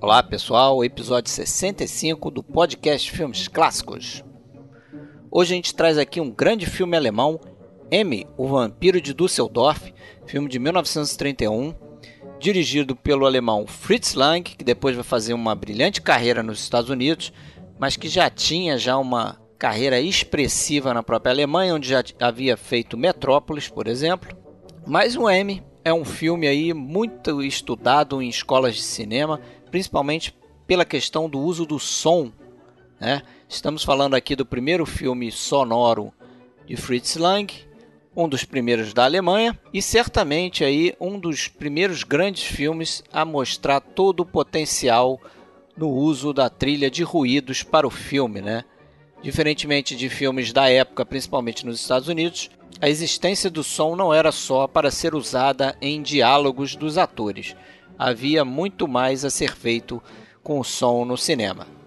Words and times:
Olá 0.00 0.22
pessoal, 0.22 0.82
episódio 0.84 1.30
65 1.30 2.30
do 2.30 2.42
podcast 2.42 3.10
Filmes 3.10 3.48
Clássicos. 3.48 4.24
Hoje 5.30 5.52
a 5.52 5.56
gente 5.56 5.74
traz 5.74 5.98
aqui 5.98 6.20
um 6.20 6.30
grande 6.30 6.66
filme 6.66 6.96
alemão, 6.96 7.38
M, 7.90 8.26
o 8.36 8.48
Vampiro 8.48 9.00
de 9.00 9.12
Düsseldorf, 9.12 9.92
filme 10.26 10.48
de 10.48 10.58
1931, 10.58 11.74
dirigido 12.38 12.94
pelo 12.94 13.26
alemão 13.26 13.66
Fritz 13.66 14.14
Lang, 14.14 14.42
que 14.42 14.64
depois 14.64 14.94
vai 14.94 15.04
fazer 15.04 15.34
uma 15.34 15.54
brilhante 15.54 16.00
carreira 16.00 16.42
nos 16.42 16.60
Estados 16.60 16.90
Unidos, 16.90 17.32
mas 17.78 17.96
que 17.96 18.08
já 18.08 18.30
tinha 18.30 18.78
já 18.78 18.96
uma 18.96 19.40
carreira 19.58 20.00
expressiva 20.00 20.94
na 20.94 21.02
própria 21.02 21.32
Alemanha, 21.32 21.74
onde 21.74 21.88
já 21.88 22.02
havia 22.20 22.56
feito 22.56 22.96
Metrópolis, 22.96 23.68
por 23.68 23.88
exemplo. 23.88 24.36
Mas 24.86 25.16
o 25.16 25.28
M 25.28 25.62
é 25.84 25.92
um 25.92 26.04
filme 26.04 26.46
aí 26.46 26.72
muito 26.72 27.42
estudado 27.42 28.22
em 28.22 28.28
escolas 28.28 28.76
de 28.76 28.82
cinema 28.82 29.40
principalmente 29.68 30.34
pela 30.66 30.84
questão 30.84 31.28
do 31.28 31.38
uso 31.38 31.64
do 31.64 31.78
som. 31.78 32.32
Né? 33.00 33.22
Estamos 33.48 33.84
falando 33.84 34.14
aqui 34.14 34.34
do 34.34 34.44
primeiro 34.44 34.84
filme 34.84 35.30
sonoro 35.30 36.12
de 36.66 36.76
Fritz 36.76 37.16
Lang, 37.16 37.52
um 38.18 38.28
dos 38.28 38.42
primeiros 38.42 38.92
da 38.92 39.04
Alemanha 39.04 39.56
e 39.72 39.80
certamente 39.80 40.64
aí 40.64 40.92
um 41.00 41.20
dos 41.20 41.46
primeiros 41.46 42.02
grandes 42.02 42.42
filmes 42.42 43.04
a 43.12 43.24
mostrar 43.24 43.78
todo 43.78 44.20
o 44.20 44.26
potencial 44.26 45.20
no 45.76 45.88
uso 45.88 46.32
da 46.32 46.50
trilha 46.50 46.90
de 46.90 47.04
ruídos 47.04 47.62
para 47.62 47.86
o 47.86 47.90
filme, 47.90 48.42
né? 48.42 48.64
Diferentemente 49.22 49.94
de 49.94 50.08
filmes 50.08 50.52
da 50.52 50.68
época, 50.68 51.06
principalmente 51.06 51.64
nos 51.64 51.80
Estados 51.80 52.08
Unidos, 52.08 52.50
a 52.80 52.88
existência 52.88 53.48
do 53.48 53.62
som 53.62 53.94
não 53.94 54.12
era 54.12 54.32
só 54.32 54.66
para 54.66 54.90
ser 54.90 55.14
usada 55.14 55.76
em 55.80 56.02
diálogos 56.02 56.74
dos 56.74 56.98
atores, 56.98 57.54
havia 57.96 58.44
muito 58.44 58.88
mais 58.88 59.24
a 59.24 59.30
ser 59.30 59.54
feito 59.54 60.02
com 60.42 60.58
o 60.58 60.64
som 60.64 61.04
no 61.04 61.16
cinema. 61.16 61.77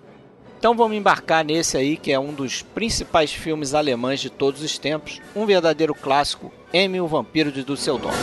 Então 0.61 0.75
vamos 0.75 0.95
embarcar 0.95 1.43
nesse 1.43 1.75
aí 1.75 1.97
que 1.97 2.11
é 2.11 2.19
um 2.19 2.31
dos 2.31 2.61
principais 2.61 3.33
filmes 3.33 3.73
alemães 3.73 4.19
de 4.19 4.29
todos 4.29 4.61
os 4.61 4.77
tempos, 4.77 5.19
um 5.35 5.43
verdadeiro 5.43 5.95
clássico, 5.95 6.53
M, 6.71 7.01
o 7.01 7.07
Vampiro 7.07 7.51
de 7.51 7.63
Düsseldorf. 7.63 8.15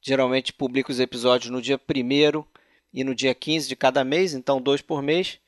geralmente 0.00 0.52
publica 0.52 0.92
os 0.92 1.00
episódios 1.00 1.50
no 1.50 1.60
dia 1.60 1.78
1 1.78 2.44
e 2.94 3.02
no 3.02 3.12
dia 3.12 3.34
15 3.34 3.68
de 3.68 3.74
cada 3.74 4.04
mês, 4.04 4.34
então 4.34 4.62
dois 4.62 4.80
por 4.80 5.02
mês. 5.02 5.40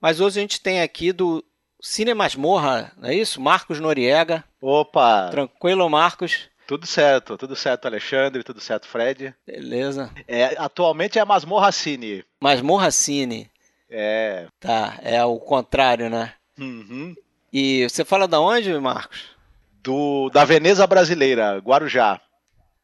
Mas 0.00 0.20
hoje 0.20 0.40
a 0.40 0.42
gente 0.42 0.60
tem 0.60 0.82
aqui 0.82 1.12
do 1.12 1.44
Cine 1.80 2.12
Masmorra, 2.12 2.92
não 2.96 3.08
é 3.08 3.14
isso? 3.14 3.40
Marcos 3.40 3.78
Noriega. 3.78 4.44
Opa! 4.60 5.30
Tranquilo, 5.30 5.88
Marcos? 5.88 6.50
Tudo 6.70 6.86
certo, 6.86 7.36
tudo 7.36 7.56
certo, 7.56 7.86
Alexandre, 7.86 8.44
tudo 8.44 8.60
certo, 8.60 8.86
Fred. 8.86 9.34
Beleza. 9.44 10.08
É, 10.28 10.54
atualmente 10.56 11.18
é 11.18 11.24
Masmorra 11.24 11.72
Cine. 11.72 12.24
Masmorra 12.40 12.92
Cine. 12.92 13.50
É. 13.90 14.46
Tá, 14.60 14.96
é 15.02 15.24
o 15.24 15.40
contrário, 15.40 16.08
né? 16.08 16.32
Uhum. 16.56 17.16
E 17.52 17.88
você 17.88 18.04
fala 18.04 18.28
da 18.28 18.38
onde, 18.38 18.72
Marcos? 18.78 19.36
Do, 19.82 20.30
da 20.30 20.44
Veneza 20.44 20.86
Brasileira, 20.86 21.58
Guarujá. 21.58 22.20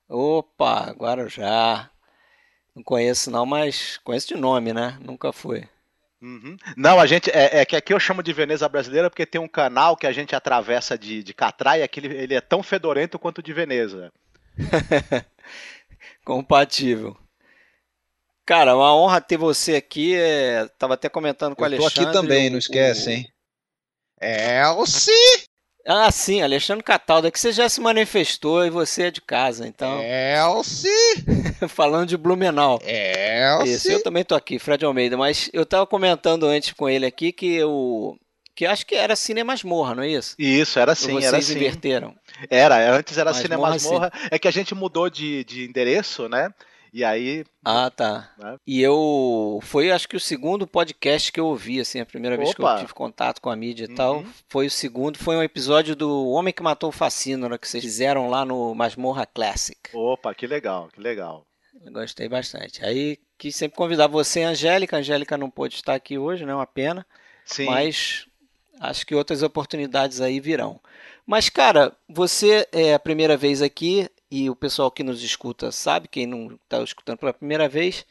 Opa, 0.08 0.90
Guarujá. 0.90 1.88
Não 2.74 2.82
conheço 2.82 3.30
não, 3.30 3.46
mas 3.46 3.98
conheço 3.98 4.26
de 4.26 4.34
nome, 4.34 4.72
né? 4.72 4.98
Nunca 5.00 5.32
fui. 5.32 5.68
Uhum. 6.26 6.56
Não, 6.76 6.98
a 6.98 7.06
gente. 7.06 7.30
É, 7.30 7.60
é, 7.60 7.64
que 7.64 7.76
aqui 7.76 7.94
eu 7.94 8.00
chamo 8.00 8.20
de 8.20 8.32
Veneza 8.32 8.68
Brasileira 8.68 9.08
porque 9.08 9.24
tem 9.24 9.40
um 9.40 9.46
canal 9.46 9.96
que 9.96 10.08
a 10.08 10.12
gente 10.12 10.34
atravessa 10.34 10.98
de, 10.98 11.22
de 11.22 11.32
Catraia 11.32 11.86
que 11.86 12.00
ele, 12.00 12.16
ele 12.16 12.34
é 12.34 12.40
tão 12.40 12.64
fedorento 12.64 13.16
quanto 13.16 13.40
de 13.40 13.52
Veneza. 13.52 14.12
Compatível. 16.24 17.16
Cara, 18.44 18.74
uma 18.74 18.92
honra 18.96 19.20
ter 19.20 19.36
você 19.36 19.76
aqui. 19.76 20.16
É... 20.16 20.66
Tava 20.76 20.94
até 20.94 21.08
comentando 21.08 21.54
com 21.54 21.62
o 21.62 21.64
Alexandre. 21.64 21.94
Tô 21.94 22.02
aqui 22.02 22.12
também, 22.12 22.48
o, 22.48 22.52
não 22.52 22.58
esquece, 22.58 23.08
o... 23.08 23.12
hein? 23.12 23.32
Elci! 24.20 25.45
Ah, 25.86 26.10
sim, 26.10 26.42
Alexandre 26.42 26.82
Cataldo, 26.82 27.28
é 27.28 27.30
que 27.30 27.38
você 27.38 27.52
já 27.52 27.68
se 27.68 27.80
manifestou 27.80 28.66
e 28.66 28.70
você 28.70 29.04
é 29.04 29.10
de 29.10 29.20
casa, 29.20 29.68
então. 29.68 30.00
Elci! 30.02 30.88
Falando 31.68 32.08
de 32.08 32.16
Blumenau. 32.16 32.80
Elci! 32.82 33.72
Isso, 33.72 33.92
eu 33.92 34.02
também 34.02 34.24
tô 34.24 34.34
aqui, 34.34 34.58
Fred 34.58 34.84
Almeida, 34.84 35.16
mas 35.16 35.48
eu 35.52 35.64
tava 35.64 35.86
comentando 35.86 36.44
antes 36.44 36.72
com 36.72 36.88
ele 36.88 37.06
aqui 37.06 37.30
que 37.30 37.62
o. 37.62 38.16
Que 38.54 38.64
acho 38.66 38.86
que 38.86 38.94
era 38.94 39.14
Cine 39.14 39.44
Masmorra, 39.44 39.94
não 39.94 40.02
é 40.02 40.08
isso? 40.08 40.34
Isso, 40.38 40.78
era 40.78 40.94
sim, 40.94 41.12
Ou 41.12 41.20
era 41.20 41.30
vocês 41.30 41.44
sim. 41.44 41.56
inverteram. 41.56 42.14
Era, 42.50 42.96
antes 42.96 43.16
era 43.18 43.32
Cine 43.34 43.50
Masmorra, 43.50 43.70
Masmorra. 44.10 44.12
É 44.30 44.38
que 44.38 44.48
a 44.48 44.50
gente 44.50 44.74
mudou 44.74 45.10
de, 45.10 45.44
de 45.44 45.66
endereço, 45.66 46.28
né? 46.28 46.48
E 46.96 47.04
aí. 47.04 47.44
Ah, 47.62 47.90
tá. 47.90 48.30
Né? 48.38 48.56
E 48.66 48.80
eu. 48.80 49.60
Foi 49.62 49.90
acho 49.90 50.08
que 50.08 50.16
o 50.16 50.20
segundo 50.20 50.66
podcast 50.66 51.30
que 51.30 51.38
eu 51.38 51.44
ouvi, 51.44 51.78
assim, 51.78 52.00
a 52.00 52.06
primeira 52.06 52.38
vez 52.38 52.54
que 52.54 52.60
eu 52.62 52.64
Opa! 52.64 52.78
tive 52.78 52.94
contato 52.94 53.38
com 53.38 53.50
a 53.50 53.54
mídia 53.54 53.84
e 53.84 53.88
Uhum. 53.90 53.94
tal. 53.94 54.24
Foi 54.48 54.66
o 54.66 54.70
segundo. 54.70 55.18
Foi 55.18 55.36
um 55.36 55.42
episódio 55.42 55.94
do 55.94 56.26
Homem 56.30 56.54
que 56.54 56.62
Matou 56.62 56.88
o 56.88 56.92
Facínora, 56.92 57.58
que 57.58 57.68
vocês 57.68 57.84
fizeram 57.84 58.30
lá 58.30 58.46
no 58.46 58.74
Masmorra 58.74 59.26
Classic. 59.26 59.78
Opa, 59.92 60.34
que 60.34 60.46
legal, 60.46 60.88
que 60.90 60.98
legal. 60.98 61.44
Eu 61.84 61.92
Gostei 61.92 62.30
bastante. 62.30 62.82
Aí 62.82 63.18
quis 63.36 63.54
sempre 63.54 63.76
convidar 63.76 64.06
você 64.06 64.40
e 64.40 64.44
a 64.44 64.48
Angélica. 64.48 64.96
A 64.96 65.00
Angélica 65.00 65.36
não 65.36 65.50
pôde 65.50 65.74
estar 65.74 65.92
aqui 65.94 66.16
hoje, 66.16 66.46
né? 66.46 66.54
Uma 66.54 66.66
pena. 66.66 67.04
Sim. 67.44 67.66
Mas 67.66 68.26
acho 68.80 69.04
que 69.06 69.14
outras 69.14 69.42
oportunidades 69.42 70.22
aí 70.22 70.40
virão. 70.40 70.80
Mas, 71.26 71.50
cara, 71.50 71.92
você 72.08 72.66
é 72.72 72.94
a 72.94 72.98
primeira 72.98 73.36
vez 73.36 73.60
aqui 73.60 74.08
e 74.30 74.50
o 74.50 74.56
pessoal 74.56 74.90
que 74.90 75.02
nos 75.02 75.22
escuta 75.22 75.70
sabe, 75.70 76.08
quem 76.08 76.26
não 76.26 76.54
está 76.54 76.82
escutando 76.82 77.18
pela 77.18 77.32
primeira 77.32 77.68
vez, 77.68 78.04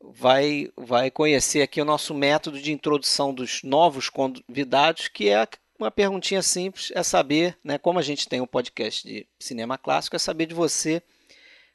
vai, 0.00 0.70
vai 0.76 1.10
conhecer 1.10 1.62
aqui 1.62 1.80
o 1.80 1.84
nosso 1.84 2.14
método 2.14 2.60
de 2.60 2.72
introdução 2.72 3.34
dos 3.34 3.62
novos 3.62 4.08
convidados, 4.08 5.08
que 5.08 5.28
é 5.28 5.46
uma 5.78 5.90
perguntinha 5.90 6.42
simples, 6.42 6.92
é 6.94 7.02
saber, 7.02 7.58
né, 7.64 7.78
como 7.78 7.98
a 7.98 8.02
gente 8.02 8.28
tem 8.28 8.40
um 8.40 8.46
podcast 8.46 9.06
de 9.06 9.26
cinema 9.38 9.78
clássico, 9.78 10.16
é 10.16 10.18
saber 10.18 10.46
de 10.46 10.54
você 10.54 11.02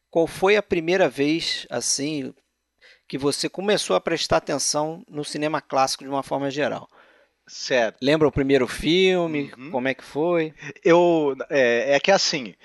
qual 0.10 0.28
foi 0.28 0.56
a 0.56 0.64
primeira 0.64 1.10
vez, 1.10 1.68
assim, 1.70 2.34
que 3.08 3.18
você 3.18 3.50
começou 3.50 3.96
a 3.96 4.02
prestar 4.02 4.38
atenção 4.38 5.04
no 5.10 5.26
cinema 5.26 5.60
clássico 5.60 6.04
de 6.04 6.10
uma 6.10 6.24
forma 6.24 6.50
geral. 6.50 6.88
Certo. 7.48 7.98
Lembra 8.02 8.28
o 8.28 8.32
primeiro 8.32 8.68
filme? 8.68 9.52
Uhum. 9.58 9.72
Como 9.72 9.88
é 9.88 9.94
que 9.94 10.04
foi? 10.04 10.54
Eu. 10.84 11.36
É, 11.50 11.96
é 11.96 12.00
que 12.00 12.12
assim. 12.12 12.56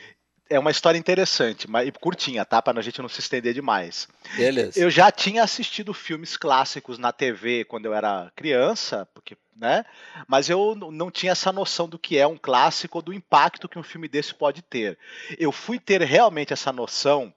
É 0.51 0.59
uma 0.59 0.73
história 0.73 0.99
interessante, 0.99 1.71
mas 1.71 1.89
curtinha, 2.01 2.45
tá? 2.45 2.61
Pra 2.61 2.77
a 2.77 2.83
gente 2.83 3.01
não 3.01 3.09
se 3.09 3.21
estender 3.21 3.55
demais. 3.55 4.09
Beleza. 4.37 4.81
Eu 4.81 4.91
já 4.91 5.11
tinha 5.11 5.45
assistido 5.45 5.95
filmes 5.95 6.37
clássicos 6.37 6.99
na 6.99 7.13
TV 7.13 7.65
quando 7.65 7.87
eu 7.87 7.95
era 7.95 8.33
criança, 8.35 9.09
porque, 9.15 9.37
né? 9.57 9.85
Mas 10.27 10.51
eu 10.51 10.75
não 10.75 11.09
tinha 11.09 11.33
essa 11.33 11.53
noção 11.53 11.89
do 11.89 11.99
que 11.99 12.19
é 12.19 12.27
um 12.27 12.37
clássico 12.37 12.99
ou 12.99 13.03
do 13.03 13.15
impacto 13.15 13.69
que 13.69 13.79
um 13.79 13.83
filme 13.85 14.09
desse 14.09 14.35
pode 14.35 14.61
ter. 14.61 14.99
Eu 15.39 15.53
fui 15.53 15.79
ter 15.79 16.03
realmente 16.03 16.53
essa 16.53 16.73
noção 16.73 17.33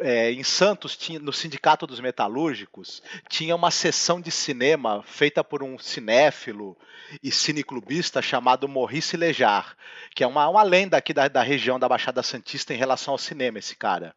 é, 0.00 0.30
em 0.32 0.42
Santos, 0.42 0.96
tinha, 0.96 1.18
no 1.18 1.32
Sindicato 1.32 1.86
dos 1.86 2.00
Metalúrgicos, 2.00 3.02
tinha 3.28 3.54
uma 3.54 3.70
sessão 3.70 4.20
de 4.20 4.30
cinema 4.30 5.02
feita 5.04 5.42
por 5.42 5.62
um 5.62 5.78
cinéfilo 5.78 6.76
e 7.22 7.30
cineclubista 7.30 8.20
chamado 8.20 8.68
Maurice 8.68 9.16
Lejar, 9.16 9.76
que 10.14 10.22
é 10.22 10.26
uma, 10.26 10.48
uma 10.48 10.62
lenda 10.62 10.96
aqui 10.96 11.12
da, 11.12 11.28
da 11.28 11.42
região 11.42 11.78
da 11.78 11.88
Baixada 11.88 12.22
Santista 12.22 12.74
em 12.74 12.76
relação 12.76 13.12
ao 13.12 13.18
cinema, 13.18 13.58
esse 13.58 13.76
cara. 13.76 14.14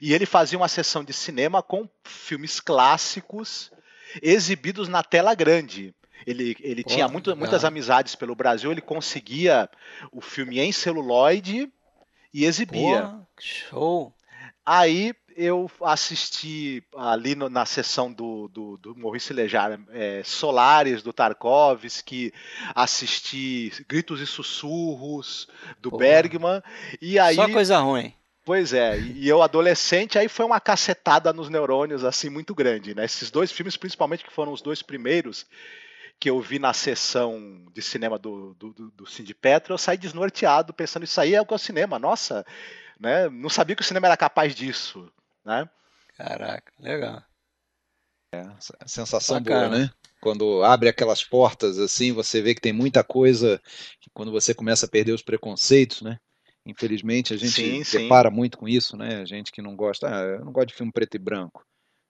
E 0.00 0.12
ele 0.12 0.26
fazia 0.26 0.58
uma 0.58 0.68
sessão 0.68 1.02
de 1.02 1.12
cinema 1.12 1.62
com 1.62 1.88
filmes 2.04 2.60
clássicos 2.60 3.70
exibidos 4.22 4.88
na 4.88 5.02
tela 5.02 5.34
grande. 5.34 5.94
Ele, 6.26 6.56
ele 6.60 6.84
tinha 6.84 7.08
muito, 7.08 7.34
muitas 7.34 7.64
amizades 7.64 8.14
pelo 8.14 8.34
Brasil, 8.34 8.70
ele 8.70 8.82
conseguia 8.82 9.68
o 10.12 10.20
filme 10.20 10.60
em 10.60 10.70
celuloide 10.70 11.72
e 12.32 12.44
exibia. 12.44 13.02
Porra, 13.02 13.28
show! 13.38 14.14
Aí 14.64 15.14
eu 15.36 15.70
assisti 15.82 16.82
ali 16.94 17.34
no, 17.34 17.48
na 17.48 17.64
sessão 17.64 18.12
do, 18.12 18.48
do, 18.48 18.76
do 18.76 18.96
Maurice 18.96 19.32
Lejar 19.32 19.80
é, 19.90 20.22
Solares, 20.24 21.02
do 21.02 21.12
Tarkovsky, 21.12 22.32
assisti 22.74 23.72
Gritos 23.88 24.20
e 24.20 24.26
Sussurros, 24.26 25.48
do 25.80 25.90
Porra. 25.90 26.00
Bergman, 26.00 26.62
e 27.00 27.18
aí... 27.18 27.36
Só 27.36 27.48
coisa 27.48 27.78
ruim. 27.78 28.12
Pois 28.44 28.72
é, 28.72 28.98
e 28.98 29.28
eu 29.28 29.42
adolescente, 29.42 30.18
aí 30.18 30.28
foi 30.28 30.44
uma 30.44 30.58
cacetada 30.58 31.32
nos 31.32 31.48
neurônios, 31.48 32.04
assim, 32.04 32.28
muito 32.28 32.54
grande, 32.54 32.94
né? 32.94 33.04
Esses 33.04 33.30
dois 33.30 33.52
filmes, 33.52 33.76
principalmente, 33.76 34.24
que 34.24 34.32
foram 34.32 34.52
os 34.52 34.62
dois 34.62 34.82
primeiros 34.82 35.46
que 36.18 36.28
eu 36.28 36.40
vi 36.40 36.58
na 36.58 36.72
sessão 36.72 37.64
de 37.72 37.80
cinema 37.80 38.18
do, 38.18 38.54
do, 38.54 38.72
do, 38.72 38.90
do 38.90 39.06
Cindy 39.06 39.34
Petra, 39.34 39.72
eu 39.72 39.78
saí 39.78 39.96
desnorteado, 39.96 40.74
pensando, 40.74 41.04
isso 41.04 41.18
aí 41.20 41.34
é 41.34 41.40
o 41.40 41.46
que 41.46 41.54
é 41.54 41.56
o 41.56 41.58
cinema, 41.58 41.98
nossa, 41.98 42.44
né? 43.00 43.28
Não 43.30 43.48
sabia 43.48 43.74
que 43.74 43.82
o 43.82 43.84
cinema 43.84 44.06
era 44.06 44.16
capaz 44.16 44.54
disso, 44.54 45.10
né? 45.44 45.68
Caraca, 46.16 46.72
legal. 46.78 47.24
Sensação 48.86 49.40
Bacana. 49.40 49.68
boa, 49.68 49.78
né? 49.78 49.90
Quando 50.20 50.62
abre 50.62 50.88
aquelas 50.88 51.24
portas 51.24 51.78
assim, 51.78 52.12
você 52.12 52.42
vê 52.42 52.54
que 52.54 52.60
tem 52.60 52.72
muita 52.72 53.02
coisa. 53.02 53.60
que 54.00 54.10
Quando 54.12 54.30
você 54.30 54.54
começa 54.54 54.86
a 54.86 54.88
perder 54.88 55.12
os 55.12 55.22
preconceitos, 55.22 56.02
né? 56.02 56.18
Infelizmente 56.64 57.32
a 57.32 57.36
gente 57.38 57.52
Sim, 57.52 57.82
se 57.82 57.92
sim. 57.92 57.98
depara 58.02 58.30
muito 58.30 58.58
com 58.58 58.68
isso, 58.68 58.96
né? 58.96 59.16
A 59.16 59.24
gente 59.24 59.50
que 59.50 59.62
não 59.62 59.74
gosta, 59.74 60.08
ah, 60.08 60.20
eu 60.20 60.44
não 60.44 60.52
gosto 60.52 60.68
de 60.68 60.74
filme 60.74 60.92
preto 60.92 61.14
e 61.14 61.18
branco. 61.18 61.64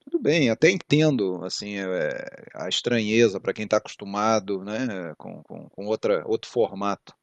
Tudo 0.05 0.19
bem, 0.21 0.51
até 0.51 0.71
entendo 0.71 1.45
assim 1.45 1.77
é, 1.79 2.49
a 2.55 2.69
estranheza 2.69 3.39
para 3.41 3.53
quem 3.53 3.65
está 3.65 3.77
acostumado, 3.77 4.65
né? 4.65 5.15
Com, 5.17 5.43
com, 5.45 5.69
com 5.71 5.87
outra, 5.87 6.27
outro 6.27 6.51
formato. 6.51 7.15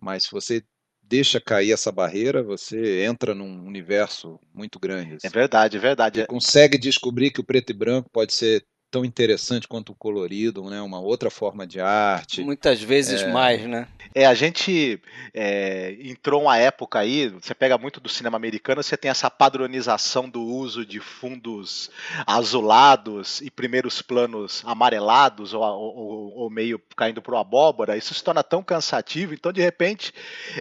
Mas 0.00 0.24
se 0.24 0.30
você 0.30 0.64
deixa 1.08 1.40
cair 1.40 1.72
essa 1.72 1.90
barreira, 1.90 2.42
você 2.42 3.04
entra 3.04 3.34
num 3.34 3.66
universo 3.66 4.38
muito 4.54 4.78
grande. 4.78 5.12
É 5.12 5.16
assim. 5.16 5.28
verdade, 5.28 5.76
é 5.76 5.80
verdade. 5.80 6.20
Você 6.20 6.26
consegue 6.26 6.76
descobrir 6.76 7.30
que 7.30 7.40
o 7.40 7.44
preto 7.44 7.70
e 7.70 7.74
branco 7.74 8.10
pode 8.12 8.34
ser 8.34 8.64
tão 8.90 9.04
interessante 9.04 9.68
quanto 9.68 9.92
o 9.92 9.94
colorido, 9.94 10.68
né? 10.70 10.80
Uma 10.80 11.00
outra 11.00 11.30
forma 11.30 11.66
de 11.66 11.80
arte. 11.80 12.42
Muitas 12.42 12.80
vezes 12.80 13.22
mais, 13.32 13.62
né? 13.66 13.86
É, 14.14 14.24
a 14.26 14.34
gente 14.34 15.00
é, 15.34 15.96
entrou 16.00 16.42
uma 16.42 16.56
época 16.56 16.98
aí, 16.98 17.28
você 17.28 17.54
pega 17.54 17.76
muito 17.76 18.00
do 18.00 18.08
cinema 18.08 18.36
americano, 18.36 18.82
você 18.82 18.96
tem 18.96 19.10
essa 19.10 19.30
padronização 19.30 20.28
do 20.28 20.42
uso 20.42 20.84
de 20.86 20.98
fundos 21.00 21.90
azulados 22.26 23.40
e 23.42 23.50
primeiros 23.50 24.00
planos 24.00 24.62
amarelados 24.64 25.52
ou, 25.52 25.62
ou- 25.62 26.32
ou 26.38 26.50
meio 26.50 26.80
caindo 26.96 27.20
para 27.20 27.34
o 27.34 27.38
abóbora, 27.38 27.96
isso 27.96 28.14
se 28.14 28.22
torna 28.24 28.42
tão 28.42 28.62
cansativo, 28.62 29.34
então 29.34 29.52
de 29.52 29.60
repente, 29.60 30.12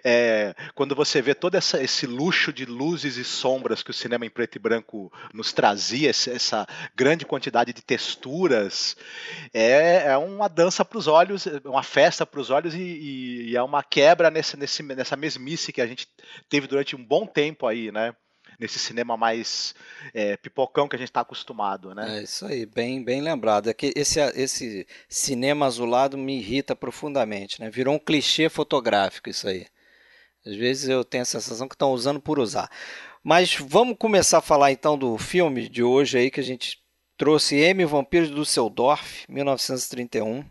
é, 0.03 0.53
quando 0.75 0.93
você 0.95 1.21
vê 1.21 1.33
todo 1.33 1.55
essa- 1.55 1.81
esse 1.81 2.05
luxo 2.05 2.51
de 2.51 2.65
luzes 2.65 3.15
e 3.17 3.23
sombras 3.23 3.81
que 3.81 3.91
o 3.91 3.93
cinema 3.93 4.25
em 4.25 4.29
preto 4.29 4.55
e 4.57 4.59
branco 4.59 5.11
nos 5.33 5.53
trazia, 5.53 6.09
essa 6.09 6.67
grande 6.95 7.25
quantidade 7.25 7.71
de 7.71 7.81
texturas, 7.81 8.16
é, 9.53 10.07
é 10.07 10.17
uma 10.17 10.47
dança 10.47 10.83
para 10.83 10.97
os 10.97 11.07
olhos, 11.07 11.45
uma 11.65 11.83
festa 11.83 12.25
para 12.25 12.39
os 12.39 12.49
olhos 12.49 12.73
e, 12.73 12.81
e- 12.81 13.49
e 13.51 13.55
é 13.55 13.61
uma 13.63 13.83
quebra 13.83 14.29
nesse, 14.29 14.57
nesse- 14.57 14.83
nessa 14.83 15.15
mesmice 15.15 15.71
que 15.71 15.81
a 15.81 15.87
gente 15.87 16.07
teve 16.49 16.67
durante 16.67 16.95
um 16.95 17.03
bom 17.03 17.25
tempo 17.25 17.65
aí, 17.67 17.91
né? 17.91 18.15
Nesse 18.59 18.79
cinema 18.79 19.15
mais 19.15 19.75
é, 20.13 20.35
pipocão 20.37 20.87
que 20.87 20.95
a 20.95 20.99
gente 20.99 21.09
está 21.09 21.21
acostumado, 21.21 21.93
né? 21.93 22.19
É 22.19 22.23
isso 22.23 22.45
aí, 22.45 22.65
bem, 22.65 23.03
bem 23.03 23.21
lembrado. 23.21 23.69
É 23.69 23.73
que 23.73 23.93
esse, 23.95 24.19
esse 24.35 24.87
cinema 25.07 25.65
azulado 25.67 26.17
me 26.17 26.39
irrita 26.39 26.75
profundamente, 26.75 27.59
né? 27.61 27.69
Virou 27.69 27.93
um 27.93 27.99
clichê 27.99 28.49
fotográfico 28.49 29.29
isso 29.29 29.47
aí. 29.47 29.67
Às 30.45 30.55
vezes 30.55 30.87
eu 30.89 31.03
tenho 31.03 31.23
a 31.23 31.25
sensação 31.25 31.67
que 31.67 31.75
estão 31.75 31.91
usando 31.91 32.21
por 32.21 32.39
usar. 32.39 32.69
Mas 33.23 33.55
vamos 33.59 33.97
começar 33.99 34.37
a 34.37 34.41
falar 34.41 34.71
então 34.71 34.97
do 34.97 35.17
filme 35.17 35.67
de 35.67 35.83
hoje 35.83 36.17
aí 36.17 36.31
que 36.31 36.39
a 36.39 36.43
gente 36.43 36.79
trouxe 37.17 37.55
M, 37.55 37.83
Vampiro 37.85 38.27
de 38.27 38.35
Düsseldorf, 38.35 39.25
1931. 39.27 40.45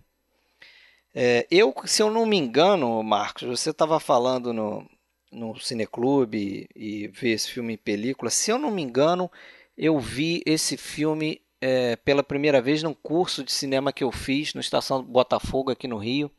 É, 1.15 1.47
eu, 1.51 1.75
se 1.85 2.03
eu 2.03 2.11
não 2.11 2.27
me 2.27 2.37
engano, 2.37 3.03
Marcos, 3.03 3.45
você 3.45 3.71
estava 3.71 3.99
falando 3.99 4.53
no, 4.53 4.87
no 5.33 5.59
Cineclube 5.59 6.69
e, 6.77 7.05
e 7.05 7.09
ver 7.09 7.31
esse 7.31 7.51
filme 7.51 7.75
em 7.75 7.79
película. 7.79 8.31
Se 8.31 8.51
eu 8.51 8.59
não 8.59 8.71
me 8.71 8.83
engano, 8.83 9.31
eu 9.79 9.99
vi 9.99 10.43
esse 10.45 10.77
filme 10.77 11.41
é, 11.61 11.97
pela 11.97 12.23
primeira 12.23 12.61
vez 12.61 12.83
num 12.83 12.95
curso 12.95 13.43
de 13.43 13.53
cinema 13.53 13.93
que 13.93 14.05
eu 14.05 14.13
fiz 14.13 14.55
no 14.55 14.61
Estação 14.61 15.03
Botafogo 15.03 15.71
aqui 15.71 15.89
no 15.89 15.97
Rio 15.97 16.31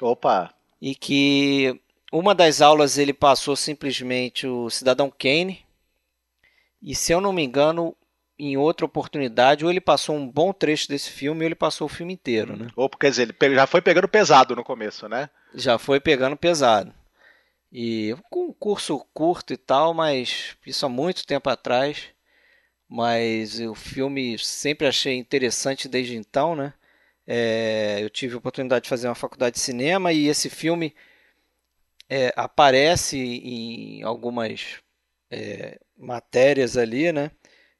Opa, 0.00 0.52
e 0.80 0.94
que 0.94 1.80
uma 2.12 2.34
das 2.34 2.60
aulas 2.60 2.98
ele 2.98 3.12
passou 3.12 3.56
simplesmente 3.56 4.46
o 4.46 4.68
Cidadão 4.68 5.10
Kane 5.10 5.64
e 6.82 6.94
se 6.94 7.12
eu 7.12 7.20
não 7.20 7.32
me 7.32 7.42
engano 7.42 7.96
em 8.38 8.56
outra 8.56 8.84
oportunidade 8.84 9.64
ou 9.64 9.70
ele 9.70 9.80
passou 9.80 10.16
um 10.16 10.28
bom 10.28 10.52
trecho 10.52 10.88
desse 10.88 11.10
filme 11.10 11.40
ou 11.40 11.46
ele 11.46 11.54
passou 11.54 11.86
o 11.86 11.90
filme 11.90 12.12
inteiro, 12.12 12.56
né? 12.56 12.68
ou 12.74 12.88
quer 12.88 13.10
dizer, 13.10 13.34
ele 13.40 13.54
já 13.54 13.66
foi 13.66 13.80
pegando 13.80 14.08
pesado 14.08 14.56
no 14.56 14.64
começo, 14.64 15.08
né? 15.08 15.30
Já 15.54 15.78
foi 15.78 16.00
pegando 16.00 16.36
pesado. 16.36 16.92
E 17.72 18.16
com 18.30 18.46
um 18.46 18.52
curso 18.52 19.04
curto 19.12 19.52
e 19.52 19.56
tal, 19.56 19.92
mas 19.92 20.56
isso 20.64 20.86
há 20.86 20.88
muito 20.88 21.26
tempo 21.26 21.50
atrás. 21.50 22.04
Mas 22.88 23.58
o 23.58 23.74
filme 23.74 24.38
sempre 24.38 24.86
achei 24.86 25.16
interessante 25.16 25.88
desde 25.88 26.14
então, 26.14 26.54
né? 26.54 26.72
É, 27.26 27.98
eu 28.00 28.10
tive 28.10 28.34
a 28.34 28.38
oportunidade 28.38 28.84
de 28.84 28.88
fazer 28.88 29.08
uma 29.08 29.14
faculdade 29.14 29.54
de 29.54 29.60
cinema 29.60 30.12
e 30.12 30.28
esse 30.28 30.48
filme 30.50 30.94
é, 32.08 32.32
aparece 32.36 33.18
em 33.18 34.02
algumas 34.02 34.78
é, 35.30 35.80
matérias 35.96 36.76
ali, 36.76 37.10
né? 37.10 37.30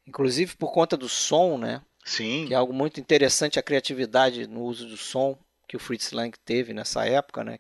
Inclusive 0.07 0.57
por 0.57 0.73
conta 0.73 0.97
do 0.97 1.09
som, 1.09 1.59
né? 1.59 1.83
Sim. 2.05 2.47
que 2.47 2.53
é 2.55 2.57
algo 2.57 2.73
muito 2.73 3.01
interessante 3.01 3.59
a 3.59 3.63
criatividade 3.63 4.47
no 4.47 4.61
uso 4.63 4.87
do 4.87 4.97
som 4.97 5.39
que 5.67 5.77
o 5.77 5.81
Fritz 5.81 6.13
Lang 6.13 6.37
teve 6.45 6.75
nessa 6.75 7.07
época, 7.07 7.43
né? 7.43 7.59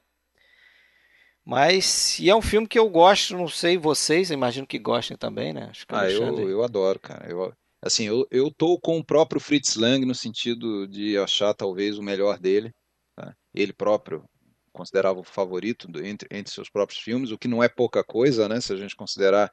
Mas 1.45 2.19
e 2.19 2.31
é 2.31 2.35
um 2.35 2.43
filme 2.43 2.67
que 2.67 2.79
eu 2.79 2.89
gosto, 2.89 3.37
não 3.37 3.49
sei 3.49 3.77
vocês, 3.77 4.31
imagino 4.31 4.67
que 4.67 4.79
gostem 4.79 5.17
também, 5.17 5.53
né? 5.53 5.69
Acho 5.71 5.87
que 5.87 5.95
Ah, 5.95 6.11
eu, 6.11 6.49
eu 6.49 6.63
adoro, 6.63 6.99
cara. 6.99 7.31
Eu, 7.31 7.53
assim, 7.83 8.05
eu, 8.05 8.27
eu 8.31 8.51
tô 8.51 8.79
com 8.79 8.99
o 8.99 9.05
próprio 9.05 9.41
Fritz 9.41 9.77
Lang 9.77 10.05
no 10.07 10.15
sentido 10.15 10.87
de 10.87 11.19
achar 11.19 11.53
talvez 11.55 11.99
o 11.99 12.03
melhor 12.03 12.39
dele. 12.39 12.71
tá? 13.15 13.35
Ele 13.55 13.73
próprio 13.73 14.25
considerava 14.73 15.21
o 15.21 15.25
favorito 15.25 15.87
do- 15.87 16.05
entre, 16.05 16.29
entre 16.37 16.53
seus 16.53 16.69
próprios 16.69 17.01
filmes, 17.01 17.31
o 17.31 17.39
que 17.39 17.47
não 17.47 17.63
é 17.63 17.69
pouca 17.69 18.03
coisa, 18.03 18.49
né? 18.49 18.61
Se 18.61 18.73
a 18.73 18.77
gente 18.77 18.97
considerar 18.97 19.51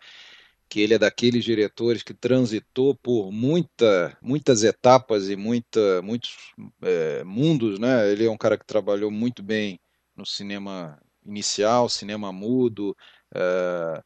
que 0.72 0.80
ele 0.80 0.94
é 0.94 0.98
daqueles 0.98 1.44
diretores 1.44 2.02
que 2.02 2.14
transitou 2.14 2.96
por 2.96 3.30
muita, 3.30 4.18
muitas 4.22 4.64
etapas 4.64 5.30
e 5.30 5.36
muita, 5.36 6.02
muitos 6.02 6.54
é, 6.82 7.26
mundos, 7.26 7.78
né? 7.78 8.10
Ele 8.10 8.26
é 8.26 8.32
um 8.32 8.38
cara 8.38 8.58
que 8.58 8.66
trabalhou 8.66 9.12
muito 9.12 9.44
bem 9.44 9.82
no 10.16 10.26
cinema 10.26 10.98
inicial, 11.26 11.90
cinema 11.90 12.32
mudo, 12.32 12.96
eh, 13.36 14.02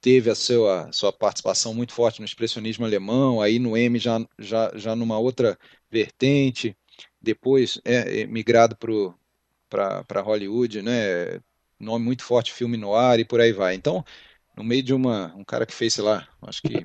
teve 0.00 0.30
a 0.30 0.34
sua, 0.34 0.90
sua 0.92 1.12
participação 1.12 1.74
muito 1.74 1.92
forte 1.92 2.20
no 2.20 2.24
expressionismo 2.24 2.84
alemão, 2.84 3.40
aí 3.40 3.58
no 3.58 3.76
M 3.76 3.98
já, 3.98 4.18
já, 4.38 4.70
já 4.74 4.94
numa 4.96 5.18
outra 5.18 5.58
vertente, 5.90 6.76
depois 7.20 7.80
é, 7.84 8.22
é 8.22 8.26
migrado 8.26 8.76
para 8.76 10.20
Hollywood, 10.20 10.82
né? 10.82 11.40
Nome 11.80 12.04
muito 12.04 12.24
forte, 12.24 12.52
filme 12.52 12.76
no 12.76 12.94
ar 12.94 13.20
e 13.20 13.24
por 13.24 13.40
aí 13.40 13.52
vai. 13.52 13.74
Então, 13.74 14.04
no 14.58 14.64
meio 14.64 14.82
de 14.82 14.92
uma, 14.92 15.32
um 15.36 15.44
cara 15.44 15.64
que 15.64 15.72
fez, 15.72 15.94
sei 15.94 16.02
lá, 16.02 16.28
acho 16.42 16.60
que 16.62 16.84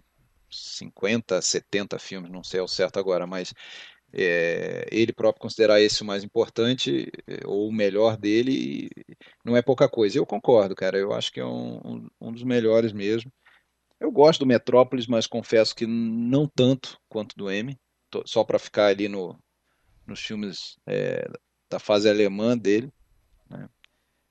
50, 0.50 1.42
70 1.42 1.98
filmes, 1.98 2.32
não 2.32 2.44
sei 2.44 2.60
ao 2.60 2.68
certo 2.68 3.00
agora, 3.00 3.26
mas 3.26 3.52
é, 4.14 4.88
ele 4.92 5.12
próprio 5.12 5.42
considerar 5.42 5.82
esse 5.82 6.04
o 6.04 6.06
mais 6.06 6.24
importante 6.24 7.12
é, 7.28 7.40
ou 7.48 7.68
o 7.68 7.74
melhor 7.74 8.16
dele 8.16 8.90
não 9.44 9.58
é 9.58 9.62
pouca 9.64 9.90
coisa. 9.90 10.20
Eu 10.20 10.26
concordo, 10.26 10.76
cara. 10.76 11.00
Eu 11.00 11.14
acho 11.14 11.32
que 11.32 11.40
é 11.40 11.46
um, 11.46 12.08
um, 12.22 12.32
dos 12.32 12.44
melhores 12.44 12.94
mesmo. 12.94 13.32
Eu 14.00 14.12
gosto 14.12 14.42
do 14.42 14.46
Metrópolis, 14.46 15.08
mas 15.08 15.26
confesso 15.26 15.76
que 15.76 15.88
não 15.88 16.48
tanto 16.48 17.00
quanto 17.10 17.36
do 17.36 17.50
M. 17.50 17.76
Tô- 18.12 18.24
só 18.28 18.44
para 18.44 18.60
ficar 18.60 18.88
ali 18.88 19.08
no, 19.08 19.36
nos 20.06 20.20
filmes 20.20 20.78
é, 20.86 21.28
da 21.72 21.80
fase 21.80 22.08
alemã 22.08 22.56
dele. 22.56 22.92
né? 23.50 23.68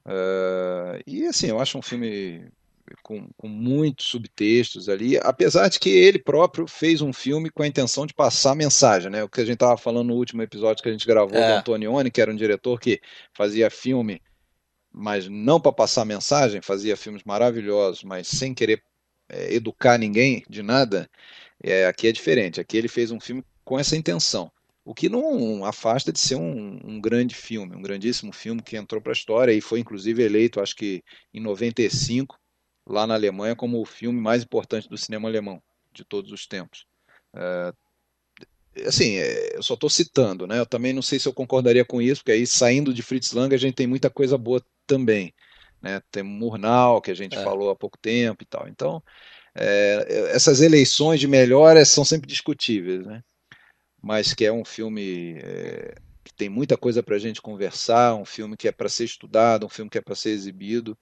Ah, 0.04 0.98
e 1.06 1.26
assim, 1.26 1.48
eu 1.48 1.60
acho 1.60 1.76
um 1.76 1.82
filme 1.82 2.48
com, 3.02 3.28
com 3.36 3.48
muitos 3.48 4.06
subtextos 4.06 4.88
ali, 4.88 5.16
apesar 5.18 5.68
de 5.68 5.78
que 5.78 5.90
ele 5.90 6.18
próprio 6.18 6.66
fez 6.66 7.00
um 7.00 7.12
filme 7.12 7.50
com 7.50 7.62
a 7.62 7.66
intenção 7.66 8.06
de 8.06 8.14
passar 8.14 8.54
mensagem, 8.54 9.10
né? 9.10 9.22
O 9.22 9.28
que 9.28 9.40
a 9.40 9.44
gente 9.44 9.54
estava 9.54 9.76
falando 9.76 10.08
no 10.08 10.14
último 10.14 10.42
episódio 10.42 10.82
que 10.82 10.88
a 10.88 10.92
gente 10.92 11.06
gravou 11.06 11.38
é. 11.38 11.48
do 11.48 11.58
Antonioni, 11.58 12.10
que 12.10 12.20
era 12.20 12.30
um 12.30 12.36
diretor 12.36 12.78
que 12.80 13.00
fazia 13.32 13.70
filme, 13.70 14.20
mas 14.92 15.28
não 15.28 15.60
para 15.60 15.72
passar 15.72 16.04
mensagem, 16.04 16.60
fazia 16.60 16.96
filmes 16.96 17.22
maravilhosos, 17.24 18.02
mas 18.02 18.28
sem 18.28 18.52
querer 18.52 18.82
é, 19.28 19.54
educar 19.54 19.98
ninguém 19.98 20.44
de 20.48 20.62
nada. 20.62 21.08
É, 21.62 21.86
aqui 21.86 22.08
é 22.08 22.12
diferente. 22.12 22.60
Aqui 22.60 22.76
ele 22.76 22.88
fez 22.88 23.10
um 23.10 23.20
filme 23.20 23.44
com 23.64 23.78
essa 23.78 23.96
intenção. 23.96 24.50
O 24.84 24.94
que 24.94 25.08
não 25.08 25.64
afasta 25.64 26.12
de 26.12 26.18
ser 26.18 26.34
um, 26.34 26.80
um, 26.84 27.00
grande 27.00 27.36
filme, 27.36 27.76
um 27.76 27.82
grandíssimo 27.82 28.32
filme 28.32 28.60
que 28.60 28.76
entrou 28.76 29.00
para 29.00 29.12
a 29.12 29.14
história 29.14 29.52
e 29.52 29.60
foi 29.60 29.78
inclusive 29.78 30.22
eleito, 30.22 30.60
acho 30.60 30.74
que 30.74 31.04
em 31.32 31.40
95, 31.40 32.36
lá 32.86 33.06
na 33.06 33.14
Alemanha, 33.14 33.56
como 33.56 33.80
o 33.80 33.84
filme 33.84 34.20
mais 34.20 34.42
importante 34.42 34.88
do 34.88 34.98
cinema 34.98 35.28
alemão 35.28 35.62
de 35.92 36.04
todos 36.04 36.32
os 36.32 36.46
tempos. 36.46 36.86
É, 37.34 37.72
assim, 38.86 39.16
é, 39.16 39.56
eu 39.56 39.62
só 39.62 39.74
estou 39.74 39.90
citando, 39.90 40.46
né? 40.46 40.58
Eu 40.58 40.66
também 40.66 40.92
não 40.92 41.02
sei 41.02 41.18
se 41.18 41.28
eu 41.28 41.32
concordaria 41.32 41.84
com 41.84 42.00
isso, 42.00 42.22
porque 42.22 42.32
aí 42.32 42.46
saindo 42.46 42.92
de 42.92 43.02
Fritz 43.02 43.32
Lang 43.32 43.54
a 43.54 43.58
gente 43.58 43.74
tem 43.74 43.86
muita 43.86 44.10
coisa 44.10 44.36
boa 44.38 44.64
também, 44.86 45.32
né? 45.80 46.00
Tem 46.10 46.22
Murnau 46.22 47.00
que 47.00 47.10
a 47.10 47.14
gente 47.14 47.36
é. 47.36 47.44
falou 47.44 47.70
há 47.70 47.76
pouco 47.76 47.98
tempo 47.98 48.42
e 48.42 48.46
tal. 48.46 48.68
Então, 48.68 49.02
é, 49.54 50.30
essas 50.34 50.60
eleições 50.60 51.20
de 51.20 51.28
melhores 51.28 51.88
são 51.88 52.04
sempre 52.04 52.26
discutíveis, 52.26 53.06
né? 53.06 53.22
mas 54.02 54.34
que 54.34 54.44
é 54.44 54.52
um 54.52 54.64
filme 54.64 55.38
é, 55.38 55.94
que 56.24 56.34
tem 56.34 56.48
muita 56.48 56.76
coisa 56.76 57.02
para 57.02 57.14
a 57.14 57.18
gente 57.18 57.40
conversar, 57.40 58.16
um 58.16 58.24
filme 58.24 58.56
que 58.56 58.66
é 58.66 58.72
para 58.72 58.88
ser 58.88 59.04
estudado, 59.04 59.64
um 59.64 59.68
filme 59.68 59.88
que 59.88 59.96
é 59.96 60.00
para 60.00 60.16
ser 60.16 60.30
exibido. 60.30 60.98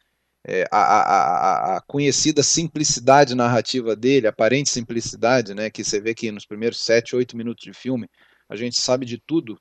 É, 0.47 0.67
a, 0.71 0.79
a, 0.79 1.77
a, 1.77 1.81
conhecida 1.83 2.43
simplicidade 2.43 3.35
narrativa 3.35 3.95
dele, 3.95 4.27
aparente 4.27 4.71
simplicidade, 4.71 5.55
né, 5.55 5.69
que 5.69 5.85
você 5.85 6.01
vê 6.01 6.15
que 6.15 6.33
nos 6.33 6.47
primeiros 6.47 6.81
sete, 6.81 7.15
oito 7.15 7.37
minutos 7.37 7.63
de 7.63 7.75
filme 7.75 8.09
a 8.49 8.57
gente 8.57 8.81
sabe 8.81 9.07
de 9.07 9.17
tudo, 9.17 9.61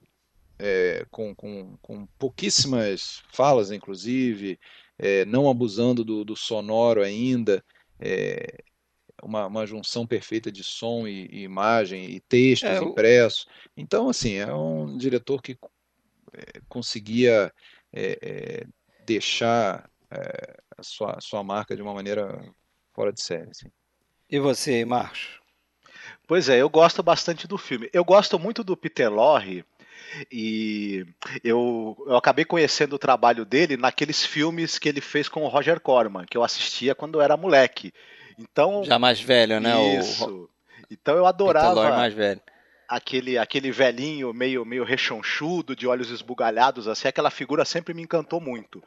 é, 0.58 1.06
com, 1.12 1.36
com, 1.36 1.78
com, 1.82 2.08
pouquíssimas 2.18 3.22
falas, 3.32 3.72
inclusive, 3.72 4.60
é, 4.98 5.26
não 5.26 5.48
abusando 5.48 6.04
do, 6.04 6.26
do 6.26 6.36
sonoro 6.36 7.04
ainda. 7.04 7.64
É, 8.00 8.64
uma, 9.22 9.48
uma 9.48 9.66
junção 9.66 10.08
perfeita 10.08 10.52
de 10.52 10.64
som 10.64 11.08
e, 11.08 11.28
e 11.32 11.44
imagem 11.44 12.10
e 12.10 12.20
textos 12.22 12.70
é, 12.70 12.78
impressos. 12.80 13.46
Então, 13.76 14.10
assim, 14.10 14.36
é 14.36 14.54
um 14.54 14.98
diretor 14.98 15.42
que 15.42 15.58
é, 16.34 16.62
conseguia 16.68 17.54
é, 17.94 18.66
deixar 19.06 19.90
sua, 20.84 21.20
sua 21.22 21.44
marca 21.44 21.76
de 21.76 21.82
uma 21.82 21.94
maneira 21.94 22.44
fora 22.94 23.12
de 23.12 23.22
série. 23.22 23.50
Assim. 23.50 23.68
E 24.30 24.40
você, 24.40 24.84
Marcos? 24.86 25.40
Pois 26.28 26.50
é, 26.50 26.58
eu 26.58 26.70
gosto 26.70 27.02
bastante 27.02 27.48
do 27.48 27.58
filme. 27.58 27.90
Eu 27.92 28.04
gosto 28.04 28.38
muito 28.38 28.64
do 28.64 28.78
Peter 28.78 29.12
Lorre, 29.12 29.66
e 30.32 31.06
eu, 31.44 31.96
eu 32.08 32.16
acabei 32.16 32.46
conhecendo 32.46 32.94
o 32.94 33.00
trabalho 33.00 33.46
dele 33.46 33.78
naqueles 33.78 34.26
filmes 34.26 34.80
que 34.80 34.90
ele 34.90 35.02
fez 35.02 35.30
com 35.30 35.44
o 35.44 35.48
Roger 35.48 35.80
Corman, 35.80 36.26
que 36.26 36.38
eu 36.38 36.44
assistia 36.44 36.96
quando 36.96 37.16
eu 37.16 37.22
era 37.22 37.38
moleque. 37.38 37.94
Então, 38.38 38.84
já 38.84 38.98
mais 38.98 39.22
velho, 39.22 39.60
né? 39.60 39.98
Isso. 39.98 40.28
O... 40.28 40.50
Então 40.90 41.16
eu 41.16 41.26
adorava 41.26 41.92
mais 41.92 42.14
velho. 42.14 42.42
Aquele 42.90 43.38
aquele 43.38 43.72
velhinho 43.72 44.34
meio 44.34 44.66
meio 44.66 44.84
rechonchudo, 44.84 45.76
de 45.76 45.86
olhos 45.88 46.10
esbugalhados, 46.10 46.88
assim, 46.88 47.08
aquela 47.08 47.30
figura 47.30 47.64
sempre 47.64 47.94
me 47.94 48.02
encantou 48.02 48.42
muito. 48.42 48.84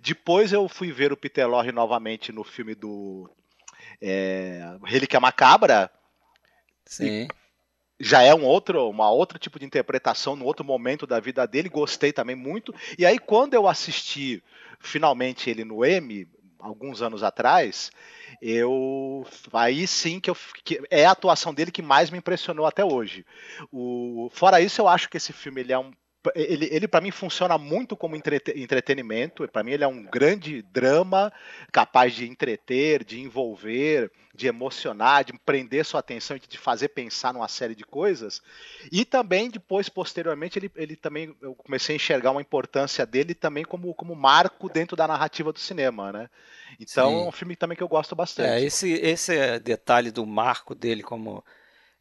Depois 0.00 0.52
eu 0.52 0.66
fui 0.68 0.90
ver 0.90 1.12
o 1.12 1.16
Peter 1.16 1.46
Lorre 1.46 1.70
novamente 1.70 2.32
no 2.32 2.42
filme 2.42 2.74
do 2.74 3.30
é, 4.00 4.76
Relíquia 4.82 5.20
Macabra. 5.20 5.90
Sim. 6.86 7.28
Já 8.00 8.22
é 8.22 8.34
um 8.34 8.44
outro, 8.44 8.88
uma 8.88 9.10
outro 9.10 9.38
tipo 9.38 9.60
de 9.60 9.66
interpretação, 9.66 10.34
no 10.34 10.44
outro 10.44 10.64
momento 10.64 11.06
da 11.06 11.20
vida 11.20 11.46
dele, 11.46 11.68
gostei 11.68 12.12
também 12.12 12.34
muito. 12.34 12.74
E 12.98 13.06
aí, 13.06 13.18
quando 13.18 13.54
eu 13.54 13.68
assisti 13.68 14.42
finalmente 14.80 15.48
ele 15.48 15.64
no 15.64 15.84
M, 15.84 16.26
alguns 16.62 17.02
anos 17.02 17.22
atrás, 17.22 17.90
eu 18.40 19.26
aí 19.52 19.86
sim 19.86 20.20
que, 20.20 20.30
eu, 20.30 20.36
que 20.64 20.80
é 20.90 21.04
a 21.04 21.10
atuação 21.10 21.52
dele 21.52 21.72
que 21.72 21.82
mais 21.82 22.08
me 22.08 22.18
impressionou 22.18 22.64
até 22.64 22.84
hoje. 22.84 23.26
O, 23.70 24.30
fora 24.32 24.60
isso, 24.60 24.80
eu 24.80 24.88
acho 24.88 25.08
que 25.08 25.16
esse 25.16 25.32
filme 25.32 25.60
ele 25.60 25.72
é 25.72 25.78
um 25.78 25.92
ele, 26.34 26.68
ele 26.70 26.86
para 26.86 27.00
mim 27.00 27.10
funciona 27.10 27.58
muito 27.58 27.96
como 27.96 28.16
entretenimento. 28.16 29.46
Para 29.48 29.62
mim 29.62 29.72
ele 29.72 29.84
é 29.84 29.88
um 29.88 30.02
grande 30.02 30.62
drama 30.62 31.32
capaz 31.72 32.14
de 32.14 32.28
entreter, 32.28 33.04
de 33.04 33.20
envolver, 33.20 34.10
de 34.34 34.46
emocionar, 34.46 35.24
de 35.24 35.32
prender 35.38 35.84
sua 35.84 36.00
atenção 36.00 36.36
e 36.36 36.40
de 36.40 36.58
fazer 36.58 36.88
pensar 36.88 37.34
numa 37.34 37.48
série 37.48 37.74
de 37.74 37.84
coisas. 37.84 38.40
E 38.90 39.04
também 39.04 39.50
depois 39.50 39.88
posteriormente 39.88 40.58
ele, 40.58 40.70
ele 40.76 40.96
também 40.96 41.34
eu 41.40 41.54
comecei 41.54 41.94
a 41.94 41.96
enxergar 41.96 42.30
uma 42.30 42.40
importância 42.40 43.04
dele 43.04 43.34
também 43.34 43.64
como, 43.64 43.92
como 43.94 44.14
marco 44.14 44.68
dentro 44.68 44.96
da 44.96 45.08
narrativa 45.08 45.52
do 45.52 45.58
cinema, 45.58 46.12
né? 46.12 46.30
Então 46.78 47.10
Sim. 47.10 47.24
é 47.24 47.28
um 47.28 47.32
filme 47.32 47.56
também 47.56 47.76
que 47.76 47.82
eu 47.82 47.88
gosto 47.88 48.14
bastante. 48.14 48.48
É, 48.48 48.60
esse 48.62 48.92
esse 48.92 49.58
detalhe 49.58 50.10
do 50.10 50.24
marco 50.24 50.74
dele 50.74 51.02
como 51.02 51.44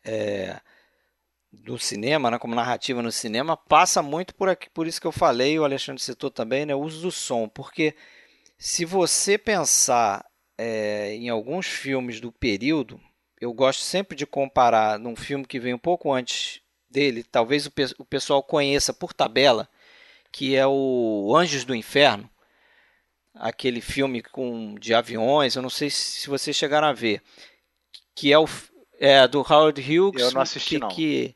é 0.04 0.60
do 1.52 1.78
cinema, 1.78 2.32
né, 2.32 2.40
como 2.40 2.56
narrativa 2.56 3.02
no 3.02 3.12
cinema, 3.12 3.58
passa 3.58 4.02
muito 4.02 4.34
por 4.34 4.48
aqui, 4.48 4.70
por 4.70 4.88
isso 4.88 5.02
que 5.02 5.08
eu 5.08 5.12
falei, 5.12 5.60
o 5.60 5.64
Alexandre 5.64 6.02
citou 6.02 6.32
também, 6.32 6.66
né, 6.66 6.74
o 6.74 6.80
uso 6.80 7.02
do 7.02 7.12
som, 7.12 7.48
porque 7.50 7.94
se 8.58 8.86
você 8.86 9.38
pensar 9.38 10.26
é, 10.58 11.14
em 11.16 11.30
alguns 11.30 11.68
filmes 11.68 12.22
do 12.22 12.32
período, 12.32 13.00
eu 13.40 13.54
gosto 13.54 13.82
sempre 13.82 14.16
de 14.16 14.26
comparar 14.26 14.98
num 14.98 15.16
filme 15.16 15.46
que 15.46 15.60
vem 15.60 15.74
um 15.74 15.80
pouco 15.80 16.14
antes 16.14 16.62
dele, 16.90 17.24
talvez 17.24 17.66
o, 17.66 17.72
pe 17.72 17.86
o 17.98 18.06
pessoal 18.06 18.42
conheça 18.42 18.94
por 18.94 19.14
tabela, 19.14 19.68
que 20.32 20.56
é 20.56 20.66
o 20.66 21.36
Anjos 21.36 21.66
do 21.66 21.76
Inferno, 21.76 22.30
aquele 23.34 23.82
filme 23.82 24.22
com 24.22 24.76
de 24.76 24.94
aviões, 24.94 25.56
eu 25.56 25.62
não 25.62 25.70
sei 25.70 25.90
se 25.90 26.30
vocês 26.30 26.56
chegaram 26.56 26.88
a 26.88 26.94
ver, 26.94 27.22
que 28.16 28.32
é 28.32 28.40
o 28.40 28.46
é, 29.00 29.28
do 29.28 29.40
Howard 29.40 29.82
Hughes, 29.82 30.22
eu 30.22 30.32
não 30.32 30.42
assisti, 30.42 30.76
que, 30.76 30.80
não. 30.80 30.88
que 30.90 31.36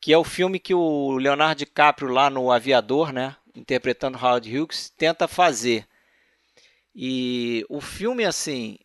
que 0.00 0.12
é 0.12 0.18
o 0.18 0.24
filme 0.24 0.58
que 0.58 0.74
o 0.74 1.16
Leonardo 1.18 1.58
DiCaprio 1.58 2.08
lá 2.08 2.30
no 2.30 2.50
Aviador, 2.50 3.12
né, 3.12 3.36
interpretando 3.54 4.16
Howard 4.16 4.58
Hughes, 4.58 4.90
tenta 4.90 5.28
fazer. 5.28 5.86
E 6.94 7.64
o 7.68 7.80
filme 7.80 8.24
assim 8.24 8.78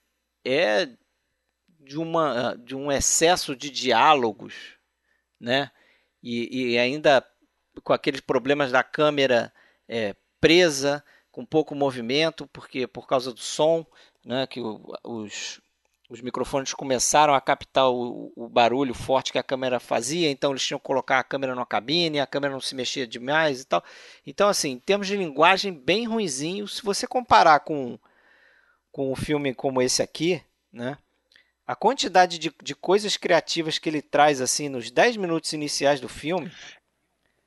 é 0.43 0.88
de 1.79 1.98
uma 1.98 2.55
de 2.55 2.75
um 2.75 2.91
excesso 2.91 3.55
de 3.55 3.69
diálogos, 3.69 4.53
né? 5.39 5.72
E, 6.22 6.74
e 6.74 6.77
ainda 6.77 7.25
com 7.84 7.93
aqueles 7.93 8.22
problemas 8.22 8.72
da 8.72 8.84
câmera 8.84 9.53
é, 9.88 10.15
presa, 10.39 11.03
com 11.31 11.45
pouco 11.45 11.75
movimento, 11.75 12.48
porque 12.48 12.88
por 12.88 13.07
causa 13.07 13.34
do 13.34 13.39
som, 13.39 13.86
né? 14.24 14.48
Que 14.48 14.62
os 15.03 15.62
os 16.09 16.21
microfones 16.21 16.74
começaram 16.74 17.33
a 17.33 17.41
captar 17.41 17.89
o, 17.89 18.31
o, 18.35 18.47
barulho 18.47 18.93
forte 18.93 19.31
que 19.31 19.39
a 19.39 19.43
câmera 19.43 19.79
fazia, 19.79 20.29
então 20.29 20.51
eles 20.51 20.65
tinham 20.65 20.79
que 20.79 20.85
colocar 20.85 21.19
a 21.19 21.24
câmera 21.24 21.55
na 21.55 21.65
cabine, 21.65 22.19
a 22.19 22.27
câmera 22.27 22.53
não 22.53 22.62
se 22.62 22.75
mexia 22.75 23.07
demais 23.07 23.62
e 23.62 23.65
tal. 23.65 23.83
Então, 24.25 24.47
assim, 24.47 24.71
em 24.71 24.79
termos 24.79 25.07
de 25.07 25.17
linguagem, 25.17 25.74
bem 25.74 26.05
ruinzinho. 26.05 26.67
Se 26.67 26.83
você 26.83 27.07
comparar 27.07 27.62
com, 27.62 27.97
com 28.91 29.12
um 29.12 29.15
filme 29.15 29.53
como 29.53 29.81
esse 29.81 30.03
aqui, 30.03 30.41
né? 30.71 30.97
A 31.65 31.75
quantidade 31.75 32.38
de, 32.38 32.53
de 32.62 32.75
coisas 32.75 33.17
criativas 33.17 33.79
que 33.79 33.89
ele 33.89 34.01
traz, 34.01 34.39
assim, 34.39 34.69
nos 34.69 34.91
10 34.91 35.17
minutos 35.17 35.51
iniciais 35.53 36.00
do 36.00 36.07
filme. 36.07 36.51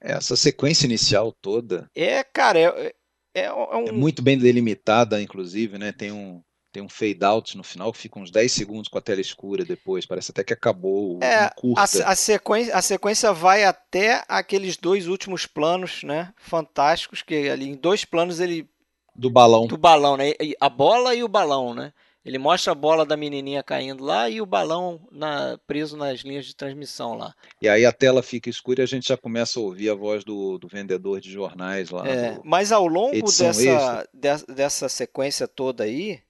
Essa 0.00 0.34
sequência 0.34 0.86
inicial 0.86 1.30
toda. 1.30 1.88
É, 1.94 2.24
cara, 2.24 2.58
é, 2.58 2.94
é, 3.32 3.42
é, 3.44 3.52
um... 3.52 3.86
é 3.86 3.92
muito 3.92 4.20
bem 4.20 4.36
delimitada, 4.36 5.22
inclusive, 5.22 5.78
né? 5.78 5.92
Tem 5.92 6.10
um 6.10 6.42
tem 6.78 6.82
um 6.82 6.88
fade 6.88 7.24
out 7.24 7.56
no 7.56 7.64
final 7.64 7.92
que 7.92 7.98
fica 7.98 8.18
uns 8.18 8.30
10 8.30 8.52
segundos 8.52 8.88
com 8.88 8.98
a 8.98 9.00
tela 9.00 9.20
escura 9.20 9.64
depois. 9.64 10.06
Parece 10.06 10.30
até 10.30 10.44
que 10.44 10.52
acabou 10.52 11.18
é, 11.20 11.50
curta. 11.56 11.80
A, 12.04 12.12
a, 12.12 12.14
sequência, 12.14 12.76
a 12.76 12.80
sequência 12.80 13.32
vai 13.32 13.64
até 13.64 14.24
aqueles 14.28 14.76
dois 14.76 15.08
últimos 15.08 15.44
planos, 15.44 16.04
né? 16.04 16.32
Fantásticos, 16.36 17.22
que 17.22 17.48
ali 17.48 17.68
em 17.68 17.74
dois 17.74 18.04
planos 18.04 18.38
ele. 18.38 18.68
Do 19.14 19.28
balão. 19.28 19.66
Do 19.66 19.76
balão, 19.76 20.16
né? 20.16 20.32
A 20.60 20.68
bola 20.68 21.14
e 21.14 21.24
o 21.24 21.28
balão, 21.28 21.74
né? 21.74 21.92
Ele 22.24 22.38
mostra 22.38 22.72
a 22.72 22.74
bola 22.74 23.06
da 23.06 23.16
menininha 23.16 23.62
caindo 23.62 24.04
lá 24.04 24.28
e 24.28 24.40
o 24.40 24.46
balão 24.46 25.00
na, 25.10 25.58
preso 25.66 25.96
nas 25.96 26.20
linhas 26.20 26.44
de 26.44 26.54
transmissão 26.54 27.14
lá. 27.14 27.34
E 27.60 27.68
aí 27.68 27.86
a 27.86 27.92
tela 27.92 28.22
fica 28.22 28.50
escura 28.50 28.82
e 28.82 28.84
a 28.84 28.86
gente 28.86 29.08
já 29.08 29.16
começa 29.16 29.58
a 29.58 29.62
ouvir 29.62 29.88
a 29.88 29.94
voz 29.94 30.24
do, 30.24 30.58
do 30.58 30.68
vendedor 30.68 31.20
de 31.20 31.30
jornais 31.32 31.90
lá. 31.90 32.06
É, 32.06 32.38
mas 32.44 32.70
ao 32.70 32.86
longo 32.86 33.22
dessa, 33.22 34.06
dessa 34.46 34.88
sequência 34.88 35.48
toda 35.48 35.84
aí, 35.84 36.20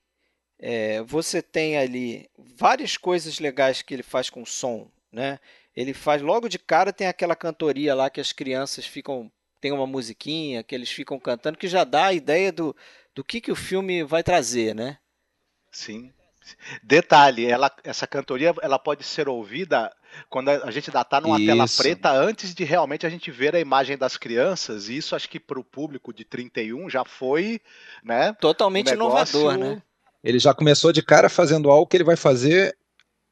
é, 0.59 1.01
você 1.01 1.41
tem 1.41 1.77
ali 1.77 2.29
várias 2.37 2.97
coisas 2.97 3.39
legais 3.39 3.81
que 3.81 3.93
ele 3.93 4.03
faz 4.03 4.29
com 4.29 4.45
som, 4.45 4.91
né? 5.11 5.39
Ele 5.75 5.93
faz 5.93 6.21
logo 6.21 6.49
de 6.49 6.59
cara 6.59 6.91
tem 6.91 7.07
aquela 7.07 7.35
cantoria 7.35 7.95
lá 7.95 8.09
que 8.09 8.19
as 8.19 8.33
crianças 8.33 8.85
ficam 8.85 9.31
tem 9.61 9.71
uma 9.71 9.87
musiquinha 9.87 10.63
que 10.63 10.73
eles 10.73 10.89
ficam 10.89 11.19
cantando 11.19 11.57
que 11.57 11.67
já 11.67 11.83
dá 11.83 12.07
a 12.07 12.13
ideia 12.13 12.51
do, 12.51 12.75
do 13.13 13.23
que, 13.23 13.41
que 13.41 13.51
o 13.51 13.55
filme 13.55 14.03
vai 14.03 14.23
trazer, 14.23 14.73
né? 14.75 14.97
Sim. 15.71 16.11
Detalhe, 16.81 17.45
ela, 17.45 17.71
essa 17.83 18.07
cantoria 18.07 18.53
ela 18.61 18.79
pode 18.79 19.03
ser 19.03 19.29
ouvida 19.29 19.93
quando 20.29 20.49
a 20.49 20.71
gente 20.71 20.89
ainda 20.89 21.01
está 21.01 21.21
numa 21.21 21.37
isso. 21.37 21.45
tela 21.45 21.65
preta 21.77 22.11
antes 22.11 22.55
de 22.55 22.63
realmente 22.63 23.05
a 23.05 23.09
gente 23.09 23.29
ver 23.29 23.55
a 23.55 23.59
imagem 23.59 23.97
das 23.97 24.17
crianças. 24.17 24.89
E 24.89 24.97
isso 24.97 25.15
acho 25.15 25.29
que 25.29 25.39
para 25.39 25.59
o 25.59 25.63
público 25.63 26.11
de 26.11 26.25
31 26.25 26.89
já 26.89 27.05
foi, 27.05 27.61
né? 28.03 28.33
Totalmente 28.33 28.89
um 28.89 28.97
negócio... 28.97 29.39
inovador, 29.39 29.57
né? 29.57 29.81
Ele 30.23 30.39
já 30.39 30.53
começou 30.53 30.91
de 30.91 31.01
cara 31.01 31.29
fazendo 31.29 31.69
algo 31.69 31.87
que 31.87 31.97
ele 31.97 32.03
vai 32.03 32.15
fazer 32.15 32.75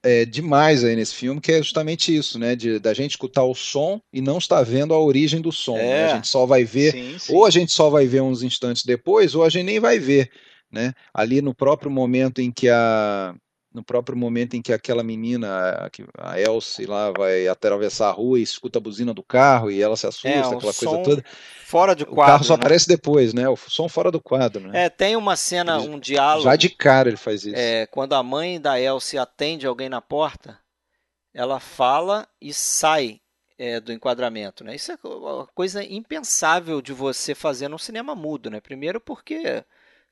é, 0.04 0.26
demais 0.26 0.84
aí 0.84 0.96
nesse 0.96 1.16
filme, 1.16 1.42
que 1.42 1.52
é 1.52 1.62
justamente 1.62 2.16
isso, 2.16 2.40
né? 2.40 2.56
De, 2.56 2.80
da 2.80 2.94
gente 2.94 3.12
escutar 3.12 3.44
o 3.44 3.54
som 3.56 4.02
e 4.14 4.22
não 4.22 4.38
estar 4.38 4.64
vendo 4.64 4.94
a 4.94 5.00
origem 5.00 5.42
do 5.42 5.52
som. 5.52 5.76
Né? 5.76 5.84
É. 5.84 5.90
Né? 5.90 6.06
A 6.06 6.16
gente 6.16 6.28
só 6.28 6.46
vai 6.46 6.64
ver, 6.64 6.94
sim, 6.94 7.20
sim. 7.20 7.36
ou 7.36 7.46
a 7.46 7.50
gente 7.50 7.72
só 7.72 7.90
vai 7.90 8.06
ver 8.06 8.22
uns 8.22 8.44
instantes 8.44 8.86
depois, 8.86 9.36
ou 9.36 9.44
a 9.44 9.50
gente 9.50 9.66
nem 9.66 9.80
vai 9.80 10.00
ver. 10.00 10.32
Né? 10.72 10.94
Ali 11.14 11.42
no 11.42 11.54
próprio 11.54 11.90
momento 11.90 12.42
em 12.42 12.52
que 12.52 12.70
a 12.70 13.34
no 13.78 13.84
próprio 13.84 14.18
momento 14.18 14.56
em 14.56 14.62
que 14.62 14.74
aquela 14.74 15.04
menina, 15.04 15.88
a 16.18 16.42
Elsie 16.42 16.88
lá, 16.88 17.12
vai 17.12 17.48
atravessar 17.48 18.10
a 18.10 18.12
rua 18.12 18.40
e 18.40 18.42
escuta 18.42 18.80
a 18.80 18.82
buzina 18.82 19.14
do 19.14 19.22
carro 19.22 19.70
e 19.70 19.80
ela 19.80 19.96
se 19.96 20.08
assusta, 20.08 20.28
é, 20.30 20.40
aquela 20.40 20.60
coisa 20.60 21.04
toda. 21.04 21.24
Fora 21.64 21.96
de 21.96 22.04
quadro. 22.04 22.24
O 22.24 22.26
carro 22.26 22.44
só 22.44 22.54
né? 22.54 22.60
aparece 22.60 22.88
depois, 22.88 23.36
né? 23.36 23.48
O 23.48 23.56
som 23.56 23.88
fora 23.88 24.10
do 24.12 24.20
quadro. 24.20 24.68
Né? 24.68 24.86
É, 24.86 24.90
tem 24.90 25.16
uma 25.16 25.36
cena, 25.36 25.78
ele, 25.78 25.90
um 25.90 26.00
diálogo. 26.00 26.46
Já 26.46 26.56
de 26.56 26.70
cara 26.70 27.10
ele 27.10 27.18
faz 27.18 27.46
isso. 27.46 27.56
É, 27.56 27.86
quando 27.86 28.14
a 28.14 28.24
mãe 28.24 28.60
da 28.60 28.82
Elsie 28.82 29.20
atende 29.20 29.68
alguém 29.68 29.90
na 29.90 30.02
porta, 30.02 30.58
ela 31.32 31.60
fala 31.60 32.28
e 32.42 32.52
sai 32.52 33.22
é, 33.60 33.80
do 33.80 33.94
enquadramento, 33.94 34.64
né? 34.64 34.74
Isso 34.74 34.92
é 34.92 34.98
uma 35.04 35.46
coisa 35.54 35.84
impensável 35.84 36.82
de 36.82 36.94
você 36.94 37.36
fazer 37.36 37.68
num 37.68 37.78
cinema 37.78 38.16
mudo, 38.16 38.50
né? 38.50 38.60
Primeiro 38.60 39.00
porque 39.00 39.64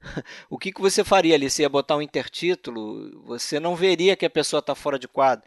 o 0.49 0.57
que, 0.57 0.71
que 0.71 0.81
você 0.81 1.03
faria 1.03 1.35
ali? 1.35 1.49
Você 1.49 1.63
ia 1.63 1.69
botar 1.69 1.95
um 1.95 2.01
intertítulo, 2.01 3.21
você 3.25 3.59
não 3.59 3.75
veria 3.75 4.15
que 4.15 4.25
a 4.25 4.29
pessoa 4.29 4.59
está 4.59 4.75
fora 4.75 4.99
de 4.99 5.07
quadro. 5.07 5.45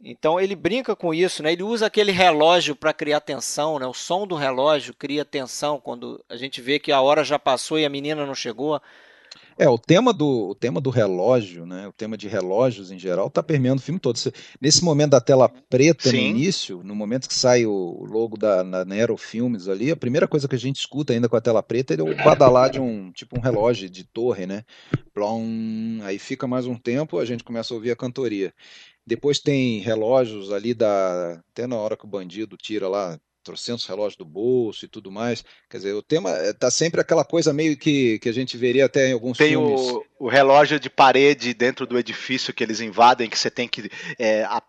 Então 0.00 0.38
ele 0.38 0.54
brinca 0.54 0.94
com 0.94 1.12
isso, 1.12 1.42
né? 1.42 1.52
Ele 1.52 1.64
usa 1.64 1.86
aquele 1.86 2.12
relógio 2.12 2.76
para 2.76 2.92
criar 2.92 3.20
tensão, 3.20 3.78
né? 3.78 3.86
O 3.86 3.92
som 3.92 4.26
do 4.26 4.36
relógio 4.36 4.94
cria 4.94 5.24
tensão 5.24 5.80
quando 5.80 6.24
a 6.28 6.36
gente 6.36 6.60
vê 6.60 6.78
que 6.78 6.92
a 6.92 7.00
hora 7.00 7.24
já 7.24 7.38
passou 7.38 7.78
e 7.78 7.84
a 7.84 7.90
menina 7.90 8.24
não 8.24 8.34
chegou. 8.34 8.80
É, 9.58 9.68
o 9.68 9.76
tema 9.76 10.12
do, 10.12 10.50
o 10.50 10.54
tema 10.54 10.80
do 10.80 10.88
relógio, 10.88 11.66
né? 11.66 11.88
O 11.88 11.92
tema 11.92 12.16
de 12.16 12.28
relógios 12.28 12.92
em 12.92 12.98
geral 12.98 13.26
está 13.26 13.42
permeando 13.42 13.80
o 13.80 13.84
filme 13.84 13.98
todo. 13.98 14.16
Nesse 14.60 14.84
momento 14.84 15.10
da 15.10 15.20
tela 15.20 15.48
preta 15.48 16.10
Sim. 16.10 16.16
no 16.16 16.22
início, 16.22 16.80
no 16.84 16.94
momento 16.94 17.26
que 17.28 17.34
sai 17.34 17.66
o 17.66 18.04
logo 18.04 18.36
da 18.36 18.62
na 18.62 18.84
Nero 18.84 19.16
Filmes 19.16 19.66
ali, 19.66 19.90
a 19.90 19.96
primeira 19.96 20.28
coisa 20.28 20.46
que 20.46 20.54
a 20.54 20.58
gente 20.58 20.76
escuta 20.76 21.12
ainda 21.12 21.28
com 21.28 21.34
a 21.34 21.40
tela 21.40 21.60
preta 21.60 21.92
é 21.92 22.00
o 22.00 22.16
badalar 22.22 22.70
de 22.70 22.78
um 22.78 23.10
tipo 23.10 23.36
um 23.36 23.42
relógio 23.42 23.90
de 23.90 24.04
torre, 24.04 24.46
né? 24.46 24.64
Plom, 25.12 25.42
aí 26.02 26.20
fica 26.20 26.46
mais 26.46 26.64
um 26.66 26.76
tempo, 26.76 27.18
a 27.18 27.24
gente 27.24 27.42
começa 27.42 27.74
a 27.74 27.76
ouvir 27.76 27.90
a 27.90 27.96
cantoria. 27.96 28.54
Depois 29.04 29.40
tem 29.40 29.80
relógios 29.80 30.52
ali 30.52 30.72
da 30.72 31.42
até 31.50 31.66
na 31.66 31.74
hora 31.74 31.96
que 31.96 32.04
o 32.04 32.08
bandido 32.08 32.56
tira 32.56 32.86
lá 32.86 33.18
trocentos 33.42 33.86
relógios 33.86 34.16
do 34.16 34.24
bolso 34.24 34.84
e 34.84 34.88
tudo 34.88 35.10
mais. 35.10 35.44
Quer 35.68 35.78
dizer, 35.78 35.92
o 35.94 36.02
tema 36.02 36.30
está 36.48 36.70
sempre 36.70 37.00
aquela 37.00 37.24
coisa 37.24 37.52
meio 37.52 37.76
que, 37.76 38.18
que 38.18 38.28
a 38.28 38.32
gente 38.32 38.56
veria 38.56 38.86
até 38.86 39.08
em 39.08 39.12
alguns 39.12 39.38
tem 39.38 39.50
filmes. 39.50 39.80
Tem 39.80 39.94
o, 39.94 40.04
o, 40.18 40.28
relógio 40.28 40.78
de 40.78 40.90
parede 40.90 41.54
dentro 41.54 41.86
do 41.86 41.98
edifício 41.98 42.52
que 42.52 42.62
eles 42.62 42.80
invadem, 42.80 43.28
que 43.28 43.38
você 43.38 43.50
tem 43.50 43.68
que. 43.68 43.90
É, 44.18 44.44
a, 44.44 44.62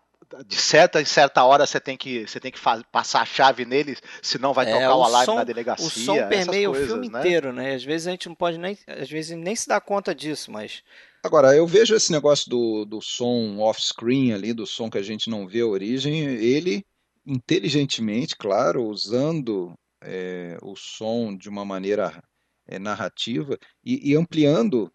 de 0.46 0.56
certa 0.56 1.00
em 1.00 1.04
certa 1.04 1.42
hora 1.44 1.66
você 1.66 1.80
tem 1.80 1.96
que 1.96 2.26
você 2.26 2.38
tem 2.38 2.52
que 2.52 2.60
passar 2.92 3.22
a 3.22 3.26
chave 3.26 3.64
nele, 3.64 3.96
senão 4.22 4.52
vai 4.52 4.70
é, 4.70 4.72
tocar 4.72 4.94
o, 4.94 5.00
o 5.00 5.04
alarme 5.04 5.26
som, 5.26 5.34
na 5.34 5.44
delegacia. 5.44 5.86
O 5.86 5.90
som 5.90 6.28
permeia 6.28 6.68
coisas, 6.68 6.84
o 6.84 6.92
filme 6.92 7.08
né? 7.08 7.18
inteiro, 7.18 7.52
né? 7.52 7.74
Às 7.74 7.84
vezes 7.84 8.06
a 8.06 8.10
gente 8.12 8.28
não 8.28 8.34
pode 8.36 8.58
nem, 8.58 8.78
às 8.86 9.10
vezes 9.10 9.36
nem 9.36 9.56
se 9.56 9.68
dá 9.68 9.80
conta 9.80 10.14
disso, 10.14 10.50
mas 10.50 10.82
Agora, 11.22 11.54
eu 11.54 11.66
vejo 11.66 11.94
esse 11.94 12.10
negócio 12.10 12.48
do, 12.48 12.86
do 12.86 13.02
som 13.02 13.58
off-screen 13.58 14.32
ali, 14.32 14.54
do 14.54 14.66
som 14.66 14.88
que 14.88 14.96
a 14.96 15.02
gente 15.02 15.28
não 15.28 15.46
vê 15.46 15.60
a 15.60 15.66
origem, 15.66 16.18
ele 16.18 16.82
inteligentemente, 17.30 18.36
claro, 18.36 18.84
usando 18.84 19.72
é, 20.02 20.58
o 20.62 20.74
som 20.74 21.36
de 21.36 21.48
uma 21.48 21.64
maneira 21.64 22.22
é, 22.66 22.78
narrativa 22.78 23.56
e, 23.84 24.10
e 24.10 24.16
ampliando 24.16 24.92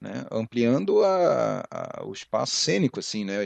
né, 0.00 0.26
ampliando 0.30 1.02
a, 1.02 1.64
a, 1.70 2.04
o 2.04 2.12
espaço 2.12 2.54
cênico, 2.54 3.00
assim, 3.00 3.24
né? 3.24 3.44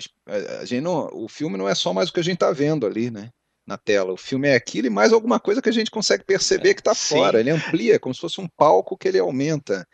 A, 0.61 0.65
gente 0.65 0.83
não, 0.83 1.09
o 1.13 1.29
filme 1.29 1.57
não 1.57 1.69
é 1.69 1.75
só 1.77 1.93
mais 1.93 2.09
o 2.09 2.13
que 2.13 2.19
a 2.19 2.25
gente 2.25 2.35
está 2.35 2.51
vendo 2.51 2.87
ali, 2.87 3.09
né? 3.09 3.31
Na 3.65 3.79
tela. 3.79 4.13
O 4.13 4.17
filme 4.17 4.49
é 4.49 4.57
aquilo 4.57 4.89
e 4.89 4.91
mais 4.91 5.13
alguma 5.13 5.39
coisa 5.39 5.63
que 5.63 5.69
a 5.69 5.73
gente 5.73 5.93
consegue 5.93 6.25
perceber 6.25 6.75
que 6.75 6.81
está 6.81 6.93
fora. 6.93 7.39
Ele 7.39 7.51
amplia, 7.51 8.01
como 8.01 8.13
se 8.13 8.21
fosse 8.21 8.41
um 8.41 8.49
palco 8.49 8.97
que 8.97 9.07
ele 9.07 9.21
aumenta, 9.21 9.87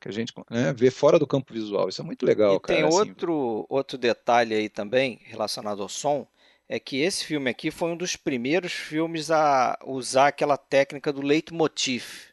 que 0.00 0.08
a 0.08 0.12
gente 0.12 0.32
né, 0.50 0.72
vê 0.72 0.90
fora 0.90 1.16
do 1.16 1.28
campo 1.28 1.52
visual. 1.52 1.88
Isso 1.88 2.00
é 2.00 2.04
muito 2.04 2.26
legal, 2.26 2.56
e 2.56 2.60
cara. 2.60 2.78
Tem 2.80 2.88
assim. 2.88 2.98
outro, 2.98 3.66
outro 3.68 3.96
detalhe 3.96 4.54
aí 4.54 4.68
também 4.68 5.20
relacionado 5.22 5.80
ao 5.80 5.88
som, 5.88 6.26
é 6.72 6.78
que 6.78 6.98
esse 7.02 7.24
filme 7.24 7.50
aqui 7.50 7.68
foi 7.68 7.90
um 7.90 7.96
dos 7.96 8.14
primeiros 8.14 8.72
filmes 8.72 9.28
a 9.28 9.76
usar 9.84 10.28
aquela 10.28 10.56
técnica 10.56 11.12
do 11.12 11.20
leitmotiv, 11.20 12.28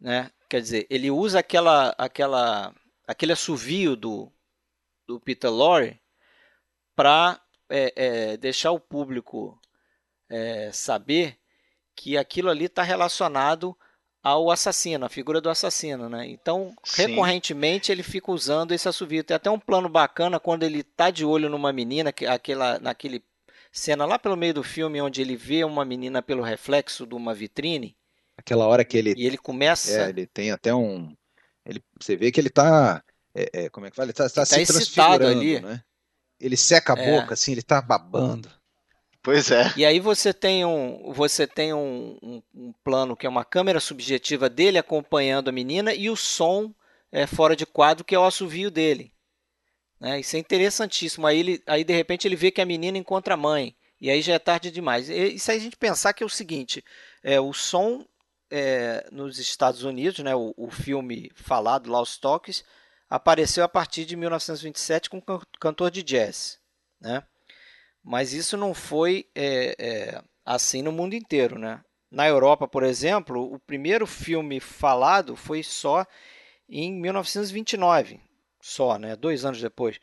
né? 0.00 0.32
Quer 0.50 0.60
dizer, 0.60 0.86
ele 0.90 1.08
usa 1.08 1.38
aquela, 1.38 1.94
aquela, 1.96 2.74
aquele 3.06 3.32
assovio 3.32 3.94
do, 3.94 4.32
do 5.06 5.20
Peter 5.20 5.52
Lorre 5.52 6.00
para 6.96 7.40
é, 7.70 7.92
é, 7.94 8.36
deixar 8.36 8.72
o 8.72 8.80
público 8.80 9.56
é, 10.28 10.72
saber 10.72 11.38
que 11.94 12.18
aquilo 12.18 12.50
ali 12.50 12.64
está 12.64 12.82
relacionado 12.82 13.76
ao 14.20 14.50
assassino, 14.50 15.06
a 15.06 15.08
figura 15.08 15.40
do 15.40 15.48
assassino, 15.48 16.08
né? 16.08 16.26
Então, 16.26 16.74
Sim. 16.82 17.02
recorrentemente 17.02 17.92
ele 17.92 18.02
fica 18.02 18.32
usando 18.32 18.72
esse 18.72 18.88
assovio. 18.88 19.22
Tem 19.22 19.36
até 19.36 19.48
um 19.48 19.60
plano 19.60 19.88
bacana 19.88 20.40
quando 20.40 20.64
ele 20.64 20.80
está 20.80 21.08
de 21.08 21.24
olho 21.24 21.48
numa 21.48 21.72
menina, 21.72 22.12
que 22.12 22.26
aquela, 22.26 22.80
naquele 22.80 23.22
cena 23.74 24.06
lá 24.06 24.18
pelo 24.18 24.36
meio 24.36 24.54
do 24.54 24.62
filme 24.62 25.02
onde 25.02 25.20
ele 25.20 25.36
vê 25.36 25.64
uma 25.64 25.84
menina 25.84 26.22
pelo 26.22 26.42
reflexo 26.42 27.06
de 27.06 27.14
uma 27.14 27.34
vitrine. 27.34 27.96
Aquela 28.36 28.66
hora 28.66 28.84
que 28.84 28.96
ele. 28.96 29.14
E 29.16 29.26
ele 29.26 29.36
começa. 29.36 30.04
É, 30.04 30.08
ele 30.08 30.26
tem 30.26 30.50
até 30.50 30.74
um. 30.74 31.14
Ele, 31.66 31.82
você 32.00 32.16
vê 32.16 32.30
que 32.30 32.40
ele 32.40 32.48
está. 32.48 33.02
É, 33.34 33.64
é, 33.64 33.68
como 33.68 33.86
é 33.86 33.90
que 33.90 33.96
fala? 33.96 34.06
Ele 34.06 34.12
está 34.12 34.28
tá, 34.28 34.34
tá 34.34 34.46
se 34.46 34.64
transfigurando, 34.64 35.40
ali. 35.40 35.60
né? 35.60 35.82
Ele 36.40 36.56
seca 36.56 36.94
a 36.94 36.98
é. 36.98 37.20
boca, 37.20 37.34
assim, 37.34 37.52
ele 37.52 37.60
está 37.60 37.80
babando. 37.80 38.50
Pois 39.22 39.50
é. 39.50 39.72
E 39.76 39.86
aí 39.86 39.98
você 39.98 40.34
tem 40.34 40.64
um, 40.66 41.12
você 41.12 41.46
tem 41.46 41.72
um, 41.72 42.18
um, 42.22 42.42
um, 42.54 42.72
plano 42.84 43.16
que 43.16 43.26
é 43.26 43.28
uma 43.28 43.44
câmera 43.44 43.80
subjetiva 43.80 44.50
dele 44.50 44.76
acompanhando 44.76 45.48
a 45.48 45.52
menina 45.52 45.94
e 45.94 46.10
o 46.10 46.16
som 46.16 46.74
é, 47.10 47.26
fora 47.26 47.56
de 47.56 47.64
quadro 47.64 48.04
que 48.04 48.14
é 48.14 48.18
o 48.18 48.24
assovio 48.24 48.70
dele. 48.70 49.13
Né? 50.00 50.20
Isso 50.20 50.36
é 50.36 50.38
interessantíssimo. 50.38 51.26
Aí, 51.26 51.38
ele, 51.38 51.62
aí, 51.66 51.84
de 51.84 51.94
repente, 51.94 52.26
ele 52.26 52.36
vê 52.36 52.50
que 52.50 52.60
a 52.60 52.66
menina 52.66 52.98
encontra 52.98 53.34
a 53.34 53.36
mãe. 53.36 53.76
E 54.00 54.10
aí 54.10 54.20
já 54.20 54.34
é 54.34 54.38
tarde 54.38 54.70
demais. 54.70 55.08
Isso 55.08 55.50
aí 55.50 55.56
a 55.56 55.60
gente 55.60 55.76
pensar 55.76 56.12
que 56.12 56.22
é 56.22 56.26
o 56.26 56.28
seguinte: 56.28 56.84
é, 57.22 57.40
o 57.40 57.52
som 57.52 58.04
é, 58.50 59.06
nos 59.10 59.38
Estados 59.38 59.82
Unidos, 59.82 60.18
né, 60.18 60.34
o, 60.34 60.52
o 60.56 60.70
filme 60.70 61.30
falado, 61.34 61.90
Lost 61.90 62.20
Talks, 62.20 62.64
apareceu 63.08 63.64
a 63.64 63.68
partir 63.68 64.04
de 64.04 64.16
1927 64.16 65.08
com 65.08 65.18
um 65.18 65.40
cantor 65.58 65.90
de 65.90 66.02
jazz. 66.02 66.58
Né? 67.00 67.22
Mas 68.02 68.32
isso 68.32 68.56
não 68.56 68.74
foi 68.74 69.26
é, 69.34 69.74
é, 69.78 70.22
assim 70.44 70.82
no 70.82 70.92
mundo 70.92 71.14
inteiro. 71.14 71.58
Né? 71.58 71.82
Na 72.10 72.28
Europa, 72.28 72.68
por 72.68 72.82
exemplo, 72.82 73.54
o 73.54 73.58
primeiro 73.58 74.06
filme 74.06 74.60
falado 74.60 75.34
foi 75.34 75.62
só 75.62 76.06
em 76.68 76.92
1929, 76.92 78.20
só, 78.64 78.98
né? 78.98 79.14
Dois 79.14 79.44
anos 79.44 79.60
depois. 79.60 80.00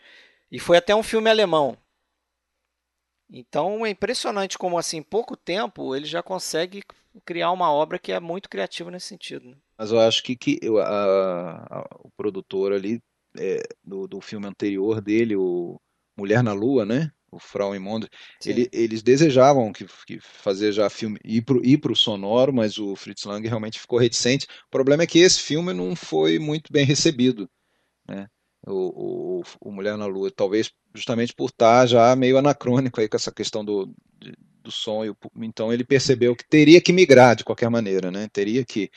E 0.52 0.60
foi 0.60 0.78
até 0.78 0.96
um 0.96 1.02
filme 1.02 1.30
alemão. 1.30 1.76
Então 3.28 3.86
é 3.86 3.90
impressionante 3.90 4.58
como 4.58 4.78
assim, 4.78 4.98
em 4.98 5.04
pouco 5.04 5.36
tempo 5.36 5.96
ele 5.96 6.06
já 6.06 6.22
consegue 6.22 6.84
criar 7.26 7.52
uma 7.52 7.72
obra 7.72 7.98
que 7.98 8.12
é 8.12 8.20
muito 8.20 8.50
criativa 8.50 8.92
nesse 8.92 9.08
sentido. 9.08 9.50
Né? 9.50 9.56
Mas 9.78 9.92
eu 9.92 10.00
acho 10.00 10.22
que, 10.22 10.36
que 10.36 10.60
eu, 10.62 10.78
a, 10.78 10.86
a, 10.86 11.88
o 12.04 12.12
produtor 12.16 12.74
ali 12.74 13.02
é, 13.38 13.64
do, 13.84 14.08
do 14.08 14.22
filme 14.22 14.46
anterior 14.46 15.02
dele, 15.02 15.36
o 15.36 15.80
Mulher 16.16 16.44
na 16.44 16.54
Lua, 16.54 16.86
né? 16.86 17.12
O 17.32 17.40
Frau 17.40 17.74
Imundo, 17.74 18.10
ele, 18.46 18.70
eles 18.74 19.02
desejavam 19.02 19.72
que, 19.72 19.86
que, 20.06 20.20
fazer 20.20 20.74
já 20.74 20.90
filme 20.90 21.18
ir 21.24 21.42
para 21.42 21.56
ir 21.64 21.80
o 21.90 21.96
sonoro, 21.96 22.54
mas 22.54 22.78
o 22.78 22.94
Fritz 22.94 23.24
Lang 23.24 23.48
realmente 23.48 23.80
ficou 23.80 23.98
reticente. 23.98 24.46
O 24.68 24.70
problema 24.70 25.04
é 25.04 25.08
que 25.08 25.20
esse 25.20 25.40
filme 25.40 25.72
não 25.72 25.96
foi 25.96 26.38
muito 26.38 26.74
bem 26.74 26.86
recebido, 26.86 27.50
né? 28.06 28.28
O, 28.66 29.42
o, 29.42 29.44
o, 29.60 29.72
Mulher 29.72 29.98
na 29.98 30.06
Lua, 30.06 30.32
talvez 30.32 30.72
justamente 30.94 31.34
por 31.34 31.50
estar 31.50 31.86
já 31.88 32.16
meio 32.16 32.38
anacrônico 32.38 33.00
aí 33.00 33.10
com 33.10 33.18
essa 33.18 33.32
questão 33.32 33.66
do, 33.66 33.94
do 34.62 34.72
som, 34.72 35.02
então 35.38 35.74
ele 35.74 35.84
percebeu 35.84 36.36
que 36.36 36.46
teria 36.48 36.82
que 36.82 36.94
migrar 36.94 37.36
de 37.36 37.44
qualquer 37.44 37.70
maneira, 37.70 38.12
né? 38.12 38.30
teria 38.32 38.64
que, 38.64 38.92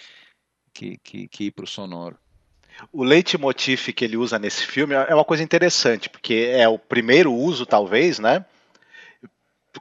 que, 0.72 0.98
que, 0.98 1.28
que 1.28 1.44
ir 1.44 1.50
para 1.50 1.64
o 1.64 1.68
sonoro. 1.68 2.18
O 2.92 3.04
leitmotiv 3.04 3.92
que 3.92 4.04
ele 4.04 4.16
usa 4.16 4.38
nesse 4.38 4.66
filme 4.66 4.94
é 4.94 5.14
uma 5.14 5.24
coisa 5.24 5.42
interessante, 5.42 6.08
porque 6.08 6.50
é 6.52 6.68
o 6.68 6.78
primeiro 6.78 7.32
uso, 7.32 7.64
talvez, 7.64 8.18
né? 8.18 8.44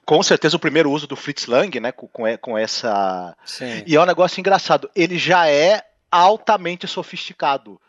Com 0.05 0.21
certeza 0.21 0.57
o 0.57 0.59
primeiro 0.59 0.91
uso 0.91 1.07
do 1.07 1.15
Fritz 1.15 1.47
Lang, 1.47 1.79
né? 1.79 1.91
Com, 1.91 2.07
com 2.37 2.57
essa. 2.57 3.35
Sim. 3.45 3.83
E 3.87 3.95
é 3.95 4.01
um 4.01 4.05
negócio 4.05 4.39
engraçado. 4.39 4.89
Ele 4.95 5.17
já 5.17 5.49
é 5.49 5.83
altamente 6.11 6.87
sofisticado 6.87 7.81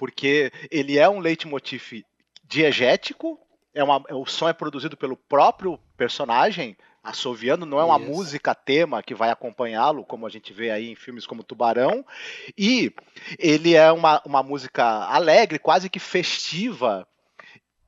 porque 0.00 0.50
ele 0.70 0.98
é 0.98 1.06
um 1.06 1.18
leitmotiv 1.18 2.06
diegético, 2.42 3.38
é 3.74 3.84
uma, 3.84 4.02
o 4.12 4.24
som 4.24 4.48
é 4.48 4.52
produzido 4.54 4.96
pelo 4.96 5.14
próprio 5.14 5.78
personagem, 5.94 6.74
assoviando, 7.04 7.66
não 7.66 7.78
é 7.78 7.84
uma 7.84 8.00
Isso. 8.00 8.10
música 8.10 8.54
tema 8.54 9.02
que 9.02 9.14
vai 9.14 9.28
acompanhá-lo, 9.28 10.02
como 10.02 10.26
a 10.26 10.30
gente 10.30 10.54
vê 10.54 10.70
aí 10.70 10.90
em 10.90 10.94
filmes 10.94 11.26
como 11.26 11.44
Tubarão. 11.44 12.02
E 12.56 12.90
ele 13.38 13.74
é 13.74 13.92
uma, 13.92 14.22
uma 14.24 14.42
música 14.42 14.82
alegre, 14.84 15.58
quase 15.58 15.90
que 15.90 15.98
festiva, 15.98 17.06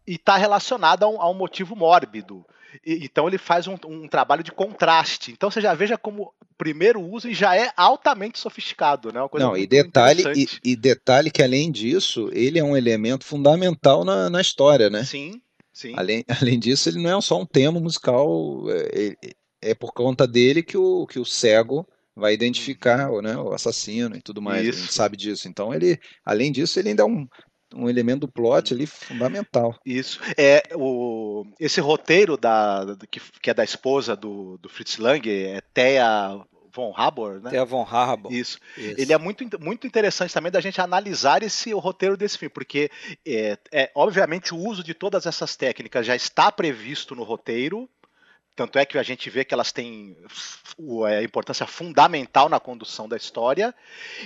e 0.07 0.15
está 0.15 0.37
relacionada 0.37 1.05
a, 1.05 1.09
um, 1.09 1.21
a 1.21 1.31
um, 1.31 1.35
motivo 1.35 1.77
mórbido. 1.77 2.45
E, 2.85 3.05
então 3.05 3.29
ele 3.29 3.39
faz 3.39 3.67
um, 3.67 3.77
um, 3.87 4.09
trabalho 4.09 4.43
de 4.43 4.53
contraste. 4.53 5.33
Então 5.33 5.51
você 5.51 5.61
já 5.61 5.75
veja 5.75 5.99
como 5.99 6.33
primeiro 6.57 7.01
uso 7.01 7.29
e 7.29 7.35
já 7.35 7.57
é 7.57 7.73
altamente 7.77 8.39
sofisticado, 8.39 9.13
né? 9.13 9.21
Não, 9.35 9.57
e 9.57 9.67
detalhe, 9.67 10.23
e, 10.37 10.73
e, 10.73 10.77
detalhe 10.77 11.31
que 11.31 11.43
além 11.43 11.71
disso, 11.71 12.31
ele 12.33 12.59
é 12.59 12.65
um 12.65 12.77
elemento 12.77 13.25
fundamental 13.25 14.05
na, 14.05 14.31
na 14.31 14.41
história, 14.41 14.89
né? 14.89 15.05
Sim. 15.05 15.41
Sim. 15.73 15.95
Além, 15.97 16.25
além 16.41 16.59
disso, 16.59 16.89
ele 16.89 17.03
não 17.03 17.19
é 17.19 17.21
só 17.21 17.41
um 17.41 17.47
tema 17.47 17.81
musical, 17.81 18.65
é, 18.71 19.17
é, 19.23 19.71
é 19.71 19.75
por 19.75 19.93
conta 19.93 20.27
dele 20.27 20.63
que 20.63 20.77
o, 20.77 21.07
que 21.07 21.19
o 21.19 21.25
cego 21.25 21.87
vai 22.15 22.35
identificar 22.35 23.11
uhum. 23.11 23.23
né, 23.23 23.37
o 23.37 23.53
assassino 23.53 24.17
e 24.17 24.21
tudo 24.21 24.43
mais. 24.43 24.67
Isso. 24.67 24.79
A 24.79 24.83
gente 24.83 24.95
sabe 24.95 25.17
disso. 25.17 25.49
Então, 25.49 25.73
ele, 25.73 25.99
além 26.25 26.53
disso, 26.53 26.79
ele 26.79 26.91
ainda 26.91 27.03
é 27.03 27.07
um, 27.07 27.27
um 27.75 27.89
elemento 27.89 28.21
do 28.21 28.29
plot 28.29 28.75
ali 28.75 28.87
fundamental. 28.87 29.79
Isso. 29.85 30.21
É 30.37 30.63
o 30.75 31.45
esse 31.59 31.81
roteiro 31.81 32.37
da 32.37 32.97
que, 33.11 33.21
que 33.41 33.51
é 33.51 33.55
da 33.55 33.65
esposa 33.65 34.17
do, 34.17 34.59
do 34.59 34.69
Fritz 34.69 34.99
Lang, 34.99 35.29
é 35.29 35.61
Thea 35.73 36.41
von 36.75 36.93
Habor, 36.97 37.41
né? 37.41 37.51
Thea 37.51 37.65
von 37.65 37.87
Habor. 37.89 38.33
Isso. 38.33 38.59
Isso. 38.77 39.01
Ele 39.01 39.13
é 39.13 39.19
muito, 39.19 39.47
muito 39.61 39.87
interessante 39.87 40.33
também 40.33 40.51
da 40.51 40.61
gente 40.61 40.81
analisar 40.81 41.43
esse 41.43 41.75
o 41.75 41.79
roteiro 41.79 42.17
desse 42.17 42.39
filme, 42.39 42.53
porque 42.53 42.91
é, 43.27 43.59
é, 43.71 43.91
obviamente 43.95 44.55
o 44.55 44.59
uso 44.59 44.83
de 44.83 44.95
todas 44.95 45.27
essas 45.27 45.55
técnicas 45.55 46.07
já 46.07 46.17
está 46.17 46.51
previsto 46.51 47.15
no 47.15 47.23
roteiro, 47.23 47.89
tanto 48.55 48.79
é 48.79 48.85
que 48.85 48.99
a 48.99 49.03
gente 49.03 49.31
vê 49.31 49.45
que 49.45 49.55
elas 49.55 49.73
têm 49.73 50.17
é, 51.09 51.19
a 51.19 51.23
importância 51.23 51.67
fundamental 51.67 52.49
na 52.49 52.61
condução 52.61 53.09
da 53.09 53.17
história 53.17 53.75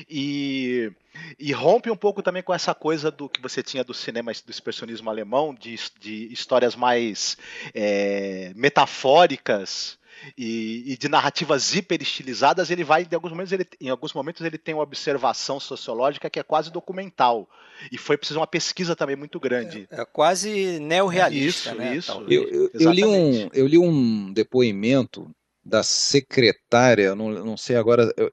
e, 0.09 0.91
e, 1.39 1.53
rompe 1.53 1.91
um 1.91 1.97
pouco 1.97 2.23
também 2.23 2.43
com 2.43 2.53
essa 2.53 2.75
coisa 2.75 3.11
do 3.11 3.29
que 3.29 3.41
você 3.41 3.63
tinha 3.63 3.85
do 3.85 3.95
cinema 3.95 4.33
do 4.33 4.51
expressionismo 4.51 5.09
alemão, 5.09 5.55
de, 5.55 5.77
de 6.01 6.33
histórias 6.33 6.75
mais 6.75 7.37
é, 7.73 8.53
metafóricas 8.57 9.99
e, 10.37 10.93
e, 10.93 10.97
de 10.97 11.09
narrativas 11.09 11.75
hiper 11.75 12.01
estilizadas, 12.03 12.71
ele 12.71 12.85
vai, 12.85 13.07
em 13.11 13.15
alguns 13.15 13.31
momentos, 13.31 13.53
ele, 13.53 13.67
em 13.81 13.89
alguns 13.89 14.13
momentos, 14.13 14.45
ele 14.45 14.59
tem 14.59 14.75
uma 14.75 14.83
observação 14.83 15.61
sociológica 15.61 16.31
que 16.31 16.39
é 16.39 16.43
quase 16.43 16.71
documental. 16.71 17.49
E 17.93 17.99
foi 17.99 18.17
preciso 18.17 18.41
uma 18.41 18.47
pesquisa 18.47 18.97
também 18.97 19.17
muito 19.17 19.39
grande. 19.39 19.87
É, 19.91 20.01
é 20.01 20.05
quase 20.05 20.79
neorrealista, 20.81 21.71
isso, 21.71 21.79
né? 21.79 21.97
Isso, 21.97 22.25
eu, 22.29 22.49
eu, 22.49 22.71
eu, 22.73 22.91
li 22.91 23.05
um, 23.05 23.49
eu 23.53 23.67
li 23.67 23.79
um 23.79 24.33
depoimento 24.33 25.31
da 25.65 25.83
secretária, 25.83 27.15
não, 27.15 27.29
não 27.29 27.57
sei 27.57 27.77
agora, 27.77 28.13
eu, 28.17 28.31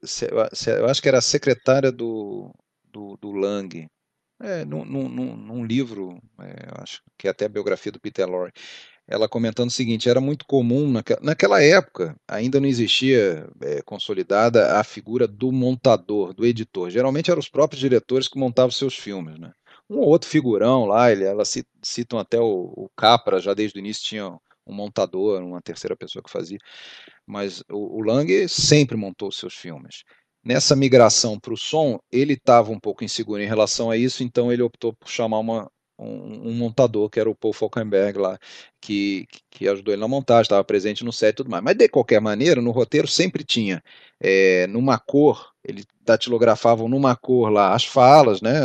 eu 0.67 0.85
acho 0.87 1.01
que 1.01 1.07
era 1.07 1.17
a 1.17 1.21
secretária 1.21 1.91
do, 1.91 2.53
do, 2.91 3.17
do 3.17 3.31
Lang, 3.31 3.87
é, 4.39 4.63
num, 4.65 4.85
num, 4.85 5.09
num 5.09 5.65
livro, 5.65 6.21
é, 6.39 6.81
acho 6.81 7.01
que 7.17 7.27
é 7.27 7.31
até 7.31 7.45
a 7.45 7.49
biografia 7.49 7.91
do 7.91 7.99
Peter 7.99 8.27
Lorre 8.27 8.51
ela 9.07 9.27
comentando 9.27 9.69
o 9.69 9.73
seguinte: 9.73 10.09
era 10.09 10.21
muito 10.21 10.45
comum, 10.45 10.91
naquela, 11.21 11.61
época, 11.61 12.15
ainda 12.27 12.59
não 12.59 12.67
existia 12.67 13.47
é, 13.61 13.81
consolidada 13.81 14.79
a 14.79 14.83
figura 14.83 15.27
do 15.27 15.51
montador, 15.51 16.33
do 16.33 16.45
editor. 16.45 16.89
Geralmente 16.89 17.29
eram 17.29 17.39
os 17.39 17.49
próprios 17.49 17.79
diretores 17.79 18.27
que 18.27 18.39
montavam 18.39 18.71
seus 18.71 18.95
filmes. 18.95 19.39
Né? 19.39 19.51
Um 19.89 19.97
ou 19.97 20.07
outro 20.07 20.29
figurão 20.29 20.85
lá, 20.85 21.11
ele, 21.11 21.23
elas 21.23 21.53
citam 21.81 22.17
até 22.19 22.39
o, 22.39 22.73
o 22.75 22.89
Capra, 22.95 23.39
já 23.39 23.53
desde 23.53 23.77
o 23.77 23.81
início 23.81 24.03
tinha 24.03 24.29
um 24.65 24.73
montador, 24.73 25.41
uma 25.41 25.61
terceira 25.61 25.95
pessoa 25.95 26.23
que 26.23 26.31
fazia. 26.31 26.57
Mas 27.25 27.61
o, 27.69 27.99
o 27.99 28.01
Lang 28.01 28.47
sempre 28.47 28.95
montou 28.95 29.31
seus 29.31 29.53
filmes. 29.53 30.03
Nessa 30.43 30.75
migração 30.75 31.39
para 31.39 31.53
o 31.53 31.57
som, 31.57 31.99
ele 32.11 32.33
estava 32.33 32.71
um 32.71 32.79
pouco 32.79 33.03
inseguro 33.03 33.41
em 33.41 33.47
relação 33.47 33.89
a 33.89 33.97
isso, 33.97 34.23
então 34.23 34.51
ele 34.51 34.61
optou 34.61 34.93
por 34.93 35.09
chamar 35.09 35.39
uma, 35.39 35.69
um, 36.03 36.49
um, 36.49 36.53
montador, 36.53 37.09
que 37.09 37.19
era 37.19 37.29
o 37.29 37.35
Paul 37.35 37.53
Falkenberg 37.53 38.17
lá, 38.19 38.37
que, 38.81 39.27
que 39.49 39.67
ajudou 39.67 39.93
ele 39.93 40.01
na 40.01 40.07
montagem, 40.07 40.43
estava 40.43 40.63
presente 40.63 41.03
no 41.03 41.11
set 41.11 41.33
e 41.33 41.35
tudo 41.37 41.49
mais. 41.49 41.63
Mas 41.63 41.75
de 41.75 41.87
qualquer 41.87 42.19
maneira, 42.19 42.61
no 42.61 42.71
roteiro 42.71 43.07
sempre 43.07 43.43
tinha 43.43 43.83
é, 44.19 44.67
numa 44.67 44.99
cor, 44.99 45.51
eles 45.63 45.85
datilografavam 46.01 46.87
numa 46.89 47.15
cor 47.15 47.49
lá 47.49 47.73
as 47.73 47.85
falas, 47.85 48.41
né? 48.41 48.61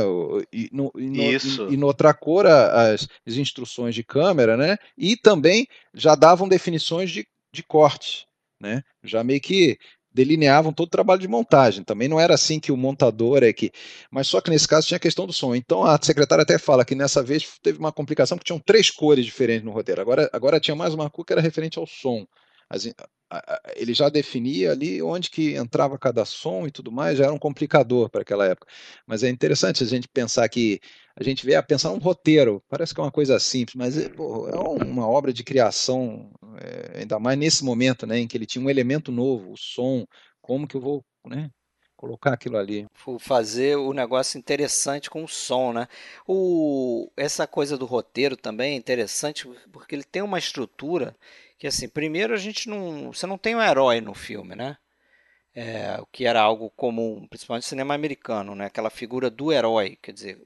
E, 0.52 0.68
no, 0.72 0.92
e, 0.96 1.10
no, 1.10 1.22
Isso. 1.22 1.68
E, 1.68 1.74
e 1.74 1.76
noutra 1.76 2.12
cor 2.12 2.46
as, 2.46 3.08
as 3.26 3.34
instruções 3.36 3.94
de 3.94 4.02
câmera, 4.02 4.56
né? 4.56 4.76
E 4.96 5.16
também 5.16 5.66
já 5.94 6.14
davam 6.14 6.48
definições 6.48 7.10
de, 7.10 7.26
de 7.52 7.62
corte. 7.62 8.26
Né? 8.60 8.82
Já 9.04 9.22
meio 9.22 9.40
que 9.40 9.78
delineavam 10.12 10.72
todo 10.72 10.88
o 10.88 10.90
trabalho 10.90 11.20
de 11.20 11.28
montagem. 11.28 11.84
Também 11.84 12.08
não 12.08 12.18
era 12.18 12.34
assim 12.34 12.58
que 12.58 12.72
o 12.72 12.76
montador 12.76 13.42
é 13.42 13.52
que. 13.52 13.70
Mas 14.10 14.26
só 14.28 14.40
que 14.40 14.50
nesse 14.50 14.66
caso 14.66 14.86
tinha 14.86 14.96
a 14.96 15.00
questão 15.00 15.26
do 15.26 15.32
som. 15.32 15.54
Então 15.54 15.84
a 15.84 15.98
secretária 16.00 16.42
até 16.42 16.58
fala 16.58 16.84
que 16.84 16.94
nessa 16.94 17.22
vez 17.22 17.46
teve 17.62 17.78
uma 17.78 17.92
complicação 17.92 18.36
porque 18.36 18.46
tinham 18.46 18.60
três 18.60 18.90
cores 18.90 19.24
diferentes 19.24 19.64
no 19.64 19.72
roteiro. 19.72 20.00
Agora, 20.00 20.28
agora 20.32 20.60
tinha 20.60 20.74
mais 20.74 20.94
uma 20.94 21.10
cor 21.10 21.24
que 21.24 21.32
era 21.32 21.42
referente 21.42 21.78
ao 21.78 21.86
som. 21.86 22.26
As, 22.70 22.86
ele 23.76 23.94
já 23.94 24.08
definia 24.08 24.72
ali 24.72 25.02
onde 25.02 25.30
que 25.30 25.54
entrava 25.54 25.98
cada 25.98 26.24
som 26.24 26.66
e 26.66 26.70
tudo 26.70 26.90
mais, 26.90 27.18
já 27.18 27.24
era 27.24 27.32
um 27.32 27.38
complicador 27.38 28.08
para 28.08 28.22
aquela 28.22 28.46
época. 28.46 28.66
Mas 29.06 29.22
é 29.22 29.28
interessante 29.28 29.82
a 29.82 29.86
gente 29.86 30.08
pensar 30.08 30.48
que 30.48 30.80
a 31.16 31.22
gente 31.22 31.44
vê 31.44 31.54
a 31.54 31.62
pensar 31.62 31.90
um 31.90 31.98
roteiro, 31.98 32.62
parece 32.68 32.94
que 32.94 33.00
é 33.00 33.02
uma 33.02 33.10
coisa 33.10 33.38
simples, 33.38 33.74
mas 33.74 33.98
é, 33.98 34.08
pô, 34.08 34.48
é 34.48 34.56
uma 34.84 35.06
obra 35.06 35.32
de 35.32 35.42
criação, 35.42 36.30
é, 36.60 37.00
ainda 37.00 37.18
mais 37.18 37.38
nesse 37.38 37.64
momento, 37.64 38.06
né, 38.06 38.18
em 38.20 38.28
que 38.28 38.36
ele 38.36 38.46
tinha 38.46 38.64
um 38.64 38.70
elemento 38.70 39.10
novo, 39.10 39.52
o 39.52 39.56
som, 39.56 40.06
como 40.40 40.66
que 40.66 40.76
eu 40.76 40.80
vou, 40.80 41.04
né, 41.26 41.50
colocar 41.96 42.32
aquilo 42.32 42.56
ali. 42.56 42.86
Fazer 43.18 43.76
o 43.76 43.92
negócio 43.92 44.38
interessante 44.38 45.10
com 45.10 45.24
o 45.24 45.28
som, 45.28 45.72
né? 45.72 45.88
O, 46.24 47.10
essa 47.16 47.44
coisa 47.44 47.76
do 47.76 47.84
roteiro 47.84 48.36
também 48.36 48.74
é 48.74 48.76
interessante 48.76 49.48
porque 49.72 49.96
ele 49.96 50.04
tem 50.04 50.22
uma 50.22 50.38
estrutura 50.38 51.16
que 51.58 51.66
assim, 51.66 51.88
primeiro 51.88 52.32
a 52.32 52.38
gente 52.38 52.68
não, 52.68 53.12
você 53.12 53.26
não 53.26 53.36
tem 53.36 53.56
um 53.56 53.62
herói 53.62 54.00
no 54.00 54.14
filme, 54.14 54.54
né? 54.54 54.76
É, 55.54 55.98
o 56.00 56.06
que 56.06 56.24
era 56.24 56.40
algo 56.40 56.70
comum, 56.70 57.26
principalmente 57.28 57.64
no 57.64 57.68
cinema 57.68 57.94
americano, 57.94 58.54
né? 58.54 58.66
Aquela 58.66 58.90
figura 58.90 59.28
do 59.28 59.52
herói, 59.52 59.98
quer 60.00 60.12
dizer, 60.12 60.40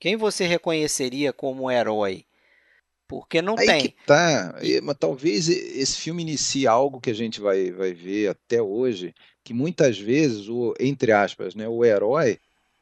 quem 0.00 0.16
você 0.16 0.46
reconheceria 0.46 1.32
como 1.32 1.70
herói? 1.70 2.24
Porque 3.06 3.40
não 3.40 3.56
Aí 3.56 3.66
tem. 3.66 3.82
Que 3.82 3.96
tá. 4.04 4.54
Mas 4.82 4.96
talvez 4.98 5.48
esse 5.48 5.96
filme 5.96 6.22
inicie 6.22 6.66
algo 6.66 7.00
que 7.00 7.10
a 7.10 7.14
gente 7.14 7.40
vai, 7.40 7.70
vai 7.70 7.94
ver 7.94 8.28
até 8.28 8.60
hoje, 8.60 9.14
que 9.44 9.54
muitas 9.54 9.98
vezes 9.98 10.48
o 10.48 10.74
entre 10.78 11.12
aspas, 11.12 11.54
né, 11.54 11.68
o 11.68 11.84
herói 11.84 12.38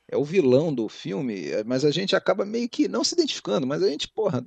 é 0.08 0.16
o 0.16 0.24
vilão 0.24 0.74
do 0.74 0.88
filme, 0.88 1.46
mas 1.66 1.84
a 1.84 1.90
gente 1.90 2.16
acaba 2.16 2.46
meio 2.46 2.68
que 2.68 2.88
não 2.88 3.04
se 3.04 3.14
identificando, 3.14 3.66
mas 3.66 3.82
a 3.82 3.88
gente, 3.88 4.08
porra, 4.08 4.44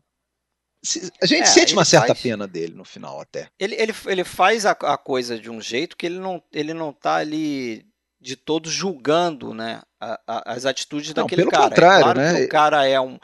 a 1.22 1.26
gente 1.26 1.44
é, 1.44 1.46
sente 1.46 1.74
uma 1.74 1.84
certa 1.84 2.08
faz, 2.08 2.22
pena 2.22 2.48
dele 2.48 2.74
no 2.74 2.86
final 2.86 3.20
até. 3.20 3.50
Ele, 3.60 3.76
ele, 3.76 3.94
ele 4.06 4.24
faz 4.24 4.65
a, 4.65 4.72
a, 4.72 4.98
coisa 4.98 5.38
de 5.38 5.50
um 5.50 5.60
jeito 5.60 5.98
que 5.98 6.06
ele 6.06 6.20
não, 6.20 6.42
ele 6.54 6.74
não 6.74 6.94
tá 6.94 7.15
ali 7.15 7.86
de 8.20 8.36
todo 8.36 8.70
julgando 8.70 9.54
né, 9.54 9.82
a, 10.00 10.20
a, 10.26 10.54
as 10.54 10.65
atitudes 10.65 11.13
não, 11.13 11.24
daquele 11.24 11.42
pelo 11.42 11.52
cara. 11.52 11.65
É 11.65 11.70
contrário, 11.70 12.00
é 12.00 12.04
claro 12.04 12.20
né? 12.20 12.46
o 12.46 12.50
cara 12.50 12.88
é 12.88 13.00
um, 13.00 13.20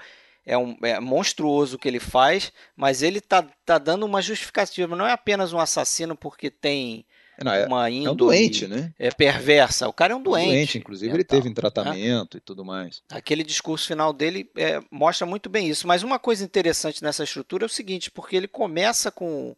é 0.45 0.57
um 0.57 0.77
é 0.83 0.99
monstruoso 0.99 1.77
o 1.77 1.79
que 1.79 1.87
ele 1.87 1.99
faz, 1.99 2.51
mas 2.75 3.01
ele 3.01 3.21
tá, 3.21 3.45
tá 3.65 3.77
dando 3.77 4.05
uma 4.05 4.21
justificativa. 4.21 4.95
Não 4.95 5.07
é 5.07 5.13
apenas 5.13 5.53
um 5.53 5.59
assassino 5.59 6.15
porque 6.15 6.51
tem 6.51 7.05
não, 7.43 7.53
é, 7.53 7.65
uma 7.65 7.89
índole 7.89 8.07
é 8.07 8.11
um 8.11 8.15
doente, 8.15 8.67
né? 8.67 8.93
É 8.97 9.11
perversa. 9.11 9.87
O 9.87 9.93
cara 9.93 10.13
é 10.13 10.15
um 10.15 10.21
doente. 10.21 10.47
Um 10.47 10.51
doente, 10.51 10.77
inclusive 10.77 11.13
ele 11.13 11.23
teve 11.23 11.47
em 11.47 11.49
né? 11.49 11.55
tratamento 11.55 12.35
né? 12.35 12.37
e 12.37 12.39
tudo 12.39 12.63
mais. 12.63 13.01
Aquele 13.09 13.43
discurso 13.43 13.87
final 13.87 14.13
dele 14.13 14.49
é, 14.55 14.81
mostra 14.89 15.25
muito 15.25 15.49
bem 15.49 15.67
isso. 15.67 15.87
Mas 15.87 16.03
uma 16.03 16.17
coisa 16.19 16.43
interessante 16.43 17.03
nessa 17.03 17.23
estrutura 17.23 17.65
é 17.65 17.67
o 17.67 17.69
seguinte, 17.69 18.09
porque 18.09 18.35
ele 18.35 18.47
começa 18.47 19.11
com 19.11 19.55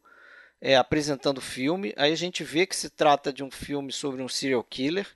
é, 0.62 0.76
apresentando 0.76 1.38
o 1.38 1.42
filme, 1.42 1.94
aí 1.98 2.12
a 2.12 2.18
gente 2.18 2.44
vê 2.44 2.66
que 2.66 2.76
se 2.76 2.90
trata 2.90 3.32
de 3.32 3.44
um 3.44 3.52
filme 3.52 3.92
sobre 3.92 4.22
um 4.22 4.28
serial 4.28 4.64
killer, 4.64 5.08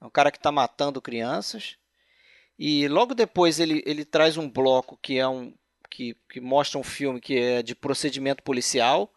é 0.00 0.04
um 0.04 0.10
cara 0.10 0.30
que 0.30 0.38
está 0.38 0.52
matando 0.52 1.00
crianças. 1.00 1.76
E 2.58 2.86
logo 2.88 3.14
depois 3.14 3.58
ele, 3.58 3.82
ele 3.86 4.04
traz 4.04 4.36
um 4.36 4.48
bloco 4.48 4.98
que 5.00 5.18
é 5.18 5.26
um 5.26 5.54
que, 5.88 6.16
que 6.28 6.40
mostra 6.40 6.78
um 6.78 6.84
filme 6.84 7.20
que 7.20 7.36
é 7.36 7.62
de 7.62 7.74
procedimento 7.74 8.42
policial 8.42 9.12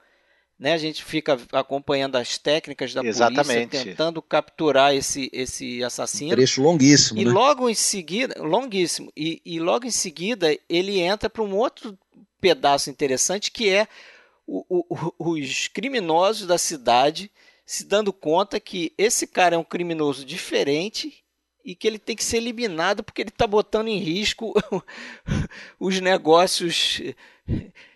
né? 0.64 0.72
A 0.72 0.78
gente 0.78 1.04
fica 1.04 1.38
acompanhando 1.52 2.16
as 2.16 2.38
técnicas 2.38 2.94
da 2.94 3.04
Exatamente. 3.04 3.72
polícia, 3.72 3.84
tentando 3.84 4.22
capturar 4.22 4.96
esse, 4.96 5.30
esse 5.34 5.84
assassino. 5.84 6.32
Um 6.32 6.36
trecho 6.36 6.62
longuíssimo. 6.62 7.20
E 7.20 7.26
né? 7.26 7.32
logo 7.32 7.70
em 7.70 7.74
seguida, 7.74 8.42
longuíssimo, 8.42 9.12
e, 9.14 9.42
e 9.46 9.60
logo 9.60 9.86
em 9.86 9.92
seguida 9.92 10.58
ele 10.70 11.02
entra 11.02 11.30
para 11.30 11.44
um 11.44 11.54
outro 11.54 12.00
pedaço 12.40 12.90
interessante 12.90 13.52
que 13.52 13.70
é 13.70 13.90
o, 14.48 14.64
o, 14.70 15.32
os 15.32 15.68
criminosos 15.68 16.48
da 16.48 16.58
cidade 16.58 17.30
se 17.66 17.84
dando 17.84 18.14
conta 18.14 18.58
que 18.58 18.94
esse 18.98 19.28
cara 19.28 19.56
é 19.56 19.60
um 19.60 19.66
criminoso 19.66 20.24
diferente 20.24 21.26
e 21.66 21.76
que 21.76 21.86
ele 21.86 22.00
tem 22.00 22.16
que 22.16 22.24
ser 22.24 22.38
eliminado 22.38 23.04
porque 23.04 23.22
ele 23.22 23.30
está 23.30 23.46
botando 23.46 23.90
em 23.90 24.00
risco 24.00 24.54
os 25.78 26.00
negócios 26.00 27.02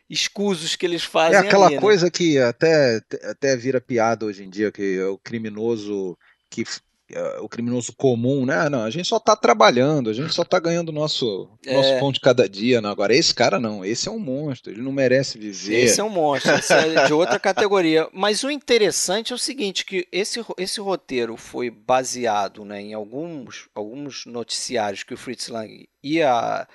escusos 0.10 0.76
que 0.76 0.86
eles 0.86 1.04
fazem. 1.04 1.38
É 1.38 1.40
aquela 1.40 1.68
ali, 1.68 1.76
né? 1.76 1.82
coisa 1.82 2.10
que 2.10 2.38
até, 2.40 3.02
até 3.24 3.56
vira 3.56 3.82
piada 3.82 4.26
hoje 4.26 4.44
em 4.44 4.50
dia, 4.50 4.72
que 4.72 4.98
é 4.98 5.06
o 5.06 5.18
criminoso 5.18 6.18
que 6.50 6.64
é, 7.10 7.40
o 7.40 7.48
criminoso 7.48 7.94
comum, 7.96 8.46
né? 8.46 8.68
Não, 8.68 8.84
a 8.84 8.90
gente 8.90 9.08
só 9.08 9.16
está 9.16 9.34
trabalhando, 9.34 10.10
a 10.10 10.14
gente 10.14 10.34
só 10.34 10.42
está 10.42 10.60
ganhando 10.60 10.92
nosso, 10.92 11.50
é. 11.66 11.74
nosso 11.74 11.98
pão 12.00 12.12
de 12.12 12.20
cada 12.20 12.50
dia. 12.50 12.82
Não. 12.82 12.90
Agora, 12.90 13.16
esse 13.16 13.34
cara 13.34 13.60
não, 13.60 13.86
esse 13.86 14.10
é 14.10 14.12
um 14.12 14.20
monstro, 14.20 14.74
ele 14.74 14.82
não 14.82 14.92
merece 14.92 15.38
viver. 15.38 15.86
Esse 15.86 16.02
é 16.02 16.04
um 16.04 16.10
monstro, 16.10 16.54
esse 16.56 16.74
é 16.74 17.06
de 17.06 17.14
outra 17.14 17.40
categoria. 17.40 18.10
Mas 18.12 18.44
o 18.44 18.52
interessante 18.52 19.32
é 19.32 19.36
o 19.36 19.40
seguinte, 19.40 19.86
que 19.86 20.06
esse, 20.12 20.44
esse 20.58 20.82
roteiro 20.82 21.38
foi 21.38 21.70
baseado 21.70 22.66
né, 22.66 22.82
em 22.82 22.94
alguns, 22.94 23.70
alguns 23.74 24.26
noticiários 24.26 25.04
que 25.04 25.14
o 25.14 25.18
Fritz 25.18 25.48
Lang 25.48 25.88
e 26.04 26.22
a 26.22 26.68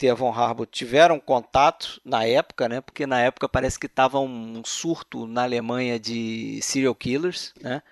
Thea 0.00 0.14
von 0.14 0.30
Harbour 0.32 0.66
tiveram 0.66 1.20
contato 1.20 2.00
na 2.02 2.24
época, 2.24 2.66
né? 2.70 2.80
Porque 2.80 3.06
na 3.06 3.20
época 3.20 3.46
parece 3.46 3.78
que 3.78 3.84
estava 3.84 4.18
um 4.18 4.62
surto 4.64 5.26
na 5.26 5.42
Alemanha 5.42 6.00
de 6.00 6.58
serial 6.62 6.94
killers, 6.94 7.52
né? 7.60 7.82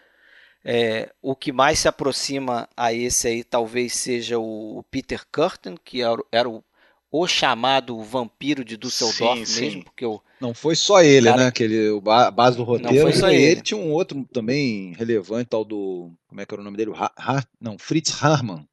É, 0.64 1.12
o 1.20 1.36
que 1.36 1.52
mais 1.52 1.80
se 1.80 1.86
aproxima 1.86 2.66
a 2.74 2.94
esse 2.94 3.28
aí 3.28 3.44
talvez 3.44 3.94
seja 3.94 4.38
o 4.38 4.82
Peter 4.90 5.22
Curtin, 5.30 5.76
que 5.84 6.00
era, 6.00 6.16
era 6.32 6.48
o, 6.48 6.64
o, 7.10 7.26
chamado 7.26 8.02
vampiro 8.02 8.64
de 8.64 8.76
Düsseldorf 8.76 9.46
sim, 9.46 9.60
mesmo, 9.60 9.78
sim. 9.78 9.82
porque 9.82 10.04
o 10.06 10.20
não 10.40 10.54
foi 10.54 10.76
só 10.76 11.02
ele, 11.02 11.26
cara... 11.26 11.42
né? 11.42 11.46
Aquele 11.48 11.90
o 11.90 12.00
base 12.00 12.56
do 12.56 12.64
roteiro. 12.64 12.94
Não 12.94 13.02
foi 13.02 13.12
só 13.12 13.28
ele. 13.28 13.42
ele. 13.42 13.60
Tinha 13.60 13.78
um 13.78 13.92
outro 13.92 14.24
também 14.32 14.94
relevante, 14.94 15.50
tal 15.50 15.64
do 15.64 16.12
como 16.28 16.40
é 16.40 16.46
que 16.46 16.54
era 16.54 16.60
o 16.60 16.64
nome 16.64 16.76
dele? 16.76 16.92
Ha, 16.94 17.10
ha, 17.16 17.44
não, 17.60 17.78
Fritz 17.78 18.22
Harman, 18.22 18.67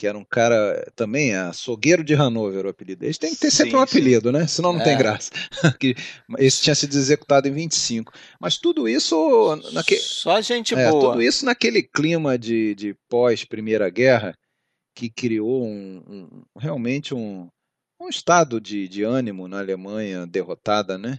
que 0.00 0.06
era 0.06 0.16
um 0.16 0.24
cara 0.24 0.90
também, 0.96 1.34
açougueiro 1.34 2.02
de 2.02 2.14
Hanover, 2.14 2.64
o 2.64 2.70
apelido. 2.70 3.04
Eles 3.04 3.18
têm 3.18 3.34
que 3.34 3.40
ter 3.40 3.50
sempre 3.50 3.72
sim, 3.72 3.76
um 3.76 3.82
apelido, 3.82 4.30
sim. 4.30 4.32
né? 4.32 4.46
Senão 4.46 4.72
não 4.72 4.80
é. 4.80 4.84
tem 4.84 4.96
graça. 4.96 5.30
Esse 6.38 6.62
tinha 6.62 6.74
sido 6.74 6.96
executado 6.96 7.46
em 7.46 7.52
25. 7.52 8.10
Mas 8.40 8.56
tudo 8.56 8.88
isso. 8.88 9.14
Naque... 9.74 9.96
Só 9.96 10.40
gente 10.40 10.74
é, 10.74 10.90
boa. 10.90 11.12
Tudo 11.12 11.22
isso 11.22 11.44
naquele 11.44 11.82
clima 11.82 12.38
de, 12.38 12.74
de 12.74 12.96
pós-Primeira 13.10 13.90
Guerra 13.90 14.34
que 14.94 15.10
criou 15.10 15.66
um, 15.66 16.02
um, 16.08 16.42
realmente 16.58 17.14
um, 17.14 17.46
um 18.00 18.08
estado 18.08 18.58
de, 18.58 18.88
de 18.88 19.02
ânimo 19.02 19.48
na 19.48 19.58
Alemanha 19.58 20.26
derrotada, 20.26 20.96
né? 20.96 21.18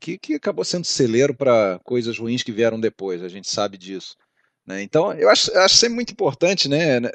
Que, 0.00 0.16
que 0.16 0.32
acabou 0.32 0.64
sendo 0.64 0.86
celeiro 0.86 1.34
para 1.34 1.78
coisas 1.84 2.16
ruins 2.16 2.42
que 2.42 2.52
vieram 2.52 2.80
depois, 2.80 3.22
a 3.22 3.28
gente 3.28 3.50
sabe 3.50 3.76
disso. 3.76 4.16
Né? 4.68 4.82
Então, 4.82 5.14
eu 5.14 5.30
acho, 5.30 5.50
acho 5.56 5.76
sempre 5.76 5.94
muito 5.94 6.12
importante, 6.12 6.68
né, 6.68 7.00
né, 7.00 7.10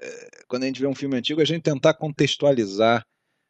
quando 0.47 0.63
a 0.63 0.65
gente 0.65 0.81
vê 0.81 0.87
um 0.87 0.95
filme 0.95 1.15
antigo, 1.15 1.39
a 1.39 1.45
gente 1.45 1.61
tentar 1.61 1.93
contextualizar 1.93 3.05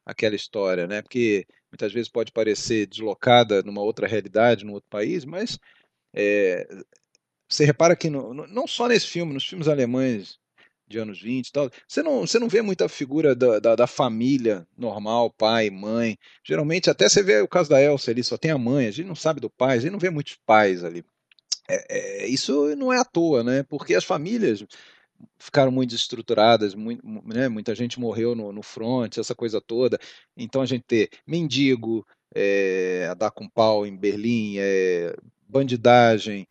aquela 0.05 0.35
história, 0.35 0.85
né? 0.85 1.01
Porque 1.01 1.47
muitas 1.71 1.93
vezes 1.93 2.09
pode 2.09 2.29
parecer 2.33 2.85
deslocada 2.85 3.63
numa 3.63 3.81
outra 3.81 4.05
realidade, 4.05 4.65
num 4.65 4.73
outro 4.73 4.89
país, 4.89 5.23
mas 5.23 5.57
é, 6.13 6.67
você 7.49 7.63
repara 7.63 7.95
que 7.95 8.09
no, 8.09 8.33
no, 8.33 8.45
não 8.47 8.67
só 8.67 8.89
nesse 8.89 9.07
filme, 9.07 9.33
nos 9.33 9.47
filmes 9.47 9.69
alemães 9.69 10.37
de 10.85 10.97
anos 10.97 11.21
20 11.21 11.47
e 11.47 11.51
tal, 11.53 11.71
você 11.87 12.03
não, 12.03 12.27
você 12.27 12.37
não 12.39 12.49
vê 12.49 12.61
muita 12.61 12.89
figura 12.89 13.33
da, 13.33 13.59
da, 13.59 13.75
da, 13.75 13.87
família 13.87 14.67
normal, 14.77 15.31
pai, 15.31 15.69
mãe. 15.69 16.17
Geralmente, 16.45 16.89
até 16.89 17.07
você 17.07 17.23
vê 17.23 17.39
o 17.39 17.47
caso 17.47 17.69
da 17.69 17.81
Elsa 17.81 18.11
ali, 18.11 18.21
só 18.21 18.37
tem 18.37 18.51
a 18.51 18.57
mãe, 18.57 18.87
a 18.87 18.91
gente 18.91 19.07
não 19.07 19.15
sabe 19.15 19.39
do 19.39 19.49
pai, 19.49 19.77
a 19.77 19.79
gente 19.79 19.91
não 19.91 19.99
vê 19.99 20.09
muitos 20.09 20.37
pais 20.45 20.83
ali. 20.83 21.05
É, 21.69 22.23
é, 22.23 22.27
isso 22.27 22.75
não 22.75 22.91
é 22.91 22.99
à 22.99 23.05
toa, 23.05 23.43
né? 23.43 23.63
Porque 23.63 23.95
as 23.95 24.03
famílias 24.03 24.65
ficaram 25.37 25.71
muito 25.71 25.91
desestruturadas, 25.91 26.75
muito, 26.75 27.01
né? 27.25 27.47
muita 27.47 27.73
gente 27.73 27.99
morreu 27.99 28.35
no, 28.35 28.51
no 28.51 28.61
front, 28.61 29.17
essa 29.17 29.33
coisa 29.35 29.61
toda. 29.61 29.99
Então 30.35 30.61
a 30.61 30.65
gente 30.65 30.83
ter 30.83 31.09
mendigo, 31.25 32.05
é, 32.35 33.07
a 33.09 33.13
dar 33.13 33.31
com 33.31 33.47
pau 33.47 33.85
em 33.85 33.95
Berlim, 33.95 34.55
é, 34.57 35.15
bandidagem. 35.47 36.47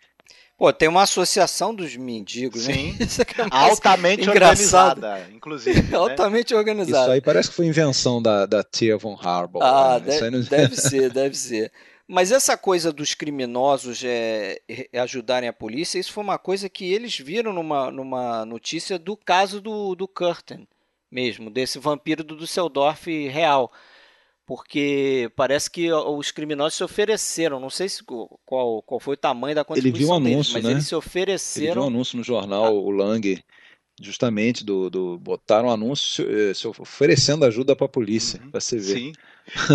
Pô, 0.56 0.72
tem 0.72 0.88
uma 0.88 1.02
associação 1.02 1.74
dos 1.74 1.96
mendigos, 1.96 2.68
né? 2.68 2.74
Sim. 2.74 2.96
É 3.42 3.46
altamente 3.50 4.28
organizada, 4.28 5.26
inclusive. 5.34 5.82
Né? 5.90 5.96
altamente 5.96 6.54
organizada. 6.54 7.06
Isso 7.06 7.12
aí 7.12 7.20
parece 7.20 7.48
que 7.50 7.56
foi 7.56 7.66
invenção 7.66 8.22
da, 8.22 8.46
da 8.46 8.62
Tia 8.62 8.96
von 8.96 9.18
Harbour. 9.20 9.62
Ah, 9.62 9.98
né? 9.98 10.06
deve, 10.06 10.30
não... 10.30 10.40
deve 10.42 10.76
ser, 10.80 11.10
deve 11.10 11.36
ser. 11.36 11.72
Mas 12.06 12.32
essa 12.32 12.56
coisa 12.56 12.92
dos 12.92 13.14
criminosos 13.14 14.02
é, 14.04 14.60
é, 14.68 15.00
ajudarem 15.00 15.48
a 15.48 15.52
polícia, 15.52 15.98
isso 15.98 16.12
foi 16.12 16.24
uma 16.24 16.38
coisa 16.38 16.68
que 16.68 16.92
eles 16.92 17.16
viram 17.18 17.52
numa, 17.52 17.90
numa 17.90 18.44
notícia 18.44 18.98
do 18.98 19.16
caso 19.16 19.60
do, 19.60 19.94
do 19.94 20.08
Curtin 20.08 20.66
mesmo, 21.10 21.50
desse 21.50 21.78
vampiro 21.78 22.24
do 22.24 22.36
Düsseldorf 22.36 23.06
real. 23.28 23.70
Porque 24.44 25.30
parece 25.36 25.70
que 25.70 25.92
os 25.92 26.32
criminosos 26.32 26.74
se 26.74 26.82
ofereceram, 26.82 27.60
não 27.60 27.70
sei 27.70 27.88
se, 27.88 28.02
qual, 28.02 28.82
qual 28.82 28.98
foi 28.98 29.14
o 29.14 29.16
tamanho 29.16 29.54
da 29.54 29.64
contribuição 29.64 29.96
Ele 29.96 30.04
viu 30.04 30.12
um 30.12 30.16
anúncio, 30.16 30.52
deles, 30.52 30.52
mas 30.52 30.64
né? 30.64 30.70
eles 30.72 30.86
se 30.86 30.94
ofereceram. 30.94 31.66
Ele 31.66 31.74
viu 31.74 31.82
um 31.82 31.86
anúncio 31.86 32.18
no 32.18 32.24
jornal, 32.24 32.66
ah. 32.66 32.70
o 32.70 32.90
Lang, 32.90 33.42
justamente 34.02 34.64
do, 34.64 34.90
do 34.90 35.18
botaram 35.18 35.68
um 35.68 35.72
anúncio 35.72 36.26
eh, 36.28 36.54
se 36.54 36.66
oferecendo 36.66 37.44
ajuda 37.44 37.76
para 37.76 37.86
a 37.86 37.88
polícia, 37.88 38.40
uhum, 38.42 38.50
para 38.50 38.60
você 38.60 38.76
ver. 38.76 38.94
Sim, 38.94 39.12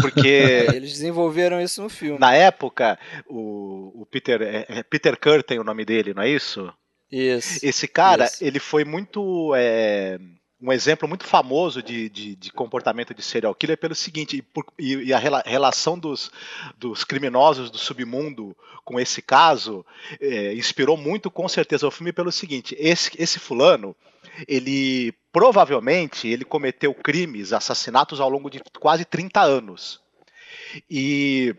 porque 0.01 0.27
eles 0.75 0.91
desenvolveram 0.91 1.61
isso 1.61 1.81
no 1.81 1.89
filme. 1.89 2.19
Na 2.19 2.33
época, 2.33 2.99
o, 3.27 4.01
o 4.01 4.05
Peter 4.05 4.41
é, 4.41 4.65
é 4.67 4.83
Peter 4.83 5.17
Curtin 5.19 5.59
o 5.59 5.63
nome 5.63 5.85
dele, 5.85 6.13
não 6.13 6.23
é 6.23 6.29
isso? 6.29 6.71
Isso. 7.11 7.65
Esse 7.65 7.87
cara, 7.87 8.25
isso. 8.25 8.43
ele 8.43 8.59
foi 8.59 8.83
muito 8.83 9.53
é, 9.55 10.19
um 10.61 10.71
exemplo 10.71 11.07
muito 11.07 11.23
famoso 11.23 11.81
de, 11.83 12.09
de, 12.09 12.35
de, 12.35 12.51
comportamento 12.51 13.13
de 13.13 13.21
serial 13.21 13.53
killer 13.53 13.77
pelo 13.77 13.93
seguinte, 13.93 14.37
e, 14.37 14.41
por, 14.41 14.65
e, 14.77 14.95
e 14.95 15.13
a 15.13 15.19
rela, 15.19 15.43
relação 15.45 15.97
dos, 15.97 16.31
dos 16.77 17.03
criminosos 17.03 17.69
do 17.69 17.77
submundo 17.77 18.55
com 18.83 18.99
esse 18.99 19.21
caso 19.21 19.85
é, 20.19 20.53
inspirou 20.53 20.97
muito, 20.97 21.29
com 21.29 21.47
certeza, 21.47 21.87
o 21.87 21.91
filme 21.91 22.11
pelo 22.11 22.31
seguinte: 22.31 22.75
esse, 22.79 23.11
esse 23.19 23.37
fulano, 23.39 23.95
ele 24.47 25.13
provavelmente 25.31 26.27
ele 26.27 26.43
cometeu 26.43 26.93
crimes, 26.93 27.53
assassinatos 27.53 28.19
ao 28.19 28.29
longo 28.29 28.49
de 28.49 28.61
quase 28.79 29.05
30 29.05 29.41
anos. 29.41 30.01
E 30.89 31.55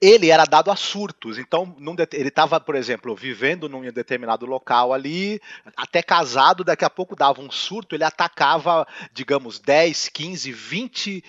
ele 0.00 0.30
era 0.30 0.44
dado 0.44 0.70
a 0.70 0.76
surtos. 0.76 1.38
Então, 1.38 1.74
ele 2.12 2.28
estava, 2.28 2.60
por 2.60 2.74
exemplo, 2.74 3.14
vivendo 3.14 3.68
num 3.68 3.82
determinado 3.90 4.44
local 4.44 4.92
ali, 4.92 5.40
até 5.76 6.02
casado, 6.02 6.64
daqui 6.64 6.84
a 6.84 6.90
pouco 6.90 7.16
dava 7.16 7.40
um 7.40 7.50
surto, 7.50 7.94
ele 7.94 8.04
atacava, 8.04 8.86
digamos, 9.12 9.58
10, 9.58 10.08
15, 10.10 10.52
20 10.52 11.24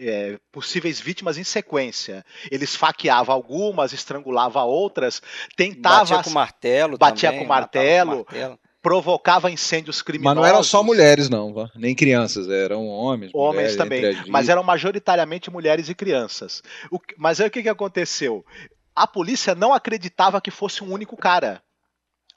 é, 0.00 0.38
possíveis 0.50 0.98
vítimas 0.98 1.36
em 1.36 1.44
sequência. 1.44 2.24
Ele 2.50 2.64
esfaqueava 2.64 3.32
algumas, 3.32 3.92
estrangulava 3.92 4.62
outras, 4.62 5.22
tentava. 5.56 6.16
Batia 6.16 6.22
com 6.22 6.30
martelo. 6.30 6.98
Batia 6.98 7.30
também, 7.30 7.42
com 7.42 7.48
martelo. 7.48 8.24
Com 8.24 8.34
martelo 8.34 8.58
provocava 8.86 9.50
incêndios 9.50 10.00
criminosos. 10.00 10.36
Mas 10.36 10.44
não 10.44 10.48
eram 10.48 10.62
só 10.62 10.80
mulheres, 10.80 11.28
não, 11.28 11.52
nem 11.74 11.92
crianças, 11.92 12.48
eram 12.48 12.86
homens. 12.86 13.32
Homens 13.34 13.74
mulheres, 13.74 13.76
também, 13.76 14.30
mas 14.30 14.48
eram 14.48 14.62
majoritariamente 14.62 15.50
mulheres 15.50 15.88
e 15.88 15.94
crianças. 15.94 16.62
O, 16.88 17.00
mas 17.18 17.40
aí 17.40 17.48
o 17.48 17.50
que, 17.50 17.64
que 17.64 17.68
aconteceu? 17.68 18.46
A 18.94 19.04
polícia 19.04 19.56
não 19.56 19.74
acreditava 19.74 20.40
que 20.40 20.52
fosse 20.52 20.84
um 20.84 20.92
único 20.92 21.16
cara. 21.16 21.60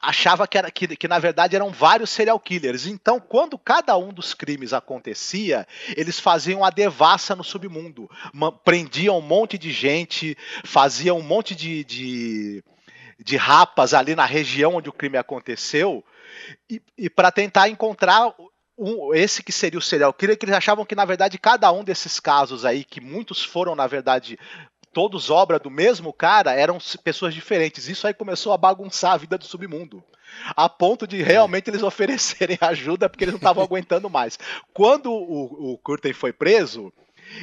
Achava 0.02 0.48
que, 0.48 0.58
era, 0.58 0.68
que, 0.72 0.88
que, 0.96 1.06
na 1.06 1.20
verdade 1.20 1.54
eram 1.54 1.70
vários 1.70 2.10
serial 2.10 2.40
killers. 2.40 2.84
Então, 2.84 3.20
quando 3.20 3.56
cada 3.56 3.96
um 3.96 4.12
dos 4.12 4.34
crimes 4.34 4.72
acontecia, 4.72 5.64
eles 5.96 6.18
faziam 6.18 6.64
a 6.64 6.70
devassa 6.70 7.36
no 7.36 7.44
submundo. 7.44 8.10
Prendiam 8.64 9.16
um 9.18 9.22
monte 9.22 9.56
de 9.56 9.70
gente, 9.70 10.36
faziam 10.64 11.16
um 11.16 11.22
monte 11.22 11.54
de, 11.54 11.84
de, 11.84 12.64
de 13.24 13.36
rapas 13.36 13.94
ali 13.94 14.16
na 14.16 14.24
região 14.24 14.74
onde 14.74 14.88
o 14.88 14.92
crime 14.92 15.16
aconteceu 15.16 16.04
e, 16.68 16.82
e 16.96 17.10
para 17.10 17.30
tentar 17.30 17.68
encontrar 17.68 18.34
um, 18.78 19.14
esse 19.14 19.42
que 19.42 19.52
seria 19.52 19.78
o 19.78 19.82
serial 19.82 20.12
killer, 20.12 20.38
que 20.38 20.46
eles 20.46 20.56
achavam 20.56 20.86
que, 20.86 20.94
na 20.94 21.04
verdade, 21.04 21.38
cada 21.38 21.70
um 21.70 21.84
desses 21.84 22.18
casos 22.18 22.64
aí, 22.64 22.84
que 22.84 23.00
muitos 23.00 23.44
foram, 23.44 23.74
na 23.74 23.86
verdade, 23.86 24.38
todos 24.92 25.30
obra 25.30 25.58
do 25.58 25.70
mesmo 25.70 26.12
cara, 26.12 26.52
eram 26.52 26.78
pessoas 27.04 27.34
diferentes. 27.34 27.88
Isso 27.88 28.06
aí 28.06 28.14
começou 28.14 28.52
a 28.52 28.58
bagunçar 28.58 29.12
a 29.12 29.16
vida 29.16 29.36
do 29.36 29.44
submundo. 29.44 30.02
A 30.56 30.68
ponto 30.68 31.06
de 31.06 31.22
realmente 31.22 31.68
eles 31.68 31.82
oferecerem 31.84 32.58
ajuda 32.60 33.08
porque 33.08 33.24
eles 33.24 33.34
não 33.34 33.38
estavam 33.38 33.62
aguentando 33.64 34.08
mais. 34.08 34.38
Quando 34.72 35.12
o, 35.12 35.72
o 35.72 35.78
Curtin 35.78 36.12
foi 36.12 36.32
preso, 36.32 36.92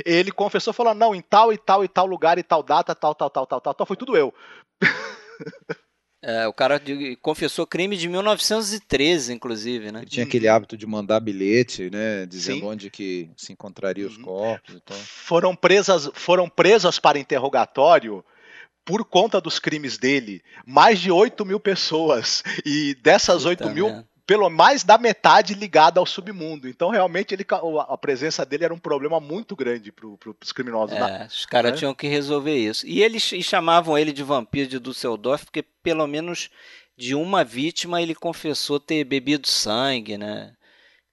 ele 0.06 0.32
confessou, 0.32 0.74
falou: 0.74 0.94
não, 0.94 1.14
em 1.14 1.22
tal 1.22 1.54
e 1.54 1.58
tal 1.58 1.84
e 1.84 1.88
tal 1.88 2.06
lugar 2.06 2.38
e 2.38 2.44
tal 2.44 2.64
data, 2.64 2.96
tal, 2.96 3.14
tal, 3.14 3.30
tal, 3.30 3.46
tal, 3.46 3.62
tal, 3.62 3.74
tal, 3.74 3.88
foi 3.88 3.98
tudo 3.98 4.18
eu. 4.18 4.34
É, 6.22 6.48
o 6.48 6.54
cara 6.54 6.80
de, 6.80 7.16
confessou 7.18 7.68
crime 7.68 7.96
de 7.96 8.10
1913, 8.10 9.34
inclusive, 9.34 9.92
né? 9.92 10.00
Ele 10.00 10.10
tinha 10.10 10.26
aquele 10.26 10.48
hábito 10.48 10.76
de 10.76 10.88
mandar 10.88 11.20
bilhete, 11.20 11.92
né? 11.92 12.26
Dizendo 12.26 12.62
Sim. 12.62 12.66
onde 12.66 12.90
que 12.90 13.30
se 13.38 13.54
encontraria 13.54 14.08
os 14.08 14.18
uhum. 14.18 14.24
corpos 14.24 14.76
e 14.76 14.80
tal. 14.80 14.98
Foram 14.98 15.56
presas, 15.56 16.10
foram 16.14 16.50
presas 16.50 16.98
para 16.98 17.20
interrogatório 17.20 18.26
por 18.84 19.06
conta 19.06 19.40
dos 19.40 19.60
crimes 19.60 19.98
dele, 19.98 20.42
mais 20.66 21.00
de 21.00 21.12
8 21.12 21.46
mil 21.46 21.60
pessoas. 21.60 22.44
E 22.66 22.96
dessas 22.96 23.44
Puta 23.44 23.66
8 23.66 23.70
mil, 23.70 24.04
pelo 24.28 24.50
mais 24.50 24.84
da 24.84 24.98
metade 24.98 25.54
ligada 25.54 26.02
ao 26.02 26.06
submundo. 26.06 26.68
Então, 26.68 26.90
realmente, 26.90 27.34
ele, 27.34 27.46
a 27.88 27.98
presença 27.98 28.46
dele 28.46 28.66
era 28.66 28.74
um 28.74 28.78
problema 28.78 29.22
muito 29.22 29.56
grande 29.56 29.90
para 29.90 30.06
os 30.06 30.52
criminosos. 30.52 30.98
É, 30.98 31.00
da, 31.00 31.26
os 31.26 31.46
caras 31.46 31.72
né? 31.72 31.78
tinham 31.78 31.96
que 31.96 32.08
resolver 32.08 32.56
isso. 32.56 32.86
E 32.86 33.02
eles 33.02 33.24
chamavam 33.24 33.98
ele 33.98 34.12
de 34.12 34.24
vampiro 34.24 34.68
de 34.68 34.80
Dusseldorf 34.80 35.46
porque, 35.46 35.64
pelo 35.82 36.06
menos, 36.06 36.50
de 36.98 37.16
uma 37.16 37.46
vítima 37.46 38.02
ele 38.02 38.14
confessou 38.14 38.82
ter 38.82 39.06
bebido 39.06 39.48
sangue, 39.48 40.18
né? 40.18 40.54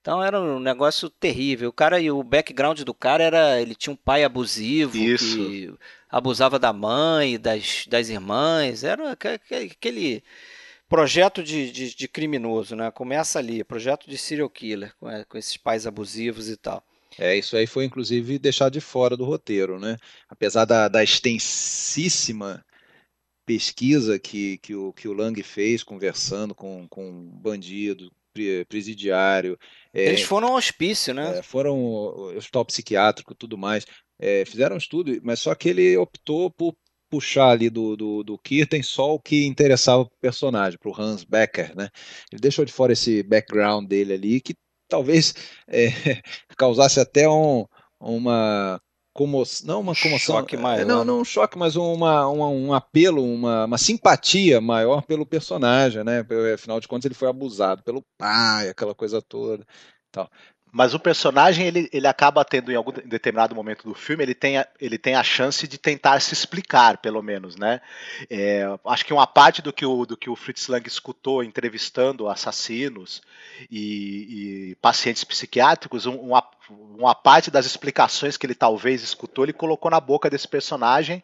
Então 0.01 0.23
era 0.23 0.39
um 0.41 0.59
negócio 0.59 1.09
terrível. 1.09 1.69
O 1.69 1.73
cara 1.73 2.01
e 2.01 2.11
o 2.11 2.23
background 2.23 2.81
do 2.81 2.93
cara 2.93 3.23
era, 3.23 3.61
ele 3.61 3.77
tinha 3.77 3.93
um 3.93 3.97
pai 3.97 4.25
abusivo 4.25 4.99
Isso. 4.99 5.37
que 5.37 5.73
abusava 6.11 6.59
da 6.59 6.73
mãe, 6.73 7.39
das, 7.39 7.87
das 7.87 8.09
irmãs. 8.09 8.83
Era 8.83 9.13
aquele 9.13 10.23
projeto 10.95 11.43
de, 11.43 11.73
de, 11.73 11.95
de, 11.95 12.09
criminoso, 12.09 12.77
né? 12.77 12.89
Começa 12.91 13.41
ali, 13.41 13.65
projeto 13.65 14.09
de 14.09 14.17
serial 14.17 14.49
killer, 14.49 14.95
com, 15.01 15.11
é, 15.11 15.25
com 15.25 15.37
esses 15.37 15.57
pais 15.57 15.89
abusivos 15.89 16.49
e 16.49 16.57
tal. 16.57 16.85
É, 17.19 17.37
isso 17.37 17.57
aí 17.57 17.67
foi 17.67 17.85
inclusive 17.85 18.39
deixado 18.39 18.73
de 18.73 18.81
fora 18.81 19.17
do 19.17 19.25
roteiro, 19.25 19.81
né? 19.81 19.97
Apesar 20.29 20.65
da, 20.65 20.87
da 20.87 21.03
extensíssima 21.03 22.65
pesquisa 23.45 24.21
que, 24.21 24.59
que, 24.59 24.75
o, 24.75 24.93
que 24.93 25.09
o 25.09 25.13
Lang 25.13 25.43
fez, 25.43 25.83
conversando 25.83 26.55
com, 26.55 26.87
com 26.89 27.29
bandido, 27.41 28.11
presidiário. 28.69 29.59
É, 29.93 30.07
Eles 30.07 30.23
foram 30.23 30.49
ao 30.49 30.55
hospício, 30.55 31.13
né? 31.13 31.39
É, 31.39 31.43
foram 31.43 31.73
ao 31.73 32.37
hospital 32.37 32.65
psiquiátrico 32.65 33.35
tudo 33.35 33.59
mais. 33.59 33.85
É, 34.19 34.45
fizeram 34.45 34.77
um 34.77 34.79
estudo, 34.79 35.19
mas 35.23 35.41
só 35.41 35.55
que 35.55 35.69
ele 35.69 35.97
optou 35.97 36.51
por 36.51 36.77
puxar 37.15 37.51
ali 37.51 37.71
do, 37.71 37.97
do, 37.97 38.25
do 38.25 38.37
Kirten 38.37 38.83
só 38.83 39.15
o 39.15 39.21
que 39.21 39.47
interessava 39.47 40.05
para 40.05 40.15
o 40.15 40.21
personagem, 40.21 40.77
para 40.77 40.91
o 40.91 41.01
Hans 41.01 41.23
Becker, 41.23 41.73
né? 41.77 41.89
Ele 42.33 42.41
deixou 42.41 42.65
de 42.65 42.73
fora 42.73 42.93
esse 42.93 43.23
background 43.23 43.87
dele 43.87 44.15
ali, 44.15 44.41
que 44.41 44.57
talvez 44.89 45.33
é, 45.69 45.87
causasse 46.59 46.99
até 46.99 47.29
um, 47.29 47.67
uma 48.01 48.81
comoção, 49.13 49.69
não 49.69 49.81
uma 49.81 49.95
comoção, 49.95 50.39
choque 50.39 50.57
maior. 50.57 50.85
não, 50.85 51.05
não 51.05 51.21
um 51.21 51.25
choque, 51.25 51.57
mas 51.57 51.77
uma, 51.77 52.27
uma, 52.27 52.49
um 52.49 52.75
apelo, 52.75 53.23
uma, 53.23 53.65
uma 53.65 53.79
simpatia 53.79 54.61
maior 54.61 55.03
pelo 55.03 55.25
personagem, 55.25 56.03
né? 56.03 56.27
Afinal 56.53 56.81
de 56.81 56.89
contas 56.89 57.05
ele 57.05 57.15
foi 57.15 57.29
abusado 57.29 57.85
pelo 57.85 58.03
pai, 58.19 58.69
aquela 58.69 58.95
coisa 58.95 59.23
toda, 59.23 59.65
tal. 60.11 60.29
Mas 60.77 60.93
o 60.93 60.99
personagem, 60.99 61.69
ele, 61.69 61.89
ele 61.93 62.09
acaba 62.09 62.45
tendo, 62.45 62.73
em 62.73 62.75
algum 62.75 62.91
determinado 62.91 63.55
momento 63.55 63.85
do 63.85 63.95
filme, 63.95 64.25
ele 64.25 64.35
tem, 64.35 64.59
a, 64.59 64.67
ele 64.81 64.99
tem 64.99 65.15
a 65.15 65.23
chance 65.23 65.69
de 65.69 65.79
tentar 65.79 66.19
se 66.19 66.35
explicar, 66.35 66.99
pelo 66.99 67.23
menos, 67.23 67.55
né? 67.55 67.81
É, 68.29 68.65
acho 68.87 69.07
que 69.07 69.13
uma 69.13 69.25
parte 69.25 69.63
do 69.63 69.73
que, 69.73 69.87
o, 69.87 70.05
do 70.05 70.17
que 70.17 70.29
o 70.29 70.35
Fritz 70.35 70.67
Lang 70.67 70.85
escutou 70.89 71.45
entrevistando 71.45 72.29
assassinos 72.29 73.23
e, 73.71 74.71
e 74.73 74.75
pacientes 74.83 75.23
psiquiátricos, 75.23 76.07
uma, 76.07 76.45
uma 76.71 77.15
parte 77.15 77.51
das 77.51 77.67
explicações 77.67 78.37
que 78.37 78.47
ele 78.47 78.55
talvez 78.55 79.03
escutou, 79.03 79.45
ele 79.45 79.53
colocou 79.53 79.91
na 79.91 80.01
boca 80.01 80.31
desse 80.31 80.49
personagem. 80.49 81.23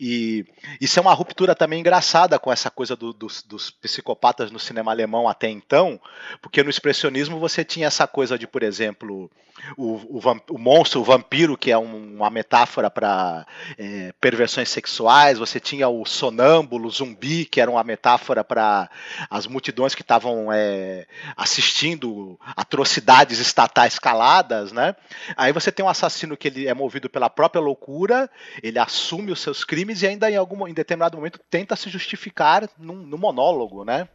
E 0.00 0.44
isso 0.80 0.98
é 0.98 1.02
uma 1.02 1.14
ruptura 1.14 1.54
também 1.54 1.80
engraçada 1.80 2.38
com 2.38 2.52
essa 2.52 2.70
coisa 2.70 2.96
do, 2.96 3.12
dos, 3.12 3.42
dos, 3.42 3.70
psicopatas 3.70 4.50
no 4.50 4.58
cinema 4.58 4.90
alemão 4.90 5.28
até 5.28 5.48
então, 5.48 6.00
porque 6.40 6.62
no 6.62 6.70
expressionismo 6.70 7.38
você 7.38 7.64
tinha 7.64 7.86
essa 7.86 8.06
coisa 8.06 8.38
de, 8.38 8.46
por 8.46 8.62
exemplo, 8.62 9.30
o, 9.76 10.18
o, 10.18 10.20
o 10.50 10.58
monstro, 10.58 11.00
o 11.00 11.04
vampiro, 11.04 11.56
que 11.56 11.70
é 11.70 11.78
um, 11.78 12.16
uma 12.16 12.30
metáfora 12.30 12.90
para 12.90 13.46
é, 13.78 14.12
perversões 14.20 14.68
sexuais, 14.68 15.38
você 15.38 15.60
tinha 15.60 15.88
o 15.88 16.04
sonâmbulo, 16.04 16.88
o 16.88 16.90
zumbi, 16.90 17.44
que 17.44 17.60
era 17.60 17.70
uma 17.70 17.84
metáfora 17.84 18.42
para 18.42 18.90
as 19.30 19.46
multidões 19.46 19.94
que 19.94 20.02
estavam 20.02 20.52
é, 20.52 21.06
assistindo 21.36 22.38
atrocidades 22.56 23.38
estatais 23.38 23.98
caladas, 23.98 24.71
né? 24.72 24.94
Aí 25.36 25.52
você 25.52 25.70
tem 25.70 25.84
um 25.84 25.88
assassino 25.88 26.36
que 26.36 26.48
ele 26.48 26.66
é 26.66 26.74
movido 26.74 27.08
pela 27.08 27.28
própria 27.30 27.60
loucura, 27.60 28.30
ele 28.62 28.78
assume 28.78 29.32
os 29.32 29.40
seus 29.40 29.64
crimes 29.64 30.02
e 30.02 30.06
ainda 30.06 30.30
em 30.30 30.36
algum 30.36 30.66
em 30.66 30.74
determinado 30.74 31.16
momento 31.16 31.40
tenta 31.50 31.76
se 31.76 31.90
justificar 31.90 32.68
num, 32.78 32.96
num 32.96 33.18
monólogo, 33.18 33.84
né? 33.84 34.08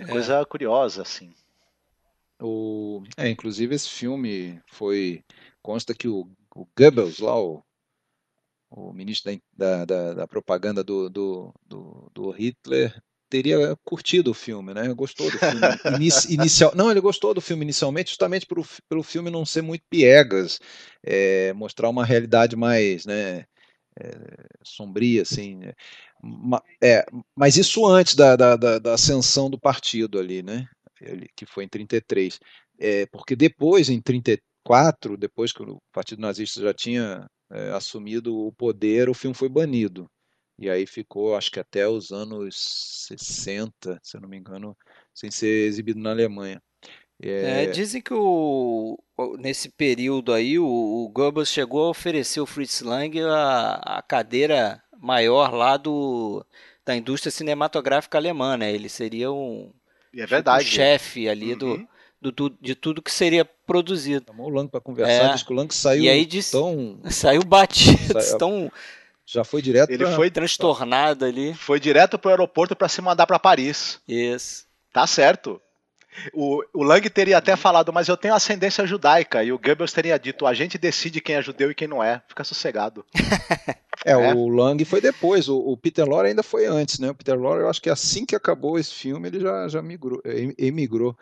É 0.00 0.04
coisa 0.04 0.44
curiosa, 0.44 1.02
assim. 1.02 1.34
O, 2.40 3.02
é, 3.16 3.28
inclusive 3.28 3.74
esse 3.74 3.88
filme 3.88 4.60
foi 4.66 5.24
consta 5.62 5.94
que 5.94 6.06
o, 6.06 6.28
o 6.54 6.66
Goebbels 6.76 7.18
lá, 7.18 7.40
o, 7.40 7.62
o 8.70 8.92
ministro 8.92 9.40
da, 9.56 9.84
da, 9.84 10.14
da 10.14 10.28
propaganda 10.28 10.84
do, 10.84 11.08
do, 11.08 11.54
do, 11.66 12.10
do 12.12 12.30
Hitler, 12.30 13.02
teria 13.28 13.76
curtido 13.84 14.30
o 14.30 14.34
filme, 14.34 14.72
né? 14.74 14.92
Gostou 14.94 15.30
do 15.30 15.38
filme 15.38 16.08
inicial. 16.30 16.72
Não, 16.74 16.90
ele 16.90 17.00
gostou 17.00 17.34
do 17.34 17.40
filme 17.40 17.64
inicialmente, 17.64 18.10
justamente 18.10 18.46
pelo, 18.46 18.64
pelo 18.88 19.02
filme 19.02 19.30
não 19.30 19.44
ser 19.44 19.62
muito 19.62 19.84
piegas, 19.90 20.60
é, 21.02 21.52
mostrar 21.52 21.88
uma 21.88 22.04
realidade 22.04 22.56
mais, 22.56 23.04
né? 23.06 23.44
É, 23.98 24.10
sombria, 24.62 25.22
assim. 25.22 25.56
Né? 25.56 25.72
É, 26.82 27.04
mas 27.34 27.56
isso 27.56 27.86
antes 27.86 28.14
da, 28.14 28.36
da, 28.36 28.56
da, 28.56 28.78
da, 28.78 28.94
ascensão 28.94 29.48
do 29.48 29.58
partido 29.58 30.18
ali, 30.18 30.42
né? 30.42 30.66
Que 31.34 31.46
foi 31.46 31.64
em 31.64 31.68
33. 31.68 32.38
É, 32.78 33.06
porque 33.06 33.34
depois, 33.34 33.88
em 33.88 34.00
34, 34.00 35.16
depois 35.16 35.52
que 35.52 35.62
o 35.62 35.78
Partido 35.92 36.20
Nazista 36.20 36.60
já 36.60 36.74
tinha 36.74 37.26
é, 37.50 37.70
assumido 37.70 38.36
o 38.36 38.52
poder, 38.52 39.08
o 39.08 39.14
filme 39.14 39.34
foi 39.34 39.48
banido. 39.48 40.06
E 40.58 40.70
aí 40.70 40.86
ficou, 40.86 41.36
acho 41.36 41.50
que 41.50 41.60
até 41.60 41.86
os 41.86 42.10
anos 42.10 43.06
60, 43.08 44.00
se 44.02 44.16
eu 44.16 44.20
não 44.20 44.28
me 44.28 44.38
engano, 44.38 44.76
sem 45.14 45.30
ser 45.30 45.66
exibido 45.66 46.00
na 46.00 46.10
Alemanha. 46.10 46.62
É... 47.22 47.64
É, 47.64 47.66
dizem 47.66 48.02
que 48.02 48.12
o, 48.12 48.98
nesse 49.38 49.70
período 49.70 50.32
aí 50.32 50.58
o, 50.58 50.66
o 50.66 51.08
Goebbels 51.08 51.48
chegou 51.48 51.86
a 51.86 51.90
oferecer 51.90 52.40
ao 52.40 52.46
Fritz 52.46 52.82
Lang 52.82 53.20
a, 53.22 53.98
a 53.98 54.02
cadeira 54.02 54.82
maior 54.98 55.52
lá 55.54 55.76
do, 55.76 56.44
da 56.84 56.94
indústria 56.96 57.30
cinematográfica 57.30 58.18
alemã, 58.18 58.56
né? 58.56 58.72
Ele 58.72 58.88
seria 58.88 59.32
um 59.32 59.72
é 60.14 60.26
verdade. 60.26 60.64
Tipo, 60.64 60.76
chefe 60.76 61.28
ali 61.28 61.52
uhum. 61.52 61.86
do, 62.20 62.32
do, 62.32 62.50
de 62.60 62.74
tudo 62.74 63.02
que 63.02 63.12
seria 63.12 63.44
produzido. 63.44 64.26
Chamou 64.28 64.46
o 64.46 64.50
Lang 64.50 64.70
para 64.70 64.80
conversar, 64.80 65.30
é. 65.30 65.32
diz 65.32 65.42
que 65.42 65.52
o 65.52 65.56
Lang 65.56 65.72
saiu 65.74 66.04
e 66.04 66.08
aí 66.08 66.24
disse, 66.24 66.52
tão... 66.52 67.00
Saiu 67.10 67.44
batido, 67.44 68.20
saiu... 68.20 68.38
tão 68.38 68.72
já 69.26 69.42
foi 69.42 69.60
direto. 69.60 69.90
Ele 69.90 70.04
pra... 70.04 70.14
foi 70.14 70.30
transtornado 70.30 71.24
ali. 71.24 71.52
Foi 71.54 71.80
direto 71.80 72.18
pro 72.18 72.30
aeroporto 72.30 72.76
para 72.76 72.88
se 72.88 73.02
mandar 73.02 73.26
para 73.26 73.38
Paris. 73.38 74.00
Isso. 74.06 74.64
Tá 74.92 75.06
certo. 75.06 75.60
O, 76.32 76.62
o 76.72 76.82
Lang 76.82 77.10
teria 77.10 77.36
até 77.36 77.56
falado, 77.56 77.92
mas 77.92 78.08
eu 78.08 78.16
tenho 78.16 78.34
ascendência 78.34 78.86
judaica. 78.86 79.42
E 79.42 79.52
o 79.52 79.58
Goebbels 79.58 79.92
teria 79.92 80.18
dito: 80.18 80.46
a 80.46 80.54
gente 80.54 80.78
decide 80.78 81.20
quem 81.20 81.34
é 81.36 81.42
judeu 81.42 81.70
e 81.70 81.74
quem 81.74 81.88
não 81.88 82.02
é. 82.02 82.22
Fica 82.28 82.44
sossegado. 82.44 83.04
é, 84.06 84.12
é, 84.12 84.34
o 84.34 84.48
Lang 84.48 84.84
foi 84.84 85.00
depois. 85.00 85.48
O, 85.48 85.58
o, 85.58 85.76
Peter 85.76 86.06
Lorre 86.06 86.28
ainda 86.28 86.42
foi 86.42 86.66
antes, 86.66 86.98
né? 86.98 87.10
O 87.10 87.14
Peter 87.14 87.38
Lorre, 87.38 87.60
eu 87.60 87.68
acho 87.68 87.82
que 87.82 87.90
assim 87.90 88.24
que 88.24 88.36
acabou 88.36 88.78
esse 88.78 88.92
filme, 88.92 89.28
ele 89.28 89.40
já, 89.40 89.68
já 89.68 89.82
migrou, 89.82 90.22
emigrou 90.56 91.16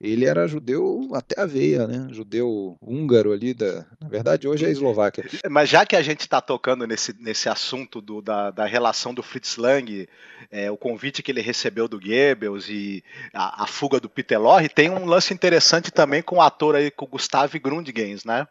ele 0.00 0.24
era 0.24 0.46
judeu 0.46 1.08
até 1.12 1.40
a 1.40 1.46
veia, 1.46 1.86
né? 1.86 2.06
Judeu 2.12 2.78
húngaro 2.80 3.32
ali, 3.32 3.52
da, 3.52 3.84
na 4.00 4.08
verdade 4.08 4.46
hoje 4.46 4.64
é 4.64 4.70
Eslováquia. 4.70 5.24
Mas 5.50 5.68
já 5.68 5.84
que 5.84 5.96
a 5.96 6.02
gente 6.02 6.20
está 6.20 6.40
tocando 6.40 6.86
nesse, 6.86 7.12
nesse 7.18 7.48
assunto 7.48 8.00
do, 8.00 8.22
da, 8.22 8.52
da 8.52 8.64
relação 8.64 9.12
do 9.12 9.24
Fritz 9.24 9.56
Lang, 9.56 10.08
é, 10.52 10.70
o 10.70 10.76
convite 10.76 11.20
que 11.20 11.32
ele 11.32 11.40
recebeu 11.40 11.88
do 11.88 11.98
Goebbels 11.98 12.68
e 12.68 13.02
a, 13.34 13.64
a 13.64 13.66
fuga 13.66 13.98
do 13.98 14.08
Peter 14.08 14.40
Lorre, 14.40 14.68
tem 14.68 14.88
um 14.88 15.04
lance 15.04 15.34
interessante 15.34 15.90
também 15.90 16.22
com 16.22 16.36
o 16.36 16.42
ator 16.42 16.76
aí, 16.76 16.92
com 16.92 17.04
o 17.04 17.08
Gustav 17.08 17.52
Grundgens, 17.58 18.24
né? 18.24 18.46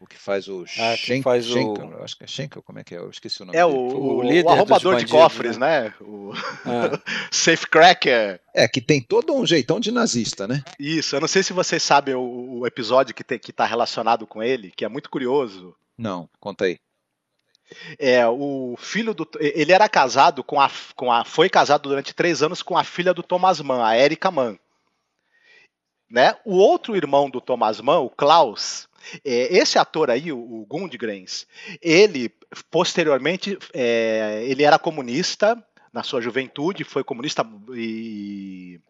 O 0.00 0.06
que 0.06 0.18
faz 0.18 0.48
o 0.48 0.64
ah, 0.78 0.96
Schenkel, 0.96 1.22
faz 1.22 1.46
Schenkel, 1.46 1.86
o... 1.86 2.02
acho 2.02 2.16
que 2.16 2.24
é 2.24 2.26
Schenkel, 2.26 2.62
como 2.62 2.78
é 2.78 2.84
que 2.84 2.94
é? 2.94 2.98
Eu 2.98 3.10
esqueci 3.10 3.42
o 3.42 3.46
nome 3.46 3.58
é 3.58 3.64
dele. 3.64 3.76
O, 3.76 4.16
o, 4.16 4.22
líder 4.22 4.44
o 4.44 4.50
arrombador 4.50 4.96
de 4.96 5.06
cofres, 5.06 5.56
né? 5.56 5.82
né? 5.82 5.94
O 6.00 6.32
ah. 6.66 7.00
Safecracker. 7.30 8.40
É, 8.54 8.68
que 8.68 8.80
tem 8.80 9.00
todo 9.00 9.34
um 9.34 9.46
jeitão 9.46 9.80
de 9.80 9.90
nazista, 9.90 10.46
né? 10.46 10.62
Isso, 10.78 11.16
eu 11.16 11.20
não 11.20 11.28
sei 11.28 11.42
se 11.42 11.52
vocês 11.52 11.82
sabem 11.82 12.14
o, 12.14 12.60
o 12.60 12.66
episódio 12.66 13.14
que, 13.14 13.24
tem, 13.24 13.38
que 13.38 13.52
tá 13.52 13.64
relacionado 13.64 14.26
com 14.26 14.42
ele, 14.42 14.70
que 14.70 14.84
é 14.84 14.88
muito 14.88 15.08
curioso. 15.08 15.74
Não, 15.96 16.28
conta 16.40 16.64
aí. 16.64 16.78
É, 17.98 18.26
o 18.26 18.76
filho 18.78 19.14
do. 19.14 19.26
Ele 19.40 19.72
era 19.72 19.88
casado 19.88 20.44
com 20.44 20.60
a, 20.60 20.70
com 20.94 21.10
a. 21.10 21.24
Foi 21.24 21.48
casado 21.48 21.88
durante 21.88 22.14
três 22.14 22.42
anos 22.42 22.62
com 22.62 22.76
a 22.76 22.84
filha 22.84 23.14
do 23.14 23.22
Thomas 23.22 23.60
Mann, 23.60 23.82
a 23.82 23.96
Erika 23.98 24.30
Mann. 24.30 24.58
Né? 26.14 26.32
O 26.44 26.58
outro 26.58 26.94
irmão 26.94 27.28
do 27.28 27.40
Thomas 27.40 27.80
Mann, 27.80 27.98
o 27.98 28.08
Klaus, 28.08 28.88
é, 29.24 29.52
esse 29.52 29.80
ator 29.80 30.12
aí, 30.12 30.30
o, 30.30 30.64
Gundgrens, 30.64 31.44
ele 31.82 32.32
posteriormente 32.70 33.58
é, 33.72 34.44
ele 34.46 34.62
era 34.62 34.78
comunista 34.78 35.60
na 35.92 36.04
sua 36.04 36.20
juventude, 36.20 36.84
foi 36.84 37.02
comunista 37.02 37.44
e 37.74 38.80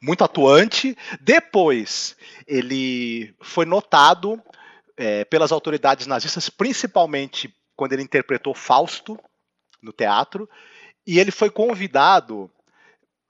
muito 0.00 0.24
atuante. 0.24 0.96
Depois 1.20 2.16
ele 2.46 3.34
foi 3.42 3.66
notado 3.66 4.42
é, 4.96 5.26
pelas 5.26 5.52
autoridades 5.52 6.06
nazistas, 6.06 6.48
principalmente 6.48 7.54
quando 7.76 7.92
ele 7.92 8.02
interpretou 8.02 8.54
Fausto 8.54 9.20
no 9.82 9.92
teatro, 9.92 10.48
e 11.06 11.18
ele 11.18 11.30
foi 11.30 11.50
convidado 11.50 12.50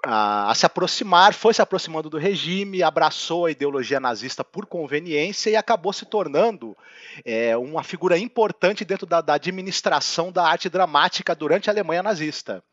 a, 0.03 0.51
a, 0.51 0.55
se 0.55 0.67
aproximar, 0.67 1.33
foi 1.33 1.55
se 1.55 1.63
aproximando 1.63 2.11
do 2.11 2.19
regime, 2.19 2.83
abraçou 2.83 3.47
a 3.47 3.51
ideologia 3.51 4.01
nazista 4.01 4.43
por 4.43 4.67
conveniência 4.67 5.51
e 5.51 5.57
acabou 5.57 5.93
se 5.93 6.05
tornando 6.05 6.77
é, 7.25 7.57
uma 7.57 7.85
figura 7.85 8.19
importante 8.19 8.85
dentro 8.85 9.07
da, 9.07 9.21
da, 9.21 9.35
administração 9.35 10.33
da 10.33 10.45
arte 10.45 10.69
dramática 10.69 11.35
durante 11.35 11.71
a 11.71 11.73
Alemanha 11.73 12.03
nazista. 12.03 12.65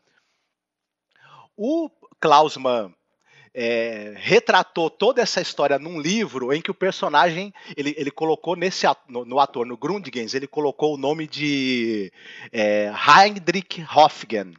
O 1.56 1.88
Klaus 2.18 2.56
Mann 2.56 2.92
é, 3.54 4.14
retratou 4.16 4.90
toda 4.90 5.22
essa 5.22 5.40
história 5.40 5.78
num 5.78 6.00
livro 6.00 6.52
em 6.52 6.60
que 6.60 6.70
o 6.70 6.74
personagem 6.74 7.52
ele, 7.76 7.94
ele 7.96 8.10
colocou 8.10 8.56
nesse 8.56 8.86
no, 9.08 9.24
no 9.24 9.40
ator 9.40 9.66
no 9.66 9.76
Grundgens 9.76 10.34
ele 10.34 10.46
colocou 10.46 10.94
o 10.94 10.98
nome 10.98 11.26
de 11.26 12.12
é, 12.52 12.92
Heinrich 12.92 13.84
Hofgen 13.92 14.54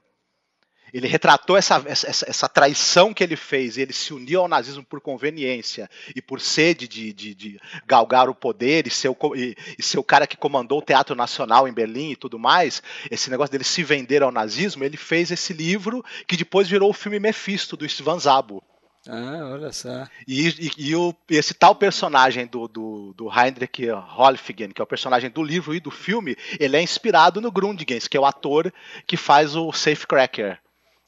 ele 0.94 1.08
retratou 1.08 1.58
essa, 1.58 1.82
essa, 1.86 2.26
essa, 2.28 2.50
traição 2.50 3.14
que 3.14 3.24
ele 3.24 3.36
fez, 3.36 3.78
ele 3.78 3.94
se 3.94 4.14
uniu 4.14 4.42
ao 4.42 4.48
nazismo 4.48 4.84
por 4.84 5.00
conveniência 5.00 5.90
e 6.16 6.22
por 6.22 6.42
sede 6.42 6.88
de, 6.88 7.14
de, 7.14 7.34
de 7.34 7.60
galgar 7.86 8.30
o 8.30 8.36
poder 8.36 8.88
e 8.88 8.90
ser 8.90 9.10
o, 9.10 9.18
e, 9.36 9.56
e 9.78 9.84
ser 9.84 10.00
o 10.00 10.04
cara 10.04 10.28
que 10.28 10.38
comandou 10.38 10.80
o 10.80 10.84
Teatro 10.84 11.16
Nacional 11.16 11.68
em 11.68 11.74
Berlim 11.74 12.12
e 12.12 12.16
tudo 12.16 12.38
mais, 12.38 12.82
esse 13.10 13.30
negócio 13.30 13.52
dele 13.52 13.64
se 13.64 13.84
vender 13.84 14.22
ao 14.24 14.32
nazismo, 14.32 14.84
ele 14.84 14.98
fez 14.98 15.32
esse 15.32 15.54
livro 15.54 16.04
que 16.28 16.38
depois 16.38 16.68
virou 16.68 16.90
o 16.90 16.94
filme 16.94 17.20
Mephisto, 17.20 17.78
do 17.78 17.86
Ivan 17.86 18.20
Zabo. 18.20 18.64
Ah, 19.08 19.50
olha 19.54 19.72
só. 19.72 20.08
E, 20.28 20.48
e, 20.48 20.72
e 20.78 20.96
o, 20.96 21.16
esse 21.30 21.56
tal 21.56 21.74
personagem 21.74 22.46
do, 22.46 22.68
do, 22.68 23.14
do 23.14 23.30
Heinrich 23.32 23.90
Holfigen, 23.90 24.70
que 24.70 24.80
é 24.80 24.84
o 24.84 24.88
personagem 24.88 25.30
do 25.30 25.42
livro 25.42 25.74
e 25.74 25.80
do 25.80 25.90
filme, 25.90 26.38
ele 26.60 26.78
é 26.78 26.82
inspirado 26.82 27.42
no 27.42 27.52
Grundgens, 27.52 28.08
que 28.08 28.16
é 28.16 28.20
o 28.20 28.26
ator 28.26 28.72
que 29.08 29.18
faz 29.18 29.56
o 29.56 29.72
Safecracker 29.72 30.60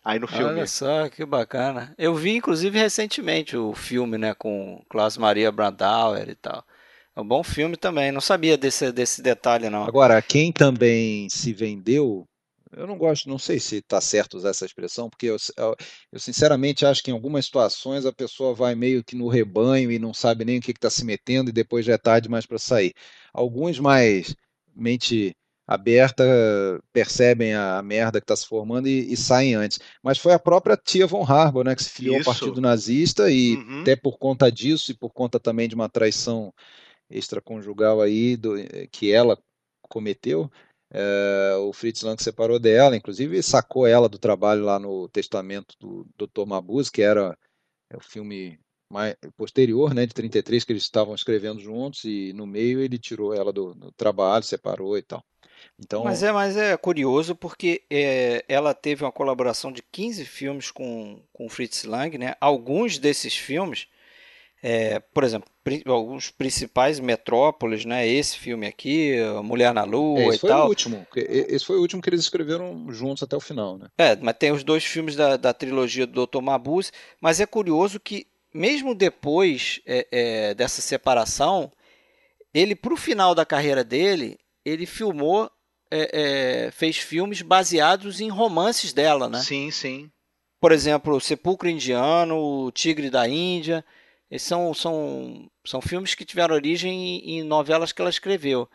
aí 0.04 0.20
no 0.20 0.28
filme. 0.28 0.46
Olha 0.46 0.68
só, 0.68 1.08
que 1.10 1.26
bacana. 1.26 1.94
Eu 1.98 2.14
vi, 2.14 2.36
inclusive, 2.36 2.78
recentemente 2.78 3.56
o 3.56 3.74
filme, 3.74 4.18
né, 4.18 4.34
com 4.34 4.84
Klaus 4.90 5.18
Maria 5.18 5.52
Brandauer 5.52 6.30
e 6.30 6.36
tal. 6.36 6.64
É 7.16 7.22
um 7.22 7.28
bom 7.28 7.44
filme 7.44 7.78
também, 7.78 8.12
não 8.12 8.22
sabia 8.22 8.58
desse, 8.58 8.92
desse 8.92 9.22
detalhe, 9.22 9.70
não. 9.70 9.84
Agora, 9.84 10.20
quem 10.22 10.52
também 10.52 11.30
se 11.30 11.54
vendeu, 11.54 12.28
eu 12.76 12.88
não 12.88 12.98
gosto, 12.98 13.30
não 13.30 13.38
sei 13.38 13.60
se 13.60 13.78
está 13.78 14.02
certo 14.02 14.36
usar 14.36 14.50
essa 14.50 14.66
expressão, 14.66 15.12
porque 15.12 15.28
eu, 15.28 15.38
eu, 15.56 15.76
eu, 16.12 16.20
sinceramente 16.20 16.88
acho 16.88 17.04
que 17.04 17.12
em 17.12 17.14
algumas 17.14 17.46
situações 17.46 18.04
a 18.08 18.12
pessoa 18.12 18.56
vai 18.56 18.74
meio 18.74 19.04
que 19.04 19.16
no 19.16 19.28
rebanho 19.28 19.92
e 19.92 20.00
não 20.00 20.12
sabe 20.12 20.44
nem 20.44 20.58
o 20.58 20.62
que 20.62 20.72
está 20.72 20.90
se 20.90 21.06
metendo 21.06 21.52
e 21.52 21.54
depois 21.54 21.86
já 21.86 21.94
é 21.94 21.98
tarde 22.00 22.28
mais 22.28 22.48
para 22.48 22.58
sair. 22.58 22.94
Alguns 23.32 23.80
mais 23.80 24.36
mente 24.76 25.36
aberta 25.68 26.24
percebem 26.92 27.54
a, 27.54 27.82
merda 27.82 28.20
que 28.20 28.26
está 28.26 28.36
se 28.36 28.46
formando 28.46 28.88
e, 28.88 29.12
e, 29.12 29.18
saem 29.18 29.56
antes. 29.56 29.80
Mas 30.02 30.18
foi 30.18 30.34
a 30.34 30.40
própria 30.40 30.78
tia 30.78 31.08
von 31.08 31.24
Harbour, 31.24 31.64
né, 31.64 31.76
que 31.76 31.84
se 31.84 31.90
filiou 31.90 32.18
ao 32.18 32.24
partido 32.24 32.60
nazista 32.60 33.32
e 33.32 33.56
uhum. 33.56 33.82
até 33.82 33.96
por 33.96 34.18
conta 34.18 34.52
disso 34.52 34.92
e 34.92 34.96
por 34.96 35.12
conta 35.12 35.40
também 35.40 35.68
de 35.68 35.76
uma 35.76 35.90
traição 35.90 36.54
extraconjugal 37.10 38.02
aí 38.02 38.36
do, 38.36 38.56
que 38.92 39.12
ela 39.12 39.38
cometeu, 39.90 40.52
é, 40.92 41.56
o 41.58 41.74
Fritz 41.74 42.02
Lang 42.02 42.22
separou 42.22 42.60
dela, 42.60 42.96
inclusive 42.96 43.42
sacou 43.42 43.88
ela 43.88 44.08
do 44.08 44.20
trabalho 44.20 44.64
lá 44.64 44.78
no 44.78 45.08
testamento 45.10 45.76
do 45.80 46.08
Dr. 46.16 46.46
Mabuse, 46.46 46.92
que 46.92 47.02
era 47.02 47.38
é 47.90 47.98
o 47.98 48.00
filme 48.00 48.60
mais, 48.92 49.16
posterior, 49.36 49.94
né, 49.94 50.06
de 50.06 50.14
33, 50.14 50.64
que 50.64 50.72
eles 50.72 50.84
estavam 50.84 51.16
escrevendo 51.16 51.60
juntos, 51.60 52.04
e 52.04 52.32
no 52.34 52.46
meio 52.46 52.80
ele 52.80 53.00
tirou 53.00 53.34
ela 53.34 53.52
do, 53.52 53.74
do 53.74 53.92
trabalho, 53.94 54.44
separou 54.44 54.98
e 54.98 55.02
tal. 55.02 55.24
Então... 55.80 56.04
Mas, 56.04 56.24
é, 56.24 56.32
mas 56.32 56.58
é 56.58 56.76
curioso 56.78 57.36
porque 57.36 57.84
é, 57.90 58.44
ela 58.48 58.74
teve 58.74 59.04
uma 59.04 59.12
colaboração 59.12 59.72
de 59.72 59.82
15 59.82 60.26
filmes 60.26 60.72
com, 60.72 61.22
com 61.32 61.50
Fritz 61.50 61.84
Lang. 61.84 62.18
Né? 62.18 62.36
Alguns 62.40 62.98
desses 62.98 63.36
filmes, 63.36 63.88
é, 64.62 65.00
por 65.00 65.24
exemplo, 65.24 65.50
alguns 65.86 66.30
principais 66.30 67.00
Metrópolis, 67.00 67.86
né? 67.86 68.08
esse 68.08 68.38
filme 68.38 68.68
aqui, 68.68 69.16
Mulher 69.44 69.74
na 69.74 69.84
Lua 69.84 70.20
é, 70.20 70.28
esse 70.28 70.38
e 70.38 70.40
foi 70.40 70.50
tal. 70.50 70.66
O 70.66 70.70
último. 70.70 71.08
Esse 71.16 71.66
foi 71.66 71.78
o 71.78 71.82
último 71.82 72.02
que 72.02 72.10
eles 72.10 72.22
escreveram 72.22 72.92
juntos 72.92 73.24
até 73.24 73.36
o 73.36 73.42
final. 73.42 73.78
Né? 73.78 73.88
É, 73.98 74.16
mas 74.16 74.36
tem 74.38 74.52
os 74.52 74.64
dois 74.64 74.84
filmes 74.84 75.16
da, 75.16 75.38
da 75.38 75.54
trilogia 75.54 76.06
do 76.06 76.26
Dr. 76.26 76.42
Mabuse. 76.42 76.92
Mas 77.20 77.40
é 77.40 77.46
curioso 77.46 78.00
que, 78.00 78.28
mesmo 78.54 78.94
depois 78.94 79.82
é, 79.86 80.08
é 80.12 80.54
dessa 80.54 80.82
separação, 80.82 81.72
ele, 82.54 82.76
para 82.76 82.94
o 82.94 82.98
final 82.98 83.34
da 83.34 83.46
carreira 83.46 83.84
dele, 83.84 84.38
ele 84.64 84.86
filmou 84.86 85.50
é, 85.96 86.10
é, 86.66 86.72
fez 86.72 86.98
filmes 86.98 87.44
baseados 87.44 88.20
em 88.20 88.28
romances 88.28 88.94
dela, 88.94 89.30
né? 89.30 89.40
Sim, 89.40 89.70
sim. 89.70 90.12
Por 90.60 90.72
exemplo, 90.72 91.22
Sepulcro 91.22 91.70
Indiano, 91.70 92.36
O 92.36 92.72
Tigre 92.72 93.12
da 93.12 93.28
Índia. 93.28 93.86
Esses 94.32 94.48
são, 94.48 94.74
são, 94.74 95.48
são 95.64 95.82
filmes 95.82 96.16
que 96.16 96.26
tiveram 96.26 96.56
origem 96.56 96.92
em, 96.92 97.38
em 97.38 97.44
novelas 97.44 97.92
que 97.92 98.02
ela 98.02 98.10
escreveu. 98.10 98.68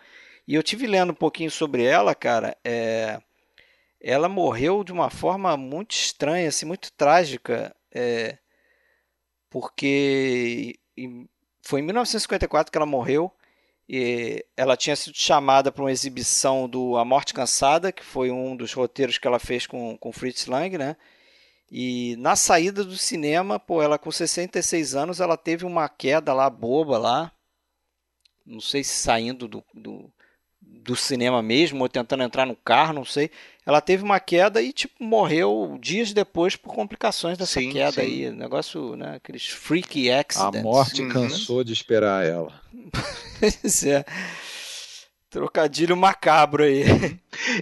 E 0.46 0.54
eu 0.54 0.62
tive 0.62 0.86
lendo 0.86 1.10
um 1.10 1.14
pouquinho 1.14 1.50
sobre 1.50 1.82
ela, 1.82 2.14
cara. 2.14 2.56
É, 2.64 3.20
ela 4.00 4.28
morreu 4.28 4.84
de 4.84 4.92
uma 4.92 5.10
forma 5.10 5.56
muito 5.56 5.90
estranha, 5.90 6.48
assim, 6.48 6.64
muito 6.64 6.92
trágica, 6.92 7.74
é, 7.92 8.38
porque 9.50 10.78
foi 11.62 11.80
em 11.80 11.84
1954 11.84 12.70
que 12.70 12.78
ela 12.78 12.86
morreu. 12.86 13.32
E 13.88 14.44
ela 14.54 14.76
tinha 14.76 14.94
sido 14.94 15.16
chamada 15.16 15.72
para 15.72 15.82
uma 15.82 15.92
exibição 15.92 16.68
do 16.68 16.96
A 16.96 17.04
Morte 17.04 17.32
Cansada, 17.32 17.90
que 17.90 18.04
foi 18.04 18.30
um 18.30 18.54
dos 18.54 18.74
roteiros 18.74 19.16
que 19.16 19.26
ela 19.26 19.38
fez 19.38 19.66
com, 19.66 19.96
com 19.96 20.12
Fritz 20.12 20.46
Lang, 20.46 20.76
né? 20.76 20.94
E 21.70 22.14
na 22.18 22.36
saída 22.36 22.84
do 22.84 22.96
cinema, 22.96 23.58
pô, 23.58 23.82
ela 23.82 23.98
com 23.98 24.10
66 24.10 24.94
anos, 24.94 25.20
ela 25.20 25.36
teve 25.36 25.64
uma 25.64 25.88
queda 25.88 26.34
lá 26.34 26.50
boba 26.50 26.98
lá. 26.98 27.32
Não 28.44 28.60
sei 28.60 28.84
se 28.84 28.94
saindo 28.94 29.48
do, 29.48 29.64
do, 29.74 30.10
do 30.60 30.96
cinema 30.96 31.42
mesmo 31.42 31.82
ou 31.82 31.88
tentando 31.88 32.22
entrar 32.22 32.46
no 32.46 32.56
carro, 32.56 32.94
não 32.94 33.04
sei. 33.04 33.30
Ela 33.64 33.80
teve 33.80 34.02
uma 34.02 34.18
queda 34.20 34.62
e 34.62 34.72
tipo 34.72 35.02
morreu 35.02 35.78
dias 35.80 36.12
depois 36.12 36.56
por 36.56 36.74
complicações 36.74 37.36
dessa 37.36 37.60
sim, 37.60 37.70
queda 37.70 37.92
sim. 37.92 38.00
aí, 38.00 38.30
negócio, 38.30 38.96
né, 38.96 39.16
aqueles 39.16 39.46
freaky 39.46 40.10
accidents. 40.10 40.60
A 40.60 40.62
morte 40.62 41.02
uhum. 41.02 41.08
cansou 41.10 41.62
de 41.62 41.72
esperar 41.74 42.24
ela. 42.24 42.58
é. 43.86 44.04
Trocadilho 45.30 45.94
macabro 45.94 46.64
aí. 46.64 46.84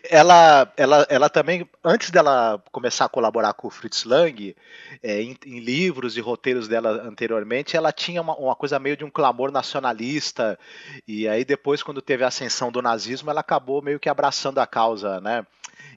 Ela, 0.08 0.72
ela, 0.76 1.06
ela 1.10 1.28
também, 1.28 1.68
antes 1.84 2.10
dela 2.10 2.62
começar 2.70 3.04
a 3.04 3.08
colaborar 3.08 3.52
com 3.54 3.66
o 3.66 3.70
Fritz 3.70 4.04
Lang, 4.04 4.56
é, 5.02 5.20
em, 5.20 5.36
em, 5.44 5.58
livros 5.58 6.16
e 6.16 6.20
roteiros 6.20 6.68
dela 6.68 7.02
anteriormente, 7.04 7.76
ela 7.76 7.92
tinha 7.92 8.22
uma, 8.22 8.36
uma, 8.36 8.54
coisa 8.54 8.78
meio 8.78 8.96
de 8.96 9.04
um 9.04 9.10
clamor 9.10 9.50
nacionalista. 9.50 10.58
E 11.06 11.26
aí, 11.26 11.44
depois, 11.44 11.82
quando 11.82 12.00
teve 12.00 12.22
a 12.22 12.28
ascensão 12.28 12.70
do 12.70 12.80
nazismo, 12.80 13.30
ela 13.30 13.40
acabou 13.40 13.82
meio 13.82 13.98
que 13.98 14.08
abraçando 14.08 14.58
a 14.58 14.66
causa, 14.66 15.20
né? 15.20 15.44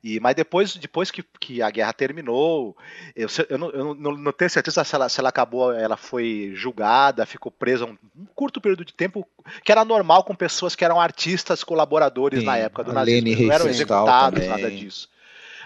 E, 0.03 0.19
mas 0.19 0.35
depois, 0.35 0.75
depois 0.75 1.11
que, 1.11 1.23
que 1.39 1.61
a 1.61 1.69
guerra 1.69 1.93
terminou, 1.93 2.75
eu, 3.15 3.27
eu, 3.49 3.57
não, 3.57 3.69
eu 3.71 3.95
não, 3.95 4.17
não, 4.17 4.31
tenho 4.31 4.49
certeza 4.49 4.83
se 4.83 4.95
ela, 4.95 5.09
se 5.09 5.19
ela 5.19 5.29
acabou, 5.29 5.73
ela 5.73 5.97
foi 5.97 6.51
julgada, 6.55 7.25
ficou 7.25 7.51
presa 7.51 7.85
um, 7.85 7.97
um 8.17 8.25
curto 8.33 8.61
período 8.61 8.85
de 8.85 8.93
tempo, 8.93 9.27
que 9.63 9.71
era 9.71 9.83
normal 9.83 10.23
com 10.23 10.33
pessoas 10.33 10.75
que 10.75 10.85
eram 10.85 10.99
artistas 10.99 11.63
colaboradores 11.63 12.39
Sim, 12.39 12.45
na 12.45 12.57
época 12.57 12.83
do 12.83 12.93
nazismo, 12.93 13.45
não 13.45 13.53
eram 13.53 13.67
executados, 13.67 14.39
também. 14.39 14.49
nada 14.49 14.71
disso. 14.71 15.09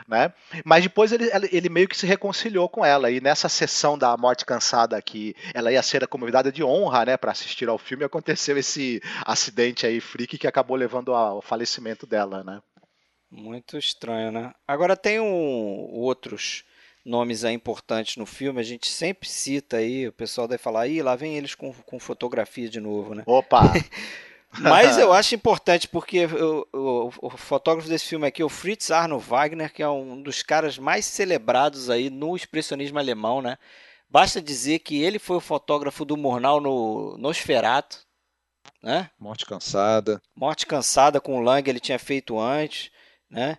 Né? 0.08 0.34
Mas 0.66 0.84
depois 0.84 1.14
ele, 1.14 1.30
ele 1.50 1.70
meio 1.70 1.88
que 1.88 1.96
se 1.96 2.06
reconciliou 2.06 2.68
com 2.68 2.84
ela 2.84 3.10
e 3.10 3.22
nessa 3.22 3.48
sessão 3.48 3.98
da 3.98 4.18
Morte 4.18 4.46
Cansada 4.46 5.02
que 5.02 5.34
ela 5.54 5.72
ia 5.72 5.82
ser 5.82 6.04
a 6.04 6.08
convidada 6.08 6.52
de 6.52 6.62
honra, 6.62 7.06
né, 7.06 7.16
para 7.16 7.32
assistir 7.32 7.70
ao 7.70 7.78
filme, 7.78 8.04
aconteceu 8.04 8.58
esse 8.58 9.02
acidente 9.26 9.86
aí 9.86 10.02
freak 10.02 10.38
que 10.38 10.48
acabou 10.48 10.76
levando 10.76 11.14
ao 11.14 11.42
falecimento 11.42 12.06
dela, 12.06 12.44
né? 12.44 12.62
Muito 13.36 13.80
estranho, 13.80 14.32
né? 14.32 14.54
Agora 14.68 14.96
tem 14.96 15.20
um, 15.20 15.90
outros 15.92 16.64
nomes 17.04 17.44
aí 17.44 17.54
importantes 17.56 18.16
no 18.16 18.28
filme, 18.28 18.60
a 18.60 18.64
gente 18.64 18.88
sempre 18.88 19.28
cita 19.28 19.78
aí, 19.78 20.08
o 20.08 20.14
pessoal 20.14 20.48
deve 20.48 20.62
falar, 20.62 20.88
ih, 20.88 21.02
lá 21.02 21.16
vem 21.16 21.36
eles 21.36 21.56
com, 21.56 21.74
com 21.74 22.00
fotografia 22.00 22.70
de 22.70 22.80
novo, 22.80 23.16
né? 23.16 23.24
Opa! 23.26 23.74
Mas 24.60 25.00
eu 25.00 25.12
acho 25.12 25.34
importante 25.34 25.88
porque 25.88 26.26
o, 26.28 26.68
o, 26.72 27.12
o, 27.24 27.30
fotógrafo 27.32 27.90
desse 27.90 28.06
filme 28.06 28.28
aqui 28.28 28.44
é 28.44 28.46
o 28.46 28.50
Fritz 28.50 28.92
Arno 28.92 29.18
Wagner, 29.18 29.74
que 29.74 29.82
é 29.82 29.90
um 29.90 30.22
dos 30.22 30.44
caras 30.44 30.78
mais 30.78 31.04
celebrados 31.04 31.90
aí 31.90 32.12
no 32.12 32.36
expressionismo 32.36 33.00
alemão, 33.00 33.42
né? 33.42 33.58
Basta 34.08 34.40
dizer 34.40 34.78
que 34.80 35.02
ele 35.02 35.18
foi 35.18 35.38
o 35.38 35.42
fotógrafo 35.42 36.06
do 36.06 36.16
Murnau 36.16 36.62
no 36.62 37.18
Nosferatu, 37.18 37.98
né? 38.82 39.10
Morte 39.20 39.44
Cansada. 39.44 40.22
Morte 40.36 40.68
Cansada 40.68 41.20
com 41.20 41.40
o 41.40 41.42
Lang 41.42 41.68
ele 41.68 41.80
tinha 41.80 41.98
feito 41.98 42.40
antes 42.40 42.93
né? 43.34 43.58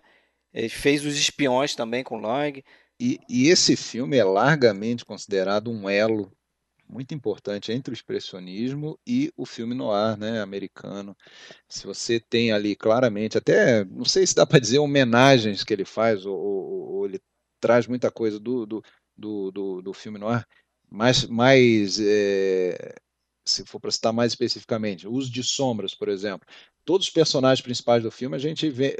Ele 0.52 0.68
fez 0.68 1.04
os 1.04 1.16
espiões 1.16 1.74
também 1.74 2.04
com 2.04 2.16
Lang. 2.16 2.64
E, 2.98 3.18
e, 3.28 3.48
esse 3.48 3.76
filme 3.76 4.16
é 4.16 4.24
largamente 4.24 5.04
considerado 5.04 5.68
um 5.70 5.88
elo 5.88 6.32
muito 6.88 7.12
importante 7.12 7.72
entre 7.72 7.92
o 7.92 7.94
expressionismo 7.94 8.98
e 9.06 9.32
o 9.36 9.44
filme 9.44 9.74
noir, 9.74 10.16
né, 10.16 10.40
americano. 10.40 11.16
Se 11.68 11.86
você 11.86 12.20
tem 12.20 12.52
ali 12.52 12.76
claramente, 12.76 13.36
até 13.36 13.84
não 13.86 14.04
sei 14.04 14.24
se 14.26 14.34
dá 14.34 14.46
para 14.46 14.60
dizer 14.60 14.78
homenagens 14.78 15.64
que 15.64 15.72
ele 15.72 15.84
faz 15.84 16.24
ou, 16.24 16.36
ou, 16.38 16.92
ou 16.94 17.06
ele 17.06 17.20
traz 17.58 17.88
muita 17.88 18.10
coisa 18.12 18.38
do, 18.38 18.64
do, 18.64 18.84
do, 19.16 19.50
do, 19.50 19.82
do 19.82 19.92
filme 19.92 20.18
noir, 20.18 20.46
mais, 20.88 21.26
mais 21.26 21.98
é, 21.98 22.94
se 23.44 23.64
for 23.64 23.80
para 23.80 23.90
citar 23.90 24.12
mais 24.12 24.32
especificamente, 24.32 25.08
uso 25.08 25.32
de 25.32 25.42
sombras, 25.42 25.94
por 25.94 26.08
exemplo. 26.08 26.46
Todos 26.84 27.06
os 27.06 27.12
personagens 27.12 27.62
principais 27.62 28.02
do 28.02 28.10
filme 28.10 28.36
a 28.36 28.38
gente 28.38 28.68
vê, 28.68 28.96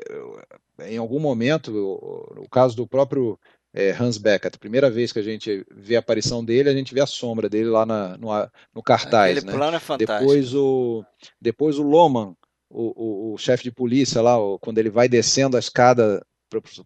em 0.81 0.97
algum 0.97 1.21
momento, 1.21 1.71
o, 1.71 2.43
o 2.43 2.49
caso 2.49 2.75
do 2.77 2.87
próprio 2.87 3.39
é, 3.75 3.91
Hans 3.91 4.17
Beckett, 4.17 4.57
a 4.57 4.59
primeira 4.59 4.89
vez 4.89 5.13
que 5.13 5.19
a 5.19 5.23
gente 5.23 5.67
vê 5.71 5.97
a 5.97 5.99
aparição 5.99 6.45
dele, 6.45 6.69
a 6.69 6.75
gente 6.75 6.95
vê 6.95 7.01
a 7.01 7.07
sombra 7.07 7.49
dele 7.49 7.69
lá 7.69 7.85
na, 7.85 8.17
no, 8.17 8.29
no 8.73 8.83
cartaz. 8.83 9.37
Aquele 9.37 9.47
né? 9.47 9.53
plano 9.53 9.77
é 9.77 9.81
fantástico. 9.81 10.21
Depois 10.21 10.55
o, 10.55 11.05
depois 11.41 11.79
o 11.79 11.83
Loman, 11.83 12.35
o, 12.71 13.31
o, 13.31 13.35
o 13.35 13.39
chefe 13.39 13.65
de 13.65 13.73
polícia 13.73 14.23
lá, 14.23 14.39
o, 14.39 14.59
quando 14.61 14.79
ele 14.79 14.91
vai 14.91 15.09
descendo 15.09 15.57
a 15.57 15.61
escada 15.61 16.25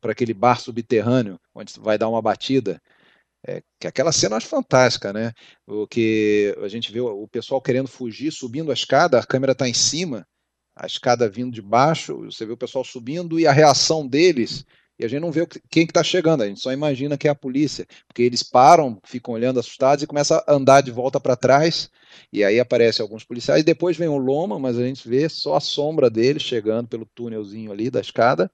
para 0.00 0.12
aquele 0.12 0.32
bar 0.32 0.58
subterrâneo, 0.60 1.38
onde 1.54 1.74
vai 1.78 1.98
dar 1.98 2.08
uma 2.08 2.22
batida, 2.22 2.80
é, 3.46 3.62
que 3.78 3.86
aquela 3.86 4.10
cena 4.10 4.36
é 4.36 4.40
fantástica, 4.40 5.12
né? 5.12 5.32
O 5.66 5.86
que 5.86 6.56
a 6.62 6.68
gente 6.68 6.90
vê 6.90 7.00
o 7.00 7.28
pessoal 7.28 7.60
querendo 7.60 7.88
fugir, 7.88 8.32
subindo 8.32 8.70
a 8.70 8.74
escada, 8.74 9.18
a 9.18 9.26
câmera 9.26 9.52
está 9.52 9.68
em 9.68 9.74
cima, 9.74 10.26
a 10.78 10.86
escada 10.86 11.28
vindo 11.28 11.52
de 11.52 11.60
baixo, 11.62 12.24
você 12.24 12.46
vê 12.46 12.52
o 12.52 12.56
pessoal 12.56 12.84
subindo 12.84 13.38
e 13.38 13.46
a 13.46 13.52
reação 13.52 14.06
deles, 14.06 14.64
e 14.98 15.04
a 15.04 15.08
gente 15.08 15.20
não 15.20 15.30
vê 15.30 15.46
quem 15.70 15.86
que 15.86 15.90
está 15.90 16.02
chegando, 16.02 16.42
a 16.42 16.46
gente 16.46 16.60
só 16.60 16.72
imagina 16.72 17.18
que 17.18 17.28
é 17.28 17.30
a 17.30 17.34
polícia, 17.34 17.86
porque 18.06 18.22
eles 18.22 18.42
param, 18.42 19.00
ficam 19.04 19.34
olhando 19.34 19.60
assustados 19.60 20.02
e 20.02 20.06
começam 20.06 20.42
a 20.46 20.52
andar 20.52 20.80
de 20.80 20.90
volta 20.90 21.20
para 21.20 21.36
trás, 21.36 21.90
e 22.32 22.44
aí 22.44 22.58
aparecem 22.58 23.02
alguns 23.02 23.24
policiais, 23.24 23.64
depois 23.64 23.96
vem 23.96 24.08
o 24.08 24.16
Loma, 24.16 24.58
mas 24.58 24.78
a 24.78 24.82
gente 24.82 25.08
vê 25.08 25.28
só 25.28 25.56
a 25.56 25.60
sombra 25.60 26.08
dele 26.08 26.38
chegando 26.38 26.88
pelo 26.88 27.06
túnelzinho 27.06 27.72
ali 27.72 27.90
da 27.90 28.00
escada, 28.00 28.50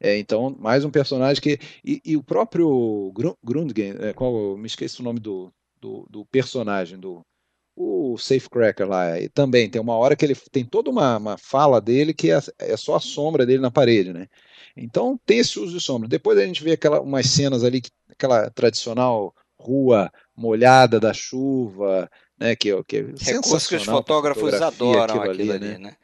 é, 0.00 0.18
então, 0.18 0.54
mais 0.58 0.84
um 0.84 0.90
personagem 0.90 1.42
que. 1.42 1.58
E, 1.84 2.00
e 2.04 2.16
o 2.16 2.22
próprio 2.22 3.12
Grundgen, 3.42 3.96
é, 4.00 4.12
qual, 4.12 4.56
me 4.56 4.66
esqueci 4.66 5.00
o 5.00 5.04
nome 5.04 5.20
do, 5.20 5.50
do, 5.80 6.06
do, 6.10 6.24
personagem, 6.26 6.98
do 6.98 7.24
o 7.76 8.16
Safecracker 8.16 8.88
lá, 8.88 9.20
e 9.20 9.28
também 9.28 9.68
tem 9.68 9.80
uma 9.80 9.96
hora 9.96 10.16
que 10.16 10.24
ele 10.24 10.34
tem 10.50 10.64
toda 10.64 10.88
uma, 10.90 11.18
uma 11.18 11.36
fala 11.36 11.78
dele 11.78 12.14
que 12.14 12.30
é, 12.30 12.38
é, 12.58 12.76
só 12.76 12.96
a 12.96 13.00
sombra 13.00 13.44
dele 13.44 13.60
na 13.60 13.70
parede, 13.70 14.14
né? 14.14 14.28
Então 14.74 15.20
tem 15.26 15.38
esse 15.38 15.60
uso 15.60 15.76
de 15.78 15.84
sombra. 15.84 16.08
Depois 16.08 16.38
a 16.38 16.46
gente 16.46 16.64
vê 16.64 16.72
aquela, 16.72 17.00
umas 17.00 17.26
cenas 17.26 17.62
ali, 17.62 17.82
aquela 18.10 18.48
tradicional 18.50 19.34
rua 19.58 20.10
molhada 20.34 20.98
da 20.98 21.12
chuva, 21.12 22.10
né? 22.38 22.56
Que, 22.56 22.82
que 22.84 22.96
é 22.96 23.32
Recurso 23.32 23.68
que 23.68 23.76
os 23.76 23.84
fotógrafos 23.84 24.54
adoram 24.54 25.16
aquilo, 25.16 25.30
ali, 25.30 25.52
ali, 25.52 25.78
né? 25.78 25.96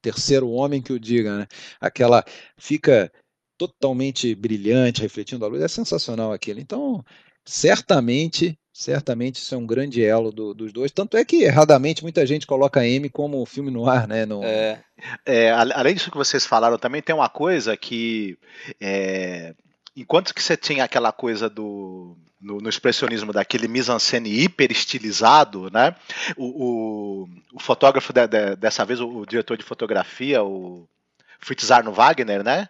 terceiro 0.00 0.50
homem 0.50 0.82
que 0.82 0.92
o 0.92 1.00
diga, 1.00 1.38
né? 1.38 1.46
Aquela 1.80 2.24
fica 2.56 3.12
totalmente 3.58 4.34
brilhante, 4.34 5.02
refletindo 5.02 5.44
a 5.44 5.48
luz, 5.48 5.62
é 5.62 5.68
sensacional 5.68 6.32
aquilo. 6.32 6.60
Então, 6.60 7.04
certamente, 7.44 8.58
certamente 8.72 9.36
isso 9.36 9.54
é 9.54 9.58
um 9.58 9.66
grande 9.66 10.02
elo 10.04 10.32
do, 10.32 10.54
dos 10.54 10.72
dois. 10.72 10.90
Tanto 10.90 11.16
é 11.16 11.24
que 11.24 11.42
erradamente 11.42 12.02
muita 12.02 12.24
gente 12.26 12.46
coloca 12.46 12.86
M 12.86 13.08
como 13.08 13.44
filme 13.46 13.70
no 13.70 13.88
ar, 13.88 14.06
né? 14.06 14.26
No... 14.26 14.42
É. 14.42 14.82
É, 15.24 15.50
além 15.50 15.94
disso 15.94 16.10
que 16.10 16.16
vocês 16.16 16.44
falaram, 16.44 16.78
também 16.78 17.00
tem 17.00 17.14
uma 17.14 17.28
coisa 17.28 17.76
que 17.76 18.36
é, 18.80 19.54
enquanto 19.96 20.34
que 20.34 20.42
você 20.42 20.56
tinha 20.56 20.84
aquela 20.84 21.10
coisa 21.10 21.48
do 21.48 22.16
no, 22.40 22.58
no 22.58 22.68
expressionismo 22.68 23.32
daquele 23.32 23.68
mise-en-scène 23.68 24.30
hiper 24.30 24.72
estilizado, 24.72 25.70
né? 25.70 25.94
O, 26.36 26.46
o, 26.46 27.28
o 27.54 27.60
fotógrafo 27.60 28.12
de, 28.12 28.26
de, 28.26 28.56
dessa 28.56 28.84
vez, 28.84 28.98
o, 29.00 29.08
o, 29.08 29.26
diretor 29.26 29.56
de 29.56 29.64
fotografia, 29.64 30.42
o 30.42 30.88
Fritz 31.38 31.70
Arno 31.70 31.92
Wagner, 31.92 32.42
né? 32.42 32.68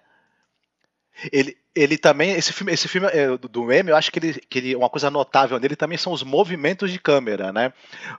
Ele, 1.32 1.56
ele 1.74 1.98
também 1.98 2.32
esse 2.32 2.52
filme 2.52 2.72
esse 2.72 2.88
filme 2.88 3.08
é, 3.08 3.36
do, 3.36 3.48
do 3.48 3.72
M 3.72 3.90
eu 3.90 3.96
acho 3.96 4.10
que 4.10 4.18
ele, 4.18 4.34
que 4.34 4.58
ele 4.58 4.76
uma 4.76 4.88
coisa 4.88 5.10
notável 5.10 5.58
nele 5.58 5.76
também 5.76 5.98
são 5.98 6.12
os 6.12 6.22
movimentos 6.22 6.90
de 6.90 6.98
câmera 6.98 7.52
né 7.52 7.72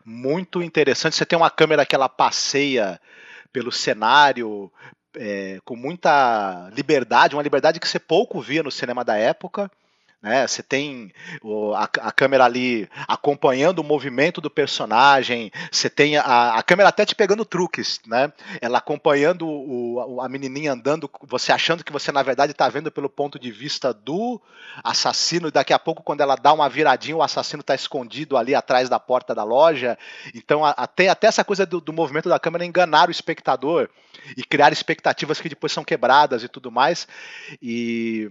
muito 0.06 0.62
interessante 0.62 1.16
você 1.16 1.26
tem 1.26 1.38
uma 1.38 1.50
câmera 1.50 1.86
que 1.86 1.96
ela 1.96 2.08
passeia 2.08 3.00
pelo 3.52 3.72
cenário 3.72 4.72
é, 5.16 5.60
com 5.64 5.76
muita 5.76 6.70
liberdade, 6.74 7.36
uma 7.36 7.44
liberdade 7.44 7.80
que 7.80 7.88
você 7.88 8.00
pouco 8.00 8.42
via 8.42 8.64
no 8.64 8.72
cinema 8.72 9.04
da 9.04 9.18
época. 9.18 9.70
Né? 10.22 10.46
Você 10.46 10.62
tem 10.62 11.12
a, 11.76 11.84
a, 11.84 12.12
câmera 12.12 12.46
ali 12.46 12.88
acompanhando 13.08 13.80
o 13.80 13.84
movimento 13.84 14.40
do 14.40 14.52
personagem, 14.52 15.52
você 15.72 15.90
tem 15.90 16.16
a, 16.16 16.54
a 16.54 16.62
câmera 16.62 16.90
até 16.90 17.04
te 17.04 17.16
pegando 17.16 17.44
truques, 17.44 18.00
né? 18.06 18.32
Ela 18.62 18.78
acompanhando 18.78 19.48
o, 19.48 20.22
a 20.22 20.30
menininha 20.30 20.74
andando, 20.74 21.10
você 21.24 21.52
achando 21.52 21.84
que 21.84 21.92
você 21.92 22.12
na 22.12 22.22
verdade 22.22 22.52
está 22.52 22.70
vendo 22.70 22.92
pelo 22.92 23.10
ponto 23.10 23.40
de 23.40 23.52
vista 23.52 23.92
do 23.92 24.40
assassino, 24.84 25.48
e 25.48 25.52
daqui 25.52 25.74
a 25.74 25.80
pouco 25.80 26.04
quando 26.04 26.22
ela 26.22 26.36
dá 26.36 26.54
uma 26.54 26.70
viradinha, 26.70 27.18
o 27.18 27.24
assassino 27.24 27.62
está 27.62 27.74
escondido 27.74 28.38
ali 28.38 28.54
atrás 28.54 28.88
da 28.88 29.00
porta 29.00 29.34
da 29.34 29.44
loja. 29.44 29.98
Então 30.36 30.64
até, 30.64 31.10
até 31.10 31.26
essa 31.26 31.44
coisa 31.44 31.66
do, 31.66 31.82
do 31.82 31.92
movimento 31.92 32.30
da 32.30 32.40
câmera 32.40 32.64
enganar 32.64 33.08
o 33.08 33.12
espectador 33.12 33.90
e 34.38 34.44
criar 34.44 34.72
expectativas 34.72 35.42
que 35.42 35.50
depois 35.50 35.72
são 35.72 35.84
quebradas 35.84 36.44
e 36.44 36.48
tudo 36.48 36.72
mais. 36.72 37.08
E 37.60 38.30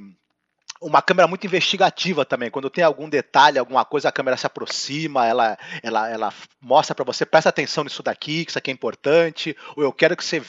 uma 0.80 1.02
câmera 1.02 1.28
muito 1.28 1.46
investigativa 1.46 2.24
também. 2.24 2.50
Quando 2.50 2.70
tem 2.70 2.82
algum 2.82 3.08
detalhe, 3.08 3.58
alguma 3.58 3.84
coisa, 3.84 4.08
a 4.08 4.12
câmera 4.12 4.36
se 4.36 4.46
aproxima, 4.46 5.26
ela, 5.26 5.58
ela, 5.82 6.08
ela 6.08 6.34
mostra 6.60 6.94
para 6.94 7.04
você, 7.04 7.26
presta 7.26 7.50
atenção 7.50 7.84
nisso 7.84 8.02
daqui, 8.02 8.44
que 8.44 8.50
isso 8.50 8.58
aqui 8.58 8.70
é 8.70 8.74
importante, 8.74 9.56
ou 9.76 9.82
eu 9.82 9.92
quero 9.92 10.16
que 10.16 10.24
você 10.24 10.42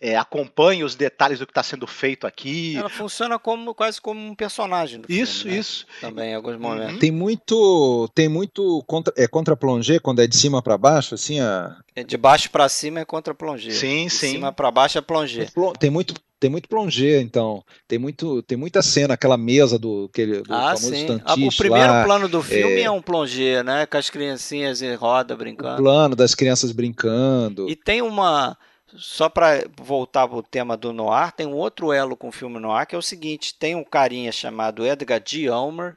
é, 0.00 0.16
acompanhe 0.16 0.84
os 0.84 0.94
detalhes 0.94 1.38
do 1.38 1.46
que 1.46 1.52
está 1.52 1.62
sendo 1.62 1.86
feito 1.86 2.26
aqui. 2.26 2.76
Ela 2.76 2.88
funciona 2.90 3.38
como 3.38 3.74
quase 3.74 4.00
como 4.00 4.20
um 4.20 4.34
personagem. 4.34 5.02
isso, 5.08 5.42
filme, 5.42 5.54
né? 5.54 5.60
isso. 5.60 5.86
Também 6.00 6.30
em 6.32 6.34
alguns 6.34 6.58
momentos. 6.58 6.94
Uhum. 6.94 6.98
Tem 6.98 7.10
muito, 7.10 8.10
tem 8.14 8.28
muito 8.28 8.84
contra, 8.86 9.12
é 9.16 9.26
contra 9.26 9.56
plongé 9.56 9.98
quando 9.98 10.20
é 10.20 10.26
de 10.26 10.36
cima 10.36 10.62
para 10.62 10.76
baixo, 10.76 11.14
assim 11.14 11.40
a. 11.40 11.76
É 11.98 12.04
de 12.04 12.16
baixo 12.16 12.50
para 12.50 12.68
cima 12.68 13.00
é 13.00 13.04
contra 13.04 13.34
plongé. 13.34 13.70
Sim, 13.70 14.06
de 14.06 14.10
sim. 14.10 14.26
De 14.26 14.32
cima 14.32 14.52
para 14.52 14.70
baixo 14.70 14.98
é 14.98 15.00
plongé. 15.00 15.48
Tem 15.78 15.90
muito 15.90 16.14
tem 16.40 16.48
muito 16.48 16.68
plongé, 16.68 17.20
então. 17.20 17.64
Tem, 17.88 17.98
muito, 17.98 18.42
tem 18.42 18.56
muita 18.56 18.80
cena, 18.80 19.14
aquela 19.14 19.36
mesa 19.36 19.76
do, 19.76 20.08
aquele, 20.08 20.42
do 20.42 20.54
ah, 20.54 20.76
famoso 20.76 20.94
sim. 20.94 21.20
Ah, 21.24 21.34
o 21.34 21.56
primeiro 21.56 21.92
lá, 21.92 22.04
plano 22.04 22.28
do 22.28 22.40
filme 22.42 22.80
é... 22.80 22.82
é 22.82 22.90
um 22.90 23.02
plongé, 23.02 23.62
né? 23.64 23.86
Com 23.86 23.96
as 23.96 24.08
criancinhas 24.08 24.80
em 24.80 24.94
roda 24.94 25.36
brincando. 25.36 25.80
O 25.80 25.84
plano 25.84 26.14
das 26.14 26.34
crianças 26.34 26.70
brincando. 26.70 27.68
E 27.68 27.74
tem 27.74 28.00
uma. 28.02 28.56
Só 28.96 29.28
para 29.28 29.66
voltar 29.76 30.26
para 30.28 30.38
o 30.38 30.42
tema 30.42 30.76
do 30.76 30.92
noir, 30.92 31.32
tem 31.32 31.46
um 31.46 31.56
outro 31.56 31.92
elo 31.92 32.16
com 32.16 32.28
o 32.28 32.32
filme 32.32 32.58
noir, 32.58 32.86
que 32.86 32.94
é 32.94 32.98
o 32.98 33.02
seguinte: 33.02 33.54
tem 33.58 33.74
um 33.74 33.84
carinha 33.84 34.30
chamado 34.30 34.86
Edgar 34.86 35.20
G. 35.24 35.50
Ulmer, 35.50 35.96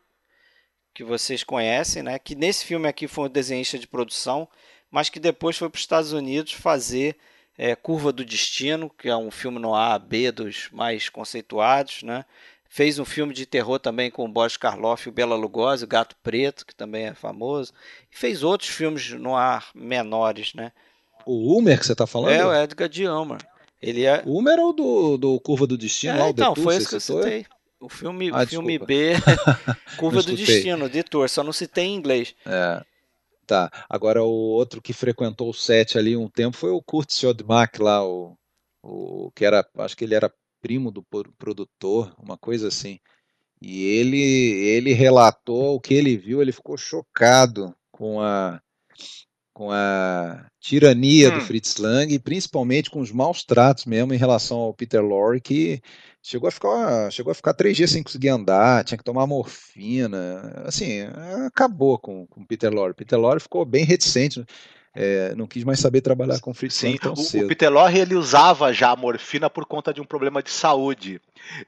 que 0.94 1.04
vocês 1.04 1.44
conhecem, 1.44 2.02
né? 2.02 2.18
Que 2.18 2.36
nesse 2.36 2.66
filme 2.66 2.88
aqui 2.88 3.08
foi 3.08 3.26
um 3.26 3.32
desenhista 3.32 3.78
de 3.78 3.88
produção, 3.88 4.48
mas 4.92 5.10
que 5.10 5.20
depois 5.20 5.58
foi 5.58 5.70
para 5.70 5.78
os 5.78 5.82
Estados 5.82 6.12
Unidos 6.12 6.52
fazer 6.52 7.16
é, 7.58 7.76
Curva 7.76 8.12
do 8.12 8.26
Destino, 8.26 8.90
que 8.90 9.08
é 9.08 9.16
um 9.16 9.32
filme 9.32 9.60
no 9.60 9.74
A, 9.74 9.98
B 9.98 10.32
dos 10.32 10.68
mais 10.72 11.10
conceituados, 11.10 12.04
né? 12.04 12.26
Fez 12.68 13.00
um 13.00 13.06
filme 13.06 13.34
de 13.34 13.46
terror 13.46 13.80
também 13.80 14.10
com 14.10 14.24
o 14.24 14.32
Boris 14.32 14.56
Karloff 14.56 15.06
e 15.06 15.10
o 15.10 15.14
Bela 15.14 15.36
Lugosi, 15.36 15.84
o 15.84 15.88
Gato 15.88 16.16
Preto, 16.24 16.66
que 16.66 16.74
também 16.74 17.08
é 17.08 17.14
famoso. 17.14 17.74
E 18.12 18.18
fez 18.18 18.44
outros 18.44 18.70
filmes 18.70 19.12
no 19.12 19.36
ar 19.36 19.70
menores, 19.76 20.54
né? 20.54 20.72
O 21.26 21.54
Ulmer 21.54 21.78
que 21.78 21.86
você 21.86 21.92
está 21.92 22.08
falando? 22.08 22.32
É, 22.32 22.46
o 22.46 22.54
Edgar 22.54 22.88
de 22.88 23.06
Ulmer. 23.08 23.40
Ele 23.82 24.06
é... 24.06 24.24
O 24.26 24.32
Ulmer 24.32 24.58
é 24.58 24.64
o 24.64 24.72
do, 24.72 25.18
do 25.18 25.40
Curva 25.40 25.68
do 25.68 25.78
Destino, 25.78 26.14
é, 26.14 26.18
lá, 26.18 26.28
o 26.28 26.30
Então, 26.30 26.56
foi 26.56 26.78
isso 26.78 26.90
que 26.90 26.96
eu 26.96 27.00
citei. 27.00 27.46
O 27.80 27.90
filme, 27.90 28.32
ah, 28.34 28.46
filme 28.46 28.78
B, 28.78 29.14
Curva 29.98 30.22
do 30.22 30.36
Destino, 30.36 30.88
Detour, 30.88 31.28
só 31.28 31.44
não 31.44 31.52
citei 31.52 31.86
em 31.86 31.96
inglês. 31.96 32.36
É. 32.46 32.84
Tá. 33.46 33.70
Agora, 33.90 34.24
o 34.24 34.30
outro 34.30 34.82
que 34.82 34.94
frequentou 34.94 35.50
o 35.50 35.54
set 35.54 35.98
ali 35.98 36.16
um 36.16 36.30
tempo 36.30 36.56
foi 36.56 36.72
o 36.72 36.82
Kurt 36.82 37.10
Siodmak 37.12 37.82
lá, 37.82 38.06
o, 38.06 38.38
o 38.82 39.32
que 39.36 39.44
era, 39.44 39.66
acho 39.78 39.98
que 39.98 40.04
ele 40.04 40.16
era 40.16 40.32
primo 40.62 40.92
do 40.92 41.04
produtor, 41.38 42.14
uma 42.18 42.38
coisa 42.38 42.68
assim. 42.68 43.00
E 43.62 43.84
ele, 43.84 44.22
ele 44.22 44.94
relatou 44.94 45.76
o 45.76 45.80
que 45.80 45.94
ele 45.94 46.18
viu, 46.18 46.42
ele 46.42 46.52
ficou 46.52 46.78
chocado 46.78 47.76
com 47.92 48.22
a, 48.22 48.62
com 49.54 49.70
a 49.72 50.48
tirania 50.60 51.30
hum. 51.30 51.36
do 51.36 51.42
Fritz 51.42 51.78
Lang, 51.78 52.14
e 52.14 52.20
principalmente 52.20 52.90
com 52.90 53.00
os 53.00 53.12
maus 53.12 53.44
tratos 53.44 53.86
mesmo 53.86 54.14
em 54.14 54.18
relação 54.18 54.58
ao 54.58 54.74
Peter 54.74 55.04
Lorre, 55.04 55.42
que 55.42 55.82
Chegou 56.24 56.48
a 56.48 56.52
ficar, 56.52 57.12
chegou 57.12 57.32
a 57.32 57.36
ficar 57.36 57.54
três 57.54 57.76
dias 57.76 57.90
sem 57.90 58.04
conseguir 58.04 58.30
andar, 58.30 58.84
tinha 58.84 58.98
que 58.98 59.04
tomar 59.04 59.26
morfina. 59.26 60.64
Assim, 60.66 61.02
acabou 61.48 61.98
com 61.98 62.28
o 62.36 62.46
Peter 62.46 62.72
Lorre. 62.72 62.94
Peter 62.94 63.20
Lorre 63.20 63.40
ficou 63.40 63.66
bem 63.66 63.84
reticente. 63.84 64.46
É, 64.94 65.34
não 65.36 65.48
quis 65.48 65.64
mais 65.64 65.80
saber 65.80 66.02
trabalhar 66.02 66.40
com 66.42 66.54
Fritz 66.54 66.76
Sim, 66.76 66.98
tão 66.98 67.14
o, 67.14 67.18
cedo. 67.18 67.46
o 67.46 67.48
Peter 67.48 67.72
Lorre 67.72 68.00
ele 68.00 68.14
usava 68.14 68.74
já 68.74 68.92
a 68.92 68.96
morfina 68.96 69.50
por 69.50 69.66
conta 69.66 69.94
de 69.94 70.02
um 70.02 70.06
problema 70.06 70.44
de 70.44 70.52
saúde. 70.52 71.22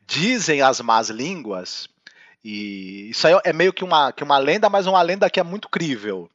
Dizem 0.06 0.62
as 0.62 0.82
más 0.82 1.10
línguas, 1.10 1.90
e 2.44 3.10
isso 3.10 3.26
aí 3.26 3.40
é 3.46 3.54
meio 3.54 3.72
que 3.72 3.84
uma, 3.84 4.12
que 4.12 4.24
uma 4.24 4.38
lenda, 4.38 4.70
mas 4.70 4.86
uma 4.86 5.02
lenda 5.02 5.30
que 5.30 5.40
é 5.40 5.44
muito 5.44 5.70
crível, 5.70 6.30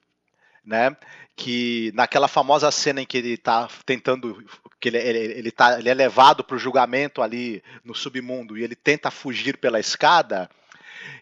né? 0.68 0.94
Que 1.34 1.90
naquela 1.94 2.28
famosa 2.28 2.70
cena 2.70 3.00
em 3.00 3.06
que 3.06 3.16
ele 3.16 3.32
está 3.32 3.68
tentando 3.86 4.44
que 4.78 4.88
ele, 4.88 4.98
ele, 4.98 5.18
ele, 5.18 5.50
tá, 5.50 5.78
ele 5.78 5.88
é 5.88 5.94
levado 5.94 6.44
para 6.44 6.54
o 6.54 6.58
julgamento 6.58 7.22
ali 7.22 7.62
no 7.82 7.94
submundo 7.94 8.56
e 8.56 8.62
ele 8.62 8.76
tenta 8.76 9.10
fugir 9.10 9.56
pela 9.56 9.80
escada, 9.80 10.48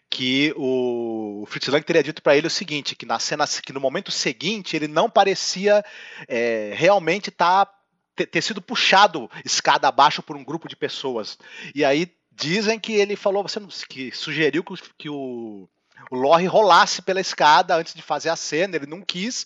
que 0.09 0.53
o, 0.55 1.45
Fritz 1.47 1.67
Lang 1.69 1.83
teria 1.83 2.03
dito 2.03 2.21
para 2.21 2.35
ele 2.35 2.47
o 2.47 2.51
seguinte, 2.51 2.95
que 2.95 3.05
na 3.05 3.19
cena, 3.19 3.45
que 3.47 3.73
no 3.73 3.79
momento 3.79 4.11
seguinte 4.11 4.75
ele 4.75 4.87
não 4.87 5.09
parecia 5.09 5.83
é, 6.27 6.73
realmente 6.75 7.31
tá, 7.31 7.67
ter, 8.15 8.27
ter 8.27 8.41
sido 8.41 8.61
puxado 8.61 9.29
escada 9.43 9.87
abaixo 9.87 10.21
por 10.21 10.35
um 10.35 10.43
grupo 10.43 10.67
de 10.67 10.75
pessoas. 10.75 11.37
E 11.73 11.83
aí 11.83 12.11
dizem 12.31 12.79
que 12.79 12.93
ele 12.93 13.15
falou, 13.15 13.43
você 13.43 13.59
que 13.89 14.11
sugeriu 14.11 14.63
que, 14.63 14.75
que 14.97 15.09
o 15.09 15.67
o 16.09 16.15
Lorre 16.15 16.45
rolasse 16.45 17.01
pela 17.01 17.19
escada 17.19 17.75
antes 17.75 17.93
de 17.93 18.01
fazer 18.01 18.29
a 18.29 18.35
cena, 18.35 18.75
ele 18.75 18.85
não 18.85 19.01
quis. 19.01 19.45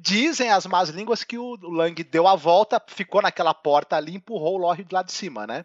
Dizem 0.00 0.50
as 0.50 0.66
más 0.66 0.88
línguas 0.88 1.24
que 1.24 1.38
o 1.38 1.56
Lang 1.62 2.02
deu 2.04 2.26
a 2.26 2.36
volta, 2.36 2.82
ficou 2.86 3.22
naquela 3.22 3.54
porta 3.54 3.96
ali 3.96 4.12
e 4.12 4.16
empurrou 4.16 4.54
o 4.54 4.58
Lorre 4.58 4.84
de 4.84 4.94
lá 4.94 5.02
de 5.02 5.12
cima, 5.12 5.46
né? 5.46 5.64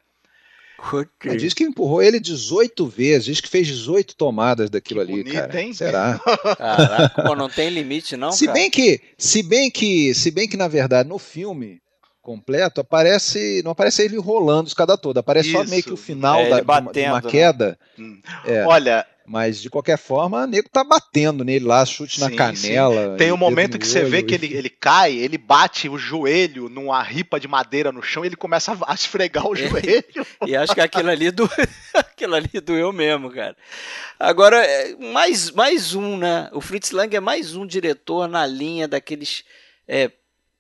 Okay. 0.80 1.38
Diz 1.38 1.56
que 1.56 1.64
empurrou 1.64 2.04
ele 2.04 2.20
18 2.20 2.86
vezes, 2.86 3.26
diz 3.26 3.42
que 3.42 3.50
fez 3.50 3.66
18 3.66 4.16
tomadas 4.16 4.70
daquilo 4.70 5.04
que 5.04 5.12
ali, 5.12 5.24
bonito, 5.24 5.42
cara. 5.42 5.62
Hein? 5.62 5.74
Será? 5.74 6.20
Caraca, 6.56 7.24
pô, 7.24 7.36
não 7.36 7.50
tem 7.50 7.70
limite 7.70 8.16
não, 8.16 8.32
se 8.32 8.46
cara. 8.46 8.60
Bem 8.60 8.70
que, 8.70 9.02
se 9.18 9.42
bem 9.42 9.72
que, 9.72 10.14
se 10.14 10.30
bem 10.30 10.48
que 10.48 10.56
na 10.56 10.68
verdade 10.68 11.10
no 11.10 11.18
filme 11.18 11.82
completo 12.22 12.82
aparece, 12.82 13.62
não 13.64 13.72
aparece 13.72 14.04
ele 14.04 14.18
rolando 14.18 14.68
escada 14.68 14.98
toda, 14.98 15.22
aparece 15.22 15.50
Isso. 15.50 15.58
só 15.58 15.68
meio 15.68 15.82
que 15.82 15.94
o 15.94 15.98
final 15.98 16.42
é, 16.42 16.50
da, 16.50 16.64
batendo, 16.64 16.92
de 16.92 17.00
uma, 17.00 17.22
de 17.22 17.26
uma 17.26 17.32
queda. 17.32 17.80
Né? 17.98 18.18
É. 18.46 18.66
Olha, 18.66 19.08
mas, 19.28 19.62
de 19.62 19.70
qualquer 19.70 19.98
forma, 19.98 20.46
o 20.46 20.48
nego 20.48 20.70
tá 20.70 20.86
batendo 20.86 21.44
nele 21.44 21.66
lá, 21.66 21.86
chute 21.86 22.16
sim, 22.16 22.22
na 22.22 22.32
canela. 22.32 23.12
Sim. 23.12 23.18
Tem 23.18 23.30
um 23.30 23.38
momento 23.38 23.78
que 23.78 23.86
você 23.86 24.06
vê 24.06 24.24
que 24.24 24.34
ele, 24.34 24.54
ele 24.54 24.70
cai, 24.70 25.14
ele 25.14 25.38
bate 25.38 25.90
o 25.90 25.98
joelho 25.98 26.70
numa 26.70 27.04
ripa 27.04 27.38
de 27.38 27.46
madeira 27.46 27.92
no 27.92 28.02
chão 28.02 28.24
e 28.24 28.30
ele 28.30 28.38
começa 28.38 28.78
a 28.88 28.94
esfregar 28.94 29.46
o 29.46 29.54
joelho. 29.54 30.26
e 30.46 30.56
acho 30.56 30.74
que 30.74 30.80
aquilo 30.80 31.10
ali, 31.10 31.30
do... 31.30 31.44
aquilo 31.94 32.36
ali 32.36 32.62
doeu 32.64 32.94
mesmo, 32.94 33.30
cara. 33.30 33.58
Agora, 34.18 34.66
é, 34.66 34.96
mais, 34.96 35.52
mais 35.52 35.94
um, 35.94 36.16
né? 36.16 36.50
O 36.54 36.62
Fritz 36.62 36.92
Lang 36.92 37.14
é 37.14 37.20
mais 37.20 37.54
um 37.54 37.68
diretor 37.68 38.30
na 38.30 38.46
linha 38.46 38.88
daqueles 38.88 39.44
é, 39.86 40.10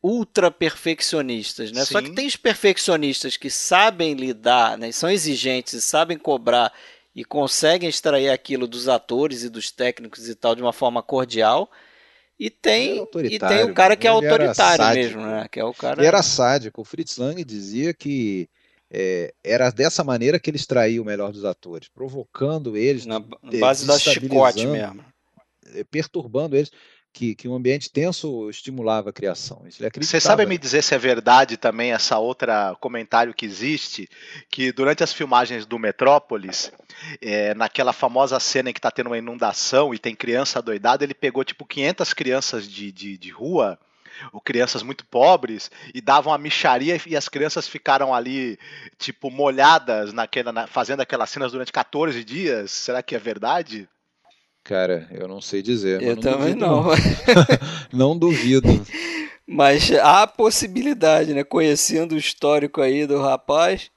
ultra 0.03 0.51
perfeccionistas, 0.51 1.71
né? 1.71 1.85
Sim. 1.85 1.93
Só 1.93 2.01
que 2.01 2.11
tem 2.11 2.27
os 2.27 2.35
perfeccionistas 2.35 3.37
que 3.37 3.49
sabem 3.49 4.13
lidar, 4.13 4.77
né? 4.77 4.91
São 4.91 5.09
exigentes, 5.09 5.81
sabem 5.85 6.17
cobrar 6.17 6.73
e 7.17 7.25
conseguem 7.25 7.89
extrair 7.89 8.29
aquilo 8.29 8.67
dos 8.67 8.87
atores 8.87 9.41
e 9.41 9.49
dos 9.49 9.71
técnicos 9.71 10.29
e 10.29 10.35
tal 10.35 10.55
de 10.55 10.61
uma 10.61 10.71
forma 10.71 11.01
cordial. 11.01 11.67
E 12.39 12.51
tem, 12.51 13.03
e 13.23 13.39
tem 13.39 13.63
o 13.63 13.73
cara 13.73 13.95
que 13.95 14.05
é 14.05 14.09
autoritário 14.11 14.85
mesmo, 14.93 15.21
né? 15.25 15.47
Que 15.51 15.59
é 15.59 15.63
o 15.63 15.73
cara... 15.73 15.99
Ele 15.99 16.07
era 16.07 16.21
sádico. 16.21 16.79
O 16.79 16.85
Fritz 16.85 17.17
Lang 17.17 17.43
dizia 17.43 17.91
que 17.91 18.47
é, 18.91 19.33
era 19.43 19.71
dessa 19.71 20.03
maneira 20.03 20.39
que 20.39 20.47
ele 20.47 20.57
extraía 20.57 21.01
o 21.01 21.05
melhor 21.05 21.31
dos 21.31 21.43
atores, 21.43 21.89
provocando 21.89 22.77
eles. 22.77 23.07
Na 23.07 23.19
base 23.19 23.87
da 23.87 23.97
chicote 23.97 24.67
mesmo. 24.67 25.03
É, 25.73 25.83
perturbando 25.85 26.55
eles 26.55 26.71
que, 27.17 27.33
que 27.33 27.47
um 27.47 27.55
ambiente 27.55 27.89
tenso 27.89 28.47
estimulava 28.47 29.09
a 29.09 29.13
criação. 29.13 29.63
Você 29.99 30.19
sabe 30.19 30.45
me 30.45 30.55
dizer 30.55 30.83
se 30.83 30.93
é 30.93 30.99
verdade 30.99 31.57
também 31.57 31.91
essa 31.91 32.19
outra 32.19 32.75
comentário 32.79 33.33
que 33.33 33.43
existe, 33.43 34.07
que 34.51 34.71
durante 34.71 35.03
as 35.03 35.11
filmagens 35.11 35.65
do 35.65 35.79
Metrópolis, 35.79 36.71
é, 37.19 37.55
naquela 37.55 37.91
famosa 37.91 38.39
cena 38.39 38.69
em 38.69 38.73
que 38.73 38.77
está 38.77 38.91
tendo 38.91 39.07
uma 39.07 39.17
inundação 39.17 39.95
e 39.95 39.97
tem 39.97 40.13
criança 40.13 40.61
doidada, 40.61 41.03
ele 41.03 41.15
pegou 41.15 41.43
tipo 41.43 41.65
500 41.65 42.13
crianças 42.13 42.69
de, 42.69 42.91
de, 42.91 43.17
de 43.17 43.31
rua 43.31 43.79
ou 44.31 44.39
crianças 44.39 44.83
muito 44.83 45.03
pobres 45.03 45.71
e 45.95 45.99
davam 45.99 46.31
a 46.31 46.37
micharia 46.37 47.01
e 47.07 47.15
as 47.15 47.27
crianças 47.27 47.67
ficaram 47.67 48.13
ali 48.13 48.59
tipo 48.99 49.31
molhadas 49.31 50.13
naquela 50.13 50.51
na, 50.51 50.67
fazendo 50.67 51.01
aquelas 51.01 51.31
cenas 51.31 51.51
durante 51.51 51.71
14 51.71 52.23
dias. 52.23 52.69
Será 52.69 53.01
que 53.01 53.15
é 53.15 53.19
verdade? 53.19 53.89
Cara, 54.67 55.07
eu 55.11 55.29
não 55.29 55.39
sei 55.39 55.61
dizer. 55.61 56.01
Eu 56.01 56.17
não 56.17 56.21
também 56.21 56.53
duvido, 56.53 56.59
não. 56.59 56.83
não 57.93 58.19
duvido. 58.19 58.67
Mas 59.47 59.89
há 59.93 60.27
possibilidade, 60.27 61.33
né? 61.33 61.41
Conhecendo 61.41 62.15
o 62.15 62.17
histórico 62.17 62.81
aí 62.81 63.07
do 63.07 63.21
rapaz. 63.21 63.89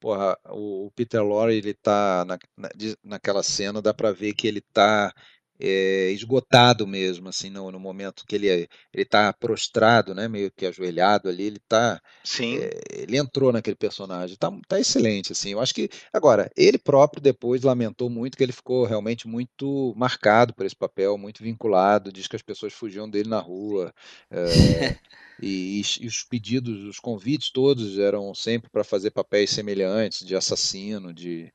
Porra, 0.00 0.34
o 0.48 0.90
Peter 0.96 1.22
Lorre, 1.22 1.56
ele 1.56 1.74
tá 1.74 2.24
na, 2.26 2.38
na, 2.56 2.70
naquela 3.04 3.42
cena, 3.42 3.82
dá 3.82 3.92
pra 3.92 4.12
ver 4.12 4.32
que 4.32 4.48
ele 4.48 4.62
tá 4.62 5.12
é, 5.58 6.10
esgotado 6.10 6.86
mesmo, 6.86 7.28
assim, 7.28 7.48
no, 7.50 7.70
no, 7.70 7.78
momento 7.78 8.24
que 8.26 8.34
ele 8.34 8.48
ele 8.48 8.68
está 8.94 9.32
prostrado, 9.32 10.14
né, 10.14 10.28
meio 10.28 10.50
que 10.50 10.66
ajoelhado 10.66 11.28
ali, 11.28 11.44
ele 11.44 11.60
tá, 11.68 12.00
Sim. 12.24 12.58
É, 12.58 12.80
ele 12.90 13.16
entrou 13.16 13.52
naquele 13.52 13.76
personagem, 13.76 14.36
tá, 14.36 14.50
tá 14.68 14.80
excelente, 14.80 15.32
assim, 15.32 15.52
eu 15.52 15.60
acho 15.60 15.74
que, 15.74 15.88
agora, 16.12 16.50
ele 16.56 16.78
próprio 16.78 17.22
depois 17.22 17.62
lamentou 17.62 18.10
muito 18.10 18.36
que 18.36 18.42
ele 18.42 18.52
ficou 18.52 18.84
realmente 18.84 19.28
muito 19.28 19.94
marcado 19.96 20.54
por 20.54 20.66
esse 20.66 20.76
papel, 20.76 21.16
muito 21.16 21.42
vinculado, 21.42 22.12
diz 22.12 22.26
que 22.26 22.36
as 22.36 22.42
pessoas 22.42 22.72
fugiam 22.72 23.08
dele 23.08 23.28
na 23.28 23.38
rua, 23.38 23.92
é, 24.30 24.34
e, 25.40 25.80
e, 26.00 26.06
os 26.06 26.22
pedidos, 26.24 26.84
os 26.84 26.98
convites 26.98 27.50
todos 27.50 27.98
eram 27.98 28.34
sempre 28.34 28.70
para 28.70 28.84
fazer 28.84 29.10
papéis 29.10 29.50
semelhantes, 29.50 30.26
de 30.26 30.34
assassino, 30.34 31.12
de 31.12 31.52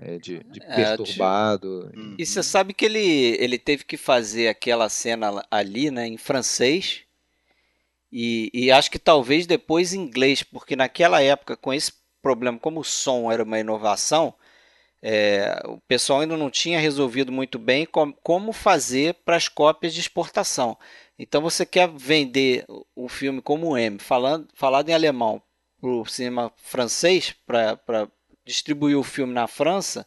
é, 0.00 0.18
de, 0.18 0.42
de 0.44 0.60
é, 0.62 0.74
perturbado. 0.74 1.92
E 2.18 2.24
você 2.24 2.42
sabe 2.42 2.72
que 2.72 2.86
ele, 2.86 3.36
ele 3.38 3.58
teve 3.58 3.84
que 3.84 3.96
fazer 3.96 4.48
aquela 4.48 4.88
cena 4.88 5.44
ali, 5.50 5.90
né, 5.90 6.06
em 6.06 6.16
francês, 6.16 7.02
e, 8.10 8.50
e 8.52 8.72
acho 8.72 8.90
que 8.90 8.98
talvez 8.98 9.46
depois 9.46 9.92
em 9.92 10.00
inglês, 10.00 10.42
porque 10.42 10.74
naquela 10.74 11.22
época, 11.22 11.56
com 11.56 11.72
esse 11.72 11.92
problema, 12.22 12.58
como 12.58 12.80
o 12.80 12.84
som 12.84 13.30
era 13.30 13.44
uma 13.44 13.60
inovação, 13.60 14.34
é, 15.02 15.62
o 15.66 15.78
pessoal 15.86 16.20
ainda 16.20 16.36
não 16.36 16.50
tinha 16.50 16.78
resolvido 16.78 17.30
muito 17.30 17.58
bem 17.58 17.86
com, 17.86 18.12
como 18.12 18.52
fazer 18.52 19.14
para 19.24 19.36
as 19.36 19.48
cópias 19.48 19.94
de 19.94 20.00
exportação. 20.00 20.76
Então 21.18 21.40
você 21.40 21.64
quer 21.64 21.88
vender 21.88 22.64
o 22.96 23.08
filme 23.08 23.40
como 23.40 23.76
M, 23.76 23.98
falando, 23.98 24.48
falado 24.54 24.88
em 24.88 24.94
alemão, 24.94 25.42
para 25.80 25.90
o 25.90 26.04
cinema 26.04 26.52
francês, 26.56 27.34
para 27.46 28.08
distribuir 28.50 28.98
o 28.98 29.02
filme 29.02 29.32
na 29.32 29.46
França, 29.46 30.06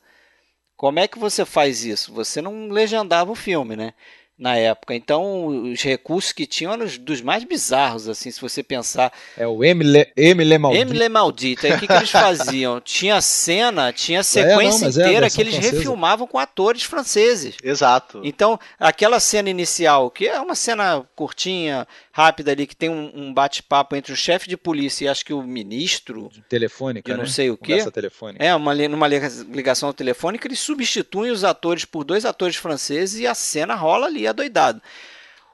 como 0.75 0.99
é 0.99 1.07
que 1.07 1.17
você 1.17 1.45
faz 1.45 1.85
isso? 1.85 2.13
Você 2.13 2.41
não 2.41 2.67
legendava 2.67 3.31
o 3.31 3.35
filme, 3.35 3.75
né? 3.75 3.93
Na 4.37 4.55
época. 4.55 4.95
Então, 4.95 5.45
os 5.71 5.81
recursos 5.81 6.31
que 6.31 6.45
tinham 6.45 6.73
eram 6.73 6.85
dos 6.99 7.21
mais 7.21 7.43
bizarros, 7.43 8.09
assim, 8.09 8.31
se 8.31 8.41
você 8.41 8.63
pensar. 8.63 9.11
É 9.37 9.47
o 9.47 9.63
Emile, 9.63 10.07
Emile 10.17 10.57
Maldito. 10.57 10.81
Emile 10.81 11.09
Maldito. 11.09 11.65
Aí 11.65 11.73
o 11.73 11.79
que, 11.79 11.87
que 11.87 11.93
eles 11.93 12.09
faziam? 12.09 12.81
tinha 12.81 13.21
cena, 13.21 13.93
tinha 13.93 14.23
sequência 14.23 14.85
é, 14.85 14.89
não, 14.89 15.01
é 15.01 15.07
inteira 15.07 15.29
que 15.29 15.39
eles 15.39 15.53
francesa. 15.53 15.77
refilmavam 15.77 16.27
com 16.27 16.39
atores 16.39 16.83
franceses. 16.83 17.55
Exato. 17.63 18.21
Então, 18.23 18.59
aquela 18.79 19.19
cena 19.19 19.49
inicial, 19.49 20.09
que 20.09 20.27
é 20.27 20.39
uma 20.39 20.55
cena 20.55 21.05
curtinha, 21.15 21.87
rápida 22.11 22.51
ali, 22.51 22.65
que 22.65 22.75
tem 22.75 22.89
um, 22.89 23.11
um 23.13 23.33
bate-papo 23.33 23.95
entre 23.95 24.13
o 24.13 24.15
chefe 24.15 24.49
de 24.49 24.57
polícia 24.57 25.05
e 25.05 25.07
acho 25.07 25.23
que 25.25 25.33
o 25.33 25.43
ministro. 25.43 26.31
Telefônica. 26.49 27.11
De 27.11 27.17
não 27.17 27.25
né? 27.25 27.29
sei 27.29 27.51
o 27.51 27.57
quê. 27.57 27.83
Telefônica. 27.91 28.43
É, 28.43 28.53
uma, 28.55 28.73
numa 28.73 29.07
ligação 29.07 29.93
telefônica, 29.93 30.47
eles 30.47 30.59
substituem 30.59 31.31
os 31.31 31.43
atores 31.43 31.85
por 31.85 32.03
dois 32.03 32.25
atores 32.25 32.55
franceses 32.55 33.19
e 33.19 33.27
a 33.27 33.35
cena 33.35 33.75
rola 33.75 34.07
ali 34.07 34.22
adoidado. 34.27 34.81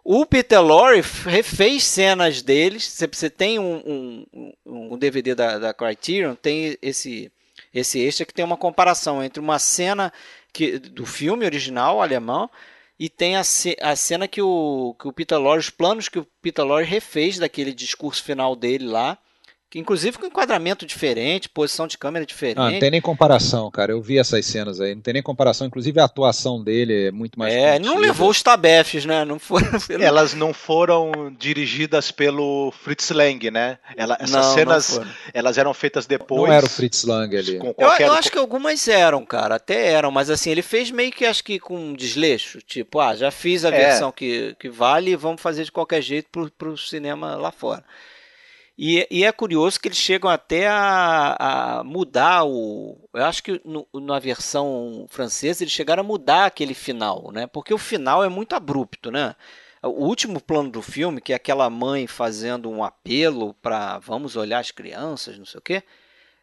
O 0.03 0.26
Peter 0.26 0.61
Lorre 0.61 1.01
refez 1.26 1.84
cenas 1.84 2.41
deles. 2.41 2.97
Você 3.11 3.30
tem 3.30 3.59
um, 3.59 4.24
um, 4.34 4.53
um 4.65 4.97
DVD 4.97 5.36
da, 5.36 5.59
da, 5.59 5.74
Criterion, 5.74 6.36
tem 6.36 6.78
esse, 6.82 7.32
esse 7.74 7.99
extra 7.99 8.26
que 8.26 8.34
tem 8.34 8.45
uma 8.45 8.57
comparação 8.57 9.24
entre 9.24 9.39
uma 9.39 9.59
cena 9.59 10.11
que, 10.51 10.80
do 10.80 11.05
filme 11.05 11.45
original 11.45 12.01
alemão 12.01 12.49
e 12.99 13.07
tem 13.07 13.38
a, 13.38 13.41
a 13.41 13.95
cena 13.95 14.28
que 14.28 14.41
o, 14.41 14.95
que 14.99 15.07
o 15.07 15.13
Peter 15.13 15.38
Lorre, 15.38 15.59
os 15.59 15.70
planos 15.70 16.09
que 16.09 16.20
o 16.20 16.28
Peter 16.41 16.65
Lorre 16.65 16.86
refez 16.86 17.38
daquele 17.38 17.74
discurso 17.74 18.24
final 18.24 18.55
dele 18.55 18.86
lá 18.86 19.17
que 19.70 19.78
inclusive 19.78 20.17
com 20.17 20.26
enquadramento 20.26 20.86
diferente, 20.86 21.47
posição 21.47 21.86
de 21.86 21.97
câmera 21.97 22.26
diferente. 22.26 22.57
Ah, 22.57 22.72
não 22.72 22.80
tem 22.80 22.89
nem 22.89 23.01
comparação, 23.01 23.70
cara. 23.70 23.91
Eu 23.91 24.01
vi 24.01 24.17
essas 24.17 24.43
cenas 24.45 24.82
aí, 24.82 24.95
não 24.95 25.01
tem 25.01 25.13
nem 25.13 25.22
comparação. 25.22 25.67
Inclusive 25.67 25.99
a 25.99 26.05
atuação 26.05 26.63
dele 26.63 27.07
é 27.07 27.11
muito 27.11 27.38
mais. 27.38 27.53
É, 27.53 27.78
não 27.78 27.97
levou 27.97 28.32
os 28.32 28.41
tabefes, 28.41 29.05
né? 29.05 29.24
Não 29.24 29.38
foram. 29.38 29.67
Elas 30.01 30.34
não 30.34 30.53
foram 30.53 31.11
dirigidas 31.38 32.09
pelo 32.09 32.72
Fritz 32.84 33.11
Lang, 33.11 33.51
né? 33.51 33.78
Ela, 33.95 34.15
essas 34.20 34.32
não, 34.32 34.53
cenas, 34.55 34.97
não 34.97 35.07
elas 35.34 35.57
eram 35.57 35.74
feitas 35.74 36.07
depois. 36.07 36.49
Não 36.49 36.51
era 36.51 36.65
o 36.65 36.70
Fritz 36.70 37.03
Lang 37.03 37.38
ali. 37.38 37.59
Qualquer... 37.59 38.03
Eu, 38.05 38.07
eu, 38.07 38.13
acho 38.13 38.32
que 38.32 38.38
algumas 38.39 38.88
eram, 38.88 39.24
cara. 39.24 39.55
Até 39.55 39.91
eram, 39.91 40.09
mas 40.09 40.32
assim 40.32 40.49
ele 40.49 40.63
fez 40.63 40.89
meio 40.89 41.11
que 41.11 41.26
acho 41.26 41.43
que 41.43 41.59
com 41.59 41.78
um 41.78 41.93
desleixo, 41.93 42.59
tipo, 42.65 42.99
ah, 42.99 43.15
já 43.15 43.30
fiz 43.30 43.63
a 43.63 43.70
é. 43.70 43.72
versão 43.72 44.11
que, 44.11 44.55
que 44.59 44.70
vale, 44.70 45.15
vamos 45.15 45.41
fazer 45.41 45.63
de 45.63 45.72
qualquer 45.72 46.01
jeito 46.01 46.28
pro, 46.32 46.49
pro 46.51 46.78
cinema 46.78 47.36
lá 47.36 47.51
fora. 47.51 47.84
E, 48.82 49.05
e, 49.11 49.25
é 49.25 49.32
curioso 49.34 49.77
que 49.77 49.89
eles 49.89 49.97
chegam 49.97 50.30
até 50.30 50.65
a, 50.65 51.80
a 51.80 51.84
mudar 51.84 52.45
o. 52.45 52.97
Eu 53.13 53.25
acho 53.25 53.43
que 53.43 53.59
no, 53.65 53.86
na 53.93 54.19
versão 54.19 55.05
francesa 55.09 55.65
eles 55.65 55.73
chegaram 55.73 55.99
a 55.99 56.07
mudar 56.07 56.45
aquele 56.45 56.73
final, 56.73 57.30
né? 57.34 57.45
Porque 57.45 57.73
o 57.73 57.77
final 57.77 58.23
é 58.23 58.30
muito 58.30 58.55
abrupto, 58.55 59.11
né? 59.11 59.36
O 59.84 60.05
último 60.05 60.39
plano 60.39 60.69
do 60.69 60.82
filme, 60.82 61.19
que 61.19 61.34
é 61.34 61.36
aquela 61.36 61.69
mãe 61.69 62.07
fazendo 62.07 62.69
um 62.69 62.82
apelo 62.82 63.53
para 63.55 63.99
vamos 63.99 64.38
olhar 64.38 64.59
as 64.59 64.71
crianças, 64.71 65.38
não 65.38 65.45
sei 65.45 65.57
o 65.57 65.61
quê, 65.61 65.84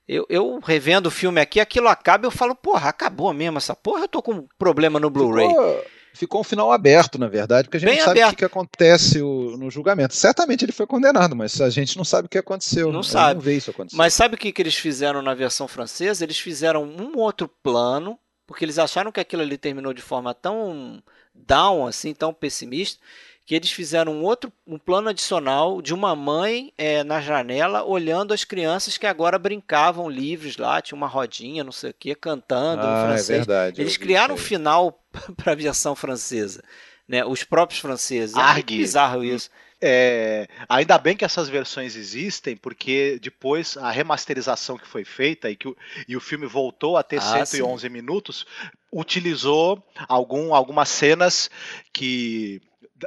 Eu, 0.07 0.27
eu 0.29 0.59
revendo 0.59 1.09
o 1.09 1.11
filme 1.11 1.41
aqui, 1.41 1.59
aquilo 1.59 1.89
acaba 1.89 2.27
eu 2.27 2.31
falo, 2.31 2.55
porra, 2.55 2.91
acabou 2.91 3.33
mesmo 3.33 3.57
essa 3.57 3.75
porra, 3.75 4.03
eu 4.03 4.09
tô 4.09 4.21
com 4.21 4.33
um 4.33 4.49
problema 4.59 5.01
no 5.01 5.09
Blu-ray. 5.09 5.49
Ficou, 5.49 5.85
ficou 6.17 6.41
um 6.41 6.45
final 6.45 6.73
aberto, 6.73 7.19
na 7.19 7.29
verdade, 7.29 7.69
porque 7.69 7.77
a 7.77 7.81
gente 7.81 7.89
Bem 7.91 7.99
não 7.99 8.05
sabe 8.05 8.21
aberto. 8.21 8.33
o 8.33 8.37
que, 8.37 8.39
que 8.41 8.45
acontece 8.45 9.21
o- 9.23 9.57
no 9.57 9.71
julgamento. 9.71 10.15
Certamente 10.15 10.65
ele 10.65 10.73
foi 10.73 10.87
condenado, 10.87 11.37
mas 11.37 11.61
a 11.61 11.71
gente 11.71 11.97
não 11.97 12.05
sabe 12.05 12.27
o 12.27 12.29
que 12.29 12.39
aconteceu. 12.39 12.91
Não 12.93 13.03
sabe. 13.03 13.35
Não 13.35 13.41
vê 13.41 13.57
isso 13.57 13.71
acontecer. 13.71 13.97
Mas 13.97 14.15
sabe 14.15 14.35
o 14.35 14.39
que, 14.39 14.51
que 14.53 14.63
eles 14.63 14.75
fizeram 14.77 15.23
na 15.23 15.35
versão 15.35 15.69
francesa? 15.69 16.25
Eles 16.25 16.39
fizeram 16.39 16.85
um 16.85 17.19
outro 17.19 17.49
plano, 17.63 18.19
porque 18.47 18.65
eles 18.65 18.79
acharam 18.79 19.13
que 19.13 19.21
aquilo 19.21 19.43
ali 19.43 19.59
terminou 19.59 19.93
de 19.93 20.03
forma 20.03 20.33
tão 20.35 21.03
down, 21.35 21.87
assim, 21.87 22.15
tão 22.15 22.33
pessimista, 22.33 22.99
que 23.47 23.55
eles 23.55 23.71
fizeram 23.71 24.13
um 24.13 24.25
outro 24.25 24.53
um 24.67 24.77
plano 24.77 25.09
adicional 25.09 25.81
de 25.81 25.95
uma 25.95 26.17
mãe 26.17 26.73
é, 26.77 27.05
na 27.05 27.21
janela 27.21 27.85
olhando 27.85 28.35
as 28.35 28.43
crianças 28.43 28.99
que 28.99 29.07
agora 29.07 29.39
brincavam 29.39 30.11
livres 30.11 30.57
lá, 30.57 30.83
tinha 30.83 30.97
uma 30.97 31.07
rodinha, 31.07 31.63
não 31.63 31.71
sei 31.71 31.91
o 31.91 31.95
que, 31.95 32.13
cantando 32.17 32.83
em 32.83 32.91
ah, 32.91 33.03
é 33.03 33.07
francês. 33.07 33.39
verdade. 33.39 33.81
Eles 33.81 33.97
criaram 33.97 34.35
um 34.35 34.39
final 34.39 35.01
para 35.37 35.53
a 35.53 35.55
versão 35.55 35.95
francesa. 35.95 36.63
Né? 37.09 37.25
Os 37.25 37.45
próprios 37.45 37.81
franceses. 37.81 38.37
É 38.37 38.41
Argue. 38.41 38.75
muito 38.75 38.83
bizarro 38.85 39.23
isso. 39.23 39.49
É, 39.81 40.49
ainda 40.69 40.99
bem 40.99 41.17
que 41.17 41.25
essas 41.25 41.49
versões 41.49 41.95
existem, 41.95 42.57
porque 42.57 43.21
depois 43.23 43.77
a 43.77 43.91
remasterização 43.91 44.79
que 44.79 44.89
foi 44.89 45.05
feita 45.05 45.51
e 45.51 45.55
que 45.55 45.69
o, 45.69 45.77
e 46.09 46.17
o 46.17 46.21
filme 46.21 46.47
voltou 46.47 46.97
a 46.97 47.03
ter 47.03 47.19
Ah, 47.19 47.45
111 47.45 47.89
minutos, 47.91 48.47
utilizou 48.91 49.81
algum, 50.09 50.55
algumas 50.55 50.89
cenas 50.89 51.51
que 51.93 52.61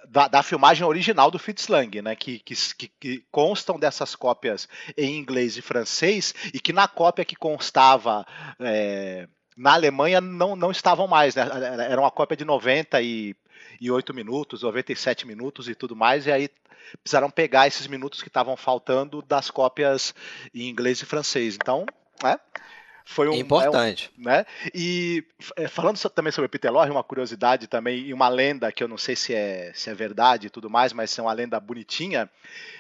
da, 0.08 0.28
da 0.28 0.44
filmagem 0.44 0.86
original 0.86 1.32
do 1.32 1.40
Fritz 1.40 1.68
Lang, 1.68 2.02
né, 2.02 2.16
que, 2.16 2.40
que, 2.40 2.56
que- 3.00 3.24
constam 3.32 3.80
dessas 3.80 4.16
cópias 4.16 4.68
em 4.98 5.18
inglês 5.18 5.58
e 5.58 5.62
francês 5.62 6.34
e 6.54 6.60
que 6.60 6.72
na 6.74 6.88
cópia 6.88 7.26
que 7.26 7.36
constava 7.36 8.26
é, 8.60 9.28
na 9.58 9.74
Alemanha 9.74 10.22
não, 10.22 10.56
não 10.56 10.72
estavam 10.72 11.08
mais, 11.08 11.36
né, 11.36 11.44
era 11.90 12.00
uma 12.00 12.12
cópia 12.12 12.38
de 12.38 12.46
90 12.46 13.02
e 13.02 13.36
e 13.80 13.90
8 13.92 14.14
minutos, 14.14 14.64
97 14.64 15.26
minutos 15.28 15.70
e 15.70 15.76
tudo 15.76 15.96
mais, 15.96 16.26
e 16.26 16.32
aí 16.32 16.50
precisaram 17.02 17.30
pegar 17.30 17.68
esses 17.68 17.88
minutos 17.88 18.22
que 18.22 18.28
estavam 18.28 18.56
faltando 18.58 19.22
das 19.22 19.50
cópias 19.50 20.14
em 20.54 20.68
inglês 20.70 21.02
e 21.02 21.06
francês. 21.06 21.56
Então, 21.56 21.86
né? 22.24 22.38
Foi 23.12 23.28
um, 23.28 23.34
É 23.34 23.38
importante. 23.38 24.12
é 24.16 24.22
um- 24.22 24.24
né? 24.24 24.46
E 24.72 25.24
é, 25.56 25.68
falando 25.68 25.98
também 26.12 26.32
sobre 26.32 26.48
Peter 26.48 26.72
Lorre, 26.72 26.92
uma 26.92 27.04
curiosidade 27.04 27.66
também 27.66 27.98
e 28.02 28.14
uma 28.14 28.30
lenda 28.30 28.72
que 28.72 28.84
eu 28.84 28.88
não 28.88 29.00
sei 29.00 29.16
se 29.16 29.34
é, 29.34 29.72
se 29.74 29.90
é 29.90 29.96
verdade 29.96 30.46
e 30.46 30.50
tudo 30.52 30.70
mais, 30.70 30.94
mas 30.94 31.18
é 31.18 31.22
uma 31.24 31.34
lenda 31.34 31.60
bonitinha. 31.60 32.30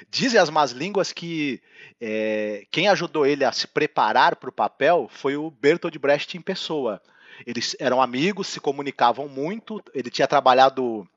Dizem 0.07 0.39
as 0.39 0.51
más 0.51 0.69
línguas 0.71 1.11
que 1.11 1.59
é, 1.99 2.63
quem 2.69 2.87
ajudou 2.89 3.25
ele 3.25 3.43
a 3.43 3.51
se 3.51 3.65
preparar 3.67 4.35
para 4.35 4.49
o 4.51 4.53
papel 4.53 5.09
foi 5.11 5.35
o 5.35 5.49
Bertold 5.49 5.97
Brecht 5.97 6.37
em 6.37 6.41
pessoa. 6.41 7.01
Eles 7.43 7.75
eram 7.79 7.99
amigos, 7.99 8.45
se 8.49 8.59
comunicavam 8.59 9.27
muito. 9.27 9.81
Ele 9.95 10.11
tinha 10.11 10.27
trabalhado 10.27 11.07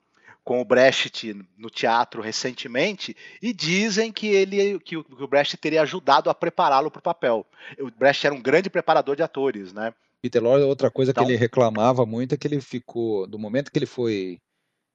com 0.45 0.61
o 0.61 0.65
Brecht 0.65 1.35
no 1.57 1.71
teatro 1.71 2.21
recentemente 2.21 3.17
e 3.41 3.53
dizem 3.53 4.13
que 4.13 4.27
ele 4.27 4.79
que 4.81 4.97
o, 4.97 5.05
que 5.05 5.23
o 5.23 5.29
Brecht 5.29 5.57
teria 5.57 5.83
ajudado 5.83 6.29
a 6.29 6.35
prepará-lo 6.35 6.91
para 6.91 6.99
o 6.99 7.03
papel. 7.03 7.47
O 7.79 7.91
Brecht 7.91 8.27
era 8.27 8.35
um 8.35 8.43
grande 8.43 8.69
preparador 8.69 9.15
de 9.17 9.23
atores, 9.23 9.73
né? 9.73 9.95
Peter 10.21 10.43
Lorre, 10.43 10.63
outra 10.63 10.91
coisa 10.91 11.11
Então- 11.11 11.25
que 11.25 11.33
ele 11.33 11.39
reclamava 11.39 12.07
muito 12.07 12.35
é 12.35 12.39
que 12.39 12.47
ele 12.47 12.61
ficou, 12.61 13.27
do 13.27 13.39
momento 13.39 13.71
que 13.71 13.79
ele 13.79 13.87
foi 13.87 14.41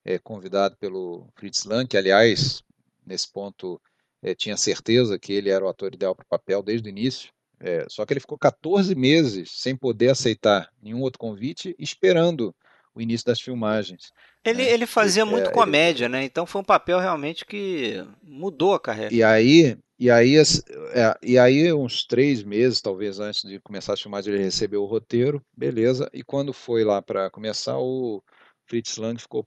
é, 0.06 0.18
convidado 0.18 0.78
pelo 0.78 1.28
Fritz 1.36 1.66
Lang, 1.66 1.86
que 1.86 1.98
aliás, 1.98 2.64
nesse 3.06 3.30
ponto, 3.30 3.82
é, 4.24 4.34
tinha 4.34 4.56
certeza 4.56 5.20
que 5.20 5.34
ele 5.34 5.50
era 5.50 5.66
o 5.66 5.68
ator 5.68 5.94
ideal 5.94 6.16
para 6.16 6.24
o 6.24 6.30
papel 6.30 6.64
desde 6.64 6.88
o 6.88 6.90
início, 6.90 7.30
é, 7.60 7.86
só 7.90 8.06
que 8.06 8.14
ele 8.14 8.22
ficou 8.22 8.38
14 8.38 8.96
meses 8.96 9.52
sem 9.52 9.76
poder 9.76 10.10
aceitar 10.10 10.70
nenhum 10.82 11.02
outro 11.02 11.20
convite, 11.20 11.76
esperando 11.78 12.56
o 12.98 13.02
início 13.02 13.26
das 13.26 13.40
filmagens. 13.40 14.12
Ele, 14.44 14.64
É, 14.64 14.74
ele 14.74 14.86
fazia 14.86 15.24
ele- 15.24 15.32
muito 15.32 15.50
é, 15.50 15.54
comédia, 15.54 16.10
né? 16.10 16.24
Então 16.24 16.46
foi 16.46 16.62
um 16.62 16.66
papel 16.66 17.00
realmente 17.00 17.46
que 17.46 18.04
mudou 18.24 18.74
a 18.74 18.80
carreira. 18.80 19.14
E 19.14 19.24
aí, 19.24 19.78
e 20.00 20.10
aí, 20.10 20.36
é, 20.38 21.18
e 21.24 21.38
aí 21.38 21.72
uns 21.72 22.06
três 22.06 22.44
meses, 22.44 22.82
talvez 22.82 23.20
antes 23.20 23.44
de 23.44 23.60
começar 23.60 23.94
as 23.94 24.02
filmagens, 24.02 24.34
ele 24.34 24.44
recebeu 24.44 24.84
o 24.84 24.88
roteiro, 24.88 25.42
beleza. 25.56 26.10
E 26.14 26.24
quando 26.24 26.54
foi 26.54 26.84
lá 26.84 27.02
para 27.02 27.30
começar, 27.30 27.78
o 27.78 28.24
Fritz 28.68 28.98
Lang 28.98 29.20
ficou 29.20 29.46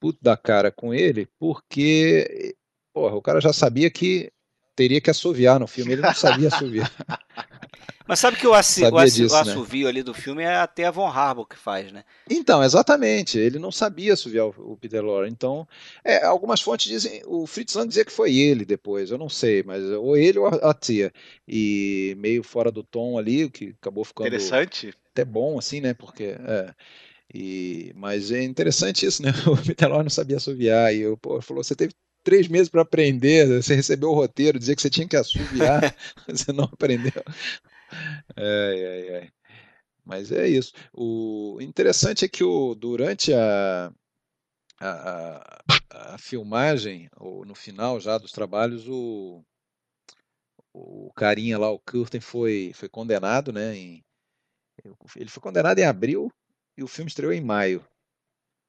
puto 0.00 0.18
da 0.22 0.36
cara 0.36 0.72
com 0.72 0.94
ele, 0.94 1.28
porque, 1.38 2.54
porra, 2.92 3.14
o 3.16 3.22
cara 3.22 3.40
já 3.40 3.52
sabia 3.52 3.90
que 3.90 4.32
teria 4.80 4.98
que 4.98 5.10
assoviar 5.10 5.60
no 5.60 5.66
filme, 5.66 5.92
ele 5.92 6.00
não 6.00 6.14
sabia 6.14 6.48
assoviar. 6.48 6.90
Mas 8.08 8.18
sabe 8.18 8.38
que 8.38 8.46
o, 8.46 8.54
assi, 8.54 8.82
o, 8.82 8.96
assi, 8.96 9.22
disso, 9.22 9.34
o 9.34 9.44
né? 9.44 9.52
assovio 9.52 9.86
ali 9.86 10.02
do 10.02 10.14
filme 10.14 10.42
é 10.42 10.56
até 10.56 10.86
a 10.86 10.90
Von 10.90 11.06
Harbour 11.06 11.46
que 11.46 11.54
faz, 11.54 11.92
né? 11.92 12.02
Então, 12.28 12.64
exatamente, 12.64 13.38
ele 13.38 13.58
não 13.58 13.70
sabia 13.70 14.14
assoviar 14.14 14.46
o, 14.46 14.72
o 14.72 14.76
Peter 14.76 15.04
Lorre. 15.04 15.28
Então, 15.28 15.68
é, 16.02 16.24
algumas 16.24 16.62
fontes 16.62 16.90
dizem, 16.90 17.22
o 17.26 17.46
Fritz 17.46 17.74
Lang 17.74 17.86
dizia 17.86 18.04
que 18.04 18.10
foi 18.10 18.34
ele 18.34 18.64
depois, 18.64 19.10
eu 19.10 19.18
não 19.18 19.28
sei, 19.28 19.62
mas 19.62 19.84
ou 19.84 20.16
ele 20.16 20.38
ou 20.38 20.46
a, 20.46 20.70
a 20.70 20.74
tia. 20.74 21.12
E 21.46 22.16
meio 22.18 22.42
fora 22.42 22.72
do 22.72 22.82
tom 22.82 23.18
ali, 23.18 23.44
o 23.44 23.50
que 23.50 23.74
acabou 23.80 24.04
ficando 24.04 24.28
Interessante. 24.28 24.92
até 25.12 25.24
bom, 25.24 25.58
assim, 25.58 25.80
né? 25.80 25.92
Porque. 25.92 26.24
É, 26.24 26.74
e, 27.32 27.92
mas 27.94 28.32
é 28.32 28.42
interessante 28.42 29.06
isso, 29.06 29.22
né? 29.22 29.30
O 29.46 29.56
Peter 29.56 29.88
Lorre 29.88 30.02
não 30.04 30.10
sabia 30.10 30.38
assoviar. 30.38 30.92
E 30.92 31.02
eu, 31.02 31.16
pô, 31.16 31.40
falou: 31.40 31.62
você 31.62 31.76
teve 31.76 31.92
três 32.22 32.48
meses 32.48 32.68
para 32.68 32.82
aprender, 32.82 33.62
você 33.62 33.74
recebeu 33.74 34.10
o 34.10 34.14
roteiro, 34.14 34.58
dizia 34.58 34.74
que 34.76 34.82
você 34.82 34.90
tinha 34.90 35.08
que 35.08 35.16
assoviar, 35.16 35.80
você 36.28 36.52
não 36.52 36.64
aprendeu. 36.64 37.22
Ai, 38.36 38.84
ai, 38.86 39.14
ai. 39.16 39.30
Mas 40.04 40.32
é 40.32 40.48
isso. 40.48 40.72
O 40.92 41.58
interessante 41.60 42.24
é 42.24 42.28
que 42.28 42.42
o, 42.42 42.74
durante 42.74 43.32
a, 43.32 43.92
a, 44.80 45.60
a, 45.90 46.14
a 46.14 46.18
filmagem, 46.18 47.08
ou 47.16 47.44
no 47.44 47.54
final 47.54 48.00
já 48.00 48.18
dos 48.18 48.32
trabalhos, 48.32 48.88
o, 48.88 49.44
o 50.72 51.12
carinha 51.14 51.58
lá, 51.58 51.70
o 51.70 51.78
Curtin, 51.78 52.20
foi, 52.20 52.72
foi 52.74 52.88
condenado, 52.88 53.52
né? 53.52 53.76
Em, 53.76 54.04
ele 55.16 55.28
foi 55.28 55.42
condenado 55.42 55.78
em 55.78 55.84
abril 55.84 56.32
e 56.76 56.82
o 56.82 56.88
filme 56.88 57.08
estreou 57.08 57.32
em 57.32 57.40
maio. 57.40 57.84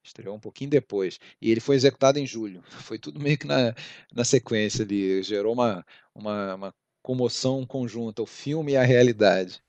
Estreou 0.04 0.36
um 0.36 0.40
pouquinho 0.40 0.70
depois. 0.70 1.20
E 1.42 1.52
ele 1.52 1.60
foi 1.60 1.76
executado 1.76 2.18
em 2.20 2.26
julho. 2.26 2.62
Foi 2.92 2.98
tudo 3.00 3.20
meio 3.20 3.38
que 3.38 3.48
na, 3.48 3.74
na 4.14 4.24
sequência 4.26 4.84
ali. 4.84 5.22
Gerou 5.24 5.54
uma, 5.54 5.86
uma, 6.14 6.56
uma 6.56 6.76
comoção 7.02 7.66
conjunta, 7.66 8.22
o 8.22 8.26
filme 8.26 8.74
e 8.74 8.78
a 8.78 8.84
realidade, 8.84 9.62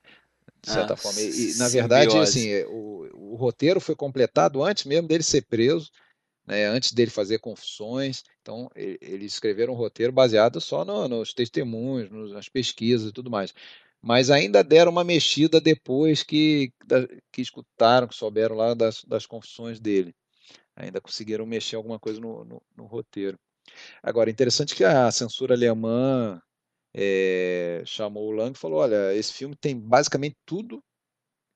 de 0.61 0.69
certa 0.69 0.93
Ah, 0.93 0.97
forma. 0.97 1.21
E, 1.21 1.53
na 1.55 1.69
verdade, 1.69 2.17
assim, 2.17 2.63
o, 2.65 3.33
o 3.33 3.35
roteiro 3.35 3.79
foi 3.79 3.95
completado 3.95 4.63
antes 4.63 4.85
mesmo 4.85 5.07
dele 5.07 5.23
ser 5.23 5.43
preso, 5.43 5.91
né, 6.45 6.65
antes 6.67 6.93
dele 6.93 7.11
fazer 7.11 7.39
confissões. 7.39 8.23
Então, 8.41 8.69
e- 8.75 8.97
eles 9.01 9.33
escreveram 9.33 9.73
um 9.73 9.77
roteiro 9.77 10.11
baseado 10.13 10.59
só 10.61 10.83
no- 10.85 11.07
nos 11.07 11.33
testemunhos, 11.33 12.09
nos- 12.11 12.31
nas 12.31 12.49
pesquisas 12.49 13.09
e 13.09 13.13
tudo 13.13 13.29
mais. 13.31 13.53
Mas 14.01 14.29
ainda 14.29 14.63
deram 14.63 14.91
uma 14.91 15.03
mexida 15.03 15.61
depois 15.61 16.23
que, 16.23 16.71
da- 16.85 17.07
que 17.31 17.41
escutaram, 17.41 18.07
que 18.07 18.15
souberam 18.15 18.55
lá 18.55 18.73
das, 18.73 19.03
das 19.05 19.25
confissões 19.25 19.79
dele. 19.79 20.13
Ainda 20.75 21.01
conseguiram 21.01 21.45
mexer 21.45 21.75
alguma 21.75 21.99
coisa 21.99 22.19
no, 22.19 22.43
no- 22.45 22.61
no 22.75 22.85
roteiro. 22.85 23.37
Agora, 24.03 24.29
interessante 24.29 24.75
que 24.75 24.83
a 24.83 25.11
censura 25.11 25.55
alemã 25.55 26.41
eh, 26.95 27.83
chamou 27.85 28.27
o 28.29 28.31
Lang 28.31 28.53
e 28.55 28.59
falou: 28.59 28.79
olha, 28.81 29.13
esse 29.15 29.33
filme 29.33 29.55
tem 29.55 29.79
basicamente 29.79 30.35
tudo 30.45 30.83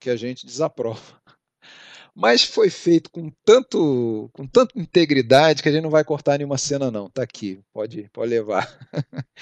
que 0.00 0.10
a 0.10 0.16
gente 0.16 0.46
desaprova. 0.46 1.20
Mas 2.14 2.42
foi 2.44 2.70
feito 2.70 3.10
com 3.10 3.30
tanto, 3.44 4.30
com 4.32 4.46
tanta 4.46 4.78
integridade 4.78 5.62
que 5.62 5.68
a 5.68 5.72
gente 5.72 5.82
não 5.82 5.90
vai 5.90 6.04
cortar 6.04 6.38
nenhuma 6.38 6.58
cena, 6.58 6.90
não. 6.90 7.08
Tá 7.10 7.22
aqui, 7.22 7.60
pode, 7.72 8.08
pode 8.12 8.30
levar. 8.30 8.66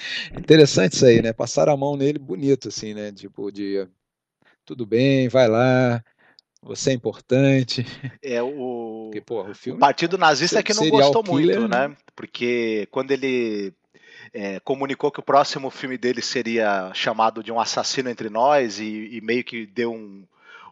Interessante 0.37 0.93
isso 0.95 1.05
aí, 1.05 1.21
né? 1.21 1.33
Passaram 1.33 1.73
a 1.73 1.77
mão 1.77 1.97
nele 1.97 2.19
bonito, 2.19 2.69
assim, 2.69 2.93
né? 2.93 3.11
Tipo, 3.11 3.51
de 3.51 3.87
tudo 4.65 4.85
bem, 4.85 5.29
vai 5.29 5.47
lá, 5.49 6.03
você 6.61 6.91
é 6.91 6.93
importante. 6.93 7.85
É 8.21 8.41
o, 8.41 9.05
Porque, 9.05 9.21
porra, 9.21 9.49
o 9.49 9.51
o 9.51 9.55
filme. 9.55 9.79
Partido 9.79 10.17
Nazista 10.17 10.59
é 10.59 10.63
que 10.63 10.73
não 10.73 10.89
gostou 10.89 11.23
killer, 11.23 11.59
muito, 11.59 11.67
né? 11.67 11.95
Porque 12.15 12.87
quando 12.91 13.11
ele 13.11 13.73
é, 14.33 14.59
comunicou 14.61 15.11
que 15.11 15.19
o 15.19 15.23
próximo 15.23 15.69
filme 15.69 15.97
dele 15.97 16.21
seria 16.21 16.91
chamado 16.93 17.43
de 17.43 17.51
Um 17.51 17.59
Assassino 17.59 18.09
Entre 18.09 18.29
Nós 18.29 18.79
e, 18.79 19.09
e 19.13 19.21
meio 19.21 19.43
que 19.43 19.65
deu 19.65 19.93
um, 19.93 20.25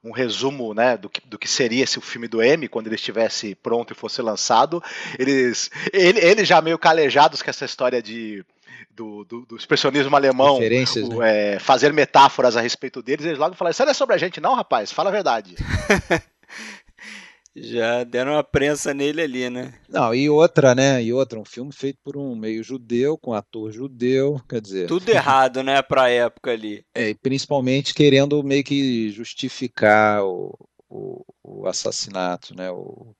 um 0.04 0.12
resumo 0.12 0.74
né, 0.74 0.96
do, 0.98 1.10
que, 1.10 1.22
do 1.28 1.38
que 1.38 1.48
seria 1.48 1.84
esse 1.84 1.98
o 1.98 2.02
filme 2.02 2.28
do 2.28 2.42
M 2.42 2.68
quando 2.68 2.88
ele 2.88 2.96
estivesse 2.96 3.56
pronto 3.56 3.92
e 3.92 3.96
fosse 3.96 4.22
lançado. 4.22 4.82
Eles, 5.18 5.72
ele, 5.92 6.20
ele 6.20 6.46
já 6.46 6.62
meio 6.62 6.78
calejados 6.78 7.42
com 7.42 7.50
essa 7.50 7.66
história 7.66 8.02
de, 8.02 8.46
do, 8.92 9.24
do, 9.26 9.46
do 9.46 9.56
expressionismo 9.56 10.16
alemão, 10.16 10.56
Referências, 10.56 11.08
o, 11.08 11.20
né? 11.20 11.56
é, 11.56 11.60
fazer 11.60 11.92
metáforas 11.94 12.56
a 12.56 12.62
respeito 12.62 13.02
deles, 13.02 13.26
eles 13.26 13.40
logo 13.40 13.56
falaram: 13.56 13.72
Isso 13.72 13.84
não 13.84 13.92
é 13.92 13.94
sobre 13.94 14.16
a 14.16 14.18
gente, 14.18 14.40
não, 14.40 14.56
rapaz, 14.56 14.92
fala 14.92 15.10
a 15.10 15.14
verdade. 15.14 15.56
Já 17.58 18.04
deram 18.04 18.34
uma 18.34 18.44
prensa 18.44 18.94
nele 18.94 19.22
ali, 19.22 19.50
né? 19.50 19.74
Não, 19.88 20.14
e 20.14 20.30
outra, 20.30 20.76
né? 20.76 21.02
E 21.02 21.14
outra, 21.14 21.40
um 21.40 21.46
filme 21.46 21.72
feito 21.72 21.98
por 22.04 22.18
um 22.18 22.36
meio 22.36 22.62
judeu, 22.62 23.18
com 23.18 23.32
um 23.32 23.34
ator 23.34 23.72
judeu, 23.72 24.42
quer 24.50 24.60
dizer. 24.60 24.88
Tudo 24.88 25.08
errado, 25.08 25.64
né, 25.64 25.82
pra 25.82 26.10
época 26.10 26.52
ali. 26.52 26.84
É, 26.94 27.14
principalmente 27.14 27.94
querendo 27.94 28.44
meio 28.44 28.64
que 28.64 29.10
justificar 29.10 30.24
o, 30.24 30.54
o, 30.90 31.24
o 31.42 31.68
assassinato, 31.68 32.54
né? 32.56 32.70
O, 32.72 33.16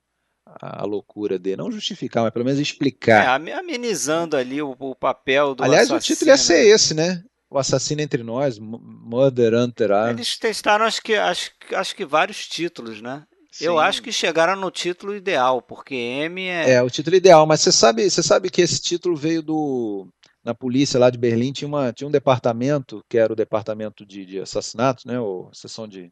a, 0.62 0.84
a, 0.84 0.86
loucura 0.86 1.38
dele. 1.38 1.58
Não 1.58 1.72
justificar, 1.72 2.24
mas 2.24 2.32
pelo 2.32 2.46
menos 2.46 2.60
explicar. 2.60 3.40
É, 3.42 3.54
amenizando 3.54 4.38
ali 4.38 4.62
o, 4.62 4.76
o 4.80 4.96
papel 4.96 5.56
do 5.56 5.64
Aliás, 5.64 5.92
assassino. 5.92 5.98
o 5.98 6.02
título 6.02 6.32
ia 6.32 6.38
ser 6.38 6.68
esse, 6.68 6.94
né? 6.94 7.24
O 7.50 7.58
Assassino 7.58 8.02
Entre 8.02 8.24
Nós, 8.24 8.58
Murder 8.60 9.54
Hunter. 9.54 9.92
Eles 10.10 10.38
testaram, 10.38 10.86
acho 10.86 11.02
que, 11.02 11.16
acho, 11.16 11.52
acho 11.74 11.96
que 11.96 12.06
vários 12.06 12.48
títulos, 12.48 13.02
né? 13.02 13.24
Sim. 13.56 13.68
Eu 13.68 13.80
acho 13.80 14.02
que 14.02 14.12
chegaram 14.12 14.60
no 14.60 14.70
título 14.70 15.16
ideal, 15.16 15.62
porque 15.62 15.96
M 15.96 16.42
é. 16.44 16.72
É, 16.72 16.84
o 16.84 16.90
título 16.90 17.16
ideal, 17.16 17.46
mas 17.46 17.62
você 17.62 17.72
sabe, 17.72 18.10
você 18.10 18.22
sabe 18.22 18.50
que 18.50 18.62
esse 18.62 18.82
título 18.82 19.16
veio 19.16 19.42
do. 19.42 20.10
Na 20.44 20.54
polícia 20.54 21.00
lá 21.00 21.10
de 21.10 21.18
Berlim 21.18 21.54
tinha, 21.54 21.68
uma, 21.68 21.94
tinha 21.94 22.08
um 22.08 22.12
departamento, 22.12 23.02
que 23.10 23.18
era 23.18 23.32
o 23.32 23.36
departamento 23.36 24.06
de, 24.06 24.26
de 24.26 24.40
assassinatos, 24.42 25.06
né? 25.06 25.18
Ou 25.22 25.50
seção 25.54 25.88
de. 25.88 26.12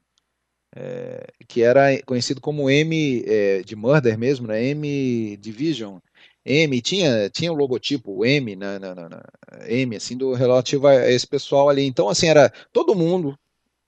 É, 0.76 1.28
que 1.48 1.62
era 1.62 2.02
conhecido 2.04 2.42
como 2.42 2.70
M 2.70 3.24
é, 3.28 3.62
de 3.64 3.76
Murder 3.76 4.18
mesmo, 4.18 4.48
né? 4.48 4.64
M 4.64 5.38
Division. 5.38 6.00
M, 6.46 6.82
tinha, 6.82 7.30
tinha 7.30 7.52
o 7.52 7.56
logotipo 7.56 8.26
M, 8.26 8.56
na, 8.56 8.78
na, 8.80 8.94
na, 8.96 9.24
M, 9.68 9.96
assim, 9.96 10.18
do 10.18 10.34
relativo 10.34 10.88
a 10.88 11.10
esse 11.10 11.26
pessoal 11.26 11.70
ali. 11.70 11.86
Então, 11.86 12.10
assim, 12.10 12.28
era 12.28 12.52
todo 12.72 12.96
mundo, 12.96 13.38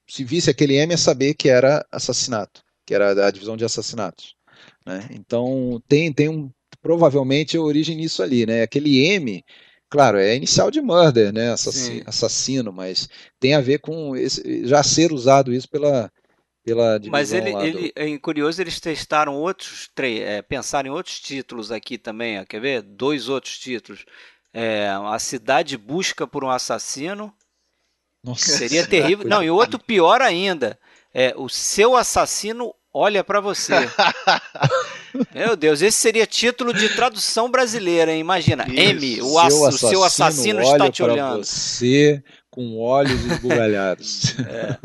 se 0.07 0.23
visse 0.23 0.49
aquele 0.49 0.75
M, 0.75 0.93
ia 0.93 0.97
saber 0.97 1.33
que 1.33 1.49
era 1.49 1.85
assassinato 1.91 2.65
que 2.85 2.93
era 2.93 3.27
a 3.27 3.31
divisão 3.31 3.57
de 3.57 3.65
assassinatos. 3.65 4.35
Né? 4.85 5.09
Então 5.11 5.81
tem, 5.87 6.13
tem 6.13 6.29
um, 6.29 6.49
provavelmente 6.81 7.57
a 7.57 7.61
origem 7.61 7.97
nisso 7.97 8.21
ali, 8.21 8.45
né? 8.45 8.61
Aquele 8.61 9.03
M, 9.03 9.43
claro, 9.89 10.19
é 10.19 10.35
inicial 10.35 10.69
de 10.69 10.81
murder, 10.81 11.33
né? 11.33 11.51
Assassino, 11.51 12.03
assassino 12.05 12.71
mas 12.71 13.09
tem 13.39 13.55
a 13.55 13.61
ver 13.61 13.79
com 13.79 14.15
esse, 14.15 14.67
já 14.67 14.83
ser 14.83 15.11
usado 15.11 15.51
isso 15.51 15.67
pela 15.67 16.11
pela 16.65 16.99
Mas 17.11 17.31
ele, 17.31 17.51
ele 17.55 17.91
do... 17.91 17.91
é 17.95 18.17
curioso, 18.17 18.59
eles 18.59 18.79
testaram 18.79 19.35
outros, 19.35 19.87
é, 19.99 20.41
pensaram 20.41 20.89
em 20.89 20.91
outros 20.91 21.19
títulos 21.19 21.71
aqui 21.71 21.95
também, 21.95 22.39
ó, 22.39 22.45
quer 22.45 22.59
ver? 22.59 22.81
Dois 22.81 23.29
outros 23.29 23.59
títulos. 23.59 24.03
É, 24.51 24.89
a 24.89 25.19
cidade 25.19 25.77
busca 25.77 26.25
por 26.25 26.43
um 26.43 26.49
assassino. 26.49 27.31
Nossa, 28.23 28.57
Seria 28.57 28.87
terrível. 28.87 29.27
Não, 29.27 29.43
e 29.43 29.49
outro 29.51 29.77
pior 29.77 30.21
ainda 30.21 30.79
é, 31.13 31.33
o 31.37 31.47
seu 31.47 31.95
assassino 31.95 32.73
olha 32.93 33.23
para 33.23 33.39
você. 33.39 33.73
Meu 35.33 35.55
Deus, 35.55 35.81
esse 35.81 35.97
seria 35.97 36.25
título 36.27 36.73
de 36.73 36.89
tradução 36.89 37.49
brasileira, 37.49 38.11
hein? 38.11 38.19
Imagina, 38.19 38.65
Isso. 38.67 38.75
M, 38.75 39.21
o, 39.21 39.39
ass, 39.39 39.53
seu 39.53 39.65
assassino, 39.65 39.85
o 39.85 39.89
seu 39.89 40.03
assassino 40.03 40.61
está 40.61 40.91
te 40.91 41.03
olhando. 41.03 41.45
Você 41.45 42.21
com 42.49 42.77
olhos 42.79 43.23
esbugalhados. 43.25 44.35
é. 44.39 44.77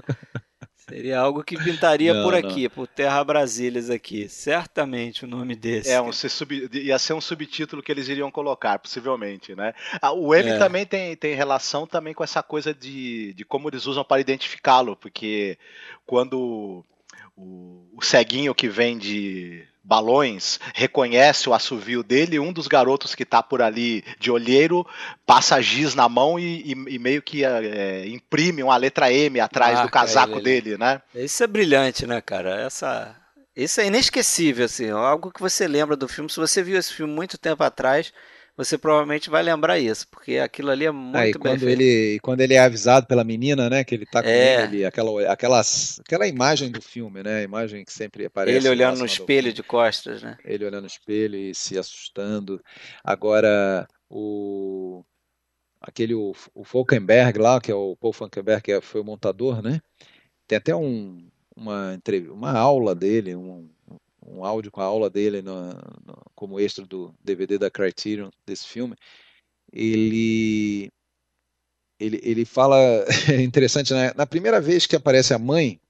Seria 0.90 1.20
algo 1.20 1.42
que 1.42 1.56
pintaria 1.56 2.12
não, 2.12 2.24
por 2.24 2.34
aqui, 2.34 2.64
não. 2.64 2.70
por 2.70 2.86
Terra 2.86 3.22
Brasílias 3.24 3.88
aqui. 3.88 4.28
Certamente 4.28 5.24
o 5.24 5.28
nome 5.28 5.54
desse. 5.54 5.90
É, 5.90 6.00
um, 6.00 6.12
sub, 6.12 6.68
ia 6.72 6.98
ser 6.98 7.14
um 7.14 7.20
subtítulo 7.20 7.82
que 7.82 7.90
eles 7.90 8.08
iriam 8.08 8.30
colocar, 8.30 8.78
possivelmente, 8.78 9.54
né? 9.54 9.72
Ah, 10.02 10.12
o 10.12 10.34
M 10.34 10.50
é. 10.50 10.58
também 10.58 10.84
tem, 10.84 11.16
tem 11.16 11.34
relação 11.34 11.86
também 11.86 12.12
com 12.12 12.24
essa 12.24 12.42
coisa 12.42 12.74
de, 12.74 13.32
de 13.34 13.44
como 13.44 13.68
eles 13.68 13.86
usam 13.86 14.04
para 14.04 14.20
identificá-lo, 14.20 14.96
porque 14.96 15.56
quando 16.04 16.84
o, 17.36 17.86
o 17.96 18.04
ceguinho 18.04 18.54
que 18.54 18.68
vende 18.68 19.66
balões 19.82 20.60
reconhece 20.74 21.48
o 21.48 21.54
assovio 21.54 22.02
dele, 22.02 22.38
um 22.38 22.52
dos 22.52 22.66
garotos 22.66 23.14
que 23.14 23.22
está 23.22 23.42
por 23.42 23.62
ali 23.62 24.04
de 24.18 24.30
olheiro 24.30 24.86
passa 25.26 25.60
giz 25.60 25.94
na 25.94 26.08
mão 26.08 26.38
e, 26.38 26.72
e, 26.72 26.94
e 26.94 26.98
meio 26.98 27.22
que 27.22 27.44
é, 27.44 28.06
imprime 28.06 28.62
uma 28.62 28.76
letra 28.76 29.12
M 29.12 29.40
atrás 29.40 29.80
do 29.80 29.90
casaco 29.90 30.34
ele, 30.34 30.42
dele, 30.42 30.78
né? 30.78 31.00
Isso 31.14 31.42
é 31.42 31.46
brilhante, 31.46 32.06
né, 32.06 32.20
cara? 32.20 32.60
Essa, 32.60 33.16
isso 33.56 33.80
é 33.80 33.86
inesquecível, 33.86 34.64
assim, 34.64 34.90
algo 34.90 35.30
que 35.30 35.40
você 35.40 35.66
lembra 35.66 35.96
do 35.96 36.08
filme. 36.08 36.30
Se 36.30 36.38
você 36.38 36.62
viu 36.62 36.78
esse 36.78 36.92
filme 36.92 37.12
muito 37.12 37.36
tempo 37.36 37.62
atrás, 37.62 38.12
você 38.64 38.76
provavelmente 38.76 39.30
vai 39.30 39.42
lembrar 39.42 39.78
isso, 39.78 40.06
porque 40.08 40.36
aquilo 40.36 40.70
ali 40.70 40.84
é 40.84 40.90
muito 40.90 41.16
ah, 41.16 41.26
e 41.26 41.32
bem 41.32 41.40
quando 41.40 41.60
feito. 41.60 41.80
Ele, 41.80 42.20
quando 42.20 42.40
ele 42.42 42.52
é 42.52 42.58
avisado 42.58 43.06
pela 43.06 43.24
menina, 43.24 43.70
né, 43.70 43.82
que 43.82 43.94
ele 43.94 44.04
tá 44.04 44.22
com 44.22 44.28
é. 44.28 44.64
ele, 44.64 44.84
aquela, 44.84 45.32
aquelas, 45.32 45.98
aquela 46.00 46.26
imagem 46.26 46.70
do 46.70 46.82
filme, 46.82 47.22
né, 47.22 47.38
a 47.38 47.42
imagem 47.42 47.82
que 47.86 47.92
sempre 47.92 48.26
aparece. 48.26 48.58
Ele 48.58 48.68
olhando 48.68 48.98
no 48.98 49.06
espelho 49.06 49.50
de 49.50 49.62
costas, 49.62 50.22
né? 50.22 50.36
Ele 50.44 50.66
olhando 50.66 50.82
no 50.82 50.86
espelho 50.86 51.36
e 51.36 51.54
se 51.54 51.78
assustando. 51.78 52.62
Agora, 53.02 53.88
o 54.10 55.02
aquele 55.80 56.14
o, 56.14 56.34
o 56.54 56.62
Falkenberg 56.62 57.38
lá, 57.38 57.58
que 57.62 57.72
é 57.72 57.74
o 57.74 57.96
Paul 57.96 58.12
Falkenberg, 58.12 58.62
que 58.62 58.72
é, 58.72 58.80
foi 58.82 59.00
o 59.00 59.04
montador, 59.04 59.62
né? 59.62 59.80
Tem 60.46 60.58
até 60.58 60.76
um, 60.76 61.30
uma, 61.56 61.98
uma 62.30 62.52
aula 62.52 62.94
dele, 62.94 63.34
um, 63.34 63.70
um 64.30 64.44
áudio 64.44 64.70
com 64.70 64.80
a 64.80 64.84
aula 64.84 65.10
dele 65.10 65.42
no, 65.42 65.72
no, 66.04 66.22
como 66.34 66.60
extra 66.60 66.86
do 66.86 67.14
DVD 67.22 67.58
da 67.58 67.70
Criterion 67.70 68.30
desse 68.46 68.66
filme, 68.66 68.96
ele 69.72 70.90
ele, 71.98 72.18
ele 72.22 72.44
fala 72.44 72.78
é 73.28 73.40
interessante 73.42 73.92
né? 73.92 74.12
na 74.16 74.26
primeira 74.26 74.60
vez 74.60 74.86
que 74.86 74.96
aparece 74.96 75.34
a 75.34 75.38
mãe 75.38 75.80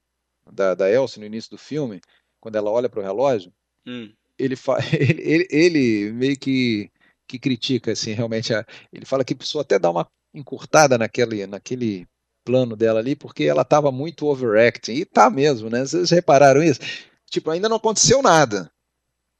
da, 0.51 0.75
da 0.75 0.91
Elsie 0.91 1.19
no 1.19 1.25
início 1.25 1.51
do 1.51 1.57
filme, 1.57 2.01
quando 2.39 2.55
ela 2.57 2.69
olha 2.69 2.89
para 2.89 2.99
o 2.99 3.03
relógio, 3.03 3.53
hum. 3.87 4.11
ele, 4.37 4.55
fa, 4.55 4.77
ele, 4.91 5.21
ele, 5.21 5.47
ele, 5.49 6.11
meio 6.11 6.37
que, 6.37 6.91
que 7.27 7.39
critica 7.39 7.93
assim 7.93 8.11
realmente 8.11 8.53
a, 8.53 8.65
ele 8.91 9.05
fala 9.05 9.23
que 9.23 9.35
precisou 9.35 9.61
até 9.61 9.79
dar 9.79 9.91
uma 9.91 10.07
encurtada 10.33 10.97
naquele 10.97 11.45
naquele 11.45 12.07
plano 12.43 12.75
dela 12.75 12.99
ali, 12.99 13.15
porque 13.15 13.43
ela 13.43 13.61
estava 13.61 13.91
muito 13.91 14.25
overacting, 14.25 14.93
e 14.93 15.05
tá 15.05 15.29
mesmo, 15.29 15.69
né? 15.69 15.85
Vocês 15.85 16.09
repararam 16.09 16.63
isso? 16.63 16.79
Tipo, 17.31 17.49
ainda 17.49 17.69
não 17.69 17.77
aconteceu 17.77 18.21
nada. 18.21 18.69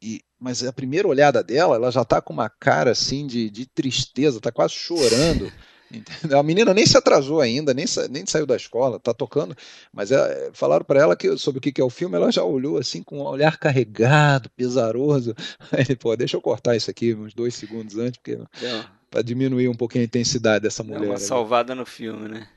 E, 0.01 0.21
mas 0.39 0.63
a 0.63 0.73
primeira 0.73 1.07
olhada 1.07 1.43
dela, 1.43 1.75
ela 1.75 1.91
já 1.91 2.03
tá 2.03 2.19
com 2.19 2.33
uma 2.33 2.49
cara 2.49 2.91
assim 2.91 3.27
de, 3.27 3.49
de 3.49 3.67
tristeza, 3.67 4.41
tá 4.41 4.51
quase 4.51 4.73
chorando. 4.73 5.51
Entendeu? 5.93 6.39
A 6.39 6.43
menina 6.43 6.73
nem 6.73 6.85
se 6.85 6.97
atrasou 6.97 7.41
ainda, 7.41 7.73
nem, 7.73 7.85
nem 8.09 8.25
saiu 8.25 8.45
da 8.45 8.55
escola, 8.55 8.97
tá 8.97 9.13
tocando, 9.13 9.53
mas 9.91 10.09
é, 10.09 10.49
falaram 10.53 10.85
para 10.85 11.01
ela 11.01 11.17
que 11.17 11.37
sobre 11.37 11.59
o 11.59 11.61
que 11.61 11.81
é 11.81 11.83
o 11.83 11.89
filme, 11.89 12.15
ela 12.15 12.31
já 12.31 12.45
olhou 12.45 12.77
assim 12.77 13.03
com 13.03 13.19
um 13.19 13.23
olhar 13.23 13.57
carregado, 13.57 14.49
pesaroso. 14.51 15.35
Aí, 15.69 15.93
pô, 15.97 16.15
deixa 16.15 16.37
eu 16.37 16.41
cortar 16.41 16.77
isso 16.77 16.89
aqui 16.89 17.13
uns 17.13 17.33
dois 17.33 17.53
segundos 17.55 17.97
antes, 17.97 18.17
porque 18.17 18.39
é. 18.65 18.85
para 19.09 19.21
diminuir 19.21 19.67
um 19.67 19.75
pouquinho 19.75 20.03
a 20.03 20.05
intensidade 20.05 20.63
dessa 20.63 20.81
mulher. 20.81 21.03
É 21.03 21.09
uma 21.09 21.17
salvada 21.17 21.75
no 21.75 21.85
filme, 21.85 22.29
né? 22.29 22.47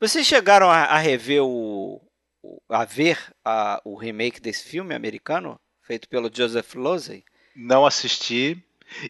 Vocês 0.00 0.26
chegaram 0.26 0.68
a, 0.68 0.82
a 0.84 0.98
rever 0.98 1.44
o, 1.44 2.00
a 2.68 2.84
ver 2.84 3.18
a, 3.44 3.80
o 3.84 3.96
remake 3.96 4.40
desse 4.40 4.64
filme 4.64 4.94
americano, 4.94 5.58
feito 5.82 6.08
pelo 6.08 6.30
Joseph 6.32 6.74
Losey? 6.74 7.24
Não 7.54 7.84
assisti. 7.84 8.62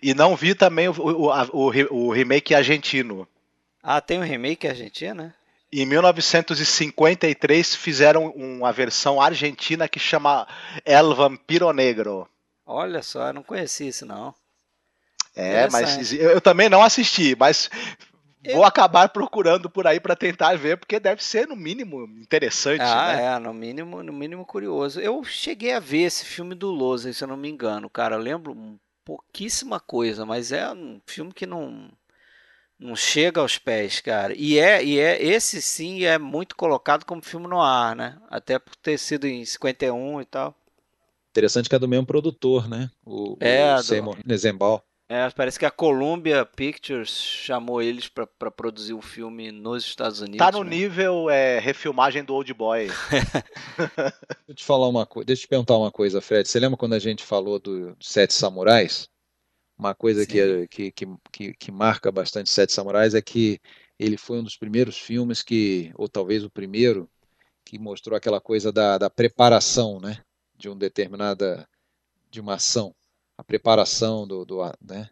E 0.03 0.12
não 0.12 0.37
vi 0.37 0.55
também 0.55 0.89
o, 0.89 0.93
o, 0.93 1.28
o, 1.31 2.07
o 2.07 2.12
remake 2.12 2.55
argentino. 2.55 3.26
Ah, 3.83 4.01
tem 4.01 4.18
um 4.18 4.24
remake 4.24 4.68
argentino, 4.68 5.14
né? 5.14 5.35
Em 5.72 5.87
1953 5.87 7.76
fizeram 7.76 8.26
uma 8.31 8.72
versão 8.72 9.20
argentina 9.20 9.89
que 9.89 10.01
chama 10.01 10.47
El 10.85 11.14
Vampiro 11.14 11.72
Negro. 11.72 12.28
Olha 12.66 13.03
só, 13.03 13.28
eu 13.28 13.33
não 13.33 13.43
conheci 13.43 13.87
isso 13.89 14.05
não. 14.05 14.35
É, 15.35 15.70
mas 15.70 16.12
eu 16.12 16.41
também 16.41 16.68
não 16.68 16.83
assisti, 16.83 17.37
mas 17.39 17.70
Vou 18.53 18.64
acabar 18.64 19.09
procurando 19.11 19.68
por 19.68 19.86
aí 19.86 20.01
para 20.01 20.16
tentar 20.16 20.57
ver, 20.57 20.78
porque 20.78 20.99
deve 20.99 21.22
ser 21.22 21.47
no 21.47 21.55
mínimo 21.55 22.05
interessante, 22.18 22.80
ah, 22.80 23.14
né? 23.14 23.24
é, 23.24 23.38
no 23.38 23.53
mínimo, 23.53 24.03
no 24.03 24.12
mínimo 24.12 24.47
curioso. 24.47 24.99
Eu 24.99 25.22
cheguei 25.24 25.74
a 25.74 25.78
ver 25.78 26.03
esse 26.03 26.24
filme 26.24 26.55
do 26.55 26.70
Loza, 26.70 27.12
se 27.12 27.22
eu 27.22 27.28
não 27.28 27.36
me 27.36 27.51
engano, 27.51 27.91
cara. 27.91 28.16
Eu 28.16 28.20
lembro 28.20 28.78
pouquíssima 29.05 29.78
coisa, 29.78 30.24
mas 30.24 30.53
é 30.53 30.70
um 30.72 31.01
filme 31.05 31.32
que 31.32 31.45
não 31.45 31.91
não 32.78 32.97
chega 32.97 33.43
aos 33.43 33.59
pés, 33.59 34.01
cara. 34.01 34.32
E 34.34 34.59
é, 34.59 34.82
e 34.82 34.99
é 34.99 35.22
esse 35.22 35.61
sim 35.61 36.05
é 36.05 36.18
muito 36.18 36.57
colocado 36.57 37.05
como 37.05 37.22
filme 37.22 37.47
no 37.47 37.61
ar, 37.61 37.95
né? 37.95 38.16
Até 38.30 38.59
por 38.59 38.74
ter 38.76 38.97
sido 38.97 39.26
em 39.26 39.45
51 39.45 40.22
e 40.22 40.24
tal. 40.24 40.57
Interessante 41.30 41.68
que 41.68 41.74
é 41.74 41.78
do 41.78 41.86
mesmo 41.86 42.07
produtor, 42.07 42.66
né? 42.66 42.91
O, 43.05 43.36
é, 43.38 43.74
o 43.74 43.82
Seymour 43.82 44.16
Nezenbal. 44.24 44.82
É, 45.13 45.29
parece 45.31 45.59
que 45.59 45.67
a 45.67 45.73
Columbia 45.73 46.47
Pictures 46.47 47.11
chamou 47.11 47.83
eles 47.83 48.07
para 48.07 48.49
produzir 48.49 48.93
o 48.93 48.99
um 48.99 49.03
filme 49.03 49.51
nos 49.51 49.85
Estados 49.85 50.21
Unidos. 50.21 50.39
Tá 50.39 50.53
no 50.53 50.63
né? 50.63 50.71
nível 50.71 51.29
é, 51.29 51.59
refilmagem 51.59 52.23
do 52.23 52.33
Old 52.33 52.55
Boy. 52.55 52.87
deixa 53.77 54.15
eu 54.47 54.55
te 54.55 54.65
falar 54.65 54.87
uma 54.87 55.05
coisa, 55.05 55.27
deixa 55.27 55.41
eu 55.41 55.47
te 55.47 55.49
perguntar 55.49 55.77
uma 55.77 55.91
coisa, 55.91 56.21
Fred. 56.21 56.49
Você 56.49 56.61
lembra 56.61 56.77
quando 56.77 56.93
a 56.93 56.99
gente 57.01 57.25
falou 57.25 57.59
do 57.59 57.97
Sete 58.01 58.33
Samurais? 58.33 59.09
Uma 59.77 59.97
coisa 59.97 60.25
que, 60.25 60.69
que, 60.69 60.93
que, 60.93 61.07
que, 61.33 61.55
que 61.55 61.73
marca 61.73 62.13
bastante 62.13 62.49
Sete 62.49 62.73
Samurais 62.73 63.13
é 63.13 63.21
que 63.21 63.61
ele 63.99 64.17
foi 64.17 64.39
um 64.39 64.45
dos 64.45 64.57
primeiros 64.57 64.97
filmes 64.97 65.43
que, 65.43 65.91
ou 65.97 66.09
talvez 66.09 66.45
o 66.45 66.51
primeiro, 66.51 67.11
que 67.65 67.81
mostrou 67.81 68.17
aquela 68.17 68.41
coisa 68.41 68.71
da, 68.71 68.97
da 68.97 69.11
preparação, 69.11 69.99
né? 69.99 70.23
De 70.57 70.69
um 70.69 70.79
determinada 70.79 71.69
de 72.31 72.41
uma 72.41 72.55
ação, 72.55 72.95
a 73.41 73.45
preparação 73.45 74.26
do, 74.26 74.45
do 74.45 74.61
né, 74.80 75.09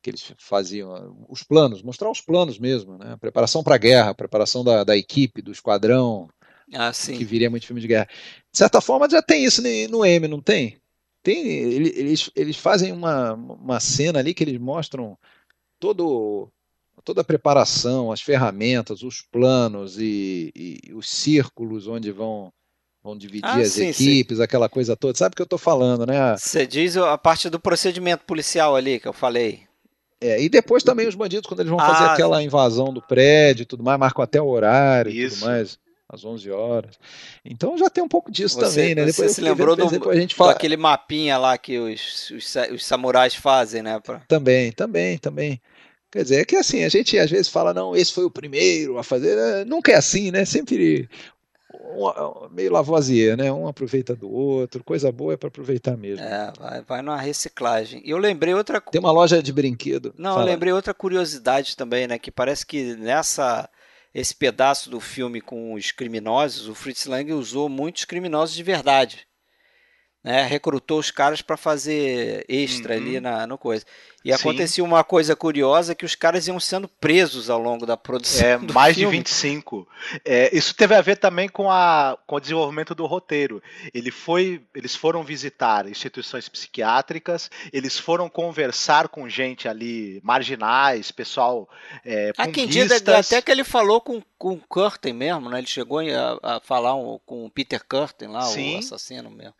que 0.00 0.10
eles 0.10 0.32
faziam, 0.38 1.16
os 1.28 1.42
planos, 1.42 1.82
mostrar 1.82 2.10
os 2.10 2.20
planos 2.20 2.58
mesmo, 2.58 2.96
né, 2.96 3.12
a 3.12 3.18
preparação 3.18 3.62
para 3.64 3.74
a 3.74 3.78
guerra, 3.78 4.10
a 4.10 4.14
preparação 4.14 4.62
da, 4.62 4.84
da 4.84 4.96
equipe, 4.96 5.42
do 5.42 5.50
esquadrão, 5.50 6.28
ah, 6.72 6.92
que 6.92 7.24
viria 7.24 7.50
muito 7.50 7.66
filme 7.66 7.80
de 7.80 7.88
guerra. 7.88 8.08
De 8.50 8.58
certa 8.58 8.80
forma, 8.80 9.10
já 9.10 9.20
tem 9.20 9.44
isso 9.44 9.62
no 9.90 10.04
M, 10.04 10.28
não 10.28 10.40
tem? 10.40 10.80
tem 11.22 11.46
eles, 11.48 12.30
eles 12.36 12.56
fazem 12.56 12.92
uma, 12.92 13.32
uma 13.32 13.80
cena 13.80 14.20
ali 14.20 14.34
que 14.34 14.44
eles 14.44 14.60
mostram 14.60 15.18
todo 15.80 16.50
toda 17.02 17.20
a 17.20 17.24
preparação, 17.24 18.10
as 18.10 18.22
ferramentas, 18.22 19.02
os 19.02 19.20
planos 19.20 19.98
e, 19.98 20.52
e 20.54 20.94
os 20.94 21.08
círculos 21.08 21.86
onde 21.86 22.10
vão 22.10 22.52
vão 23.04 23.16
dividir 23.16 23.44
ah, 23.44 23.56
as 23.56 23.72
sim, 23.72 23.88
equipes, 23.88 24.38
sim. 24.38 24.42
aquela 24.42 24.66
coisa 24.66 24.96
toda. 24.96 25.16
Sabe 25.16 25.34
o 25.34 25.36
que 25.36 25.42
eu 25.42 25.44
estou 25.44 25.58
falando, 25.58 26.06
né? 26.06 26.34
Você 26.38 26.66
diz 26.66 26.96
a 26.96 27.18
parte 27.18 27.50
do 27.50 27.60
procedimento 27.60 28.24
policial 28.24 28.74
ali 28.74 28.98
que 28.98 29.06
eu 29.06 29.12
falei. 29.12 29.60
É, 30.20 30.42
e 30.42 30.48
depois 30.48 30.82
também 30.82 31.06
os 31.06 31.14
bandidos, 31.14 31.46
quando 31.46 31.60
eles 31.60 31.70
vão 31.70 31.78
ah, 31.78 31.86
fazer 31.86 32.10
aquela 32.10 32.42
invasão 32.42 32.94
do 32.94 33.02
prédio 33.02 33.64
e 33.64 33.66
tudo 33.66 33.84
mais, 33.84 34.00
marcam 34.00 34.24
até 34.24 34.40
o 34.40 34.48
horário 34.48 35.12
e 35.12 35.28
tudo 35.28 35.44
mais 35.44 35.78
às 36.08 36.24
11 36.24 36.50
horas. 36.50 36.98
Então 37.44 37.76
já 37.76 37.90
tem 37.90 38.02
um 38.02 38.08
pouco 38.08 38.30
disso 38.30 38.54
você, 38.54 38.70
também, 38.70 38.94
né? 38.94 39.04
Depois 39.04 39.30
você 39.30 39.34
se 39.34 39.40
lembrou 39.42 39.76
do, 39.76 39.86
depois 39.86 40.16
a 40.16 40.20
gente 40.20 40.34
fala... 40.34 40.52
aquele 40.52 40.76
mapinha 40.76 41.36
lá 41.36 41.58
que 41.58 41.78
os, 41.78 42.30
os, 42.30 42.54
os 42.72 42.86
samurais 42.86 43.34
fazem, 43.34 43.82
né? 43.82 44.00
Pra... 44.00 44.20
Também, 44.20 44.72
também, 44.72 45.18
também. 45.18 45.60
Quer 46.10 46.22
dizer, 46.22 46.40
é 46.42 46.44
que 46.44 46.54
assim, 46.54 46.84
a 46.84 46.88
gente 46.88 47.18
às 47.18 47.28
vezes 47.28 47.48
fala, 47.48 47.74
não, 47.74 47.96
esse 47.96 48.12
foi 48.12 48.24
o 48.24 48.30
primeiro 48.30 48.98
a 48.98 49.02
fazer. 49.02 49.36
É, 49.36 49.64
nunca 49.64 49.90
é 49.90 49.96
assim, 49.96 50.30
né? 50.30 50.44
Sempre 50.44 51.08
um, 51.96 52.48
meio 52.50 52.72
lavoisier, 52.72 53.36
né? 53.36 53.52
Um 53.52 53.66
aproveita 53.66 54.14
do 54.14 54.30
outro, 54.30 54.82
coisa 54.84 55.10
boa 55.10 55.34
é 55.34 55.36
para 55.36 55.48
aproveitar 55.48 55.96
mesmo. 55.96 56.24
É, 56.24 56.52
vai, 56.58 56.82
vai 56.82 57.02
numa 57.02 57.16
reciclagem. 57.16 58.02
E 58.04 58.10
eu 58.10 58.18
lembrei 58.18 58.54
outra. 58.54 58.80
Tem 58.80 59.00
uma 59.00 59.12
loja 59.12 59.42
de 59.42 59.52
brinquedo. 59.52 60.14
Não, 60.16 60.34
Fala. 60.34 60.42
eu 60.42 60.46
lembrei 60.46 60.72
outra 60.72 60.94
curiosidade 60.94 61.76
também, 61.76 62.06
né? 62.06 62.18
Que 62.18 62.30
parece 62.30 62.64
que 62.66 62.94
nessa 62.96 63.68
esse 64.14 64.34
pedaço 64.34 64.88
do 64.88 65.00
filme 65.00 65.40
com 65.40 65.74
os 65.74 65.90
criminosos, 65.90 66.68
o 66.68 66.74
Fritz 66.74 67.06
Lang 67.06 67.32
usou 67.32 67.68
muitos 67.68 68.04
criminosos 68.04 68.54
de 68.54 68.62
verdade 68.62 69.26
né, 70.24 70.42
recrutou 70.46 70.98
os 70.98 71.10
caras 71.10 71.42
para 71.42 71.54
fazer 71.54 72.46
extra 72.48 72.94
uhum. 72.94 73.00
ali 73.00 73.20
na 73.20 73.46
no 73.46 73.58
coisa. 73.58 73.84
E 74.24 74.30
Sim. 74.30 74.40
acontecia 74.40 74.82
uma 74.82 75.04
coisa 75.04 75.36
curiosa 75.36 75.94
que 75.94 76.06
os 76.06 76.14
caras 76.14 76.48
iam 76.48 76.58
sendo 76.58 76.88
presos 76.88 77.50
ao 77.50 77.60
longo 77.60 77.84
da 77.84 77.94
produção. 77.94 78.46
É, 78.46 78.56
mais 78.72 78.96
filme. 78.96 79.12
de 79.12 79.18
25. 79.18 79.86
É, 80.24 80.56
isso 80.56 80.74
teve 80.74 80.94
a 80.94 81.02
ver 81.02 81.18
também 81.18 81.46
com, 81.46 81.70
a, 81.70 82.16
com 82.26 82.36
o 82.36 82.40
desenvolvimento 82.40 82.94
do 82.94 83.04
roteiro. 83.04 83.62
Ele 83.92 84.10
foi, 84.10 84.62
eles 84.74 84.96
foram 84.96 85.22
visitar 85.22 85.86
instituições 85.86 86.48
psiquiátricas, 86.48 87.50
eles 87.70 87.98
foram 87.98 88.30
conversar 88.30 89.08
com 89.08 89.28
gente 89.28 89.68
ali, 89.68 90.22
marginais, 90.24 91.10
pessoal. 91.10 91.68
É, 92.02 92.32
Há 92.38 92.48
quem 92.48 92.66
diga 92.66 92.96
até 92.96 93.42
que 93.42 93.50
ele 93.50 93.62
falou 93.62 94.00
com, 94.00 94.22
com 94.38 94.54
o 94.54 94.60
Curtin 94.66 95.12
mesmo, 95.12 95.50
né? 95.50 95.58
Ele 95.58 95.66
chegou 95.66 95.98
a, 95.98 96.56
a 96.56 96.60
falar 96.60 96.94
um, 96.94 97.18
com 97.26 97.44
o 97.44 97.50
Peter 97.50 97.84
Curtin 97.86 98.28
lá, 98.28 98.40
Sim. 98.40 98.76
o 98.76 98.78
assassino 98.78 99.30
mesmo 99.30 99.54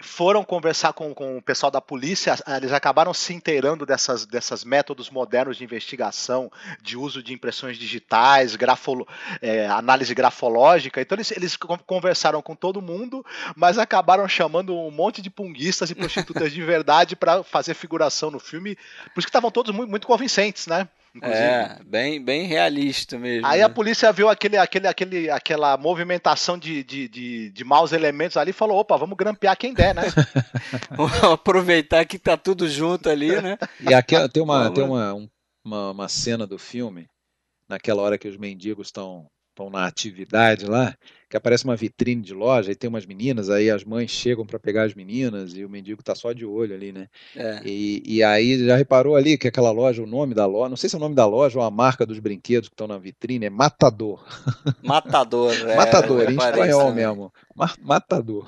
foram 0.00 0.42
conversar 0.42 0.92
com, 0.92 1.14
com 1.14 1.36
o 1.36 1.42
pessoal 1.42 1.70
da 1.70 1.80
polícia, 1.80 2.34
eles 2.56 2.72
acabaram 2.72 3.12
se 3.12 3.34
inteirando 3.34 3.84
dessas, 3.84 4.26
dessas 4.26 4.64
métodos 4.64 5.10
modernos 5.10 5.56
de 5.56 5.64
investigação, 5.64 6.50
de 6.82 6.96
uso 6.96 7.22
de 7.22 7.32
impressões 7.32 7.78
digitais, 7.78 8.56
grafolo, 8.56 9.06
é, 9.40 9.66
análise 9.66 10.14
grafológica. 10.14 11.00
Então 11.00 11.16
eles, 11.16 11.30
eles 11.32 11.56
conversaram 11.86 12.40
com 12.42 12.54
todo 12.54 12.82
mundo, 12.82 13.24
mas 13.54 13.78
acabaram 13.78 14.26
chamando 14.28 14.76
um 14.76 14.90
monte 14.90 15.20
de 15.20 15.30
punguistas 15.30 15.90
e 15.90 15.94
prostitutas 15.94 16.52
de 16.52 16.62
verdade 16.62 17.14
para 17.14 17.42
fazer 17.42 17.74
figuração 17.74 18.30
no 18.30 18.38
filme, 18.38 18.76
por 19.14 19.20
isso 19.20 19.28
estavam 19.28 19.50
todos 19.50 19.74
muito, 19.74 19.90
muito 19.90 20.06
convincentes, 20.06 20.66
né? 20.66 20.88
Inclusive. 21.14 21.42
É, 21.42 21.78
bem, 21.84 22.22
bem 22.22 22.46
realista 22.46 23.18
mesmo. 23.18 23.46
Aí 23.46 23.58
né? 23.58 23.64
a 23.64 23.68
polícia 23.68 24.12
viu 24.12 24.28
aquele, 24.28 24.56
aquele, 24.56 24.86
aquele, 24.86 25.30
aquela 25.30 25.76
movimentação 25.76 26.56
de, 26.56 26.84
de, 26.84 27.08
de, 27.08 27.50
de 27.50 27.64
maus 27.64 27.92
elementos 27.92 28.36
ali 28.36 28.50
e 28.50 28.54
falou: 28.54 28.78
opa, 28.78 28.96
vamos 28.96 29.16
grampear 29.16 29.56
quem 29.56 29.74
der, 29.74 29.94
né? 29.94 30.02
vamos 30.96 31.22
aproveitar 31.24 32.04
que 32.04 32.18
tá 32.18 32.36
tudo 32.36 32.68
junto 32.68 33.10
ali, 33.10 33.40
né? 33.42 33.58
E 33.80 33.92
aqui 33.92 34.16
tem 34.28 34.42
uma, 34.42 34.70
tem 34.70 34.84
uma, 34.84 35.28
uma, 35.64 35.90
uma 35.90 36.08
cena 36.08 36.46
do 36.46 36.58
filme, 36.58 37.08
naquela 37.68 38.02
hora 38.02 38.18
que 38.18 38.28
os 38.28 38.36
mendigos 38.36 38.88
estão 38.88 39.26
estão 39.50 39.68
na 39.68 39.86
atividade 39.86 40.64
lá, 40.64 40.96
que 41.30 41.36
aparece 41.36 41.62
uma 41.62 41.76
vitrine 41.76 42.20
de 42.20 42.34
loja 42.34 42.72
e 42.72 42.74
tem 42.74 42.90
umas 42.90 43.06
meninas, 43.06 43.48
aí 43.48 43.70
as 43.70 43.84
mães 43.84 44.10
chegam 44.10 44.44
para 44.44 44.58
pegar 44.58 44.82
as 44.82 44.94
meninas 44.94 45.54
e 45.54 45.64
o 45.64 45.70
mendigo 45.70 46.02
tá 46.02 46.12
só 46.12 46.32
de 46.32 46.44
olho 46.44 46.74
ali, 46.74 46.90
né? 46.90 47.08
É. 47.36 47.60
E, 47.64 48.02
e 48.04 48.20
aí 48.20 48.66
já 48.66 48.74
reparou 48.74 49.14
ali 49.14 49.38
que 49.38 49.46
aquela 49.46 49.70
loja, 49.70 50.02
o 50.02 50.06
nome 50.06 50.34
da 50.34 50.44
loja, 50.44 50.70
não 50.70 50.76
sei 50.76 50.90
se 50.90 50.96
é 50.96 50.98
o 50.98 51.00
nome 51.00 51.14
da 51.14 51.24
loja 51.24 51.56
ou 51.56 51.64
a 51.64 51.70
marca 51.70 52.04
dos 52.04 52.18
brinquedos 52.18 52.68
que 52.68 52.74
estão 52.74 52.88
na 52.88 52.98
vitrine, 52.98 53.46
é 53.46 53.50
Matador. 53.50 54.26
Matador, 54.82 55.54
é. 55.70 55.76
Matador, 55.76 56.28
em 56.28 56.36
espanhol 56.36 56.92
mesmo. 56.92 57.32
Matador. 57.80 58.46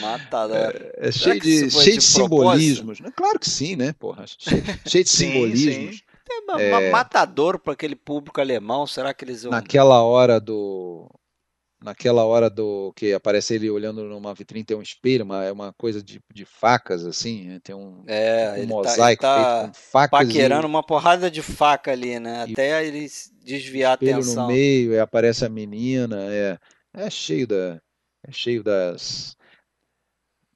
Matador. 0.00 0.74
É, 0.96 1.08
é 1.08 1.12
cheio 1.12 1.40
de, 1.40 1.70
cheio 1.70 1.92
de, 1.92 1.98
de 1.98 2.04
simbolismos. 2.04 2.98
Claro 3.16 3.38
que 3.38 3.48
sim, 3.48 3.76
né, 3.76 3.92
porra? 3.92 4.24
Cheio, 4.26 4.62
cheio 4.86 5.04
de 5.04 5.10
sim, 5.10 5.32
simbolismos. 5.32 5.96
Sim. 5.96 6.00
É, 6.58 6.70
é, 6.70 6.90
matador 6.90 7.58
para 7.58 7.72
aquele 7.72 7.96
público 7.96 8.40
alemão, 8.40 8.86
será 8.86 9.12
que 9.12 9.24
eles 9.24 9.42
vão... 9.42 9.52
Naquela 9.52 10.02
hora 10.02 10.40
do 10.40 11.10
naquela 11.84 12.24
hora 12.24 12.48
do 12.48 12.94
que 12.96 13.12
aparece 13.12 13.54
ele 13.54 13.68
olhando 13.68 14.04
numa 14.04 14.32
vitrine 14.32 14.64
tem 14.64 14.74
um 14.74 14.80
espelho, 14.80 15.22
uma, 15.22 15.44
é 15.44 15.52
uma 15.52 15.70
coisa 15.74 16.02
de, 16.02 16.18
de 16.32 16.46
facas 16.46 17.04
assim, 17.04 17.48
né? 17.48 17.60
tem 17.62 17.74
um, 17.74 18.02
é, 18.06 18.54
um 18.60 18.66
mosaico 18.66 19.20
tá, 19.20 19.36
tá 19.36 19.60
feito 19.60 19.66
com 19.66 19.90
facas 19.90 20.18
paquerando 20.18 20.66
e... 20.66 20.70
uma 20.70 20.82
porrada 20.82 21.30
de 21.30 21.42
faca 21.42 21.92
ali, 21.92 22.18
né? 22.18 22.46
Até 22.50 22.86
ele 22.86 23.06
desviar 23.44 23.90
a 23.90 23.94
atenção. 23.94 24.44
no 24.44 24.48
meio, 24.48 24.94
e 24.94 24.98
aparece 24.98 25.44
a 25.44 25.48
menina, 25.50 26.16
é, 26.30 26.58
é 26.94 27.10
cheio 27.10 27.46
da 27.46 27.78
é 28.26 28.32
cheio 28.32 28.64
das 28.64 29.36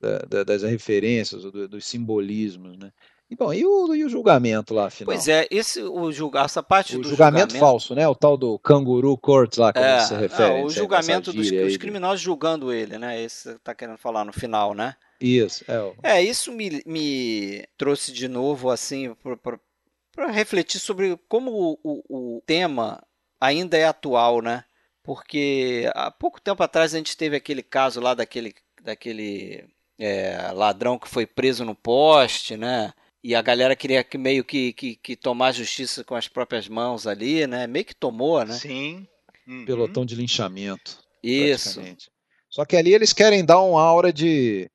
da, 0.01 0.19
da, 0.21 0.45
das 0.45 0.63
referências, 0.63 1.43
do, 1.43 1.69
dos 1.69 1.85
simbolismos, 1.85 2.79
né? 2.79 2.91
E, 3.31 3.37
bom, 3.37 3.53
e 3.53 3.65
o, 3.65 3.95
e 3.95 4.05
o 4.05 4.09
julgamento 4.09 4.73
lá, 4.73 4.87
afinal? 4.87 5.15
Pois 5.15 5.29
é, 5.29 5.47
esse, 5.51 5.83
o 5.83 6.11
julga, 6.11 6.41
essa 6.41 6.63
parte 6.63 6.97
o 6.97 7.01
do 7.01 7.09
julgamento, 7.09 7.53
julgamento 7.53 7.59
falso, 7.59 7.95
né? 7.95 8.09
O 8.09 8.15
tal 8.15 8.39
do 8.39 8.59
canguru 8.59 9.19
court 9.19 9.59
lá, 9.59 9.71
como 9.71 9.85
é, 9.85 10.01
se 10.01 10.15
refere. 10.15 10.61
É, 10.61 10.65
o 10.65 10.71
julgamento 10.71 11.31
dos 11.31 11.51
os 11.51 11.77
criminosos 11.77 12.21
julgando 12.21 12.73
ele, 12.73 12.97
né? 12.97 13.21
Esse 13.21 13.53
você 13.53 13.59
tá 13.59 13.75
querendo 13.75 13.99
falar 13.99 14.25
no 14.25 14.33
final, 14.33 14.73
né? 14.73 14.97
Isso, 15.21 15.63
é. 15.69 15.79
O... 15.79 15.95
É, 16.03 16.23
isso 16.23 16.51
me, 16.53 16.83
me 16.87 17.67
trouxe 17.77 18.13
de 18.13 18.29
novo, 18.29 18.71
assim, 18.71 19.15
para 20.15 20.31
refletir 20.31 20.81
sobre 20.81 21.19
como 21.29 21.51
o, 21.51 21.79
o, 21.83 22.37
o 22.37 22.43
tema 22.47 23.03
ainda 23.39 23.77
é 23.77 23.85
atual, 23.85 24.41
né? 24.41 24.65
Porque 25.03 25.91
há 25.95 26.11
pouco 26.11 26.41
tempo 26.41 26.63
atrás 26.63 26.95
a 26.95 26.99
gente 26.99 27.17
teve 27.17 27.37
aquele 27.37 27.63
caso 27.63 28.01
lá 28.01 28.15
daquele, 28.15 28.55
daquele 28.83 29.67
é, 29.99 30.51
ladrão 30.55 30.99
que 30.99 31.09
foi 31.09 31.27
preso 31.27 31.65
no 31.65 31.75
poste, 31.75 32.57
né? 32.57 32.93
E 33.23 33.35
a 33.35 33.43
galera 33.43 33.75
queria 33.75 34.05
que 34.05 34.17
meio 34.17 34.45
que, 34.45 34.73
que, 34.73 34.97
que 34.97 35.17
tomar 35.17 35.53
justiça 35.53 36.05
com 36.05 36.15
as 36.15 36.29
próprias 36.29 36.69
mãos 36.69 37.07
ali, 37.07 37.47
né? 37.47 37.67
Meio 37.67 37.85
que 37.85 37.95
tomou, 37.95 38.45
né? 38.45 38.55
Sim. 38.55 39.07
Uhum. 39.47 39.65
Pelotão 39.65 40.05
de 40.05 40.15
linchamento. 40.15 40.99
Isso. 41.23 41.83
Só 42.49 42.65
que 42.65 42.77
ali 42.77 42.95
eles 42.95 43.13
querem 43.13 43.45
dar 43.45 43.61
uma 43.61 43.83
aura 43.83 44.13
de, 44.13 44.71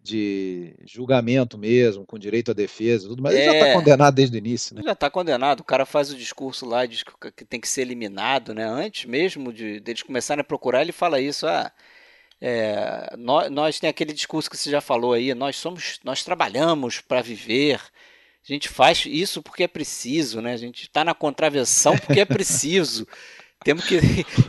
de 0.00 0.74
julgamento 0.86 1.56
mesmo, 1.56 2.04
com 2.04 2.18
direito 2.18 2.50
à 2.50 2.54
defesa, 2.54 3.08
tudo, 3.08 3.22
mas 3.22 3.34
é, 3.34 3.36
ele 3.36 3.44
já 3.46 3.52
está 3.52 3.66
é. 3.68 3.74
condenado 3.74 4.14
desde 4.14 4.36
o 4.36 4.38
início, 4.38 4.74
né? 4.74 4.82
Já 4.84 4.92
está 4.92 5.08
condenado. 5.08 5.60
O 5.60 5.64
cara 5.64 5.86
faz 5.86 6.10
o 6.10 6.16
discurso 6.16 6.66
lá, 6.66 6.84
diz 6.84 7.02
que 7.34 7.44
tem 7.44 7.60
que 7.60 7.68
ser 7.68 7.82
eliminado, 7.82 8.52
né? 8.52 8.66
Antes 8.66 9.06
mesmo 9.06 9.52
de 9.52 9.80
deles 9.80 10.02
começarem 10.02 10.40
a 10.40 10.44
procurar, 10.44 10.82
ele 10.82 10.92
fala 10.92 11.20
isso, 11.20 11.46
ah, 11.46 11.72
é, 12.46 13.14
nós, 13.16 13.50
nós 13.50 13.80
tem 13.80 13.88
aquele 13.88 14.12
discurso 14.12 14.50
que 14.50 14.56
você 14.58 14.70
já 14.70 14.82
falou 14.82 15.14
aí, 15.14 15.32
nós 15.32 15.56
somos, 15.56 15.98
nós 16.04 16.22
trabalhamos 16.22 17.00
para 17.00 17.22
viver, 17.22 17.76
a 17.76 18.52
gente 18.52 18.68
faz 18.68 19.06
isso 19.06 19.42
porque 19.42 19.62
é 19.62 19.68
preciso, 19.68 20.42
né? 20.42 20.52
A 20.52 20.58
gente 20.58 20.82
está 20.82 21.02
na 21.02 21.14
contravenção 21.14 21.96
porque 21.96 22.20
é 22.20 22.26
preciso. 22.26 23.08
Temos 23.64 23.86
que, 23.86 23.98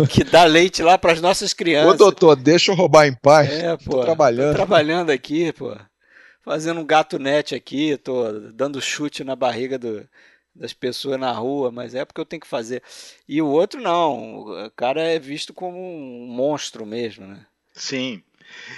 que 0.10 0.26
dar 0.26 0.44
leite 0.44 0.84
lá 0.84 0.98
para 0.98 1.14
as 1.14 1.22
nossas 1.22 1.54
crianças. 1.54 1.94
Ô 1.94 1.98
doutor, 1.98 2.36
deixa 2.36 2.70
eu 2.70 2.76
roubar 2.76 3.08
em 3.08 3.16
paz. 3.16 3.50
É, 3.50 3.78
pô. 3.78 3.92
Tô 3.92 4.02
trabalhando. 4.02 4.50
Tô 4.50 4.56
trabalhando 4.56 5.10
aqui, 5.10 5.54
pô. 5.54 5.74
Fazendo 6.44 6.82
um 6.82 6.86
gato 6.86 7.18
net 7.18 7.56
aqui, 7.56 7.96
tô 7.96 8.30
dando 8.52 8.82
chute 8.82 9.24
na 9.24 9.38
barriga 9.38 9.80
do, 9.80 10.06
das 10.54 10.74
pessoas 10.74 11.18
na 11.18 11.32
rua, 11.32 11.72
mas 11.72 11.96
é 11.96 12.04
porque 12.04 12.20
eu 12.20 12.26
tenho 12.26 12.42
que 12.42 12.48
fazer. 12.48 12.84
E 13.26 13.42
o 13.42 13.48
outro 13.48 13.80
não, 13.80 14.40
o 14.66 14.72
cara 14.72 15.02
é 15.02 15.18
visto 15.18 15.54
como 15.54 15.78
um 15.78 16.28
monstro 16.28 16.86
mesmo, 16.86 17.26
né? 17.26 17.46
Sim. 17.76 18.24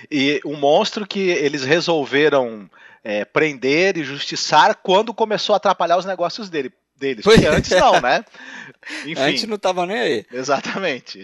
E 0.09 0.41
um 0.43 0.55
monstro 0.55 1.05
que 1.05 1.19
eles 1.19 1.63
resolveram 1.63 2.69
é, 3.03 3.23
prender 3.23 3.97
e 3.97 4.03
justiçar 4.03 4.75
quando 4.81 5.13
começou 5.13 5.53
a 5.53 5.57
atrapalhar 5.57 5.97
os 5.97 6.05
negócios 6.05 6.49
dele, 6.49 6.73
deles. 6.95 7.23
Porque 7.23 7.45
antes 7.45 7.71
não, 7.71 8.01
né? 8.01 8.25
Enfim. 9.05 9.21
Antes 9.21 9.43
não 9.43 9.57
tava 9.57 9.85
nem 9.85 9.97
aí. 9.97 10.25
Exatamente. 10.31 11.21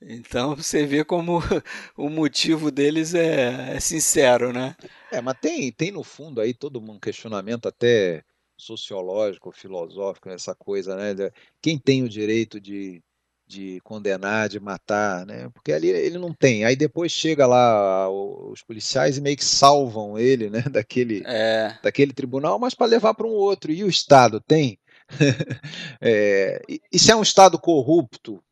Então 0.00 0.54
você 0.54 0.86
vê 0.86 1.04
como 1.04 1.40
o 1.96 2.08
motivo 2.08 2.70
deles 2.70 3.14
é, 3.14 3.74
é 3.76 3.80
sincero, 3.80 4.52
né? 4.52 4.76
É, 5.10 5.20
mas 5.20 5.38
tem, 5.40 5.72
tem 5.72 5.90
no 5.90 6.04
fundo 6.04 6.40
aí 6.40 6.54
todo 6.54 6.78
um 6.78 6.98
questionamento 7.00 7.66
até 7.66 8.22
sociológico, 8.56 9.52
filosófico, 9.52 10.28
essa 10.30 10.54
coisa, 10.54 10.96
né? 10.96 11.30
Quem 11.60 11.78
tem 11.78 12.02
o 12.02 12.08
direito 12.08 12.60
de, 12.60 13.02
de 13.46 13.80
condenar, 13.82 14.48
de 14.48 14.58
matar, 14.58 15.24
né? 15.24 15.48
Porque 15.54 15.72
ali 15.72 15.88
ele 15.88 16.18
não 16.18 16.32
tem. 16.32 16.64
Aí 16.64 16.74
depois 16.74 17.12
chega 17.12 17.46
lá 17.46 18.08
os 18.10 18.62
policiais 18.62 19.16
e 19.16 19.20
meio 19.20 19.36
que 19.36 19.44
salvam 19.44 20.18
ele, 20.18 20.50
né? 20.50 20.62
Daquele, 20.70 21.22
é. 21.26 21.78
daquele 21.82 22.12
tribunal, 22.12 22.58
mas 22.58 22.74
para 22.74 22.86
levar 22.86 23.14
para 23.14 23.26
um 23.26 23.30
outro. 23.30 23.70
E 23.72 23.84
o 23.84 23.88
Estado 23.88 24.40
tem? 24.40 24.78
é, 26.00 26.60
e 26.92 26.98
se 26.98 27.12
é 27.12 27.16
um 27.16 27.22
Estado 27.22 27.58
corrupto, 27.58 28.42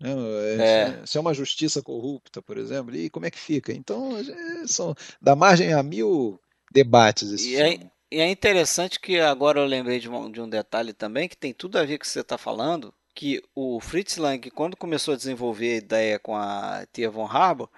né? 0.00 0.10
É. 0.58 1.06
Se 1.06 1.16
é 1.18 1.20
uma 1.20 1.34
justiça 1.34 1.82
corrupta, 1.82 2.42
por 2.42 2.58
exemplo, 2.58 2.94
e 2.94 3.08
como 3.08 3.26
é 3.26 3.30
que 3.30 3.38
fica? 3.38 3.72
Então, 3.72 4.16
é, 4.18 4.66
são, 4.66 4.94
dá 5.20 5.36
margem 5.36 5.72
a 5.72 5.82
mil 5.82 6.40
debates 6.72 7.30
esse 7.30 7.50
e 7.50 7.56
é, 7.56 7.90
e 8.10 8.20
é, 8.20 8.30
interessante 8.30 9.00
que 9.00 9.18
agora 9.18 9.60
eu 9.60 9.66
lembrei 9.66 9.98
de 9.98 10.08
um, 10.08 10.30
de 10.30 10.40
um 10.40 10.48
detalhe 10.48 10.92
também 10.92 11.28
que 11.28 11.36
tem 11.36 11.52
tudo 11.52 11.78
a 11.78 11.84
ver 11.84 11.98
com 11.98 12.02
o 12.02 12.06
que 12.06 12.08
você 12.08 12.20
está 12.20 12.36
falando, 12.36 12.92
que 13.14 13.42
o 13.54 13.80
Fritz 13.80 14.16
Lang, 14.16 14.50
quando 14.50 14.76
começou 14.76 15.14
a 15.14 15.16
desenvolver 15.16 15.74
a 15.74 15.76
ideia 15.76 16.18
com 16.18 16.36
a 16.36 16.86
Tia 16.92 17.10
Von 17.10 17.26
Harbour, 17.26 17.70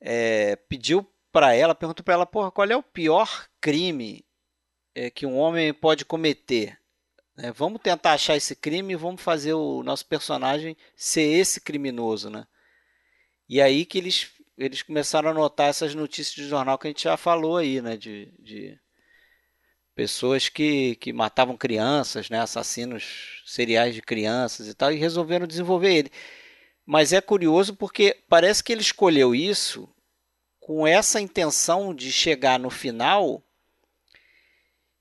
é, 0.00 0.56
pediu 0.56 1.06
para 1.30 1.54
ela, 1.54 1.74
perguntou 1.74 2.04
para 2.04 2.14
ela, 2.14 2.26
porra, 2.26 2.50
qual 2.50 2.66
é 2.66 2.76
o 2.76 2.82
pior 2.82 3.46
crime 3.60 4.24
é, 4.94 5.10
que 5.10 5.24
um 5.26 5.38
homem 5.38 5.72
pode 5.72 6.04
cometer? 6.04 6.78
É, 7.36 7.52
vamos 7.52 7.80
tentar 7.80 8.14
achar 8.14 8.36
esse 8.36 8.56
crime 8.56 8.94
e 8.94 8.96
vamos 8.96 9.22
fazer 9.22 9.52
o 9.52 9.82
nosso 9.84 10.04
personagem 10.06 10.76
ser 10.96 11.22
esse 11.22 11.60
criminoso, 11.60 12.28
né? 12.28 12.46
E 13.48 13.60
aí 13.62 13.86
que 13.86 13.96
eles, 13.98 14.32
eles 14.56 14.82
começaram 14.82 15.30
a 15.30 15.34
notar 15.34 15.68
essas 15.68 15.94
notícias 15.94 16.34
de 16.34 16.48
jornal 16.48 16.76
que 16.76 16.88
a 16.88 16.90
gente 16.90 17.04
já 17.04 17.16
falou 17.16 17.56
aí, 17.56 17.80
né? 17.80 17.96
De, 17.96 18.34
de 18.40 18.78
pessoas 19.98 20.48
que, 20.48 20.94
que 20.94 21.12
matavam 21.12 21.56
crianças, 21.56 22.30
né? 22.30 22.38
Assassinos 22.38 23.42
seriais 23.44 23.96
de 23.96 24.00
crianças 24.00 24.68
e 24.68 24.74
tal, 24.74 24.92
e 24.92 24.96
resolveram 24.96 25.44
desenvolver 25.44 25.92
ele. 25.92 26.12
Mas 26.86 27.12
é 27.12 27.20
curioso 27.20 27.74
porque 27.74 28.16
parece 28.28 28.62
que 28.62 28.70
ele 28.70 28.80
escolheu 28.80 29.34
isso 29.34 29.92
com 30.60 30.86
essa 30.86 31.20
intenção 31.20 31.92
de 31.92 32.12
chegar 32.12 32.60
no 32.60 32.70
final 32.70 33.42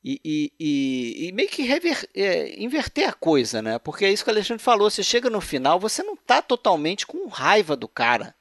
e, 0.03 0.19
e, 0.25 0.53
e, 0.59 1.27
e 1.27 1.31
meio 1.31 1.49
que 1.49 1.61
rever, 1.61 2.09
é, 2.15 2.59
inverter 2.59 3.07
a 3.07 3.13
coisa, 3.13 3.61
né? 3.61 3.77
Porque 3.77 4.03
é 4.03 4.11
isso 4.11 4.23
que 4.23 4.31
o 4.31 4.33
Alexandre 4.33 4.63
falou. 4.63 4.89
Você 4.89 5.03
chega 5.03 5.29
no 5.29 5.41
final, 5.41 5.79
você 5.79 6.01
não 6.01 6.15
está 6.15 6.41
totalmente 6.41 7.05
com 7.05 7.27
raiva 7.27 7.75
do 7.75 7.87
cara. 7.87 8.33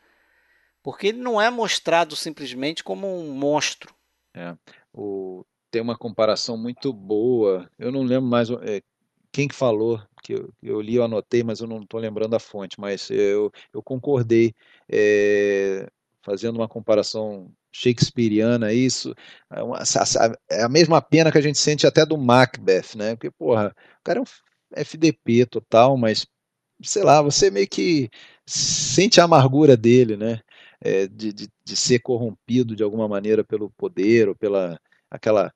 Porque 0.82 1.08
ele 1.08 1.18
não 1.18 1.38
é 1.38 1.50
mostrado 1.50 2.16
simplesmente 2.16 2.82
como 2.82 3.06
um 3.06 3.30
monstro. 3.34 3.94
É, 4.34 4.56
o, 4.90 5.44
tem 5.76 5.82
uma 5.82 5.96
comparação 5.96 6.56
muito 6.56 6.90
boa. 6.90 7.70
Eu 7.78 7.92
não 7.92 8.02
lembro 8.02 8.30
mais 8.30 8.48
é, 8.48 8.80
quem 9.30 9.46
que 9.46 9.54
falou, 9.54 10.00
que 10.22 10.32
eu, 10.32 10.50
eu, 10.62 10.80
li, 10.80 10.94
eu 10.94 11.04
anotei, 11.04 11.42
mas 11.42 11.60
eu 11.60 11.66
não 11.66 11.82
estou 11.82 12.00
lembrando 12.00 12.34
a 12.34 12.38
fonte, 12.38 12.80
mas 12.80 13.10
eu, 13.10 13.52
eu 13.74 13.82
concordei, 13.82 14.54
é, 14.88 15.86
fazendo 16.22 16.56
uma 16.56 16.66
comparação 16.66 17.52
shakespeariana 17.70 18.72
isso, 18.72 19.14
é, 19.52 19.62
uma, 19.62 19.80
é 20.50 20.62
a 20.62 20.68
mesma 20.68 21.02
pena 21.02 21.30
que 21.30 21.36
a 21.36 21.42
gente 21.42 21.58
sente 21.58 21.86
até 21.86 22.06
do 22.06 22.16
Macbeth, 22.16 22.96
né? 22.96 23.14
Porque, 23.14 23.30
porra, 23.30 23.76
o 24.00 24.02
cara 24.02 24.18
é 24.20 24.22
um 24.22 24.24
FDP 24.74 25.44
total, 25.44 25.98
mas, 25.98 26.26
sei 26.82 27.02
lá, 27.02 27.20
você 27.20 27.50
meio 27.50 27.68
que 27.68 28.08
sente 28.46 29.20
a 29.20 29.24
amargura 29.24 29.76
dele, 29.76 30.16
né? 30.16 30.40
É, 30.80 31.06
de, 31.06 31.34
de, 31.34 31.48
de, 31.64 31.76
ser 31.76 31.98
corrompido 32.00 32.74
de 32.74 32.82
alguma 32.82 33.06
maneira 33.08 33.44
pelo 33.44 33.70
poder 33.70 34.28
ou 34.28 34.34
pela 34.34 34.78
aquela 35.10 35.52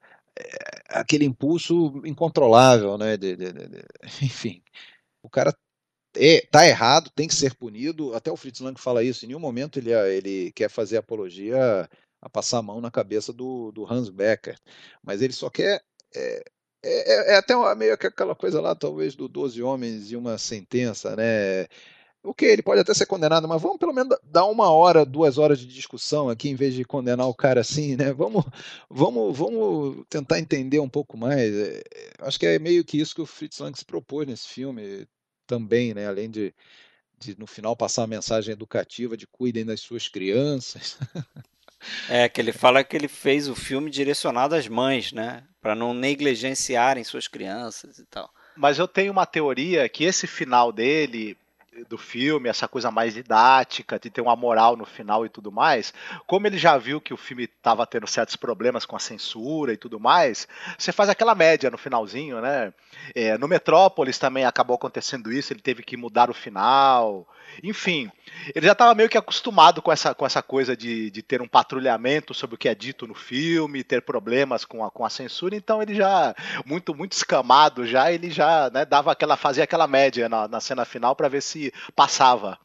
aquele 0.89 1.25
impulso 1.25 2.03
incontrolável, 2.05 2.99
né? 2.99 3.17
De, 3.17 3.37
enfim, 4.23 4.63
o 5.23 5.29
cara 5.29 5.55
é, 6.17 6.41
tá 6.51 6.67
errado, 6.67 7.11
tem 7.15 7.29
que 7.29 7.35
ser 7.35 7.55
punido. 7.55 8.15
Até 8.15 8.31
o 8.31 8.37
Fritz 8.37 8.61
Lang 8.61 8.79
fala 8.81 9.03
isso. 9.03 9.25
Em 9.25 9.29
nenhum 9.29 9.41
momento 9.41 9.79
ele, 9.79 9.93
ele 9.93 10.53
quer 10.53 10.69
fazer 10.69 10.97
apologia 10.97 11.89
a 12.21 12.29
passar 12.29 12.59
a 12.59 12.63
mão 12.63 12.81
na 12.81 12.91
cabeça 12.91 13.33
do, 13.33 13.73
do 13.73 13.91
Hans 13.91 14.11
Becker. 14.11 14.59
Mas 15.03 15.23
ele 15.23 15.33
só 15.33 15.49
quer. 15.51 15.83
É, 16.15 16.43
é, 16.83 17.35
é 17.35 17.37
até 17.37 17.55
meio 17.75 17.97
que 17.99 18.07
aquela 18.07 18.35
coisa 18.35 18.61
lá, 18.61 18.75
talvez, 18.75 19.15
do 19.15 19.29
12 19.29 19.63
homens 19.63 20.11
e 20.11 20.17
uma 20.17 20.39
sentença, 20.39 21.15
né? 21.15 21.67
O 22.23 22.35
que 22.35 22.45
ele 22.45 22.63
pode 22.63 22.81
até 22.81 22.93
ser 22.93 23.07
condenado, 23.07 23.49
mas 23.49 23.63
vamos 23.63 23.79
pelo 23.79 23.95
menos 23.95 24.17
dar 24.23 24.45
uma 24.45 24.71
hora, 24.71 25.07
duas 25.07 25.39
horas 25.39 25.59
de 25.59 25.67
discussão 25.67 26.29
aqui, 26.29 26.51
em 26.51 26.55
vez 26.55 26.75
de 26.75 26.85
condenar 26.85 27.27
o 27.27 27.35
cara 27.35 27.63
assim, 27.63 27.97
né? 27.97 28.13
Vamos, 28.13 28.45
vamos, 28.91 29.37
vamos 29.37 30.05
tentar 30.09 30.39
entender 30.39 30.81
um 30.81 30.89
pouco 30.89 31.17
mais. 31.17 31.55
É, 31.55 31.83
acho 32.21 32.39
que 32.39 32.47
é 32.47 32.59
meio 32.59 32.85
que 32.85 33.01
isso 33.01 33.15
que 33.15 33.23
o 33.23 33.27
Fritz 33.27 33.59
Lang 33.59 33.77
se 33.77 33.85
propôs 33.87 34.27
nesse 34.27 34.49
filme 34.49 35.07
também, 35.47 35.95
né? 35.95 36.07
Além 36.07 36.31
de, 36.31 36.55
de 37.19 37.39
no 37.39 37.47
final 37.47 37.75
passar 37.75 38.03
uma 38.03 38.09
mensagem 38.09 38.53
educativa 38.53 39.17
de 39.17 39.27
cuidem 39.27 39.65
das 39.65 39.81
suas 39.81 40.09
crianças. 40.09 40.99
É, 42.11 42.29
que 42.29 42.41
ele 42.41 42.53
fala 42.53 42.85
que 42.85 42.95
ele 42.95 43.09
fez 43.09 43.49
o 43.49 43.55
filme 43.55 43.91
direcionado 43.91 44.55
às 44.55 44.69
mães, 44.69 45.13
né? 45.13 45.43
Para 45.63 45.75
não 45.75 45.95
negligenciarem 45.95 47.03
suas 47.05 47.27
crianças 47.27 47.99
e 47.99 48.05
tal. 48.05 48.31
Mas 48.55 48.79
eu 48.79 48.87
tenho 48.87 49.13
uma 49.13 49.25
teoria 49.25 49.89
que 49.89 50.05
esse 50.05 50.27
final 50.27 50.73
dele 50.73 51.39
do 51.89 51.99
filme, 51.99 52.49
essa 52.49 52.69
coisa 52.69 52.91
mais 52.91 53.15
didática, 53.15 53.99
de 53.99 54.11
ter 54.11 54.21
uma 54.21 54.37
moral 54.37 54.77
no 54.77 54.85
final 54.85 55.25
e 55.25 55.29
tudo 55.29 55.51
mais, 55.51 55.93
como 56.27 56.47
ele 56.47 56.59
já 56.59 56.77
viu 56.77 57.01
que 57.01 57.15
o 57.15 57.17
filme 57.17 57.45
estava 57.45 57.87
tendo 57.87 58.07
certos 58.07 58.37
problemas 58.37 58.85
com 58.85 58.97
a 58.97 59.01
censura 59.01 59.73
e 59.73 59.77
tudo 59.77 59.99
mais, 59.99 60.47
você 60.79 60.93
faz 60.93 61.09
aquela 61.09 61.35
média 61.35 61.71
no 61.71 61.79
finalzinho, 61.79 62.41
né? 62.41 62.73
É, 63.15 63.39
no 63.39 63.49
Metrópolis 63.49 64.19
também 64.19 64.45
acabou 64.45 64.75
acontecendo 64.75 65.33
isso, 65.33 65.53
ele 65.53 65.61
teve 65.61 65.83
que 65.83 65.97
mudar 65.97 66.31
o 66.31 66.35
final. 66.35 67.27
Enfim, 67.63 68.11
ele 68.55 68.67
já 68.67 68.73
estava 68.73 68.95
meio 68.95 69.09
que 69.09 69.19
acostumado 69.19 69.83
com 69.83 69.91
essa, 69.91 70.15
com 70.15 70.25
essa 70.25 70.43
coisa 70.43 70.77
de, 70.77 71.11
de 71.11 71.23
ter 71.23 71.43
um 71.43 71.49
patrulhamento 71.49 72.33
sobre 72.33 72.55
o 72.55 72.59
que 72.59 72.69
é 72.69 72.75
dito 72.75 73.07
no 73.07 73.15
filme, 73.15 73.83
ter 73.83 74.03
problemas 74.03 74.65
com 74.65 74.85
a, 74.85 74.91
com 74.91 75.05
a 75.05 75.11
censura, 75.11 75.57
então 75.57 75.83
ele 75.83 75.95
já, 75.95 76.35
muito 76.65 76.95
muito 76.95 77.13
escamado 77.13 77.87
já, 77.87 78.13
ele 78.13 78.31
já 78.31 78.71
né, 78.71 78.85
dava 78.85 79.13
aquela, 79.13 79.37
fazia 79.37 79.65
aquela 79.65 79.87
média 79.87 80.29
na, 80.29 80.47
na 80.47 80.61
cena 80.61 80.85
final 80.85 81.17
para 81.17 81.29
ver 81.29 81.43
se 81.43 81.70
passava. 81.95 82.59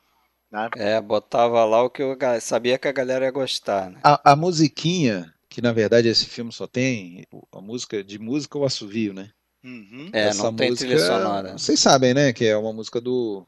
Né? 0.51 0.69
É, 0.77 1.01
botava 1.01 1.63
lá 1.65 1.83
o 1.83 1.89
que 1.89 2.01
eu 2.01 2.17
sabia 2.39 2.77
que 2.77 2.87
a 2.87 2.91
galera 2.93 3.25
ia 3.25 3.31
gostar. 3.31 3.89
Né? 3.89 3.99
A, 4.03 4.31
a 4.31 4.35
musiquinha, 4.35 5.33
que 5.49 5.61
na 5.61 5.71
verdade 5.73 6.07
esse 6.07 6.25
filme 6.25 6.51
só 6.51 6.67
tem, 6.67 7.25
a 7.51 7.61
música 7.61 8.03
de 8.03 8.19
música 8.19 8.57
o 8.57 8.65
assovio, 8.65 9.13
né? 9.13 9.31
Uhum. 9.63 10.09
É, 10.13 10.27
Essa 10.27 10.43
não 10.43 10.51
música, 10.51 10.67
tem 10.67 10.75
trilha 10.75 10.99
sonora. 10.99 11.57
Vocês 11.57 11.79
sabem, 11.79 12.13
né, 12.13 12.31
que 12.31 12.45
é 12.45 12.55
uma 12.55 12.71
música 12.71 13.01
do 13.01 13.47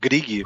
Grieg. 0.00 0.42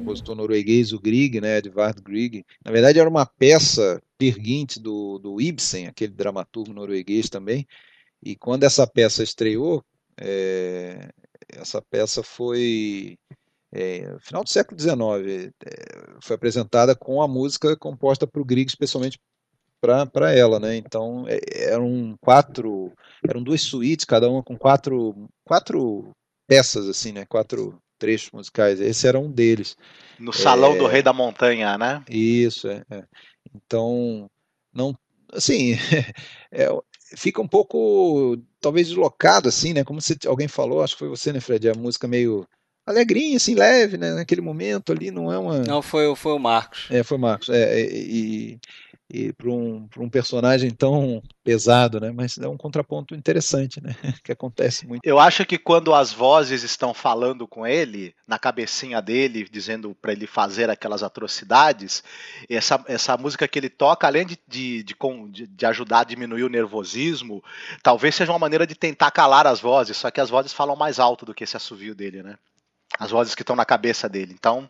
Compositor 0.00 0.34
norueguês, 0.34 0.92
o 0.92 1.00
Grieg, 1.00 1.40
né, 1.40 1.58
Edvard 1.58 2.00
Grieg. 2.02 2.44
Na 2.64 2.72
verdade, 2.72 2.98
era 2.98 3.08
uma 3.08 3.26
peça 3.26 4.02
perguinte 4.18 4.80
do, 4.80 5.18
do 5.18 5.40
Ibsen, 5.40 5.86
aquele 5.86 6.12
dramaturgo 6.12 6.72
norueguês 6.72 7.28
também. 7.28 7.66
E 8.22 8.36
quando 8.36 8.64
essa 8.64 8.86
peça 8.86 9.22
estreou, 9.22 9.84
é, 10.20 11.08
essa 11.48 11.80
peça 11.80 12.22
foi 12.22 13.18
é, 13.72 14.16
final 14.20 14.42
do 14.42 14.50
século 14.50 14.78
XIX, 14.78 15.52
é, 15.64 16.18
foi 16.20 16.36
apresentada 16.36 16.94
com 16.94 17.22
a 17.22 17.28
música 17.28 17.76
composta 17.76 18.26
por 18.26 18.44
Grieg, 18.44 18.68
especialmente 18.68 19.18
para 19.80 20.34
ela, 20.34 20.60
né? 20.60 20.76
Então 20.76 21.24
é, 21.26 21.38
eram 21.72 22.14
quatro, 22.20 22.92
eram 23.26 23.42
duas 23.42 23.62
suítes, 23.62 24.04
cada 24.04 24.28
uma 24.28 24.42
com 24.42 24.56
quatro, 24.58 25.28
quatro 25.44 26.10
peças 26.46 26.86
assim, 26.88 27.12
né? 27.12 27.24
Quatro 27.24 27.80
trechos 28.00 28.30
musicais. 28.32 28.80
Esse 28.80 29.06
era 29.06 29.20
um 29.20 29.30
deles. 29.30 29.76
No 30.18 30.32
Salão 30.32 30.74
é, 30.74 30.78
do 30.78 30.86
Rei 30.86 31.02
da 31.02 31.12
Montanha, 31.12 31.78
né? 31.78 32.02
Isso, 32.08 32.68
é. 32.68 32.82
é. 32.90 33.04
Então 33.54 34.28
não, 34.72 34.96
assim, 35.32 35.74
é, 36.50 36.68
fica 37.16 37.40
um 37.40 37.48
pouco 37.48 38.36
talvez 38.60 38.88
deslocado 38.88 39.48
assim, 39.48 39.72
né? 39.72 39.84
Como 39.84 40.00
se 40.00 40.16
alguém 40.26 40.48
falou, 40.48 40.82
acho 40.82 40.94
que 40.94 41.00
foi 41.00 41.08
você, 41.08 41.32
né, 41.32 41.40
Fred? 41.40 41.68
A 41.68 41.74
música 41.74 42.08
meio 42.08 42.46
alegrinha, 42.86 43.36
assim, 43.36 43.54
leve, 43.54 43.96
né? 43.96 44.12
Naquele 44.14 44.40
momento 44.40 44.92
ali, 44.92 45.10
não 45.10 45.32
é 45.32 45.38
uma. 45.38 45.58
Não, 45.60 45.82
foi, 45.82 46.14
foi 46.16 46.32
o 46.32 46.38
Marcos. 46.38 46.86
É, 46.90 47.02
foi 47.02 47.16
o 47.16 47.20
Marcos. 47.20 47.48
É, 47.48 47.80
e, 47.80 48.58
e 49.12 49.32
para 49.32 49.50
um, 49.50 49.88
um 49.98 50.08
personagem 50.08 50.70
tão 50.70 51.20
pesado, 51.42 51.98
né? 51.98 52.12
Mas 52.12 52.38
é 52.38 52.46
um 52.46 52.56
contraponto 52.56 53.14
interessante, 53.14 53.80
né? 53.82 53.94
que 54.22 54.30
acontece 54.30 54.86
muito. 54.86 55.04
Eu 55.04 55.18
acho 55.18 55.44
que 55.44 55.58
quando 55.58 55.92
as 55.92 56.12
vozes 56.12 56.62
estão 56.62 56.94
falando 56.94 57.46
com 57.46 57.66
ele, 57.66 58.14
na 58.26 58.38
cabecinha 58.38 59.02
dele, 59.02 59.48
dizendo 59.50 59.96
para 60.00 60.12
ele 60.12 60.26
fazer 60.26 60.70
aquelas 60.70 61.02
atrocidades, 61.02 62.04
essa, 62.48 62.82
essa 62.86 63.16
música 63.16 63.48
que 63.48 63.58
ele 63.58 63.68
toca, 63.68 64.06
além 64.06 64.24
de, 64.24 64.38
de, 64.46 64.84
de, 64.84 64.94
de 65.46 65.66
ajudar 65.66 66.00
a 66.00 66.04
diminuir 66.04 66.44
o 66.44 66.48
nervosismo, 66.48 67.42
talvez 67.82 68.14
seja 68.14 68.30
uma 68.30 68.38
maneira 68.38 68.66
de 68.66 68.76
tentar 68.76 69.10
calar 69.10 69.46
as 69.46 69.60
vozes, 69.60 69.96
só 69.96 70.10
que 70.10 70.20
as 70.20 70.30
vozes 70.30 70.52
falam 70.52 70.76
mais 70.76 71.00
alto 71.00 71.26
do 71.26 71.34
que 71.34 71.42
esse 71.42 71.56
assovio 71.56 71.94
dele, 71.94 72.22
né? 72.22 72.36
As 72.98 73.10
vozes 73.10 73.34
que 73.34 73.42
estão 73.42 73.56
na 73.56 73.64
cabeça 73.64 74.08
dele. 74.08 74.34
Então, 74.38 74.68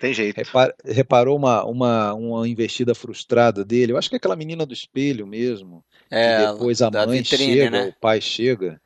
tem 0.00 0.12
jeito. 0.12 0.36
Repar, 0.36 0.74
reparou 0.84 1.36
uma, 1.36 1.64
uma, 1.64 2.14
uma 2.14 2.48
investida 2.48 2.94
frustrada 2.94 3.64
dele? 3.64 3.92
Eu 3.92 3.96
acho 3.96 4.08
que 4.08 4.16
é 4.16 4.18
aquela 4.18 4.36
menina 4.36 4.64
do 4.66 4.72
espelho 4.74 5.26
mesmo. 5.26 5.84
É, 6.10 6.52
depois 6.52 6.82
a 6.82 6.90
mãe 6.90 7.18
vitrine, 7.18 7.54
chega, 7.54 7.70
né? 7.70 7.86
o 7.88 8.00
pai 8.00 8.20
chega, 8.20 8.80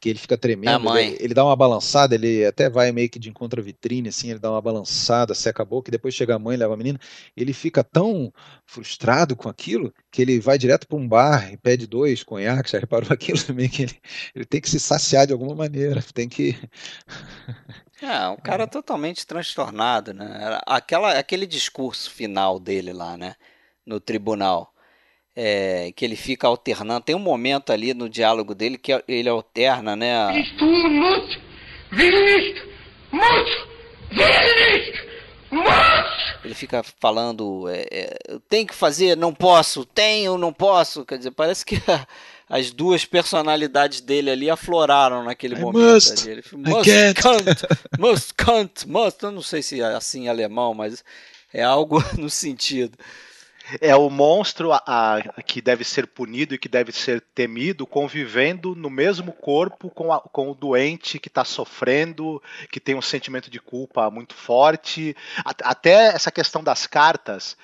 que 0.00 0.08
ele 0.08 0.18
fica 0.18 0.36
tremendo. 0.36 0.96
Ele, 0.96 1.16
ele, 1.20 1.34
dá 1.34 1.44
uma 1.44 1.54
balançada, 1.54 2.14
ele 2.14 2.44
até 2.46 2.70
vai 2.70 2.90
meio 2.90 3.10
que 3.10 3.18
de 3.18 3.28
encontro 3.28 3.60
à 3.60 3.62
vitrine, 3.62 4.08
assim, 4.08 4.30
ele 4.30 4.38
dá 4.38 4.50
uma 4.50 4.60
balançada, 4.60 5.34
seca 5.34 5.62
a 5.62 5.66
boca, 5.66 5.90
e 5.90 5.92
depois 5.92 6.14
chega 6.14 6.34
a 6.34 6.38
mãe, 6.38 6.56
leva 6.56 6.72
a 6.72 6.76
menina. 6.76 6.98
Ele 7.36 7.52
fica 7.52 7.84
tão 7.84 8.32
frustrado 8.64 9.36
com 9.36 9.48
aquilo 9.48 9.92
que 10.10 10.22
ele 10.22 10.40
vai 10.40 10.56
direto 10.56 10.88
para 10.88 10.96
um 10.96 11.06
bar 11.06 11.52
e 11.52 11.56
pede 11.58 11.86
dois 11.86 12.22
conhaques. 12.22 12.72
Já 12.72 12.78
reparou 12.78 13.08
aquilo 13.12 13.42
também? 13.44 13.68
Que 13.68 13.82
ele, 13.82 14.00
ele 14.34 14.44
tem 14.46 14.60
que 14.60 14.70
se 14.70 14.80
saciar 14.80 15.26
de 15.26 15.32
alguma 15.34 15.54
maneira, 15.54 16.02
tem 16.14 16.28
que. 16.28 16.56
É, 18.02 18.28
um 18.30 18.36
cara 18.38 18.66
totalmente 18.66 19.26
transtornado, 19.26 20.14
né? 20.14 20.58
Aquela, 20.64 21.18
aquele 21.18 21.46
discurso 21.46 22.10
final 22.10 22.58
dele 22.58 22.94
lá, 22.94 23.14
né? 23.14 23.34
No 23.84 24.00
tribunal. 24.00 24.72
É, 25.34 25.92
que 25.94 26.04
ele 26.04 26.16
fica 26.16 26.48
alternando. 26.48 27.04
Tem 27.04 27.14
um 27.14 27.20
momento 27.20 27.72
ali 27.72 27.94
no 27.94 28.08
diálogo 28.08 28.54
dele 28.54 28.76
que 28.76 28.92
ele 29.06 29.28
alterna, 29.28 29.94
né? 29.94 30.28
Ele 36.44 36.54
fica 36.54 36.82
falando, 36.98 37.68
é, 37.68 37.86
é, 37.90 38.38
tem 38.48 38.64
que 38.66 38.74
fazer, 38.74 39.16
não 39.16 39.32
posso, 39.32 39.84
tenho, 39.84 40.38
não 40.38 40.52
posso. 40.52 41.04
Quer 41.04 41.18
dizer, 41.18 41.30
parece 41.32 41.64
que 41.64 41.76
as 42.48 42.72
duas 42.72 43.04
personalidades 43.04 44.00
dele 44.00 44.30
ali 44.30 44.50
afloraram 44.50 45.22
naquele 45.22 45.54
I 45.54 45.60
momento. 45.60 45.94
Must, 45.94 46.22
ali. 46.22 46.30
Ele, 46.30 46.44
must, 46.52 47.14
can't, 47.14 47.66
must, 47.98 48.34
can't, 48.34 48.88
must. 48.88 49.22
Eu 49.22 49.30
não 49.30 49.42
sei 49.42 49.62
se 49.62 49.80
é 49.80 49.94
assim 49.94 50.24
em 50.24 50.28
alemão, 50.28 50.74
mas 50.74 51.04
é 51.52 51.62
algo 51.62 52.02
no 52.18 52.30
sentido. 52.30 52.98
É 53.80 53.94
o 53.94 54.08
monstro 54.08 54.72
a, 54.72 54.82
a, 54.86 55.42
que 55.42 55.60
deve 55.60 55.84
ser 55.84 56.06
punido 56.06 56.54
e 56.54 56.58
que 56.58 56.68
deve 56.68 56.92
ser 56.92 57.20
temido, 57.20 57.86
convivendo 57.86 58.74
no 58.74 58.88
mesmo 58.88 59.32
corpo 59.32 59.90
com, 59.90 60.12
a, 60.12 60.20
com 60.20 60.50
o 60.50 60.54
doente 60.54 61.18
que 61.18 61.28
está 61.28 61.44
sofrendo, 61.44 62.42
que 62.70 62.80
tem 62.80 62.94
um 62.94 63.02
sentimento 63.02 63.50
de 63.50 63.60
culpa 63.60 64.10
muito 64.10 64.34
forte. 64.34 65.16
Até 65.44 66.08
essa 66.08 66.30
questão 66.30 66.62
das 66.62 66.86
cartas 66.86 67.56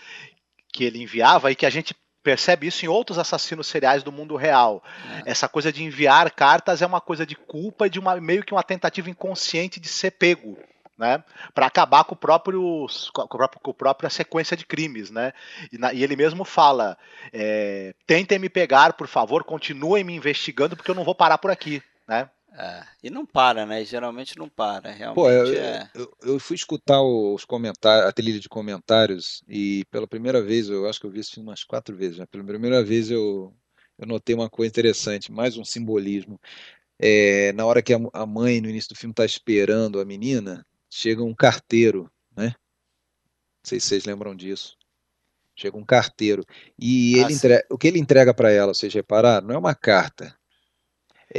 que 0.73 0.85
ele 0.85 1.03
enviava 1.03 1.51
e 1.51 1.57
que 1.57 1.67
a 1.67 1.71
gente 1.71 1.95
percebe 2.23 2.67
isso 2.67 2.85
em 2.85 2.89
outros 2.89 3.21
assassinos 3.21 3.69
seriais 3.69 4.03
do 4.03 4.11
mundo 4.11 4.35
real. 4.35 4.83
É. 5.25 5.31
Essa 5.31 5.49
coisa 5.49 5.73
de 5.73 5.85
enviar 5.85 6.29
cartas 6.33 6.83
é 6.83 6.87
uma 6.87 7.01
coisa 7.01 7.25
de 7.25 7.37
culpa 7.37 7.87
e 7.87 7.91
de 7.91 8.01
uma 8.01 8.17
meio 8.21 8.43
que 8.43 8.53
uma 8.53 8.65
tentativa 8.65 9.09
inconsciente 9.09 9.79
de 9.79 9.87
ser 9.89 10.11
pego. 10.11 10.59
Né, 10.99 11.23
para 11.55 11.67
acabar 11.67 12.05
com 12.05 12.15
o 12.15 12.19
próprio 12.19 12.87
com 13.13 13.21
a, 13.21 13.29
própria, 13.29 13.61
com 13.61 13.71
a 13.71 13.75
própria 13.75 14.09
sequência 14.09 14.57
de 14.57 14.65
crimes, 14.65 15.11
né? 15.11 15.35
E, 15.71 15.77
na, 15.77 15.93
e 15.93 16.03
ele 16.03 16.17
mesmo 16.17 16.43
fala: 16.43 16.97
é, 17.31 17.95
tentem 18.07 18.39
me 18.39 18.49
pegar, 18.49 18.95
por 18.95 19.07
favor, 19.07 19.45
continuem 19.45 20.03
me 20.03 20.15
investigando 20.15 20.75
porque 20.75 20.91
eu 20.91 20.95
não 20.95 21.05
vou 21.05 21.15
parar 21.15 21.37
por 21.37 21.51
aqui, 21.51 21.83
né? 22.09 22.31
É, 22.59 22.83
e 23.03 23.11
não 23.11 23.27
para, 23.27 23.67
né? 23.67 23.85
Geralmente 23.85 24.39
não 24.39 24.49
para. 24.49 24.91
Realmente 24.91 25.15
Pô, 25.15 25.31
eu, 25.31 25.63
é... 25.63 25.91
eu, 25.95 26.17
eu, 26.23 26.41
fui 26.41 26.57
escutar 26.57 27.03
os 27.03 27.45
comentários, 27.45 28.09
a 28.09 28.13
trilha 28.13 28.41
de 28.41 28.49
comentários, 28.49 29.43
e 29.47 29.85
pela 29.91 30.07
primeira 30.07 30.43
vez, 30.43 30.71
eu 30.71 30.89
acho 30.89 30.99
que 30.99 31.07
eu 31.07 31.11
vi 31.11 31.21
isso 31.21 31.39
umas 31.39 31.63
quatro 31.63 31.95
vezes, 31.95 32.17
né? 32.17 32.25
pela 32.25 32.43
primeira 32.43 32.83
vez 32.83 33.11
eu, 33.11 33.55
eu 33.99 34.07
notei 34.07 34.35
uma 34.35 34.49
coisa 34.49 34.71
interessante, 34.71 35.31
mais 35.31 35.59
um 35.59 35.65
simbolismo. 35.65 36.41
É, 36.99 37.53
na 37.53 37.67
hora 37.67 37.83
que 37.83 37.93
a, 37.93 37.99
a 38.15 38.25
mãe, 38.25 38.59
no 38.59 38.71
início 38.71 38.89
do 38.89 38.99
filme, 38.99 39.13
está 39.13 39.27
esperando 39.27 40.01
a 40.01 40.05
menina, 40.07 40.65
chega 40.97 41.23
um 41.23 41.35
carteiro, 41.35 42.11
né? 42.35 42.47
Não 42.47 43.65
sei 43.65 43.79
se 43.79 43.89
vocês 43.89 44.05
lembram 44.07 44.35
disso. 44.35 44.79
Chega 45.55 45.77
um 45.77 45.85
carteiro. 45.85 46.43
E 46.79 47.19
ele 47.19 47.33
ah, 47.33 47.37
entrega, 47.37 47.67
o 47.71 47.77
que 47.77 47.87
ele 47.87 47.99
entrega 47.99 48.33
para 48.33 48.51
ela, 48.51 48.73
vocês 48.73 48.93
repararam, 48.93 49.47
não 49.47 49.55
é 49.55 49.59
uma 49.59 49.75
carta 49.75 50.35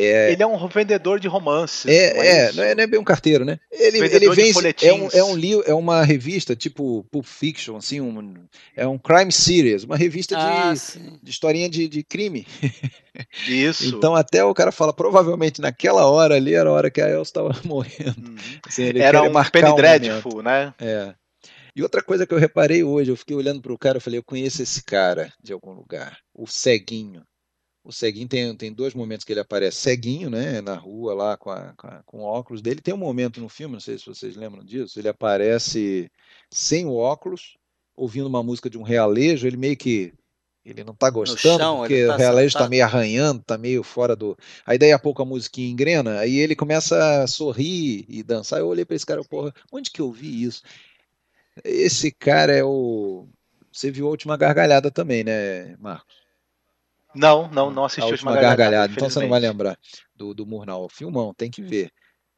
é... 0.05 0.31
Ele 0.31 0.43
é 0.43 0.47
um 0.47 0.67
vendedor 0.67 1.19
de 1.19 1.27
romances. 1.27 1.85
É, 1.85 2.13
não 2.13 2.21
é, 2.21 2.27
é, 2.27 2.51
não 2.53 2.63
é, 2.63 2.75
não 2.75 2.83
é, 2.83 2.87
bem 2.87 2.99
um 2.99 3.03
carteiro, 3.03 3.45
né? 3.45 3.59
Ele, 3.71 3.99
ele 3.99 4.29
vende. 4.29 4.75
É, 4.81 4.93
um, 4.93 5.09
é, 5.11 5.23
um 5.23 5.61
é 5.65 5.73
uma 5.73 6.03
revista 6.03 6.55
tipo 6.55 7.05
Pulp 7.11 7.25
Fiction, 7.25 7.77
assim, 7.77 8.01
um, 8.01 8.35
é 8.75 8.87
um 8.87 8.97
crime 8.97 9.31
series, 9.31 9.83
uma 9.83 9.97
revista 9.97 10.35
ah, 10.37 10.73
de, 10.73 11.19
de 11.21 11.29
historinha 11.29 11.69
de, 11.69 11.87
de 11.87 12.03
crime. 12.03 12.45
Isso. 13.47 13.95
então 13.95 14.15
até 14.15 14.43
o 14.43 14.53
cara 14.53 14.71
fala, 14.71 14.93
provavelmente 14.93 15.59
naquela 15.59 16.05
hora 16.05 16.35
ali 16.35 16.53
era 16.53 16.69
a 16.69 16.73
hora 16.73 16.91
que 16.91 17.01
a 17.01 17.09
Elsa 17.09 17.29
estava 17.29 17.55
morrendo. 17.65 18.29
Uhum. 18.29 18.35
Assim, 18.65 18.97
era 18.97 19.21
um 19.21 19.33
Penny 19.51 19.69
um 19.69 19.75
Dreadful, 19.75 20.43
né? 20.43 20.73
É. 20.79 21.13
E 21.77 21.83
outra 21.83 22.01
coisa 22.01 22.25
que 22.25 22.33
eu 22.33 22.39
reparei 22.39 22.83
hoje, 22.83 23.11
eu 23.11 23.15
fiquei 23.15 23.35
olhando 23.35 23.61
para 23.61 23.71
o 23.71 23.77
cara, 23.77 23.97
eu 23.97 24.01
falei, 24.01 24.17
eu 24.17 24.23
conheço 24.23 24.63
esse 24.63 24.83
cara 24.83 25.31
de 25.39 25.53
algum 25.53 25.73
lugar, 25.73 26.17
o 26.33 26.47
ceguinho. 26.47 27.23
O 27.87 27.91
ceguinho 27.93 28.27
tem, 28.27 28.53
tem 28.53 28.73
dois 28.73 28.93
momentos 28.93 29.23
que 29.23 29.31
ele 29.31 29.39
aparece 29.39 29.77
ceguinho, 29.77 30.29
né, 30.29 30.59
na 30.59 30.75
rua 30.75 31.13
lá 31.13 31.37
com, 31.37 31.49
a, 31.49 31.73
com, 31.77 31.87
a, 31.87 32.03
com 32.05 32.17
o 32.19 32.23
óculos 32.23 32.61
dele. 32.61 32.81
Tem 32.81 32.93
um 32.93 32.97
momento 32.97 33.39
no 33.39 33.47
filme, 33.47 33.75
não 33.75 33.79
sei 33.79 33.97
se 33.97 34.05
vocês 34.05 34.35
lembram 34.35 34.61
disso, 34.61 34.99
ele 34.99 35.07
aparece 35.07 36.11
sem 36.51 36.85
o 36.85 36.93
óculos, 36.93 37.55
ouvindo 37.95 38.27
uma 38.27 38.43
música 38.43 38.69
de 38.69 38.77
um 38.77 38.83
realejo, 38.83 39.47
ele 39.47 39.55
meio 39.55 39.77
que 39.77 40.13
ele 40.65 40.83
não 40.83 40.91
está 40.91 41.09
gostando, 41.09 41.59
chão, 41.59 41.77
porque 41.77 42.05
tá 42.05 42.15
o 42.15 42.17
realejo 42.17 42.47
está 42.57 42.67
meio 42.67 42.83
arranhando, 42.83 43.39
está 43.39 43.57
meio 43.57 43.81
fora 43.83 44.17
do. 44.17 44.37
Aí 44.65 44.77
daí 44.77 44.91
a 44.91 44.99
pouco 44.99 45.21
a 45.21 45.25
musiquinha 45.25 45.71
engrena, 45.71 46.19
aí 46.19 46.39
ele 46.39 46.57
começa 46.57 47.23
a 47.23 47.25
sorrir 47.25 48.05
e 48.09 48.21
dançar. 48.21 48.59
Eu 48.59 48.67
olhei 48.67 48.83
para 48.83 48.97
esse 48.97 49.05
cara, 49.05 49.23
porra, 49.23 49.53
onde 49.71 49.89
que 49.89 50.01
eu 50.01 50.11
vi 50.11 50.43
isso? 50.43 50.61
Esse 51.63 52.11
cara 52.11 52.51
é 52.51 52.65
o. 52.65 53.29
Você 53.71 53.89
viu 53.89 54.07
a 54.07 54.09
última 54.09 54.35
gargalhada 54.35 54.91
também, 54.91 55.23
né, 55.23 55.77
Marcos? 55.77 56.26
Não, 57.17 57.49
não, 57.49 57.71
não 57.71 57.85
assisti 57.85 58.01
a 58.01 58.05
última, 58.05 58.31
última 58.31 58.47
gargalhada. 58.47 58.93
Então 58.93 59.09
você 59.09 59.19
não 59.19 59.29
vai 59.29 59.39
lembrar 59.39 59.77
do, 60.15 60.33
do 60.33 60.45
Murnau. 60.45 60.87
Filmão, 60.89 61.33
tem 61.33 61.49
que 61.49 61.61
ver. 61.61 61.91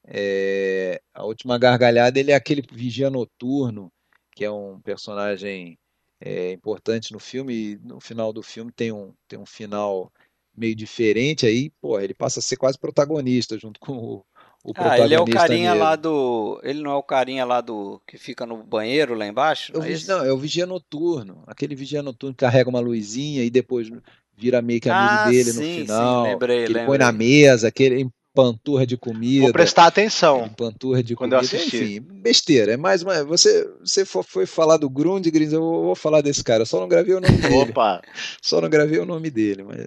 É, 0.06 1.02
a 1.14 1.24
última 1.24 1.58
gargalhada 1.58 2.20
ele 2.20 2.32
é 2.32 2.36
aquele 2.36 2.64
vigia 2.72 3.10
noturno, 3.10 3.92
que 4.36 4.46
é 4.46 4.52
um 4.52 4.80
personagem 4.80 5.78
é, 6.22 6.52
importante 6.52 7.12
no 7.12 7.20
filme, 7.20 7.54
e 7.54 7.80
no 7.84 8.00
final 8.00 8.34
do 8.34 8.42
filme 8.42 8.72
tem 8.72 8.92
um, 8.92 9.14
tem 9.28 9.38
um 9.38 9.46
final 9.46 10.12
meio 10.56 10.76
diferente, 10.76 11.46
aí, 11.46 11.72
pô, 11.82 12.00
ele 12.00 12.14
passa 12.14 12.40
a 12.40 12.42
ser 12.42 12.58
quase 12.58 12.78
protagonista 12.78 13.58
junto 13.58 13.80
com 13.80 13.94
o, 13.94 14.26
o 14.64 14.74
ah, 14.76 15.00
ele 15.00 15.14
é 15.14 15.20
o 15.20 15.26
carinha 15.26 15.74
lá 15.74 15.96
do. 15.96 16.60
Ele 16.64 16.82
não 16.82 16.92
é 16.92 16.96
o 16.96 17.04
carinha 17.04 17.46
lá 17.46 17.62
do. 17.62 18.02
que 18.06 18.18
fica 18.18 18.46
no 18.46 18.62
banheiro 18.62 19.14
lá 19.14 19.26
embaixo? 19.26 19.72
Não, 19.74 19.84
é, 19.84 19.98
não, 20.06 20.26
é 20.26 20.34
o 20.34 20.38
vigia 20.38 20.66
noturno. 20.66 21.44
Aquele 21.48 21.76
vigia 21.76 22.04
noturno 22.04 22.36
que 22.36 22.42
carrega 22.42 22.70
uma 22.70 22.82
luzinha 22.82 23.44
e 23.44 23.50
depois 23.50 23.90
vira 24.40 24.62
meio 24.62 24.80
que 24.80 24.90
amigo 24.90 25.14
ah, 25.14 25.30
dele 25.30 25.52
sim, 25.52 25.58
no 25.58 25.82
final. 25.82 26.26
Sim, 26.26 26.32
lembrei, 26.32 26.66
que 26.66 26.72
ele 26.72 26.86
põe 26.86 26.98
na 26.98 27.12
mesa, 27.12 27.68
aquele 27.68 28.10
panturra 28.34 28.86
de 28.86 28.96
comida. 28.96 29.44
Vou 29.44 29.52
prestar 29.52 29.86
atenção. 29.86 30.50
Panturra 30.50 31.04
de 31.04 31.16
quando 31.16 31.32
comida. 31.32 31.54
Eu 31.54 31.60
assisti. 31.60 31.78
Enfim, 31.78 32.00
besteira. 32.22 32.74
É 32.74 32.78
mais 32.78 33.04
uma. 33.04 33.24
Você, 33.26 33.70
você 33.80 34.06
foi 34.06 34.46
falar 34.46 34.78
do 34.78 34.90
Grundgren, 34.90 35.52
eu 35.52 35.62
vou, 35.62 35.96
falar 35.96 36.22
desse 36.22 36.44
cara. 36.44 36.66
Só 36.66 36.80
não 36.80 36.88
gravei 36.88 37.16
o 37.16 37.22
nome 37.22 37.38
dele. 37.38 37.56
Opa! 37.56 38.02
Só 38.42 38.62
não 38.62 38.70
gravei 38.70 39.00
o 39.00 39.06
nome 39.06 39.30
dele, 39.30 39.64
mas. 39.64 39.86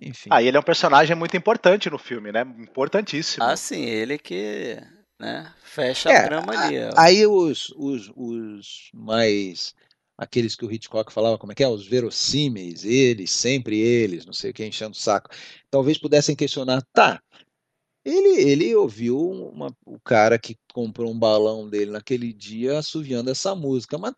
Enfim. 0.00 0.28
Ah, 0.32 0.40
ele 0.40 0.56
é 0.56 0.60
um 0.60 0.62
personagem 0.62 1.16
muito 1.16 1.36
importante 1.36 1.90
no 1.90 1.98
filme, 1.98 2.30
né? 2.30 2.42
Importantíssimo. 2.60 3.42
Ah, 3.42 3.56
sim, 3.56 3.84
ele 3.84 4.16
que 4.16 4.78
né, 5.18 5.50
fecha 5.64 6.08
é, 6.08 6.16
a 6.18 6.24
trama 6.24 6.52
ali. 6.56 6.78
Ó. 6.78 6.90
Aí 6.96 7.26
os, 7.26 7.74
os, 7.76 8.10
os 8.14 8.90
mais 8.94 9.74
aqueles 10.18 10.56
que 10.56 10.64
o 10.64 10.72
Hitchcock 10.72 11.12
falava, 11.12 11.38
como 11.38 11.52
é 11.52 11.54
que 11.54 11.62
é? 11.62 11.68
Os 11.68 11.86
verossímeis, 11.86 12.84
eles, 12.84 13.30
sempre 13.30 13.78
eles, 13.78 14.26
não 14.26 14.32
sei 14.32 14.50
o 14.50 14.54
que, 14.54 14.66
enchendo 14.66 14.92
o 14.92 15.00
saco. 15.00 15.30
Talvez 15.70 15.96
pudessem 15.96 16.34
questionar, 16.36 16.82
tá, 16.92 17.22
ele, 18.04 18.40
ele 18.42 18.74
ouviu 18.74 19.18
uma, 19.30 19.74
o 19.84 20.00
cara 20.00 20.38
que 20.38 20.56
comprou 20.72 21.12
um 21.12 21.18
balão 21.18 21.68
dele 21.68 21.90
naquele 21.90 22.32
dia 22.32 22.78
assoviando 22.78 23.30
essa 23.30 23.54
música, 23.54 23.98
mas 23.98 24.14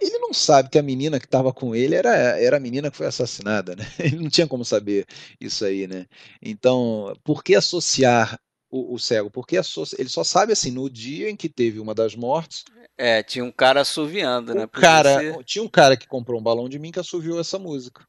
ele 0.00 0.18
não 0.18 0.32
sabe 0.32 0.68
que 0.70 0.78
a 0.78 0.82
menina 0.82 1.18
que 1.20 1.26
estava 1.26 1.52
com 1.52 1.74
ele 1.74 1.94
era, 1.94 2.10
era 2.40 2.56
a 2.56 2.60
menina 2.60 2.90
que 2.90 2.96
foi 2.96 3.06
assassinada, 3.06 3.76
né? 3.76 3.84
Ele 4.00 4.16
não 4.16 4.30
tinha 4.30 4.48
como 4.48 4.64
saber 4.64 5.06
isso 5.40 5.64
aí, 5.64 5.86
né? 5.86 6.06
Então, 6.40 7.14
por 7.22 7.44
que 7.44 7.54
associar 7.54 8.38
o, 8.72 8.94
o 8.94 8.98
cego, 8.98 9.30
porque 9.30 9.56
ele 9.56 10.08
só 10.08 10.24
sabe 10.24 10.54
assim, 10.54 10.70
no 10.70 10.88
dia 10.88 11.28
em 11.28 11.36
que 11.36 11.48
teve 11.48 11.78
uma 11.78 11.94
das 11.94 12.16
mortes. 12.16 12.64
É, 12.96 13.22
tinha 13.22 13.44
um 13.44 13.52
cara 13.52 13.82
assoviando, 13.82 14.54
né? 14.54 14.66
cara. 14.66 15.20
Tinha 15.44 15.62
um 15.62 15.68
cara 15.68 15.94
que 15.96 16.08
comprou 16.08 16.40
um 16.40 16.42
balão 16.42 16.68
de 16.68 16.78
mim 16.78 16.90
que 16.90 16.98
assoviou 16.98 17.38
essa 17.38 17.58
música. 17.58 18.06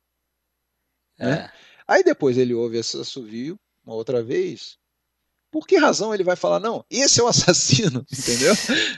Né? 1.20 1.26
É. 1.26 1.36
Né? 1.36 1.52
Aí 1.86 2.04
depois 2.04 2.38
ele 2.38 2.54
ouve 2.54 2.78
esse 2.78 2.98
assovio 3.00 3.60
uma 3.86 3.94
outra 3.94 4.24
vez 4.24 4.78
por 5.54 5.68
que 5.68 5.78
razão 5.78 6.12
ele 6.12 6.24
vai 6.24 6.36
falar, 6.36 6.60
não, 6.60 6.84
esse 6.90 7.20
é 7.20 7.24
o 7.24 7.28
assassino, 7.28 8.04
entendeu? 8.12 8.56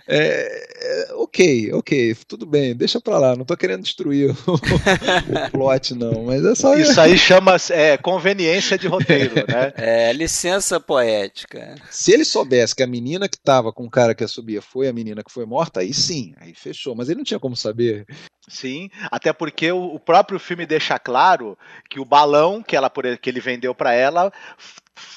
É, 0.08 1.10
é, 1.10 1.14
ok, 1.16 1.74
ok, 1.74 2.16
tudo 2.26 2.46
bem, 2.46 2.74
deixa 2.74 3.02
pra 3.02 3.20
lá, 3.20 3.36
não 3.36 3.44
tô 3.44 3.58
querendo 3.58 3.84
destruir 3.84 4.32
o, 4.32 4.54
o 4.56 5.52
plot, 5.52 5.94
não, 5.94 6.24
mas 6.24 6.46
é 6.46 6.56
só... 6.56 6.74
Isso 6.76 7.00
aí 7.02 7.18
chama 7.18 7.58
é, 7.72 7.98
conveniência 7.98 8.78
de 8.78 8.88
roteiro, 8.88 9.36
né? 9.36 9.74
É, 9.76 10.14
licença 10.14 10.80
poética. 10.80 11.76
Se 11.92 12.14
ele 12.14 12.24
soubesse 12.24 12.74
que 12.74 12.84
a 12.84 12.88
menina 12.88 13.28
que 13.28 13.38
tava 13.38 13.74
com 13.74 13.86
o 13.86 13.92
cara 13.92 14.16
que 14.16 14.26
subia 14.26 14.62
foi 14.62 14.88
a 14.88 14.94
menina 14.94 15.22
que 15.22 15.32
foi 15.34 15.46
morta, 15.46 15.82
aí 15.82 15.94
sim, 15.94 16.34
aí 16.38 16.54
fechou, 16.54 16.96
mas 16.96 17.10
ele 17.10 17.18
não 17.18 17.26
tinha 17.26 17.40
como 17.40 17.56
saber. 17.56 18.06
Sim, 18.48 18.90
até 19.12 19.34
porque 19.34 19.72
o, 19.72 20.00
próprio 20.00 20.40
filme 20.40 20.66
deixa 20.66 20.98
claro 21.00 21.58
que 21.90 22.00
o 22.00 22.06
balão 22.06 22.62
que, 22.64 22.76
ela, 22.76 22.92
que 23.20 23.30
ele 23.30 23.40
vendeu 23.40 23.74
para 23.74 23.94
ela 23.94 24.32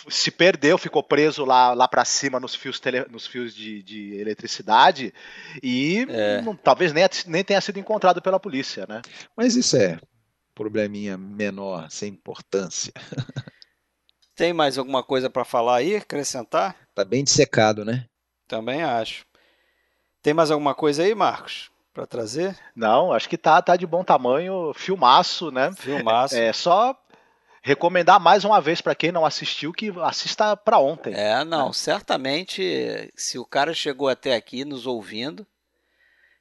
se 0.09 0.30
perdeu, 0.30 0.76
ficou 0.78 1.02
preso 1.02 1.44
lá, 1.44 1.72
lá 1.72 1.86
para 1.86 2.05
cima 2.05 2.40
nos 2.40 2.55
fios, 2.55 2.80
tele, 2.80 3.05
nos 3.10 3.26
fios 3.26 3.55
de, 3.55 3.82
de 3.82 4.14
eletricidade 4.14 5.12
e 5.62 6.06
é. 6.09 6.42
não, 6.42 6.56
talvez 6.56 6.92
nem, 6.92 7.05
nem 7.26 7.44
tenha 7.44 7.60
sido 7.60 7.78
encontrado 7.78 8.20
pela 8.20 8.40
polícia, 8.40 8.86
né? 8.88 9.02
Mas 9.36 9.56
isso 9.56 9.76
é 9.76 9.98
probleminha 10.55 11.16
menor, 11.16 11.90
sem 11.90 12.10
importância. 12.10 12.92
Tem 14.34 14.52
mais 14.52 14.78
alguma 14.78 15.02
coisa 15.02 15.28
para 15.28 15.44
falar 15.44 15.78
aí, 15.78 15.96
acrescentar? 15.96 16.76
Tá 16.94 17.05
bem 17.05 17.24
dissecado, 17.24 17.84
né? 17.84 18.06
Também 18.46 18.84
acho. 18.84 19.26
Tem 20.22 20.32
mais 20.32 20.52
alguma 20.52 20.76
coisa 20.76 21.02
aí, 21.02 21.12
Marcos? 21.12 21.72
para 21.98 22.06
trazer? 22.06 22.56
Não, 22.76 23.12
acho 23.12 23.28
que 23.28 23.36
tá, 23.36 23.60
tá 23.60 23.74
de 23.74 23.84
bom 23.84 24.05
tamanho, 24.05 24.72
filmaço, 24.72 25.50
né? 25.50 25.72
Filmaço. 25.76 26.36
É 26.36 26.52
só 26.52 26.96
recomendar 27.62 28.20
mais 28.20 28.44
uma 28.44 28.60
vez 28.60 28.80
para 28.80 28.94
quem 28.94 29.12
não 29.12 29.24
assistiu 29.24 29.72
que 29.72 29.93
assista 30.02 30.56
para 30.56 30.78
ontem. 30.78 31.14
É, 31.14 31.44
não, 31.44 31.68
né? 31.68 31.72
certamente 31.72 33.10
se 33.16 33.39
o 33.39 33.44
cara 33.44 33.74
chegou 33.74 34.09
até 34.09 34.35
aqui 34.35 34.64
nos 34.64 34.86
ouvindo, 34.86 35.47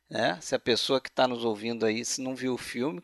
né? 0.10 0.38
Se 0.42 0.56
a 0.56 0.60
pessoa 0.60 1.02
que 1.02 1.10
está 1.10 1.28
nos 1.28 1.44
ouvindo 1.44 1.86
aí 1.86 2.06
se 2.06 2.22
não 2.22 2.34
viu 2.34 2.54
o 2.54 2.58
filme, 2.58 3.02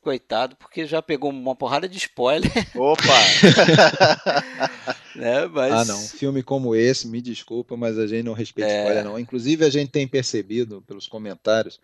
coitado, 0.00 0.56
porque 0.56 0.84
já 0.84 1.00
pegou 1.00 1.30
uma 1.30 1.54
porrada 1.54 1.88
de 1.88 1.96
spoiler. 1.96 2.50
Opa! 2.74 3.02
né? 5.14 5.46
Mas... 5.46 5.72
Ah, 5.72 5.84
não. 5.84 5.98
Filme 6.08 6.42
como 6.42 6.74
esse, 6.74 7.06
me 7.06 7.20
desculpa, 7.20 7.76
mas 7.76 7.98
a 7.98 8.06
gente 8.06 8.24
não 8.24 8.32
respeita 8.32 8.70
é... 8.70 8.80
spoiler, 8.80 9.04
não. 9.04 9.18
Inclusive, 9.18 9.64
a 9.64 9.70
gente 9.70 9.92
tem 9.92 10.08
percebido 10.08 10.82
pelos 10.82 11.06
comentários, 11.06 11.80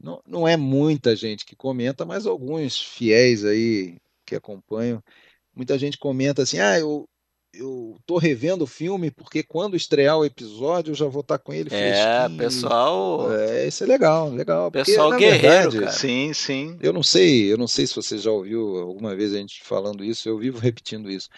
não, 0.00 0.22
não 0.26 0.46
é 0.46 0.56
muita 0.56 1.16
gente 1.16 1.44
que 1.44 1.56
comenta, 1.56 2.04
mas 2.04 2.26
alguns 2.26 2.80
fiéis 2.80 3.44
aí 3.44 3.96
que 4.26 4.34
acompanham, 4.34 5.02
muita 5.54 5.78
gente 5.78 5.96
comenta 5.96 6.42
assim: 6.42 6.58
ah, 6.58 6.78
eu, 6.78 7.08
eu 7.54 7.96
tô 8.04 8.18
revendo 8.18 8.64
o 8.64 8.66
filme 8.66 9.10
porque 9.10 9.42
quando 9.42 9.76
estrear 9.76 10.18
o 10.18 10.24
episódio 10.24 10.90
eu 10.90 10.94
já 10.94 11.06
vou 11.06 11.20
estar 11.20 11.38
com 11.38 11.52
ele 11.52 11.70
É, 11.72 12.28
pessoal. 12.36 13.32
É, 13.32 13.66
isso 13.66 13.84
é 13.84 13.86
legal, 13.86 14.28
legal. 14.30 14.70
Pessoal 14.70 15.10
porque, 15.10 15.24
guerreiro, 15.24 15.70
verdade, 15.70 15.78
cara. 15.78 15.92
Sim, 15.92 16.32
sim. 16.34 16.76
Eu 16.80 16.92
não 16.92 17.02
sei, 17.02 17.50
eu 17.50 17.56
não 17.56 17.66
sei 17.66 17.86
se 17.86 17.94
você 17.94 18.18
já 18.18 18.30
ouviu 18.30 18.78
alguma 18.78 19.14
vez 19.16 19.32
a 19.32 19.38
gente 19.38 19.62
falando 19.64 20.04
isso, 20.04 20.28
eu 20.28 20.38
vivo 20.38 20.58
repetindo 20.58 21.10
isso. 21.10 21.28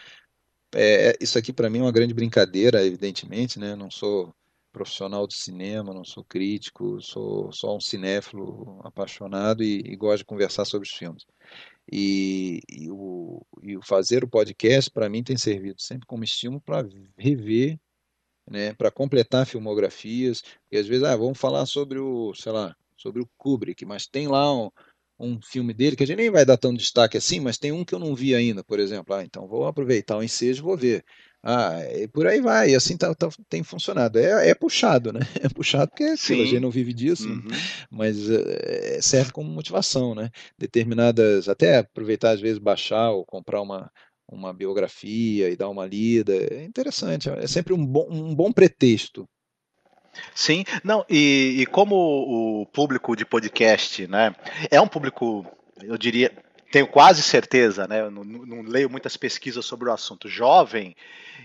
É, 0.74 1.16
isso 1.20 1.38
aqui 1.38 1.52
para 1.52 1.70
mim 1.70 1.78
é 1.78 1.82
uma 1.82 1.92
grande 1.92 2.12
brincadeira, 2.12 2.84
evidentemente, 2.84 3.58
né? 3.58 3.74
Não 3.74 3.90
sou 3.90 4.34
profissional 4.78 5.26
do 5.26 5.32
cinema, 5.32 5.92
não 5.92 6.04
sou 6.04 6.24
crítico, 6.24 7.02
sou 7.02 7.50
só 7.52 7.76
um 7.76 7.80
cinéfilo 7.80 8.80
apaixonado 8.84 9.62
e, 9.64 9.80
e 9.84 9.96
gosto 9.96 10.18
de 10.18 10.24
conversar 10.24 10.64
sobre 10.64 10.86
os 10.88 10.94
filmes. 10.94 11.24
E, 11.90 12.60
e, 12.68 12.88
o, 12.90 13.44
e 13.60 13.76
o 13.76 13.82
fazer 13.82 14.22
o 14.22 14.28
podcast, 14.28 14.88
para 14.90 15.08
mim, 15.08 15.24
tem 15.24 15.36
servido 15.36 15.80
sempre 15.80 16.06
como 16.06 16.22
estímulo 16.22 16.60
para 16.60 16.86
rever, 17.16 17.76
né, 18.48 18.72
para 18.74 18.90
completar 18.90 19.46
filmografias. 19.46 20.42
E 20.70 20.78
às 20.78 20.86
vezes, 20.86 21.02
ah, 21.02 21.16
vamos 21.16 21.38
falar 21.38 21.66
sobre 21.66 21.98
o, 21.98 22.32
sei 22.34 22.52
lá, 22.52 22.76
sobre 22.96 23.20
o 23.20 23.28
Kubrick, 23.36 23.84
mas 23.84 24.06
tem 24.06 24.28
lá 24.28 24.54
um, 24.54 24.70
um 25.18 25.40
filme 25.42 25.74
dele 25.74 25.96
que 25.96 26.04
a 26.04 26.06
gente 26.06 26.18
nem 26.18 26.30
vai 26.30 26.44
dar 26.44 26.56
tanto 26.56 26.78
destaque 26.78 27.16
assim, 27.16 27.40
mas 27.40 27.58
tem 27.58 27.72
um 27.72 27.84
que 27.84 27.94
eu 27.94 27.98
não 27.98 28.14
vi 28.14 28.32
ainda, 28.34 28.62
por 28.62 28.78
exemplo. 28.78 29.14
Ah, 29.14 29.24
então 29.24 29.48
vou 29.48 29.66
aproveitar 29.66 30.18
o 30.18 30.22
ensejo 30.22 30.62
e 30.62 30.64
vou 30.64 30.76
ver. 30.76 31.04
Ah, 31.42 31.80
e 31.94 32.08
por 32.08 32.26
aí 32.26 32.40
vai, 32.40 32.70
e 32.70 32.74
assim 32.74 32.96
tá, 32.96 33.14
tá, 33.14 33.28
tem 33.48 33.62
funcionado. 33.62 34.18
É, 34.18 34.50
é, 34.50 34.54
puxado, 34.54 35.12
né? 35.12 35.20
É 35.42 35.48
puxado 35.48 35.88
porque 35.88 36.16
Sim. 36.16 36.42
a 36.42 36.44
gente 36.44 36.60
não 36.60 36.70
vive 36.70 36.92
disso, 36.92 37.28
uhum. 37.28 37.48
mas 37.90 38.28
é, 38.28 39.00
serve 39.00 39.32
como 39.32 39.48
motivação, 39.48 40.14
né? 40.14 40.30
Determinadas, 40.58 41.48
até 41.48 41.78
aproveitar 41.78 42.30
às 42.30 42.40
vezes 42.40 42.58
baixar 42.58 43.10
ou 43.10 43.24
comprar 43.24 43.62
uma, 43.62 43.90
uma 44.30 44.52
biografia 44.52 45.48
e 45.48 45.56
dar 45.56 45.68
uma 45.68 45.86
lida, 45.86 46.34
é 46.34 46.64
interessante, 46.64 47.30
é 47.30 47.46
sempre 47.46 47.72
um 47.72 47.86
bom, 47.86 48.08
um 48.10 48.34
bom 48.34 48.52
pretexto. 48.52 49.28
Sim, 50.34 50.64
não, 50.82 51.04
e, 51.08 51.56
e 51.60 51.66
como 51.66 51.94
o 51.94 52.66
público 52.66 53.14
de 53.14 53.24
podcast, 53.24 54.06
né, 54.08 54.34
é 54.70 54.80
um 54.80 54.88
público, 54.88 55.46
eu 55.82 55.96
diria, 55.96 56.32
tenho 56.70 56.86
quase 56.86 57.22
certeza, 57.22 57.86
né? 57.86 58.08
Não, 58.10 58.24
não, 58.24 58.62
leio 58.62 58.90
muitas 58.90 59.16
pesquisas 59.16 59.64
sobre 59.64 59.88
o 59.88 59.92
assunto 59.92 60.28
jovem, 60.28 60.96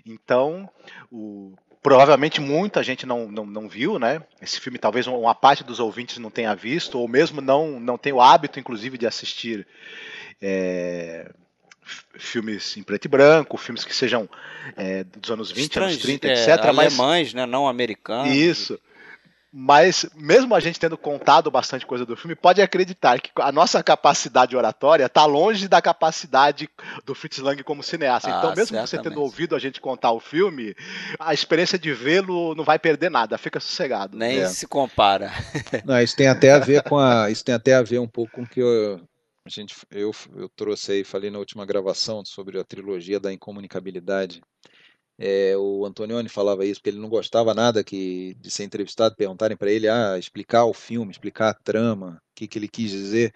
então 0.05 0.69
o, 1.11 1.53
provavelmente 1.81 2.39
muita 2.39 2.81
gente 2.81 3.05
não, 3.05 3.27
não, 3.27 3.45
não 3.45 3.67
viu, 3.67 3.99
né? 3.99 4.23
Esse 4.41 4.59
filme 4.59 4.79
talvez 4.79 5.05
uma 5.05 5.35
parte 5.35 5.63
dos 5.63 5.79
ouvintes 5.79 6.17
não 6.17 6.29
tenha 6.29 6.55
visto, 6.55 6.97
ou 6.97 7.07
mesmo 7.07 7.41
não, 7.41 7.79
não 7.79 7.97
tem 7.97 8.13
o 8.13 8.21
hábito, 8.21 8.59
inclusive, 8.59 8.97
de 8.97 9.05
assistir 9.05 9.67
é, 10.41 11.29
filmes 12.15 12.77
em 12.77 12.83
preto 12.83 13.05
e 13.05 13.09
branco, 13.09 13.57
filmes 13.57 13.83
que 13.83 13.93
sejam 13.93 14.29
é, 14.77 15.03
dos 15.03 15.29
anos 15.29 15.51
20, 15.51 15.63
Estrange, 15.63 15.93
anos 15.93 16.03
30, 16.03 16.27
é, 16.27 16.31
etc. 16.31 16.65
Alemães, 16.65 17.33
né? 17.33 17.45
Não 17.45 17.67
americanos. 17.67 18.33
Isso. 18.33 18.79
Mas, 19.55 20.03
mesmo 20.15 20.55
a 20.55 20.59
gente 20.59 20.79
tendo 20.79 20.97
contado 20.97 21.51
bastante 21.51 21.85
coisa 21.85 22.03
do 22.03 22.17
filme, 22.17 22.35
pode 22.35 22.59
acreditar 22.59 23.21
que 23.21 23.29
a 23.35 23.51
nossa 23.51 23.83
capacidade 23.83 24.57
oratória 24.57 25.05
está 25.05 25.25
longe 25.25 25.67
da 25.67 25.79
capacidade 25.79 26.67
do 27.05 27.13
Fritz 27.13 27.37
Lang 27.37 27.63
como 27.63 27.83
cineasta. 27.83 28.33
Ah, 28.33 28.39
então, 28.39 28.49
mesmo 28.49 28.65
certamente. 28.65 28.89
você 28.89 28.97
tendo 28.97 29.21
ouvido 29.21 29.55
a 29.55 29.59
gente 29.59 29.79
contar 29.79 30.11
o 30.11 30.19
filme, 30.19 30.73
a 31.19 31.35
experiência 31.35 31.77
de 31.77 31.93
vê-lo 31.93 32.55
não 32.55 32.63
vai 32.63 32.79
perder 32.79 33.11
nada, 33.11 33.37
fica 33.37 33.59
sossegado. 33.59 34.17
Nem 34.17 34.39
é. 34.39 34.47
se 34.47 34.65
compara. 34.65 35.31
Não, 35.85 36.01
isso 36.01 36.15
tem 36.15 36.27
até 36.27 36.51
a 36.51 36.59
ver 36.59 36.81
com 36.83 36.97
a. 36.97 37.29
Isso 37.29 37.43
tem 37.43 37.53
até 37.53 37.75
a 37.75 37.83
ver 37.83 37.99
um 37.99 38.07
pouco 38.07 38.31
com 38.31 38.41
o 38.41 38.47
que 38.47 38.59
eu, 38.59 38.99
a 39.45 39.49
gente, 39.49 39.75
eu, 39.91 40.11
eu 40.35 40.49
trouxe 40.55 40.93
aí, 40.93 41.03
falei 41.03 41.29
na 41.29 41.37
última 41.37 41.65
gravação 41.65 42.23
sobre 42.25 42.59
a 42.59 42.63
trilogia 42.63 43.19
da 43.19 43.31
incomunicabilidade 43.31 44.41
é, 45.17 45.55
o 45.57 45.85
Antonioni 45.85 46.27
falava 46.27 46.65
isso, 46.65 46.79
porque 46.79 46.89
ele 46.89 46.99
não 46.99 47.09
gostava 47.09 47.53
nada 47.53 47.83
que, 47.83 48.35
de 48.39 48.49
ser 48.49 48.63
entrevistado, 48.63 49.15
perguntarem 49.15 49.55
para 49.55 49.71
ele, 49.71 49.87
ah, 49.87 50.17
explicar 50.17 50.65
o 50.65 50.73
filme, 50.73 51.11
explicar 51.11 51.49
a 51.49 51.53
trama, 51.53 52.17
o 52.17 52.35
que, 52.35 52.47
que 52.47 52.57
ele 52.57 52.67
quis 52.67 52.91
dizer. 52.91 53.31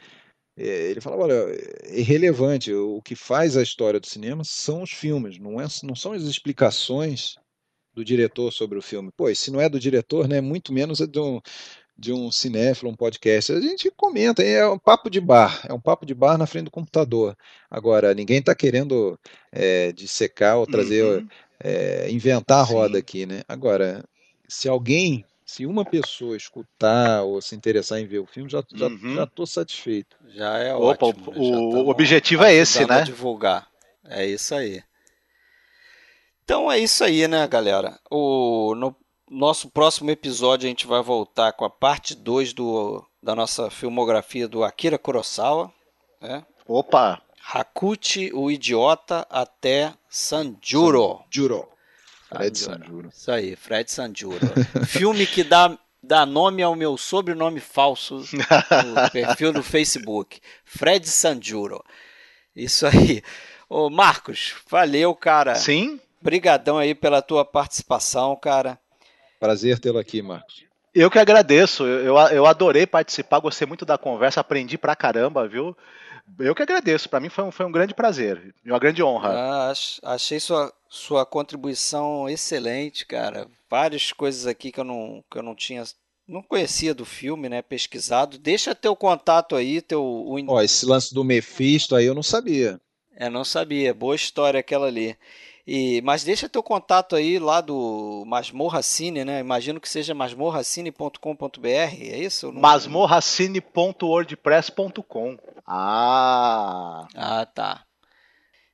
É, 0.58 0.90
ele 0.90 1.02
falava, 1.02 1.24
olha, 1.24 1.34
é 1.84 2.00
irrelevante, 2.00 2.74
o 2.74 3.02
que 3.02 3.16
faz 3.16 3.56
a 3.56 3.62
história 3.62 4.00
do 4.00 4.08
cinema 4.08 4.44
são 4.44 4.82
os 4.82 4.92
filmes, 4.92 5.38
não, 5.38 5.62
é, 5.62 5.68
não 5.84 5.96
são 5.96 6.14
as 6.14 6.24
explicações 6.24 7.36
do 7.94 8.04
diretor 8.04 8.52
sobre 8.52 8.78
o 8.78 8.82
filme. 8.82 9.12
Pô, 9.16 9.34
se 9.34 9.52
não 9.52 9.62
é 9.62 9.70
do 9.70 9.80
diretor, 9.80 10.28
né, 10.28 10.42
muito 10.42 10.74
menos 10.74 11.00
é 11.00 11.06
de 11.06 11.20
um, 11.20 11.40
de 11.96 12.12
um 12.12 12.32
cinéfilo, 12.32 12.92
um 12.92 12.96
podcast. 12.96 13.52
A 13.52 13.62
gente 13.62 13.92
comenta, 13.96 14.44
é 14.44 14.68
um 14.68 14.80
papo 14.80 15.12
de 15.12 15.22
bar, 15.22 15.64
é 15.68 15.74
um 15.74 15.82
papo 15.82 16.08
de 16.08 16.14
bar 16.16 16.38
na 16.40 16.48
frente 16.48 16.66
do 16.66 16.72
computador. 16.72 17.36
Agora, 17.70 18.14
ninguém 18.16 18.40
está 18.40 18.56
querendo 18.56 19.20
é, 19.52 19.92
dissecar 19.92 20.58
ou 20.58 20.66
trazer 20.66 21.04
uhum 21.04 21.28
é, 21.60 22.10
inventar 22.10 22.60
a 22.60 22.64
roda 22.64 22.94
Sim. 22.94 23.00
aqui, 23.00 23.26
né? 23.26 23.42
Agora, 23.48 24.04
se 24.48 24.70
alguém, 24.70 25.26
se 25.46 25.66
uma 25.66 25.84
pessoa 25.84 26.38
escutar 26.38 27.24
ou 27.24 27.42
se 27.42 27.56
interessar 27.56 28.00
em 28.00 28.06
ver 28.06 28.20
o 28.20 28.26
filme, 28.26 28.50
já 28.50 28.64
já, 28.74 28.88
uhum. 28.88 29.16
já 29.16 29.26
tô 29.26 29.46
satisfeito. 29.46 30.16
Já 30.30 30.58
é 30.58 30.74
Opa, 30.74 31.08
ótimo. 31.08 31.34
O, 31.36 31.86
o 31.86 31.90
objetivo 31.90 32.44
é 32.44 32.54
esse, 32.54 32.86
né? 32.86 33.04
divulgar. 33.04 33.68
É 34.06 34.26
isso 34.26 34.56
aí. 34.56 34.82
Então 36.44 36.72
é 36.72 36.80
isso 36.80 37.04
aí, 37.04 37.28
né, 37.28 37.46
galera? 37.48 38.00
O, 38.10 38.74
no 38.76 38.96
nosso 39.30 39.70
próximo 39.70 40.10
episódio 40.10 40.66
a 40.66 40.70
gente 40.70 40.88
vai 40.88 41.04
voltar 41.04 41.52
com 41.52 41.66
a 41.66 41.70
parte 41.70 42.16
2 42.16 42.54
da 43.22 43.36
nossa 43.36 43.70
filmografia 43.70 44.48
do 44.48 44.64
Akira 44.64 44.98
Kurosawa. 44.98 45.72
Né? 46.22 46.46
Opa! 46.66 47.22
Hakuchi, 47.50 48.30
o 48.34 48.52
idiota, 48.52 49.26
até 49.30 49.94
Sanjuro. 50.10 51.22
Sanjuro. 51.24 51.70
Fred 52.28 52.58
Sanjuro. 52.58 53.10
Isso 53.10 53.32
aí, 53.32 53.56
Fred 53.56 53.90
Sanjuro. 53.90 54.46
Filme 54.86 55.26
que 55.26 55.46
dá, 55.46 55.78
dá 56.04 56.26
nome 56.26 56.62
ao 56.62 56.76
meu 56.76 56.98
sobrenome 56.98 57.62
falso 57.62 58.16
no 58.18 59.08
perfil 59.12 59.54
do 59.54 59.64
Facebook. 59.64 60.42
Fred 60.66 61.08
Sanjuro. 61.08 61.82
Isso 62.54 62.86
aí. 62.86 63.24
Ô, 63.70 63.90
Marcos, 63.90 64.56
valeu, 64.70 65.16
cara. 65.16 65.56
Sim. 65.56 66.02
brigadão 66.22 66.78
aí 66.78 66.94
pela 66.94 67.22
tua 67.22 67.46
participação, 67.46 68.36
cara. 68.36 68.78
Prazer 69.40 69.80
tê-lo 69.80 70.00
aqui, 70.00 70.22
Marcos. 70.22 70.66
Eu 70.94 71.12
que 71.12 71.20
agradeço, 71.20 71.86
eu, 71.86 72.18
eu 72.18 72.46
adorei 72.48 72.88
participar, 72.88 73.40
gostei 73.40 73.68
muito 73.68 73.86
da 73.86 74.00
conversa, 74.00 74.42
aprendi 74.42 74.80
pra 74.80 74.96
caramba, 74.96 75.48
viu? 75.48 75.78
Eu 76.40 76.54
que 76.54 76.62
agradeço, 76.62 77.10
para 77.10 77.20
mim 77.20 77.30
foi 77.30 77.44
um, 77.46 77.52
foi 77.52 77.66
um 77.66 77.72
grande 77.72 77.94
prazer 77.94 78.54
e 78.64 78.70
uma 78.70 78.80
grande 78.80 79.02
honra. 79.02 79.30
Ah, 79.30 79.74
achei 80.04 80.40
sua, 80.40 80.74
sua 80.90 81.26
contribuição 81.26 82.30
excelente, 82.30 83.06
cara. 83.06 83.48
Várias 83.70 84.12
coisas 84.12 84.46
aqui 84.46 84.72
que 84.72 84.80
eu 84.80 84.84
não, 84.84 85.24
que 85.30 85.38
eu 85.38 85.44
não 85.44 85.56
tinha 85.56 85.84
não 86.28 86.44
conhecia 86.44 86.94
do 86.94 87.06
filme, 87.06 87.48
né? 87.48 87.62
Pesquisado. 87.62 88.38
Deixa 88.38 88.76
teu 88.76 88.96
contato 88.96 89.56
aí, 89.56 89.82
teu. 89.82 90.04
O... 90.04 90.36
Ó, 90.48 90.62
esse 90.62 90.86
lance 90.86 91.14
do 91.14 91.24
Mephisto 91.24 91.96
aí 91.96 92.06
eu 92.06 92.14
não 92.14 92.24
sabia. 92.24 92.80
É, 93.16 93.30
não 93.30 93.46
sabia. 93.46 93.94
Boa 93.94 94.16
história 94.16 94.60
aquela 94.60 94.88
ali. 94.88 95.18
E, 95.68 96.02
mas 96.02 96.24
deixa 96.24 96.48
teu 96.48 96.64
contato 96.64 97.14
aí 97.14 97.38
lá 97.38 97.60
do 97.60 98.24
Masmorra 98.26 98.82
Cine, 98.82 99.26
né? 99.26 99.42
Imagino 99.42 99.82
que 99.82 99.90
seja 99.90 100.14
masmorracine.com.br, 100.14 101.68
é 101.68 102.20
isso? 102.20 102.54
Não... 102.54 102.62
masmorracine.wordpress.com. 102.62 105.38
Ah! 105.66 107.06
Ah, 107.14 107.46
tá. 107.46 107.84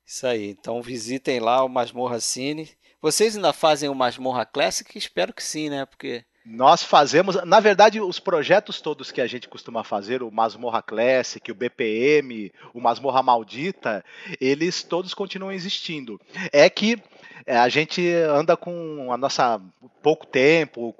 Isso 0.05 0.27
aí. 0.27 0.51
Então 0.51 0.83
visitem 0.83 1.39
lá 1.39 1.63
o 1.63 1.69
Masmorra 1.69 2.19
Cine. 2.19 2.69
Vocês 3.01 3.35
ainda 3.35 3.51
fazem 3.51 3.89
o 3.89 3.95
Masmorra 3.95 4.45
Classic? 4.45 4.95
Espero 4.95 5.33
que 5.33 5.41
sim, 5.41 5.71
né? 5.71 5.87
Porque 5.87 6.23
nós 6.45 6.83
fazemos, 6.83 7.41
na 7.45 7.59
verdade, 7.59 8.01
os 8.01 8.19
projetos 8.19 8.81
todos 8.81 9.11
que 9.11 9.21
a 9.21 9.27
gente 9.27 9.47
costuma 9.47 9.83
fazer, 9.83 10.21
o 10.21 10.31
Masmorra 10.31 10.81
Classic, 10.81 11.51
o 11.51 11.55
BPM, 11.55 12.51
o 12.73 12.81
Masmorra 12.81 13.23
Maldita, 13.23 14.03
eles 14.41 14.83
todos 14.83 15.13
continuam 15.13 15.51
existindo. 15.51 16.19
É 16.51 16.69
que 16.69 17.01
é, 17.45 17.57
a 17.57 17.69
gente 17.69 18.05
anda 18.11 18.57
com 18.57 19.11
a 19.11 19.17
nossa 19.17 19.61
pouco 20.01 20.25
tempo, 20.25 20.93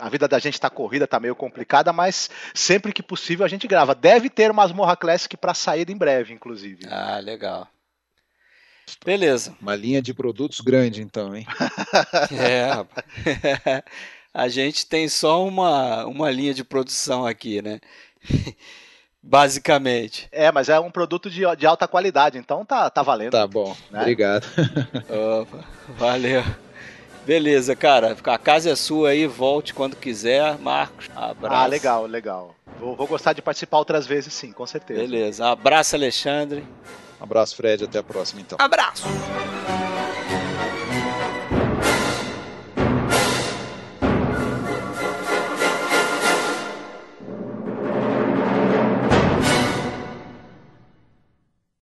a 0.00 0.08
vida 0.08 0.26
da 0.26 0.38
gente 0.38 0.54
está 0.54 0.70
corrida, 0.70 1.04
está 1.04 1.20
meio 1.20 1.34
complicada, 1.34 1.92
mas 1.92 2.30
sempre 2.54 2.92
que 2.92 3.02
possível 3.02 3.44
a 3.44 3.48
gente 3.48 3.66
grava. 3.66 3.94
Deve 3.94 4.30
ter 4.30 4.52
Masmorra 4.52 4.96
Classic 4.96 5.36
para 5.36 5.52
sair 5.52 5.90
em 5.90 5.96
breve, 5.96 6.32
inclusive. 6.32 6.86
Ah, 6.88 7.18
legal. 7.18 7.68
Beleza. 9.04 9.54
Uma 9.60 9.74
linha 9.74 10.00
de 10.00 10.14
produtos 10.14 10.60
grande, 10.60 11.02
então, 11.02 11.34
hein? 11.34 11.46
é, 12.38 12.70
rapaz. 12.70 13.04
A 14.32 14.48
gente 14.48 14.84
tem 14.84 15.08
só 15.08 15.46
uma, 15.46 16.04
uma 16.04 16.30
linha 16.30 16.52
de 16.52 16.62
produção 16.62 17.24
aqui, 17.24 17.62
né? 17.62 17.80
Basicamente. 19.22 20.28
É, 20.30 20.52
mas 20.52 20.68
é 20.68 20.78
um 20.78 20.90
produto 20.90 21.30
de, 21.30 21.42
de 21.56 21.66
alta 21.66 21.88
qualidade, 21.88 22.36
então 22.36 22.62
tá, 22.62 22.90
tá 22.90 23.02
valendo. 23.02 23.32
Tá 23.32 23.46
bom, 23.46 23.74
né? 23.90 24.00
obrigado. 24.00 24.46
Opa, 25.40 25.64
valeu. 25.96 26.44
Beleza, 27.24 27.74
cara. 27.74 28.14
A 28.24 28.38
casa 28.38 28.70
é 28.70 28.76
sua 28.76 29.08
aí, 29.08 29.26
volte 29.26 29.72
quando 29.72 29.96
quiser. 29.96 30.58
Marcos, 30.58 31.08
abraço. 31.16 31.56
Ah, 31.56 31.66
legal, 31.66 32.06
legal. 32.06 32.54
Vou, 32.78 32.94
vou 32.94 33.06
gostar 33.06 33.32
de 33.32 33.40
participar 33.40 33.78
outras 33.78 34.06
vezes, 34.06 34.34
sim, 34.34 34.52
com 34.52 34.66
certeza. 34.66 35.00
Beleza. 35.00 35.48
Abraço, 35.48 35.96
Alexandre. 35.96 36.62
Abraço, 37.20 37.56
Fred. 37.56 37.84
Até 37.84 37.98
a 37.98 38.02
próxima, 38.02 38.40
então. 38.40 38.58
Abraço! 38.60 39.04